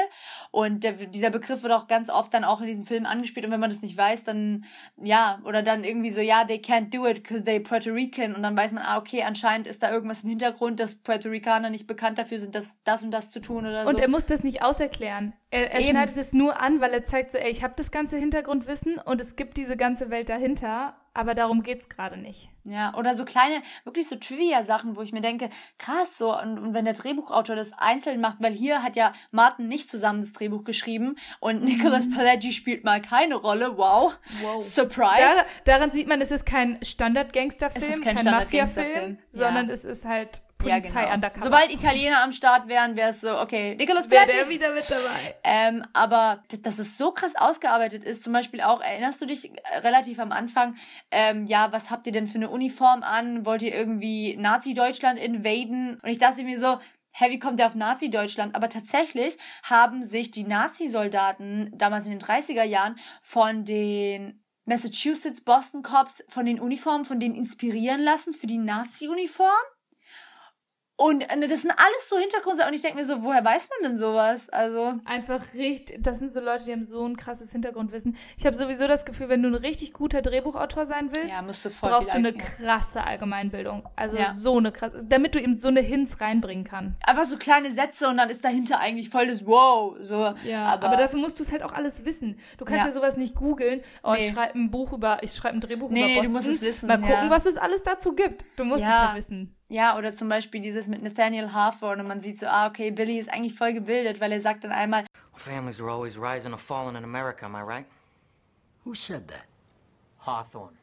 Und 0.51 0.85
der, 0.85 0.93
dieser 0.93 1.31
Begriff 1.31 1.63
wird 1.63 1.73
auch 1.73 1.87
ganz 1.87 2.11
oft 2.11 2.35
dann 2.35 2.45
auch 2.45 2.61
in 2.61 2.67
diesen 2.67 2.85
Filmen 2.85 3.07
angespielt. 3.07 3.47
Und 3.47 3.53
wenn 3.53 3.61
man 3.61 3.71
das 3.71 3.81
nicht 3.81 3.97
weiß, 3.97 4.25
dann, 4.25 4.67
ja, 5.03 5.41
oder 5.45 5.63
dann 5.63 5.83
irgendwie 5.83 6.11
so, 6.11 6.21
ja, 6.21 6.45
they 6.45 6.59
can't 6.59 6.95
do 6.95 7.07
it 7.07 7.23
because 7.23 7.45
they 7.45 7.59
Puerto 7.59 7.91
Rican. 7.91 8.35
Und 8.35 8.43
dann 8.43 8.55
weiß 8.55 8.73
man, 8.73 8.83
ah, 8.85 8.99
okay, 8.99 9.23
anscheinend 9.23 9.67
ist 9.67 9.83
da 9.83 9.91
irgendwas 9.91 10.25
im 10.25 10.29
Hintergrund, 10.29 10.79
dass 10.79 10.95
Puerto 10.95 11.31
Ricaner 11.31 11.71
nicht 11.71 11.87
bekannt 11.87 12.19
dafür 12.19 12.39
sind, 12.39 12.55
das, 12.55 12.83
das 12.85 13.03
und 13.03 13.13
das 13.13 13.31
zu 13.31 13.41
tun 13.41 13.65
oder 13.65 13.85
so. 13.85 13.89
Und 13.89 13.99
er 13.99 14.09
muss 14.09 14.27
das 14.27 14.45
nicht 14.45 14.63
auserklären. 14.63 15.33
Er, 15.51 15.73
er 15.73 15.83
schneidet 15.83 16.17
es 16.17 16.33
nur 16.33 16.61
an, 16.61 16.81
weil 16.81 16.93
er 16.93 17.05
zeigt 17.05 17.31
so, 17.31 17.39
ey, 17.39 17.51
ich 17.51 17.63
habe 17.63 17.75
das 17.77 17.91
ganze 17.91 18.19
Hintergrundwissen 18.27 18.99
und 18.99 19.21
es 19.21 19.37
gibt 19.37 19.57
diese 19.57 19.77
ganze 19.77 20.11
Welt 20.11 20.29
dahinter, 20.29 20.97
aber 21.15 21.35
darum 21.35 21.63
geht's 21.63 21.89
gerade 21.89 22.17
nicht. 22.17 22.51
Ja, 22.65 22.95
oder 22.97 23.15
so 23.15 23.25
kleine, 23.25 23.63
wirklich 23.85 24.09
so 24.09 24.17
Trivia-Sachen, 24.17 24.97
wo 24.97 25.03
ich 25.03 25.13
mir 25.13 25.21
denke, 25.21 25.49
krass, 25.79 26.19
so, 26.19 26.37
und, 26.37 26.59
und 26.59 26.75
wenn 26.75 26.85
der 26.85 26.95
Drehbuchautor 26.95 27.55
das 27.55 27.73
einzeln 27.73 28.21
macht, 28.21 28.39
weil 28.41 28.53
hier 28.53 28.83
hat 28.83 28.97
ja 28.97 29.13
Martin 29.31 29.69
nicht 29.69 29.89
zusammen 29.89 30.21
das 30.21 30.33
Drehbuch 30.33 30.65
geschrieben 30.65 31.17
und 31.39 31.63
mhm. 31.63 32.11
Pileggi 32.11 32.53
spielt 32.53 32.85
mal 32.85 33.01
keine 33.01 33.37
Rolle, 33.37 33.79
wow, 33.79 34.19
wow. 34.43 34.63
Surprise. 34.63 35.45
Da, 35.65 35.73
daran 35.73 35.91
sieht 35.93 36.09
man, 36.09 36.21
es 36.21 36.33
ist 36.33 36.45
kein 36.45 36.79
Standard-Gangster-Film, 36.83 37.85
es 37.85 37.97
ist 37.97 38.03
kein, 38.03 38.17
kein 38.17 38.25
Mafia-Film, 38.25 39.19
sondern 39.31 39.69
ja. 39.69 39.73
es 39.73 39.85
ist 39.85 40.05
halt 40.05 40.43
Polizei 40.59 41.01
ja, 41.01 41.05
genau. 41.05 41.15
undercover. 41.15 41.45
Sobald 41.45 41.71
Italiener 41.71 42.23
am 42.23 42.33
Start 42.33 42.69
wären, 42.69 42.97
wäre 42.97 43.11
es 43.11 43.21
so, 43.21 43.39
okay, 43.39 43.75
Nicolas 43.77 44.11
Wäre 44.11 44.27
der 44.27 44.49
wieder 44.49 44.73
mit 44.73 44.91
dabei. 44.91 45.35
Ähm, 45.45 45.85
aber 45.93 46.43
dass 46.63 46.79
es 46.79 46.97
so 46.97 47.13
krass 47.13 47.35
ausgearbeitet 47.37 48.05
ist, 48.05 48.23
zum 48.23 48.33
Beispiel 48.33 48.61
auch, 48.61 48.81
erinnerst 48.81 49.21
du 49.21 49.27
dich 49.27 49.51
äh, 49.51 49.79
relativ 49.79 50.19
am 50.19 50.33
Anfang, 50.33 50.77
ähm, 51.11 51.47
ja, 51.47 51.73
was 51.73 51.91
habt 51.91 52.07
ihr 52.07 52.13
denn 52.13 52.27
für 52.27 52.37
eine 52.39 52.51
Uniform 52.51 53.03
an? 53.03 53.45
Wollt 53.47 53.63
ihr 53.63 53.75
irgendwie 53.75 54.37
Nazi-Deutschland 54.37 55.19
invaden? 55.19 56.01
Und 56.03 56.09
ich 56.09 56.19
dachte 56.19 56.43
mir 56.43 56.59
so, 56.59 56.79
hä, 57.13 57.31
wie 57.31 57.39
kommt 57.39 57.59
der 57.59 57.67
auf 57.67 57.75
Nazi-Deutschland? 57.75 58.55
Aber 58.55 58.69
tatsächlich 58.69 59.37
haben 59.63 60.03
sich 60.03 60.31
die 60.31 60.45
Nazi-Soldaten 60.45 61.71
damals 61.75 62.07
in 62.07 62.13
den 62.13 62.21
30er 62.21 62.65
Jahren 62.65 62.99
von 63.23 63.65
den 63.65 64.43
Massachusetts 64.65 65.41
Boston 65.43 65.83
Cops 65.83 66.25
von 66.29 66.45
den 66.45 66.61
Uniformen 66.61 67.05
von 67.05 67.21
denen 67.21 67.37
inspirieren 67.37 68.01
lassen 68.03 68.33
für 68.33 68.49
die 68.49 68.59
Nazi-Uniform. 68.59 69.53
Und 70.99 71.23
äh, 71.31 71.47
das 71.47 71.61
sind 71.61 71.73
alles 71.73 72.09
so 72.09 72.17
Hintergründe 72.19 72.67
und 72.67 72.73
ich 72.73 72.81
denke 72.81 72.97
mir 72.97 73.05
so, 73.05 73.23
woher 73.23 73.45
weiß 73.45 73.69
man 73.69 73.91
denn 73.91 73.99
sowas? 73.99 74.49
Also 74.49 74.95
Einfach 75.05 75.43
richtig, 75.55 76.03
das 76.03 76.19
sind 76.21 76.33
so 76.33 76.41
Leute, 76.41 76.65
die 76.65 76.73
haben 76.73 76.85
so 76.85 77.05
ein 77.07 77.19
krasses 77.19 77.53
Hintergrundwissen. 77.53 78.17
Ich 78.39 78.47
habe 78.47 78.57
sowieso 78.57 78.87
das 78.89 79.05
Gefühl, 79.05 79.29
wenn 79.29 79.43
du 79.43 79.49
ein 79.51 79.55
richtig 79.55 79.93
guter 79.93 80.23
Drehbuchautor 80.23 80.87
sein 80.87 81.11
willst, 81.15 81.29
ja, 81.31 81.43
du 81.43 81.71
brauchst 81.83 82.09
du 82.09 82.15
eine 82.15 82.33
krasse 82.33 83.05
Allgemeinbildung. 83.05 83.87
Also 83.95 84.17
Ja. 84.17 84.33
so 84.33 84.57
eine 84.57 84.73
krasse, 84.73 85.05
damit 85.07 85.35
du 85.35 85.41
eben 85.41 85.57
so 85.59 85.69
eine 85.69 85.81
Hints 85.83 86.23
reinbringen 86.23 86.65
kannst. 86.65 87.07
einfach 87.07 87.27
so 87.27 87.37
kleine 87.37 87.71
Sätze 87.73 88.09
und 88.09 88.17
dann 88.17 88.31
ist 88.31 88.43
dahinter 88.43 88.79
eigentlich 88.81 89.11
voll 89.11 89.27
das 89.27 89.45
Wow. 89.47 89.97
So. 90.01 90.35
Ja, 90.45 90.65
aber, 90.65 90.87
aber, 90.89 90.97
dafür 90.97 91.19
musst 91.21 91.39
du 91.39 91.43
es 91.43 91.53
halt 91.53 91.63
auch 91.63 91.73
alles 91.73 92.07
wissen. 92.07 92.39
Du 92.57 92.65
kannst 92.65 92.81
Ja. 92.81 92.87
ja, 92.87 92.93
sowas 92.93 93.19
nicht 93.19 93.35
googeln. 93.35 93.83
Oh, 94.03 94.13
Nee. 94.13 94.21
ich 94.21 94.29
schreibe 94.33 94.59
ein 94.59 94.71
Buch 94.71 94.95
über, 94.95 95.19
ich 95.23 95.33
schreibe 95.35 95.57
ein 95.57 95.61
Drehbuch 95.61 95.91
Nee, 95.91 95.99
über 96.01 96.07
nee, 96.09 96.15
du 96.15 96.21
Boston. 96.33 96.33
musst 96.37 96.49
es 96.49 96.61
wissen, 96.63 96.87
Mal 96.87 96.97
gucken, 96.97 97.11
ja. 97.13 97.31
was 97.31 97.45
es 97.45 97.59
alles 97.59 97.83
dazu 97.83 98.15
gibt. 98.15 98.47
Du 98.57 98.65
musst 98.65 98.81
Ja. 98.83 98.89
es 98.89 98.99
halt 99.09 99.17
wissen. 99.19 99.56
Ja, 99.69 99.99
oder 99.99 100.13
zum 100.13 100.29
Beispiel 100.29 100.61
dieses 100.61 100.87
mit 100.87 101.03
Nathaniel 101.03 101.53
Hawthorne 101.53 102.03
und 102.03 102.09
man 102.09 102.21
sieht 102.21 102.39
so, 102.39 102.47
ah, 102.47 102.69
okay, 102.69 102.93
Billy 102.93 103.19
ist 103.19 103.29
eigentlich 103.29 103.55
voll 103.55 103.73
gebildet, 103.73 104.21
weil 104.21 104.31
er 104.31 104.41
sagt 104.41 104.63
dann 104.63 104.73
einmal, 104.73 105.05
Families 105.35 105.81
are 105.81 105.91
always 105.91 106.17
rising 106.17 106.53
or 106.53 106.59
falling 106.59 106.97
in 106.97 107.05
America, 107.05 107.47
am 107.47 107.57
I 107.57 107.63
right? 107.63 107.87
Who 108.85 108.95
said 108.95 109.27
that? 109.29 109.45
Hawthorne. 110.19 110.77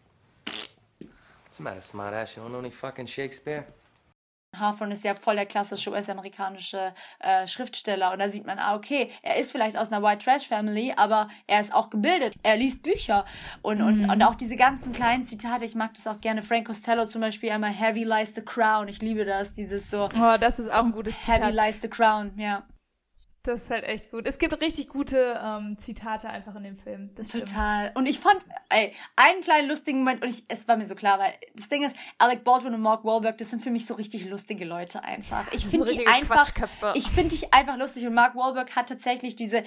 What's 0.45 1.57
the 1.57 1.63
matter, 1.63 1.81
smartass? 1.81 2.35
You 2.35 2.43
don't 2.43 2.51
know 2.51 2.59
any 2.59 2.71
fucking 2.71 3.07
Shakespeare? 3.07 3.65
Hawthorne 4.59 4.93
ist 4.93 5.03
ja 5.03 5.13
voll 5.15 5.35
der 5.35 5.45
klassische 5.45 5.91
US-amerikanische 5.91 6.93
äh, 7.19 7.47
Schriftsteller. 7.47 8.11
Und 8.13 8.19
da 8.19 8.29
sieht 8.29 8.45
man, 8.45 8.59
ah, 8.59 8.75
okay, 8.75 9.09
er 9.21 9.37
ist 9.37 9.51
vielleicht 9.51 9.77
aus 9.77 9.91
einer 9.91 10.03
White 10.03 10.23
Trash 10.23 10.47
Family, 10.47 10.93
aber 10.95 11.27
er 11.47 11.61
ist 11.61 11.73
auch 11.73 11.89
gebildet, 11.89 12.35
er 12.43 12.57
liest 12.57 12.83
Bücher. 12.83 13.25
Und, 13.61 13.81
und, 13.81 14.09
und 14.09 14.23
auch 14.23 14.35
diese 14.35 14.55
ganzen 14.55 14.91
kleinen 14.91 15.23
Zitate, 15.23 15.65
ich 15.65 15.75
mag 15.75 15.93
das 15.93 16.07
auch 16.07 16.21
gerne, 16.21 16.41
Frank 16.41 16.67
Costello 16.67 17.05
zum 17.05 17.21
Beispiel 17.21 17.51
einmal, 17.51 17.71
Heavy 17.71 18.03
lies 18.03 18.35
the 18.35 18.41
crown, 18.41 18.87
ich 18.87 19.01
liebe 19.01 19.25
das, 19.25 19.53
dieses 19.53 19.89
so, 19.89 20.09
Oh, 20.15 20.37
das 20.39 20.59
ist 20.59 20.71
auch 20.71 20.83
ein 20.83 20.91
gutes 20.91 21.15
Heavy 21.27 21.47
Zitat. 21.51 21.53
lies 21.53 21.81
the 21.81 21.89
crown, 21.89 22.31
ja. 22.37 22.63
Das 23.45 23.63
ist 23.63 23.71
halt 23.71 23.83
echt 23.83 24.09
gut. 24.09 24.25
Es 24.25 24.37
gibt 24.37 24.57
richtig 24.61 24.87
gute 24.87 25.37
ähm, 25.43 25.77
Zitate 25.77 26.29
einfach 26.29 26.55
in 26.55 26.63
dem 26.63 26.77
Film. 26.77 27.09
Das 27.15 27.27
stimmt. 27.27 27.49
Total. 27.49 27.91
Und 27.93 28.05
ich 28.05 28.21
fand, 28.21 28.45
ey, 28.69 28.93
einen 29.17 29.41
kleinen 29.41 29.67
lustigen 29.67 29.99
Moment, 29.99 30.23
und 30.23 30.29
ich, 30.29 30.45
es 30.47 30.65
war 30.69 30.77
mir 30.77 30.85
so 30.85 30.95
klar, 30.95 31.19
weil 31.19 31.33
das 31.53 31.67
Ding 31.67 31.83
ist, 31.83 31.93
Alec 32.19 32.45
Baldwin 32.45 32.73
und 32.73 32.79
Mark 32.79 33.03
Wahlberg, 33.03 33.37
das 33.37 33.49
sind 33.49 33.61
für 33.61 33.69
mich 33.69 33.85
so 33.85 33.95
richtig 33.95 34.23
lustige 34.29 34.63
Leute 34.63 35.03
einfach. 35.03 35.43
Ich 35.51 35.65
finde 35.65 35.91
die 35.93 36.07
einfach, 36.07 36.49
ich 36.93 37.09
finde 37.09 37.35
die 37.35 37.51
einfach 37.51 37.75
lustig 37.75 38.07
und 38.07 38.13
Mark 38.13 38.33
Wahlberg 38.37 38.73
hat 38.77 38.87
tatsächlich 38.87 39.35
diese, 39.35 39.65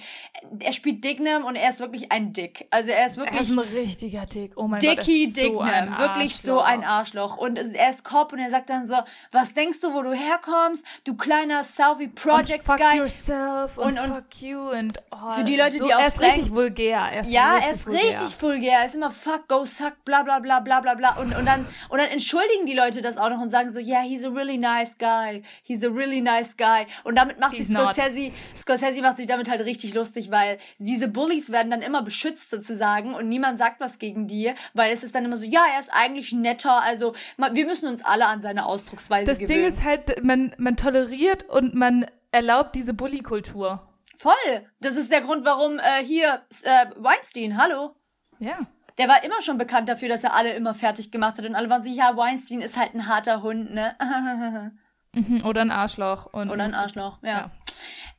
er 0.59 0.73
spielt 0.73 1.03
Dignam 1.03 1.45
und 1.45 1.55
er 1.55 1.69
ist 1.69 1.79
wirklich 1.79 2.11
ein 2.11 2.33
Dick. 2.33 2.65
Also 2.71 2.89
er 2.89 3.05
ist 3.05 3.17
Er 3.17 3.25
wirklich 3.25 3.41
ist 3.41 3.51
ein 3.51 3.59
richtiger 3.59 4.25
Dick. 4.25 4.53
Oh 4.55 4.67
mein 4.67 4.79
Gott. 4.79 4.89
er 4.89 4.95
Dicky 4.95 5.27
so 5.27 5.41
Dignam, 5.41 5.97
wirklich 5.99 6.35
so 6.37 6.61
ein 6.61 6.83
Arschloch. 6.83 7.37
Und 7.37 7.57
er 7.59 7.91
ist 7.91 8.03
Cop 8.03 8.33
und 8.33 8.39
er 8.39 8.49
sagt 8.49 8.71
dann 8.71 8.87
so, 8.87 8.95
was 9.31 9.53
denkst 9.53 9.81
du, 9.81 9.93
wo 9.93 10.01
du 10.01 10.13
herkommst, 10.13 10.83
du 11.03 11.15
kleiner 11.15 11.63
Selfie 11.63 12.05
Und 12.05 12.15
Projects 12.15 12.65
fuck 12.65 12.77
Guy. 12.79 12.97
yourself 12.97 13.66
und, 13.75 13.97
Und- 13.97 13.99
und 13.99 14.13
fuck 14.13 14.41
you 14.41 14.59
und 14.71 14.99
oh, 15.11 15.31
Für 15.37 15.43
die 15.43 15.55
Leute, 15.55 15.77
so, 15.79 15.85
die 15.85 15.89
Er 15.91 15.97
auf 15.99 16.07
ist 16.07 16.21
richtig 16.21 16.53
vulgär. 16.53 16.99
Er 17.11 17.21
ist 17.21 17.31
Ja, 17.31 17.53
richtig 17.55 17.67
er 17.69 17.75
ist 17.75 17.87
vulgär. 17.87 18.03
richtig 18.21 18.41
vulgär. 18.41 18.79
Er 18.79 18.85
ist 18.85 18.95
immer 18.95 19.11
fuck, 19.11 19.47
go 19.47 19.65
suck, 19.65 19.93
bla 20.05 20.21
bla 20.23 20.39
bla 20.39 20.59
bla 20.59 20.79
bla 20.81 20.93
bla. 20.93 21.15
Und, 21.17 21.35
und, 21.35 21.45
dann, 21.45 21.65
und 21.89 21.97
dann 21.99 22.09
entschuldigen 22.09 22.65
die 22.65 22.75
Leute 22.75 23.01
das 23.01 23.17
auch 23.17 23.29
noch 23.29 23.41
und 23.41 23.49
sagen 23.49 23.69
so, 23.69 23.79
yeah, 23.79 24.01
he's 24.01 24.23
a 24.23 24.29
really 24.29 24.57
nice 24.57 24.97
guy. 24.97 25.41
He's 25.63 25.83
a 25.83 25.89
really 25.89 26.21
nice 26.21 26.55
guy. 26.55 26.85
Und 27.03 27.17
damit 27.17 27.39
macht 27.39 27.53
He's 27.55 27.67
sich 27.67 27.75
not. 27.75 27.93
Scorsese, 27.95 28.31
Scorsese 28.55 29.01
macht 29.01 29.17
sich 29.17 29.25
damit 29.25 29.49
halt 29.49 29.61
richtig 29.61 29.93
lustig, 29.93 30.29
weil 30.31 30.59
diese 30.77 31.07
Bullies 31.07 31.51
werden 31.51 31.71
dann 31.71 31.81
immer 31.81 32.01
beschützt 32.03 32.49
sozusagen 32.51 33.13
und 33.15 33.27
niemand 33.29 33.57
sagt 33.57 33.79
was 33.79 33.97
gegen 33.99 34.27
die, 34.27 34.53
weil 34.73 34.93
es 34.93 35.03
ist 35.03 35.15
dann 35.15 35.25
immer 35.25 35.37
so, 35.37 35.45
ja, 35.45 35.63
er 35.73 35.79
ist 35.79 35.89
eigentlich 35.91 36.31
netter. 36.33 36.83
Also 36.83 37.13
wir 37.37 37.65
müssen 37.65 37.87
uns 37.87 38.03
alle 38.05 38.27
an 38.27 38.41
seine 38.41 38.65
Ausdrucksweise 38.65 39.25
Das 39.25 39.39
gewöhnen. 39.39 39.61
Ding 39.61 39.67
ist 39.67 39.83
halt, 39.83 40.23
man, 40.23 40.53
man 40.57 40.75
toleriert 40.75 41.43
und 41.49 41.73
man 41.73 42.05
erlaubt 42.31 42.75
diese 42.75 42.93
Bully-Kultur. 42.93 43.87
Voll. 44.17 44.33
Das 44.79 44.95
ist 44.95 45.11
der 45.11 45.21
Grund, 45.21 45.45
warum 45.45 45.79
äh, 45.79 46.03
hier 46.03 46.41
äh, 46.63 46.87
Weinstein, 46.97 47.57
hallo. 47.57 47.95
Ja. 48.39 48.59
Der 48.97 49.07
war 49.07 49.23
immer 49.23 49.41
schon 49.41 49.57
bekannt 49.57 49.89
dafür, 49.89 50.09
dass 50.09 50.23
er 50.23 50.33
alle 50.33 50.53
immer 50.53 50.73
fertig 50.73 51.11
gemacht 51.11 51.37
hat. 51.37 51.45
Und 51.45 51.55
alle 51.55 51.69
waren 51.69 51.83
so, 51.83 51.89
ja, 51.89 52.17
Weinstein 52.17 52.61
ist 52.61 52.77
halt 52.77 52.95
ein 52.95 53.07
harter 53.07 53.41
Hund, 53.41 53.73
ne? 53.73 53.95
Mhm, 55.13 55.45
Oder 55.45 55.61
ein 55.61 55.71
Arschloch. 55.71 56.27
Und 56.27 56.49
Oder 56.51 56.65
ein 56.65 56.75
Arschloch, 56.75 57.19
ja. 57.23 57.29
Ja. 57.29 57.51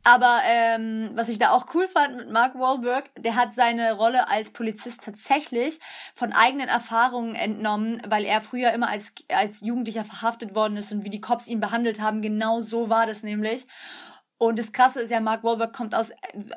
Aber 0.04 0.40
ähm, 0.44 1.10
was 1.14 1.28
ich 1.28 1.38
da 1.38 1.50
auch 1.50 1.66
cool 1.74 1.86
fand 1.86 2.16
mit 2.16 2.30
Mark 2.30 2.54
Wahlberg, 2.54 3.10
der 3.18 3.34
hat 3.34 3.52
seine 3.52 3.92
Rolle 3.92 4.28
als 4.28 4.52
Polizist 4.52 5.02
tatsächlich 5.02 5.80
von 6.14 6.32
eigenen 6.32 6.68
Erfahrungen 6.68 7.34
entnommen, 7.34 8.00
weil 8.08 8.24
er 8.24 8.40
früher 8.40 8.72
immer 8.72 8.88
als, 8.88 9.12
als 9.28 9.60
Jugendlicher 9.60 10.04
verhaftet 10.04 10.54
worden 10.54 10.76
ist 10.76 10.92
und 10.92 11.04
wie 11.04 11.10
die 11.10 11.20
Cops 11.20 11.46
ihn 11.46 11.60
behandelt 11.60 12.00
haben. 12.00 12.22
Genau 12.22 12.60
so 12.60 12.88
war 12.88 13.06
das 13.06 13.22
nämlich. 13.22 13.66
Und 14.38 14.58
das 14.58 14.72
Krasse 14.72 15.00
ist 15.00 15.10
ja, 15.10 15.20
Mark 15.20 15.42
Wahlberg 15.42 15.72
kommt 15.72 15.96
aus 15.96 16.12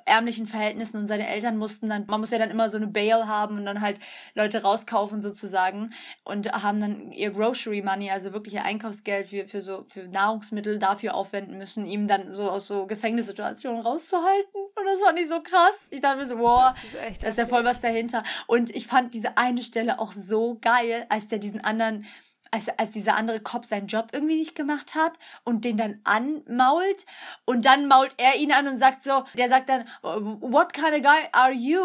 ärmlichen 0.06 0.46
Verhältnissen 0.46 0.98
und 0.98 1.08
seine 1.08 1.28
Eltern 1.28 1.58
mussten 1.58 1.90
dann, 1.90 2.06
man 2.06 2.20
muss 2.20 2.30
ja 2.30 2.38
dann 2.38 2.52
immer 2.52 2.70
so 2.70 2.78
eine 2.78 2.86
Bail 2.86 3.26
haben 3.26 3.58
und 3.58 3.66
dann 3.66 3.82
halt 3.82 4.00
Leute 4.36 4.62
rauskaufen 4.62 5.22
sozusagen 5.24 5.92
und 6.24 6.52
haben 6.52 6.80
dann 6.80 7.12
ihr 7.12 7.32
Grocery 7.32 7.82
Money, 7.82 8.12
also 8.12 8.34
wirklich 8.34 8.54
ihr 8.54 8.64
Einkaufsgeld 8.64 9.28
für, 9.28 9.48
für 9.48 9.64
so, 9.64 9.86
für 9.90 10.08
Nahrungsmittel 10.08 10.78
dafür 10.78 11.16
aufwenden 11.16 11.58
müssen, 11.58 11.86
ihm 11.86 12.08
dann 12.08 12.32
so 12.34 12.52
aus 12.52 12.68
so 12.68 12.86
Gefängnissituationen 12.86 13.82
rauszuhalten. 13.82 14.62
Und 14.76 14.86
das 14.86 15.02
fand 15.02 15.20
ich 15.20 15.28
so 15.28 15.42
krass. 15.42 15.88
Ich 15.90 16.02
dachte 16.02 16.18
mir 16.18 16.26
so, 16.28 16.38
boah, 16.38 16.74
Das 16.76 16.84
ist 16.84 16.96
echt 16.96 17.24
da 17.24 17.28
ist 17.30 17.38
ja 17.40 17.46
voll 17.46 17.66
was 17.66 17.82
dahinter. 17.82 18.24
Und 18.46 18.70
ich 18.70 18.86
fand 18.86 19.14
diese 19.16 19.38
eine 19.38 19.64
Stelle 19.64 20.00
auch 20.00 20.12
so 20.12 20.60
geil, 20.62 21.08
als 21.10 21.28
der 21.30 21.40
diesen 21.40 21.62
anderen, 21.62 22.06
als, 22.52 22.68
als 22.78 22.92
dieser 22.92 23.16
andere 23.16 23.40
Cop 23.40 23.66
seinen 23.66 23.88
Job 23.88 24.10
irgendwie 24.12 24.38
nicht 24.38 24.56
gemacht 24.56 24.94
hat 24.96 25.14
und 25.44 25.66
den 25.66 25.78
dann 25.78 26.02
anmault 26.04 27.06
und 27.46 27.66
dann 27.66 27.88
mault 27.88 28.14
er 28.18 28.36
ihn 28.36 28.52
an 28.52 28.68
und 28.68 28.78
sagt 28.78 29.04
so, 29.04 29.24
der 29.34 29.50
sagt 29.50 29.70
dann, 29.70 29.88
what 30.02 30.74
kind 30.74 30.94
of 30.94 31.02
guy 31.02 31.28
are 31.32 31.54
you? 31.54 31.82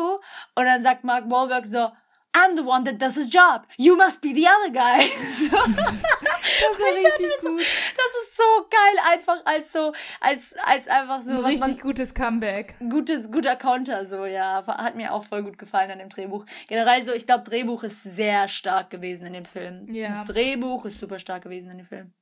Und 0.54 0.64
dann 0.64 0.82
sagt 0.82 1.04
Mark 1.04 1.30
Wahlberg 1.30 1.66
so, 1.66 1.90
I'm 2.37 2.55
the 2.55 2.62
one 2.62 2.84
that 2.84 3.01
does 3.01 3.14
his 3.14 3.32
job. 3.32 3.66
You 3.78 3.97
must 3.97 4.20
be 4.20 4.34
the 4.34 4.47
other 4.47 4.70
guy. 4.70 5.01
so. 5.49 5.57
Das 5.57 6.80
war 6.80 6.99
Ich 6.99 7.05
richtig 7.05 7.26
mir 7.43 7.51
gut. 7.51 7.61
Das 7.61 8.12
ist 8.22 8.37
so 8.37 8.43
geil, 8.70 8.99
einfach 9.11 9.45
als 9.47 9.72
so, 9.72 9.93
als, 10.20 10.55
als 10.64 10.87
einfach 10.87 11.22
so, 11.22 11.30
Ein 11.30 11.39
richtig 11.39 11.61
man 11.61 11.78
gutes 11.78 12.14
Comeback. 12.14 12.74
gutes, 12.91 13.30
guter 13.30 13.57
Konter, 13.57 14.05
so, 14.05 14.26
ja. 14.26 14.64
Hat 14.66 14.97
mir 14.97 15.12
auch 15.12 15.24
voll 15.24 15.43
gut 15.45 15.57
gefallen 15.57 15.91
an 15.91 15.99
dem 15.99 16.11
Drehbuch. 16.11 16.45
Generell 16.68 17.03
so, 17.03 17.12
ich 17.12 17.24
glaube, 17.24 17.45
Drehbuch 17.45 17.82
ist 17.84 18.03
sehr 18.03 18.49
stark 18.49 18.91
gewesen 18.91 19.26
in 19.28 19.32
dem 19.32 19.45
Film. 19.47 19.93
Ja. 19.93 20.24
Drehbuch 20.24 20.84
ist 20.84 21.01
super 21.01 21.18
stark 21.18 21.43
gewesen 21.45 21.70
in 21.70 21.78
dem 21.78 21.87
Film. 21.87 22.12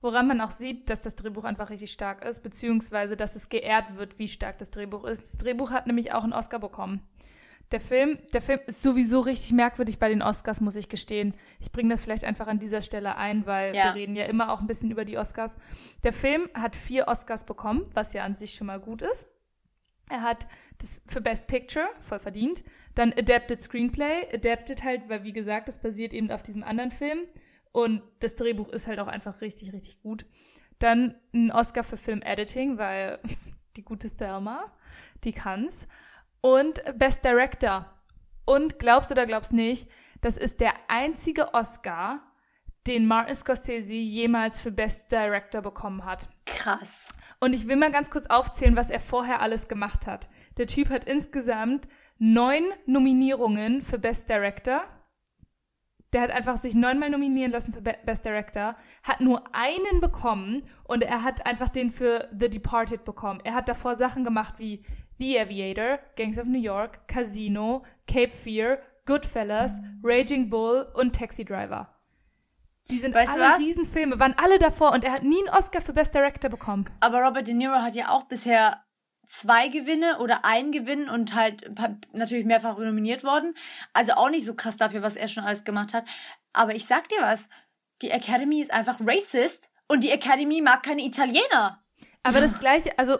Woran 0.00 0.28
man 0.28 0.40
auch 0.40 0.50
sieht, 0.50 0.88
dass 0.88 1.02
das 1.02 1.16
Drehbuch 1.16 1.44
einfach 1.44 1.68
richtig 1.70 1.90
stark 1.90 2.24
ist, 2.24 2.42
beziehungsweise 2.42 3.16
dass 3.16 3.34
es 3.34 3.48
geehrt 3.48 3.96
wird, 3.96 4.18
wie 4.18 4.28
stark 4.28 4.58
das 4.58 4.70
Drehbuch 4.70 5.04
ist. 5.04 5.22
Das 5.22 5.38
Drehbuch 5.38 5.70
hat 5.72 5.86
nämlich 5.86 6.12
auch 6.12 6.22
einen 6.24 6.32
Oscar 6.32 6.58
bekommen. 6.58 7.02
Der 7.72 7.80
Film, 7.80 8.18
der 8.32 8.40
Film 8.42 8.60
ist 8.66 8.80
sowieso 8.82 9.20
richtig 9.20 9.52
merkwürdig 9.52 9.98
bei 9.98 10.08
den 10.08 10.22
Oscars, 10.22 10.60
muss 10.60 10.76
ich 10.76 10.88
gestehen. 10.88 11.34
Ich 11.58 11.72
bringe 11.72 11.90
das 11.90 12.00
vielleicht 12.00 12.24
einfach 12.24 12.46
an 12.46 12.60
dieser 12.60 12.80
Stelle 12.80 13.16
ein, 13.16 13.44
weil 13.44 13.74
Ja. 13.74 13.86
wir 13.86 13.94
reden 13.94 14.14
ja 14.14 14.26
immer 14.26 14.52
auch 14.52 14.60
ein 14.60 14.68
bisschen 14.68 14.90
über 14.92 15.04
die 15.04 15.18
Oscars. 15.18 15.58
Der 16.04 16.12
Film 16.12 16.48
hat 16.54 16.76
vier 16.76 17.08
Oscars 17.08 17.44
bekommen, 17.44 17.82
was 17.92 18.12
ja 18.12 18.22
an 18.24 18.36
sich 18.36 18.54
schon 18.54 18.68
mal 18.68 18.78
gut 18.78 19.02
ist. 19.02 19.26
Er 20.08 20.22
hat 20.22 20.46
das 20.78 21.00
für 21.08 21.20
Best 21.20 21.48
Picture, 21.48 21.88
voll 21.98 22.20
verdient. 22.20 22.62
Dann 22.94 23.12
Adapted 23.12 23.60
Screenplay. 23.60 24.28
Adapted 24.32 24.84
halt, 24.84 25.08
weil 25.08 25.24
wie 25.24 25.32
gesagt, 25.32 25.66
das 25.66 25.80
basiert 25.80 26.14
eben 26.14 26.30
auf 26.30 26.44
diesem 26.44 26.62
anderen 26.62 26.92
Film. 26.92 27.18
Und 27.72 28.02
das 28.20 28.36
Drehbuch 28.36 28.68
ist 28.68 28.86
halt 28.86 29.00
auch 29.00 29.08
einfach 29.08 29.40
richtig, 29.40 29.72
richtig 29.72 30.00
gut. 30.00 30.24
Dann 30.78 31.16
ein 31.34 31.50
Oscar 31.50 31.82
für 31.82 31.96
Film 31.96 32.22
Editing, 32.22 32.78
weil 32.78 33.18
die 33.76 33.82
gute 33.82 34.10
Thelma, 34.16 34.72
die 35.24 35.32
kann's. 35.32 35.88
Und 36.40 36.82
Best 36.98 37.24
Director. 37.24 37.92
Und 38.44 38.78
glaubst 38.78 39.10
oder 39.10 39.26
glaubst 39.26 39.52
nicht, 39.52 39.88
das 40.20 40.36
ist 40.36 40.60
der 40.60 40.74
einzige 40.88 41.54
Oscar, 41.54 42.20
den 42.86 43.06
Martin 43.06 43.34
Scorsese 43.34 43.94
jemals 43.94 44.58
für 44.58 44.70
Best 44.70 45.10
Director 45.10 45.60
bekommen 45.60 46.04
hat. 46.04 46.28
Krass. 46.46 47.14
Und 47.40 47.54
ich 47.54 47.66
will 47.66 47.76
mal 47.76 47.90
ganz 47.90 48.10
kurz 48.10 48.26
aufzählen, 48.26 48.76
was 48.76 48.90
er 48.90 49.00
vorher 49.00 49.40
alles 49.40 49.68
gemacht 49.68 50.06
hat. 50.06 50.28
Der 50.56 50.66
Typ 50.66 50.90
hat 50.90 51.04
insgesamt 51.04 51.88
neun 52.18 52.64
Nominierungen 52.86 53.82
für 53.82 53.98
Best 53.98 54.28
Director. 54.28 54.84
Der 56.12 56.22
hat 56.22 56.30
einfach 56.30 56.56
sich 56.56 56.74
neunmal 56.74 57.10
nominieren 57.10 57.50
lassen 57.50 57.72
für 57.72 57.82
Be 57.82 57.96
Best 58.06 58.24
Director, 58.24 58.76
hat 59.02 59.20
nur 59.20 59.42
einen 59.54 60.00
bekommen 60.00 60.68
und 60.84 61.02
er 61.02 61.24
hat 61.24 61.44
einfach 61.46 61.68
den 61.68 61.90
für 61.90 62.28
The 62.38 62.48
Departed 62.48 63.04
bekommen. 63.04 63.40
Er 63.42 63.54
hat 63.54 63.68
davor 63.68 63.96
Sachen 63.96 64.24
gemacht 64.24 64.54
wie 64.58 64.84
The 65.18 65.40
Aviator, 65.40 65.98
Gangs 66.16 66.38
of 66.38 66.46
New 66.46 66.60
York, 66.60 67.08
Casino, 67.08 67.84
Cape 68.06 68.32
Fear, 68.32 68.78
Goodfellas, 69.06 69.80
Raging 70.02 70.50
Bull 70.50 70.88
und 70.94 71.14
Taxi 71.14 71.44
Driver. 71.44 71.92
Die 72.90 72.98
sind 72.98 73.14
Weißt 73.14 73.32
alle? 73.32 73.58
Riesenfilme, 73.58 74.18
waren 74.18 74.34
alle 74.36 74.58
davor 74.58 74.92
und 74.92 75.04
er 75.04 75.12
hat 75.12 75.24
nie 75.24 75.38
einen 75.38 75.48
Oscar 75.48 75.80
für 75.80 75.92
Best 75.92 76.14
Director 76.14 76.50
bekommen. 76.50 76.88
Aber 77.00 77.20
Robert 77.20 77.46
De 77.46 77.54
Niro 77.54 77.74
hat 77.74 77.94
ja 77.94 78.10
auch 78.10 78.24
bisher 78.24 78.82
zwei 79.26 79.68
Gewinne 79.68 80.18
oder 80.20 80.44
ein 80.44 80.70
Gewinn 80.70 81.08
und 81.08 81.34
halt 81.34 81.68
natürlich 82.12 82.44
mehrfach 82.44 82.78
nominiert 82.78 83.24
worden. 83.24 83.54
Also 83.92 84.12
auch 84.12 84.30
nicht 84.30 84.46
so 84.46 84.54
krass 84.54 84.76
dafür, 84.76 85.02
was 85.02 85.16
er 85.16 85.28
schon 85.28 85.44
alles 85.44 85.64
gemacht 85.64 85.94
hat. 85.94 86.04
Aber 86.52 86.74
ich 86.74 86.86
sag 86.86 87.08
dir 87.08 87.20
was, 87.20 87.48
die 88.02 88.10
Academy 88.10 88.60
ist 88.60 88.72
einfach 88.72 89.00
racist 89.00 89.68
und 89.88 90.04
die 90.04 90.10
Academy 90.10 90.60
mag 90.60 90.82
keine 90.82 91.02
Italiener. 91.02 91.82
Aber 92.22 92.40
das 92.40 92.58
gleiche, 92.58 92.96
also 92.98 93.18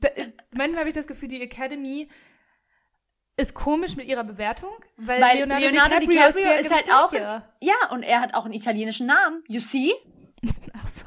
da, 0.00 0.08
manchmal 0.52 0.80
habe 0.80 0.88
ich 0.88 0.94
das 0.94 1.06
Gefühl, 1.06 1.28
die 1.28 1.40
Academy 1.40 2.08
ist 3.36 3.54
komisch 3.54 3.96
mit 3.96 4.06
ihrer 4.06 4.24
Bewertung, 4.24 4.72
weil, 4.96 5.20
Weil 5.20 5.36
Leonardo, 5.38 5.66
Leonardo, 5.66 5.98
DiCaprio, 5.98 6.20
DiCaprio, 6.20 6.52
ist, 6.52 6.66
ist, 6.66 6.74
halt 6.74 6.90
auch. 6.90 7.12
Ja, 7.60 7.74
und 7.90 8.02
er 8.02 8.20
hat 8.20 8.34
auch 8.34 8.44
einen 8.44 8.54
italienischen 8.54 9.06
Namen. 9.06 9.44
You 9.48 9.60
see? 9.60 9.92
Ach 10.74 10.82
so. 10.82 11.04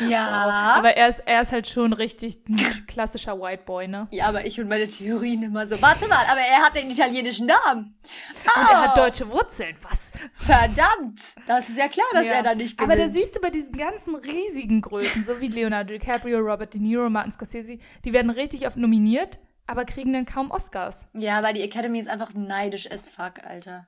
Ja. 0.00 0.74
Aber 0.76 0.96
er 0.96 1.08
ist, 1.08 1.20
er 1.26 1.42
ist 1.42 1.52
halt 1.52 1.68
schon 1.68 1.92
richtig 1.92 2.40
ein 2.48 2.56
klassischer 2.86 3.40
White 3.40 3.64
Boy, 3.64 3.88
ne? 3.88 4.08
ja, 4.10 4.26
aber 4.26 4.46
ich 4.46 4.60
und 4.60 4.68
meine 4.68 4.88
Theorien 4.88 5.42
immer 5.42 5.66
so. 5.66 5.80
Warte 5.82 6.08
mal, 6.08 6.24
aber 6.30 6.40
er 6.40 6.62
hat 6.62 6.74
den 6.76 6.90
italienischen 6.90 7.46
Namen. 7.46 7.94
Und 8.42 8.46
er 8.70 8.70
Oh. 8.70 8.74
hat 8.88 8.96
deutsche 8.96 9.30
Wurzeln, 9.30 9.76
was? 9.82 10.12
Verdammt! 10.32 11.34
Das 11.46 11.68
ist 11.68 11.78
ja 11.78 11.88
klar, 11.88 12.06
dass 12.12 12.26
Ja. 12.26 12.32
er 12.34 12.42
da 12.42 12.54
nicht 12.54 12.76
gewinnt. 12.78 12.92
Aber 12.92 13.00
da 13.00 13.08
siehst 13.10 13.36
du 13.36 13.40
bei 13.40 13.50
diesen 13.50 13.76
ganzen 13.76 14.14
riesigen 14.14 14.80
Größen, 14.80 15.24
so 15.24 15.40
wie 15.40 15.48
Leonardo 15.48 15.92
DiCaprio, 15.94 16.38
Robert 16.38 16.74
De 16.74 16.80
Niro, 16.80 17.08
Martin 17.10 17.32
Scorsese, 17.32 17.78
die 18.04 18.12
werden 18.12 18.30
richtig 18.30 18.66
oft 18.66 18.76
nominiert, 18.76 19.38
aber 19.66 19.84
kriegen 19.84 20.12
dann 20.12 20.26
kaum 20.26 20.50
Oscars. 20.50 21.06
ja, 21.14 21.42
weil 21.42 21.54
die 21.54 21.62
Academy 21.62 21.98
ist 22.00 22.08
einfach 22.08 22.34
neidisch 22.34 22.90
as 22.90 23.06
fuck, 23.08 23.44
Alter. 23.44 23.86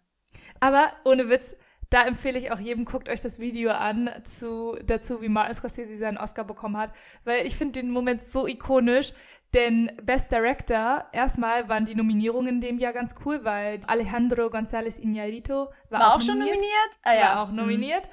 Aber 0.60 0.92
ohne 1.04 1.28
Witz, 1.28 1.56
da 1.90 2.02
empfehle 2.06 2.38
ich 2.38 2.52
auch 2.52 2.58
jedem, 2.58 2.84
guckt 2.84 3.08
euch 3.08 3.20
das 3.20 3.38
Video 3.38 3.70
an 3.70 4.10
zu, 4.24 4.76
dazu, 4.84 5.22
wie 5.22 5.28
Martin 5.28 5.54
Scorsese 5.54 5.96
seinen 5.96 6.18
Oscar 6.18 6.44
bekommen 6.44 6.76
hat, 6.76 6.92
weil 7.24 7.46
ich 7.46 7.56
finde 7.56 7.80
den 7.80 7.90
Moment 7.90 8.22
so 8.22 8.46
ikonisch. 8.46 9.12
Denn 9.54 9.92
Best 10.02 10.32
Director, 10.32 11.06
erstmal 11.12 11.68
waren 11.68 11.84
die 11.84 11.94
Nominierungen 11.94 12.56
in 12.56 12.60
dem 12.60 12.78
Jahr 12.78 12.92
ganz 12.92 13.14
cool, 13.24 13.44
weil 13.44 13.80
Alejandro 13.86 14.46
González 14.48 15.00
Iñárritu 15.00 15.68
war, 15.90 16.00
War 16.00 16.14
auch 16.16 16.20
schon 16.20 16.38
nominiert? 16.38 16.64
Ah 17.02 17.10
war 17.10 17.16
ja. 17.16 17.42
auch 17.42 17.52
nominiert. 17.52 18.08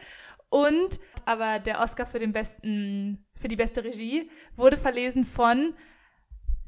Und 0.49 0.99
aber 1.25 1.59
der 1.59 1.79
Oscar 1.79 2.05
für 2.05 2.19
den 2.19 2.31
besten, 2.31 3.25
für 3.35 3.47
die 3.47 3.55
beste 3.55 3.83
Regie 3.83 4.29
wurde 4.55 4.77
verlesen 4.77 5.23
von 5.23 5.73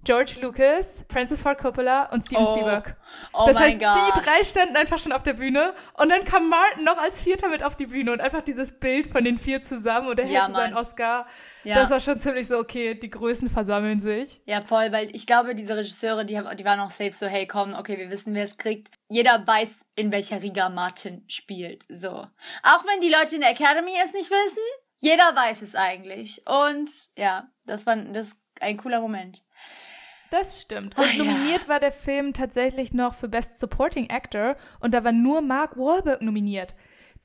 George 0.03 0.35
Lucas, 0.41 1.05
Francis 1.09 1.41
Ford 1.41 1.57
Coppola 1.57 2.09
und 2.11 2.21
Steven 2.25 2.43
Oh. 2.45 2.51
Spielberg. 2.51 2.95
Oh 3.31 3.43
das 3.47 3.57
heißt, 3.57 3.79
Gott. 3.79 3.95
die 3.95 4.21
drei 4.21 4.43
standen 4.43 4.75
einfach 4.75 4.99
schon 4.99 5.11
auf 5.13 5.23
der 5.23 5.33
Bühne 5.33 5.73
und 5.93 6.09
dann 6.09 6.25
kam 6.25 6.49
Martin 6.49 6.83
noch 6.83 6.97
als 6.97 7.21
Vierter 7.21 7.47
mit 7.49 7.63
auf 7.63 7.75
die 7.75 7.85
Bühne 7.85 8.11
und 8.11 8.19
einfach 8.21 8.41
dieses 8.41 8.79
Bild 8.79 9.07
von 9.07 9.23
den 9.23 9.37
vier 9.37 9.61
zusammen 9.61 10.09
und 10.09 10.19
er 10.19 10.25
Ja, 10.27 10.43
hätte 10.43 10.53
seinen. 10.53 10.75
Oscar. 10.75 11.25
Ja. 11.63 11.75
Das 11.75 11.89
war 11.89 12.01
schon 12.01 12.19
ziemlich 12.19 12.47
so, 12.47 12.57
okay, 12.57 12.95
die 12.95 13.09
Größen 13.09 13.49
versammeln 13.49 14.01
sich. 14.01 14.41
Ja, 14.45 14.59
voll, 14.61 14.91
weil 14.91 15.15
ich 15.15 15.25
glaube, 15.25 15.55
diese 15.55 15.77
Regisseure, 15.77 16.25
die, 16.25 16.37
haben, 16.37 16.57
die 16.57 16.65
waren 16.65 16.81
auch 16.81 16.89
safe 16.91 17.13
so, 17.13 17.25
hey, 17.25 17.47
komm, 17.47 17.73
okay, 17.73 17.97
wir 17.97 18.09
wissen, 18.09 18.33
wer 18.33 18.43
es 18.43 18.57
kriegt. 18.57 18.91
Jeder 19.07 19.47
weiß, 19.47 19.85
in 19.95 20.11
welcher 20.11 20.41
Riga 20.41 20.67
Martin 20.69 21.23
spielt. 21.29 21.85
So. 21.87 22.09
Auch 22.09 22.85
wenn 22.85 22.99
die 22.99 23.09
Leute 23.09 23.35
in 23.35 23.41
der 23.41 23.51
Academy 23.51 23.93
es 24.03 24.11
nicht 24.11 24.29
wissen, 24.29 24.59
jeder 24.97 25.33
weiß 25.35 25.61
es 25.61 25.75
eigentlich. 25.75 26.41
Und 26.45 26.89
ja, 27.17 27.47
das 27.65 27.85
war 27.85 27.95
das 27.95 28.41
ein 28.59 28.77
cooler 28.77 28.99
Moment. 28.99 29.43
Das 30.33 30.59
stimmt. 30.61 30.95
Ach 30.97 31.03
Und 31.03 31.13
ja. 31.13 31.23
nominiert 31.23 31.69
war 31.69 31.79
der 31.79 31.91
Film 31.91 32.33
tatsächlich 32.33 32.91
noch 32.91 33.13
für 33.13 33.27
Best 33.27 33.59
Supporting 33.59 34.09
Actor 34.09 34.55
und 34.79 34.95
da 34.95 35.03
war 35.03 35.11
nur 35.11 35.41
Mark 35.43 35.77
Wahlberg 35.77 36.23
nominiert. 36.23 36.73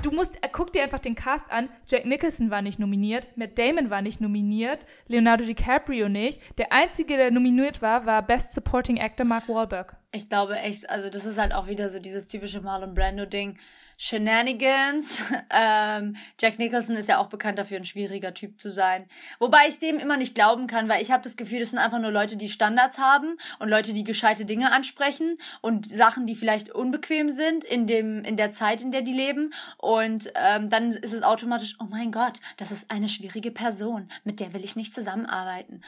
Du 0.03 0.11
musst, 0.11 0.37
äh, 0.45 0.49
guck 0.53 0.75
dir 0.75 0.83
einfach 0.83 0.99
den 0.99 1.15
Cast 1.15 1.51
an. 1.51 1.71
Jack 1.87 2.05
Nicholson 2.05 2.51
war 2.51 2.61
nicht 2.61 2.79
nominiert, 2.79 3.27
Matt 3.35 3.59
Damon 3.59 3.89
war 3.89 4.03
nicht 4.03 4.21
nominiert, 4.21 4.85
Leonardo 5.07 5.47
DiCaprio 5.47 6.11
nicht. 6.11 6.59
Der 6.59 6.71
einzige, 6.71 7.17
der 7.17 7.31
nominiert 7.31 7.81
war, 7.81 8.05
war 8.05 8.21
Best 8.21 8.53
Supporting 8.53 9.01
Actor 9.01 9.27
Mark 9.27 9.49
Wahlberg. 9.49 9.97
Ich 10.13 10.29
glaube 10.29 10.59
echt, 10.59 10.89
also 10.89 11.11
das 11.11 11.27
ist 11.27 11.39
halt 11.39 11.53
auch 11.53 11.67
wieder 11.67 11.91
so 11.91 11.99
dieses 11.99 12.29
typische 12.29 12.61
Marlon 12.61 12.95
Brando-Ding. 12.95 13.59
Shenanigans. 13.99 15.25
Ähm, 15.51 16.15
Jack 16.39 16.59
Nicholson 16.59 16.95
ist 16.97 17.09
ja 17.09 17.19
auch 17.19 17.29
bekannt 17.29 17.59
dafür, 17.59 17.79
ein 17.79 17.85
schwieriger 17.85 18.35
Typ 18.35 18.61
zu 18.61 18.71
sein. 18.71 19.07
Wobei 19.39 19.67
ich 19.69 19.79
dem 19.79 19.99
immer 19.99 20.19
nicht 20.19 20.35
glauben 20.35 20.67
kann, 20.67 20.89
weil 20.89 21.01
ich 21.01 21.11
habe 21.11 21.23
das 21.23 21.37
Gefühl, 21.37 21.61
das 21.61 21.71
sind 21.71 21.79
einfach 21.79 21.99
nur 21.99 22.11
Leute, 22.11 22.37
die 22.37 22.51
Standards 22.51 22.99
haben 22.99 23.39
und 23.59 23.69
Leute, 23.69 23.95
die 23.95 24.05
gescheite 24.05 24.45
Dinge 24.45 24.73
ansprechen 24.73 25.39
und 25.63 25.91
Sachen, 25.91 26.27
die 26.27 26.35
vielleicht 26.35 26.71
unbequem 26.71 27.31
sind 27.31 27.65
in 27.65 27.87
dem 27.87 28.25
in 28.25 28.37
der 28.37 28.53
Zeit, 28.53 28.83
in 28.83 28.93
der 28.93 29.03
die 29.03 29.15
leben. 29.15 29.55
Und 29.79 30.31
ähm, 30.35 30.69
dann 30.69 30.91
ist 30.91 31.15
es 31.15 31.23
automatisch, 31.23 31.77
oh 31.81 31.87
mein 31.89 32.13
Gott, 32.13 32.41
das 32.59 32.71
ist 32.71 32.91
eine 32.91 33.09
schwierige 33.09 33.51
Person, 33.51 34.09
mit 34.23 34.39
der 34.39 34.53
will 34.53 34.65
ich 34.65 34.77
nicht 34.77 34.95
zusammenarbeiten. 34.95 35.81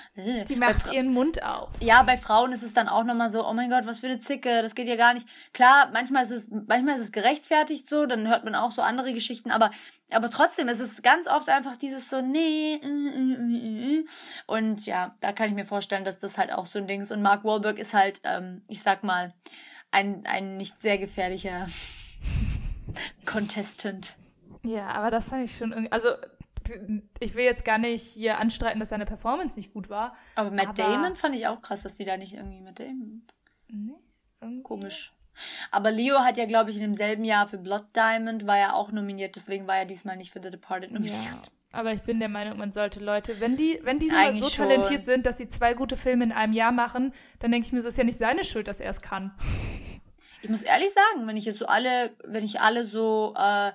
Die 0.48 0.56
macht 0.56 0.90
ihren 0.90 1.12
Mund 1.12 1.42
auf. 1.42 1.68
ja, 1.80 2.02
bei 2.02 2.16
Frauen 2.16 2.52
ist 2.52 2.62
es 2.62 2.72
dann 2.72 2.88
auch 2.88 3.04
nochmal 3.04 3.30
so, 3.30 3.46
oh 3.46 3.52
mein 3.52 3.68
Gott, 3.68 3.86
was 3.86 4.00
für 4.00 4.08
eine 4.10 4.20
Zicke, 4.20 4.62
das 4.62 4.74
geht 4.74 4.88
ja 4.88 4.96
gar 4.96 5.14
nicht. 5.14 5.26
Klar, 5.52 5.90
manchmal 5.92 6.24
ist 6.24 6.30
es, 6.30 6.48
manchmal 6.50 6.96
ist 6.96 7.04
es 7.04 7.12
gerechtfertigt 7.12 7.88
so, 7.88 8.06
dann 8.06 8.28
hört 8.28 8.44
man 8.44 8.54
auch 8.54 8.72
so 8.72 8.82
andere 8.82 9.12
Geschichten, 9.14 9.50
aber, 9.50 9.70
aber 10.10 10.30
trotzdem 10.30 10.68
ist 10.68 10.80
es 10.80 11.02
ganz 11.02 11.26
oft 11.26 11.48
einfach 11.48 11.76
dieses 11.76 12.10
so, 12.10 12.20
nee, 12.20 12.80
mm, 12.82 12.88
mm, 12.88 13.36
mm, 13.38 13.98
mm. 14.00 14.08
und 14.46 14.86
ja, 14.86 15.14
da 15.20 15.32
kann 15.32 15.48
ich 15.48 15.54
mir 15.54 15.64
vorstellen, 15.64 16.04
dass 16.04 16.18
das 16.18 16.38
halt 16.38 16.52
auch 16.52 16.66
so 16.66 16.78
ein 16.78 16.86
Ding 16.86 17.00
ist. 17.00 17.12
Und 17.12 17.22
Mark 17.22 17.44
Wahlberg 17.44 17.78
ist 17.78 17.94
halt, 17.94 18.20
ähm, 18.24 18.62
ich 18.68 18.82
sag 18.82 19.02
mal, 19.04 19.32
ein, 19.90 20.24
ein 20.26 20.56
nicht 20.56 20.80
sehr 20.82 20.98
gefährlicher 20.98 21.68
Contestant. 23.26 24.16
Ja, 24.62 24.88
aber 24.88 25.10
das 25.10 25.30
fand 25.30 25.44
ich 25.44 25.56
schon 25.56 25.72
irgendwie, 25.72 25.92
also 25.92 26.10
ich 27.18 27.34
will 27.34 27.44
jetzt 27.44 27.64
gar 27.64 27.78
nicht 27.78 28.02
hier 28.02 28.38
anstreiten, 28.38 28.80
dass 28.80 28.90
seine 28.90 29.06
Performance 29.06 29.58
nicht 29.58 29.72
gut 29.72 29.88
war. 29.88 30.14
Aber 30.34 30.50
Matt 30.50 30.68
Aber- 30.68 30.74
Damon 30.74 31.16
fand 31.16 31.34
ich 31.34 31.46
auch 31.46 31.62
krass, 31.62 31.82
dass 31.82 31.96
die 31.96 32.04
da 32.04 32.16
nicht 32.16 32.34
irgendwie 32.34 32.60
mit 32.60 32.78
Damon 32.78 33.22
Nee, 33.72 33.96
irgendwie. 34.40 34.62
Komisch. 34.62 35.12
Aber 35.70 35.90
Leo 35.90 36.18
hat 36.20 36.36
ja, 36.36 36.44
glaube 36.44 36.70
ich, 36.70 36.76
in 36.76 36.82
demselben 36.82 37.24
Jahr 37.24 37.46
für 37.46 37.58
Blood 37.58 37.86
Diamond 37.94 38.46
war 38.46 38.58
er 38.58 38.74
auch 38.74 38.92
nominiert, 38.92 39.36
deswegen 39.36 39.66
war 39.66 39.76
er 39.76 39.86
diesmal 39.86 40.16
nicht 40.16 40.32
für 40.32 40.42
The 40.42 40.50
Departed 40.50 40.92
nominiert. 40.92 41.24
Ja. 41.24 41.42
Aber 41.72 41.92
ich 41.92 42.02
bin 42.02 42.18
der 42.18 42.28
Meinung, 42.28 42.58
man 42.58 42.72
sollte 42.72 42.98
Leute, 42.98 43.40
wenn 43.40 43.56
die, 43.56 43.78
wenn 43.84 44.00
die 44.00 44.10
so 44.32 44.48
schon. 44.48 44.66
talentiert 44.66 45.04
sind, 45.04 45.24
dass 45.24 45.38
sie 45.38 45.46
zwei 45.46 45.74
gute 45.74 45.96
Filme 45.96 46.24
in 46.24 46.32
einem 46.32 46.52
Jahr 46.52 46.72
machen, 46.72 47.14
dann 47.38 47.52
denke 47.52 47.66
ich 47.66 47.72
mir, 47.72 47.80
so 47.80 47.88
ist 47.88 47.98
ja 47.98 48.02
nicht 48.02 48.18
seine 48.18 48.42
Schuld, 48.42 48.66
dass 48.66 48.80
er 48.80 48.90
es 48.90 49.00
kann. 49.00 49.32
Ich 50.42 50.48
muss 50.48 50.62
ehrlich 50.62 50.90
sagen, 50.92 51.28
wenn 51.28 51.36
ich 51.36 51.44
jetzt 51.44 51.58
so 51.58 51.66
alle, 51.66 52.10
wenn 52.24 52.44
ich 52.44 52.60
alle 52.60 52.84
so 52.84 53.34
äh, 53.36 53.70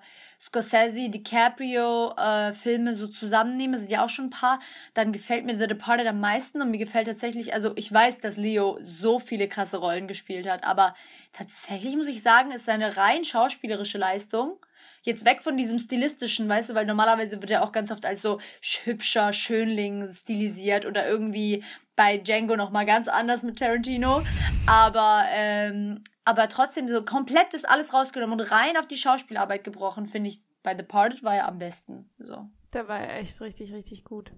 Scorsese, 0.45 1.09
DiCaprio 1.09 2.13
äh, 2.17 2.53
Filme 2.53 2.93
so 2.93 3.07
zusammennehme, 3.07 3.79
sind 3.79 3.89
ja 3.89 4.05
auch 4.05 4.09
schon 4.09 4.25
ein 4.25 4.29
paar, 4.29 4.59
dann 4.93 5.11
gefällt 5.11 5.43
mir 5.43 5.57
The 5.57 5.65
Departed 5.65 6.05
am 6.05 6.19
meisten 6.19 6.61
und 6.61 6.69
mir 6.69 6.77
gefällt 6.77 7.07
tatsächlich, 7.07 7.55
also 7.55 7.71
ich 7.75 7.91
weiß, 7.91 8.21
dass 8.21 8.37
Leo 8.37 8.77
so 8.79 9.17
viele 9.17 9.47
krasse 9.47 9.77
Rollen 9.77 10.07
gespielt 10.07 10.47
hat, 10.47 10.63
aber 10.63 10.93
tatsächlich 11.33 11.95
muss 11.95 12.05
ich 12.05 12.21
sagen, 12.21 12.51
ist 12.51 12.65
seine 12.65 12.95
rein 12.95 13.23
schauspielerische 13.23 13.97
Leistung 13.97 14.59
jetzt 15.01 15.25
weg 15.25 15.41
von 15.41 15.57
diesem 15.57 15.79
stilistischen, 15.79 16.47
weißt 16.47 16.69
du, 16.69 16.75
weil 16.75 16.85
normalerweise 16.85 17.41
wird 17.41 17.49
er 17.49 17.63
auch 17.63 17.71
ganz 17.71 17.91
oft 17.91 18.05
als 18.05 18.21
so 18.21 18.39
hübscher 18.83 19.33
Schönling 19.33 20.07
stilisiert 20.07 20.85
oder 20.85 21.07
irgendwie 21.07 21.63
bei 21.95 22.17
Django 22.19 22.55
noch 22.55 22.69
mal 22.69 22.85
ganz 22.85 23.07
anders 23.07 23.41
mit 23.41 23.57
Tarantino, 23.57 24.21
aber 24.67 25.25
ähm, 25.31 26.03
aber 26.25 26.49
trotzdem 26.49 26.89
so 26.89 27.05
komplett 27.05 27.53
ist 27.53 27.69
alles 27.69 27.93
rausgenommen 27.93 28.39
und 28.39 28.51
rein 28.51 28.77
auf 28.77 28.87
die 28.87 28.97
Schauspielarbeit 28.97 29.63
gebrochen, 29.63 30.07
finde 30.07 30.29
ich. 30.29 30.43
Bei 30.63 30.71
The 30.71 30.77
Departed 30.77 31.23
war 31.23 31.35
er 31.35 31.47
am 31.47 31.59
besten. 31.59 32.09
So. 32.17 32.49
Da 32.71 32.87
war 32.87 33.07
echt 33.07 33.39
richtig, 33.39 33.71
richtig 33.71 34.03
gut. 34.03 34.31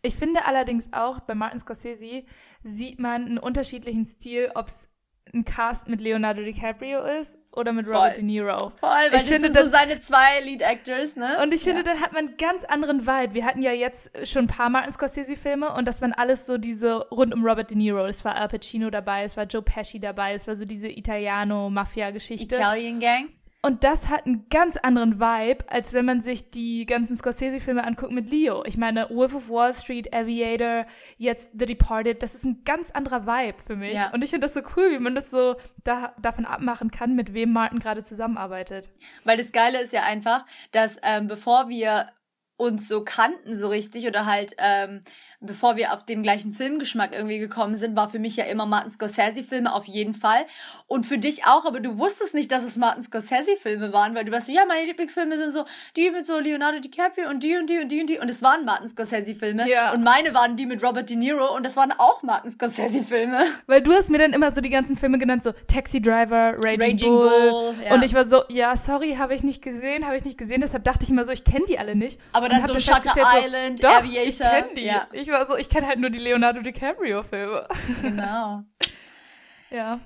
Ich 0.00 0.14
finde 0.14 0.44
allerdings 0.44 0.92
auch, 0.92 1.18
bei 1.20 1.34
Martin 1.34 1.58
Scorsese 1.58 2.24
sieht 2.62 3.00
man 3.00 3.26
einen 3.26 3.38
unterschiedlichen 3.38 4.06
Stil, 4.06 4.52
ob 4.54 4.68
es 4.68 4.88
ein 5.34 5.44
Cast 5.46 5.88
mit 5.88 6.00
Leonardo 6.02 6.42
DiCaprio 6.42 7.02
ist 7.04 7.38
oder 7.52 7.72
mit 7.72 7.86
Voll. 7.86 7.94
Robert 7.94 8.16
De 8.18 8.22
Niro. 8.24 8.70
Voll, 8.80 8.88
weil 8.90 9.06
Ich 9.06 9.12
das 9.12 9.22
finde, 9.24 9.48
sind 9.48 9.56
so 9.56 9.62
das- 9.62 9.70
seine 9.70 10.00
zwei 10.00 10.40
Lead 10.40 10.60
Actors, 10.60 11.16
ne? 11.16 11.38
Und 11.42 11.54
ich 11.54 11.62
finde, 11.62 11.82
dann 11.84 12.00
hat 12.00 12.12
man 12.12 12.26
einen 12.28 12.36
ganz 12.36 12.64
anderen 12.64 13.06
Vibe. 13.06 13.32
Wir 13.32 13.46
hatten 13.46 13.62
ja 13.62 13.72
jetzt 13.72 14.10
schon 14.28 14.44
ein 14.44 14.48
paar 14.48 14.68
Martin 14.68 14.92
Scorsese-Filme 14.92 15.72
und 15.74 15.88
das 15.88 16.02
waren 16.02 16.12
alles 16.12 16.44
so 16.46 16.58
diese 16.58 17.08
rund 17.10 17.34
um 17.34 17.46
Robert 17.46 17.70
De 17.70 17.78
Niro. 17.78 18.04
Es 18.04 18.24
war 18.26 18.34
Al 18.36 18.48
Pacino 18.48 18.90
dabei, 18.90 19.24
es 19.24 19.36
war 19.36 19.44
Joe 19.44 19.62
Pesci 19.62 19.98
dabei, 20.00 20.34
es 20.34 20.46
war 20.46 20.54
so 20.54 20.64
diese 20.66 20.88
Italiano-Mafia-Geschichte. 20.88 22.54
Italian 22.54 23.00
Gang. 23.00 23.28
Und 23.64 23.84
das 23.84 24.08
hat 24.08 24.26
einen 24.26 24.48
ganz 24.50 24.76
anderen 24.76 25.20
Vibe, 25.20 25.70
als 25.70 25.92
wenn 25.92 26.04
man 26.04 26.20
sich 26.20 26.50
die 26.50 26.84
ganzen 26.84 27.16
Scorsese-Filme 27.16 27.84
anguckt 27.84 28.10
mit 28.10 28.28
Leo. 28.28 28.64
Ich 28.66 28.76
meine, 28.76 29.08
Wolf 29.08 29.36
of 29.36 29.48
Wall 29.48 29.72
Street, 29.72 30.12
Aviator, 30.12 30.84
jetzt 31.16 31.52
The 31.56 31.66
Departed, 31.66 32.24
das 32.24 32.34
ist 32.34 32.44
ein 32.44 32.64
ganz 32.64 32.90
anderer 32.90 33.24
Vibe 33.24 33.62
für 33.62 33.76
mich. 33.76 33.94
Ja. 33.94 34.10
Und 34.12 34.22
ich 34.22 34.30
finde 34.30 34.46
das 34.46 34.54
so 34.54 34.62
cool, 34.76 34.90
wie 34.90 34.98
man 34.98 35.14
das 35.14 35.30
so 35.30 35.54
da, 35.84 36.12
davon 36.20 36.44
abmachen 36.44 36.90
kann, 36.90 37.14
mit 37.14 37.34
wem 37.34 37.52
Martin 37.52 37.78
gerade 37.78 38.02
zusammenarbeitet. 38.02 38.90
Weil 39.22 39.36
das 39.36 39.52
Geile 39.52 39.80
ist 39.80 39.92
ja 39.92 40.02
einfach, 40.02 40.44
dass 40.72 40.98
ähm, 41.04 41.28
bevor 41.28 41.68
wir 41.68 42.08
uns 42.56 42.88
so 42.88 43.04
kannten 43.04 43.54
so 43.54 43.68
richtig 43.68 44.08
oder 44.08 44.26
halt 44.26 44.54
ähm, 44.58 45.00
bevor 45.42 45.76
wir 45.76 45.92
auf 45.92 46.04
den 46.04 46.22
gleichen 46.22 46.52
Filmgeschmack 46.52 47.12
irgendwie 47.14 47.38
gekommen 47.38 47.74
sind, 47.74 47.96
war 47.96 48.08
für 48.08 48.18
mich 48.18 48.36
ja 48.36 48.44
immer 48.44 48.66
Martin 48.66 48.90
Scorsese-Filme 48.90 49.72
auf 49.72 49.86
jeden 49.86 50.14
Fall. 50.14 50.46
Und 50.86 51.04
für 51.04 51.18
dich 51.18 51.44
auch, 51.46 51.64
aber 51.64 51.80
du 51.80 51.98
wusstest 51.98 52.34
nicht, 52.34 52.52
dass 52.52 52.64
es 52.64 52.76
Martin 52.76 53.02
Scorsese-Filme 53.02 53.92
waren, 53.92 54.14
weil 54.14 54.24
du 54.24 54.32
warst 54.32 54.46
so, 54.46 54.52
ja, 54.52 54.64
meine 54.64 54.86
Lieblingsfilme 54.86 55.36
sind 55.36 55.52
so 55.52 55.64
die 55.96 56.10
mit 56.10 56.26
so 56.26 56.38
Leonardo 56.38 56.80
DiCaprio 56.80 57.28
und 57.28 57.42
die 57.42 57.56
und 57.56 57.68
die 57.68 57.78
und 57.78 57.90
die 57.90 58.00
und 58.00 58.06
die. 58.08 58.18
Und 58.18 58.28
es 58.28 58.42
waren 58.42 58.64
Martin 58.64 58.88
Scorsese-Filme. 58.88 59.68
Ja. 59.68 59.92
Und 59.92 60.04
meine 60.04 60.34
waren 60.34 60.56
die 60.56 60.66
mit 60.66 60.82
Robert 60.82 61.10
De 61.10 61.16
Niro 61.16 61.54
und 61.54 61.64
das 61.64 61.76
waren 61.76 61.92
auch 61.92 62.22
Martin 62.22 62.50
Scorsese-Filme. 62.50 63.42
Weil 63.66 63.82
du 63.82 63.92
hast 63.92 64.10
mir 64.10 64.18
dann 64.18 64.32
immer 64.32 64.50
so 64.50 64.60
die 64.60 64.70
ganzen 64.70 64.96
Filme 64.96 65.18
genannt, 65.18 65.42
so 65.42 65.52
Taxi 65.66 66.00
Driver, 66.00 66.54
Raging, 66.58 66.80
Raging 66.80 67.08
Bull. 67.08 67.50
Bull, 67.50 67.74
ja. 67.84 67.94
Und 67.94 68.02
ich 68.02 68.14
war 68.14 68.24
so, 68.24 68.42
ja, 68.48 68.76
sorry, 68.76 69.16
habe 69.18 69.34
ich 69.34 69.42
nicht 69.42 69.62
gesehen, 69.62 70.06
habe 70.06 70.16
ich 70.16 70.24
nicht 70.24 70.38
gesehen. 70.38 70.60
Deshalb 70.60 70.84
dachte 70.84 71.04
ich 71.04 71.10
immer 71.10 71.24
so, 71.24 71.32
ich 71.32 71.44
kenne 71.44 71.64
die 71.68 71.78
alle 71.78 71.96
nicht. 71.96 72.20
Aber 72.32 72.48
dann 72.48 72.62
hab 72.62 72.70
so 72.70 72.78
Shutter 72.78 73.12
Island, 73.16 73.82
doch, 73.82 73.90
Aviator. 73.90 74.28
Ich 74.28 74.38
kenne 74.38 74.74
die. 74.76 74.84
Ja. 74.84 75.06
Ich 75.12 75.31
war 75.32 75.46
so, 75.46 75.56
ich 75.56 75.68
kenne 75.68 75.86
halt 75.86 75.98
nur 75.98 76.10
die 76.10 76.18
Leonardo 76.18 76.60
DiCaprio-Filme. 76.60 77.68
Genau. 78.02 78.62
ja. 79.70 80.00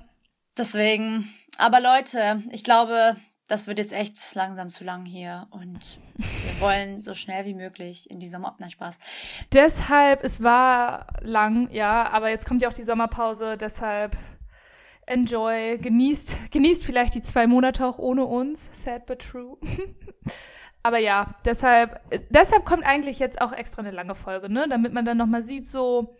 Deswegen, 0.57 1.33
aber 1.59 1.81
Leute, 1.81 2.43
ich 2.51 2.65
glaube, 2.65 3.17
das 3.49 3.69
wird 3.69 3.79
jetzt 3.79 3.93
echt 3.93 4.35
langsam 4.35 4.71
zu 4.71 4.85
lang 4.85 5.05
hier 5.05 5.47
und 5.51 6.01
wir 6.17 6.61
wollen 6.61 7.01
so 7.01 7.15
schnell 7.15 7.45
wie 7.45 7.55
möglich 7.55 8.11
in 8.11 8.21
die 8.21 8.29
Sommer... 8.29 8.57
Nein, 8.59 8.71
Spaß. 8.71 8.99
Deshalb, 9.53 10.25
es 10.25 10.43
war 10.43 11.07
lang, 11.21 11.71
ja, 11.71 12.09
aber 12.11 12.31
jetzt 12.31 12.47
kommt 12.47 12.63
ja 12.63 12.69
auch 12.69 12.75
die 12.75 12.83
Sommerpause, 12.83 13.57
deshalb 13.57 14.17
enjoy, 15.07 15.79
genießt, 15.79 16.51
genießt 16.51 16.85
vielleicht 16.85 17.15
die 17.15 17.23
zwei 17.23 17.47
Monate 17.47 17.87
auch 17.87 17.99
ohne 17.99 18.25
uns. 18.25 18.69
Sad 18.73 19.07
but 19.07 19.21
true. 19.21 19.57
aber 20.87 20.99
ja, 20.99 21.27
deshalb, 21.45 22.01
deshalb 22.31 22.65
kommt 22.65 22.87
eigentlich 22.87 23.19
jetzt 23.19 23.41
auch 23.41 23.53
extra 23.53 23.83
eine 23.83 23.91
lange 23.91 24.15
Folge, 24.15 24.49
ne? 24.49 24.67
Damit 24.69 24.93
man 24.93 25.05
dann 25.05 25.17
nochmal 25.17 25.43
sieht, 25.43 25.67
so 25.67 26.17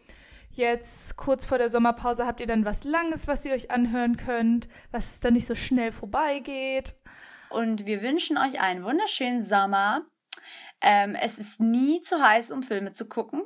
jetzt 0.51 1.17
kurz 1.17 1.45
vor 1.45 1.59
der 1.59 1.71
Sommerpause 1.71 2.27
habt 2.27 2.41
ihr 2.41 2.49
dann 2.49 2.65
was 2.65 2.83
Langes, 2.83 3.29
was 3.29 3.45
ihr 3.45 3.53
euch 3.53 3.71
anhören 3.71 4.17
könnt, 4.17 4.67
was 4.91 5.15
es 5.15 5.21
dann 5.21 5.35
nicht 5.35 5.47
so 5.47 5.55
schnell 5.55 5.93
vorbeigeht. 5.93 6.97
Und 7.49 7.87
wir 7.87 8.03
wünschen 8.03 8.39
euch 8.39 8.61
einen 8.61 8.83
wunderschönen 8.83 9.45
Sommer. 9.45 10.05
Ähm, 10.81 11.15
es 11.15 11.39
ist 11.39 11.61
nie 11.61 12.01
zu 12.03 12.21
heiß, 12.21 12.51
um 12.51 12.65
Filme 12.65 12.93
zu 12.93 13.07
gucken. 13.09 13.45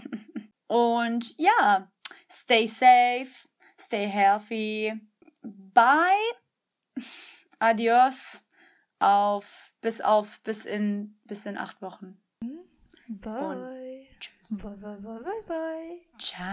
und 0.66 1.34
ja, 1.36 1.92
stay 2.32 2.66
safe, 2.66 3.28
stay 3.78 4.06
healthy. 4.06 4.94
Bye. 5.42 5.84
Adios. 7.58 8.47
Auf, 9.00 9.74
bis 9.80 10.00
auf, 10.00 10.40
bis 10.42 10.64
in, 10.66 11.18
bis 11.24 11.46
in 11.46 11.56
acht 11.56 11.80
Wochen. 11.82 12.20
Bye. 13.08 14.06
Tschüss. 14.20 14.58
Bye, 14.58 14.76
bye, 14.76 14.98
bye, 14.98 15.20
bye, 15.20 15.42
bye. 15.46 16.00
Ciao. 16.18 16.48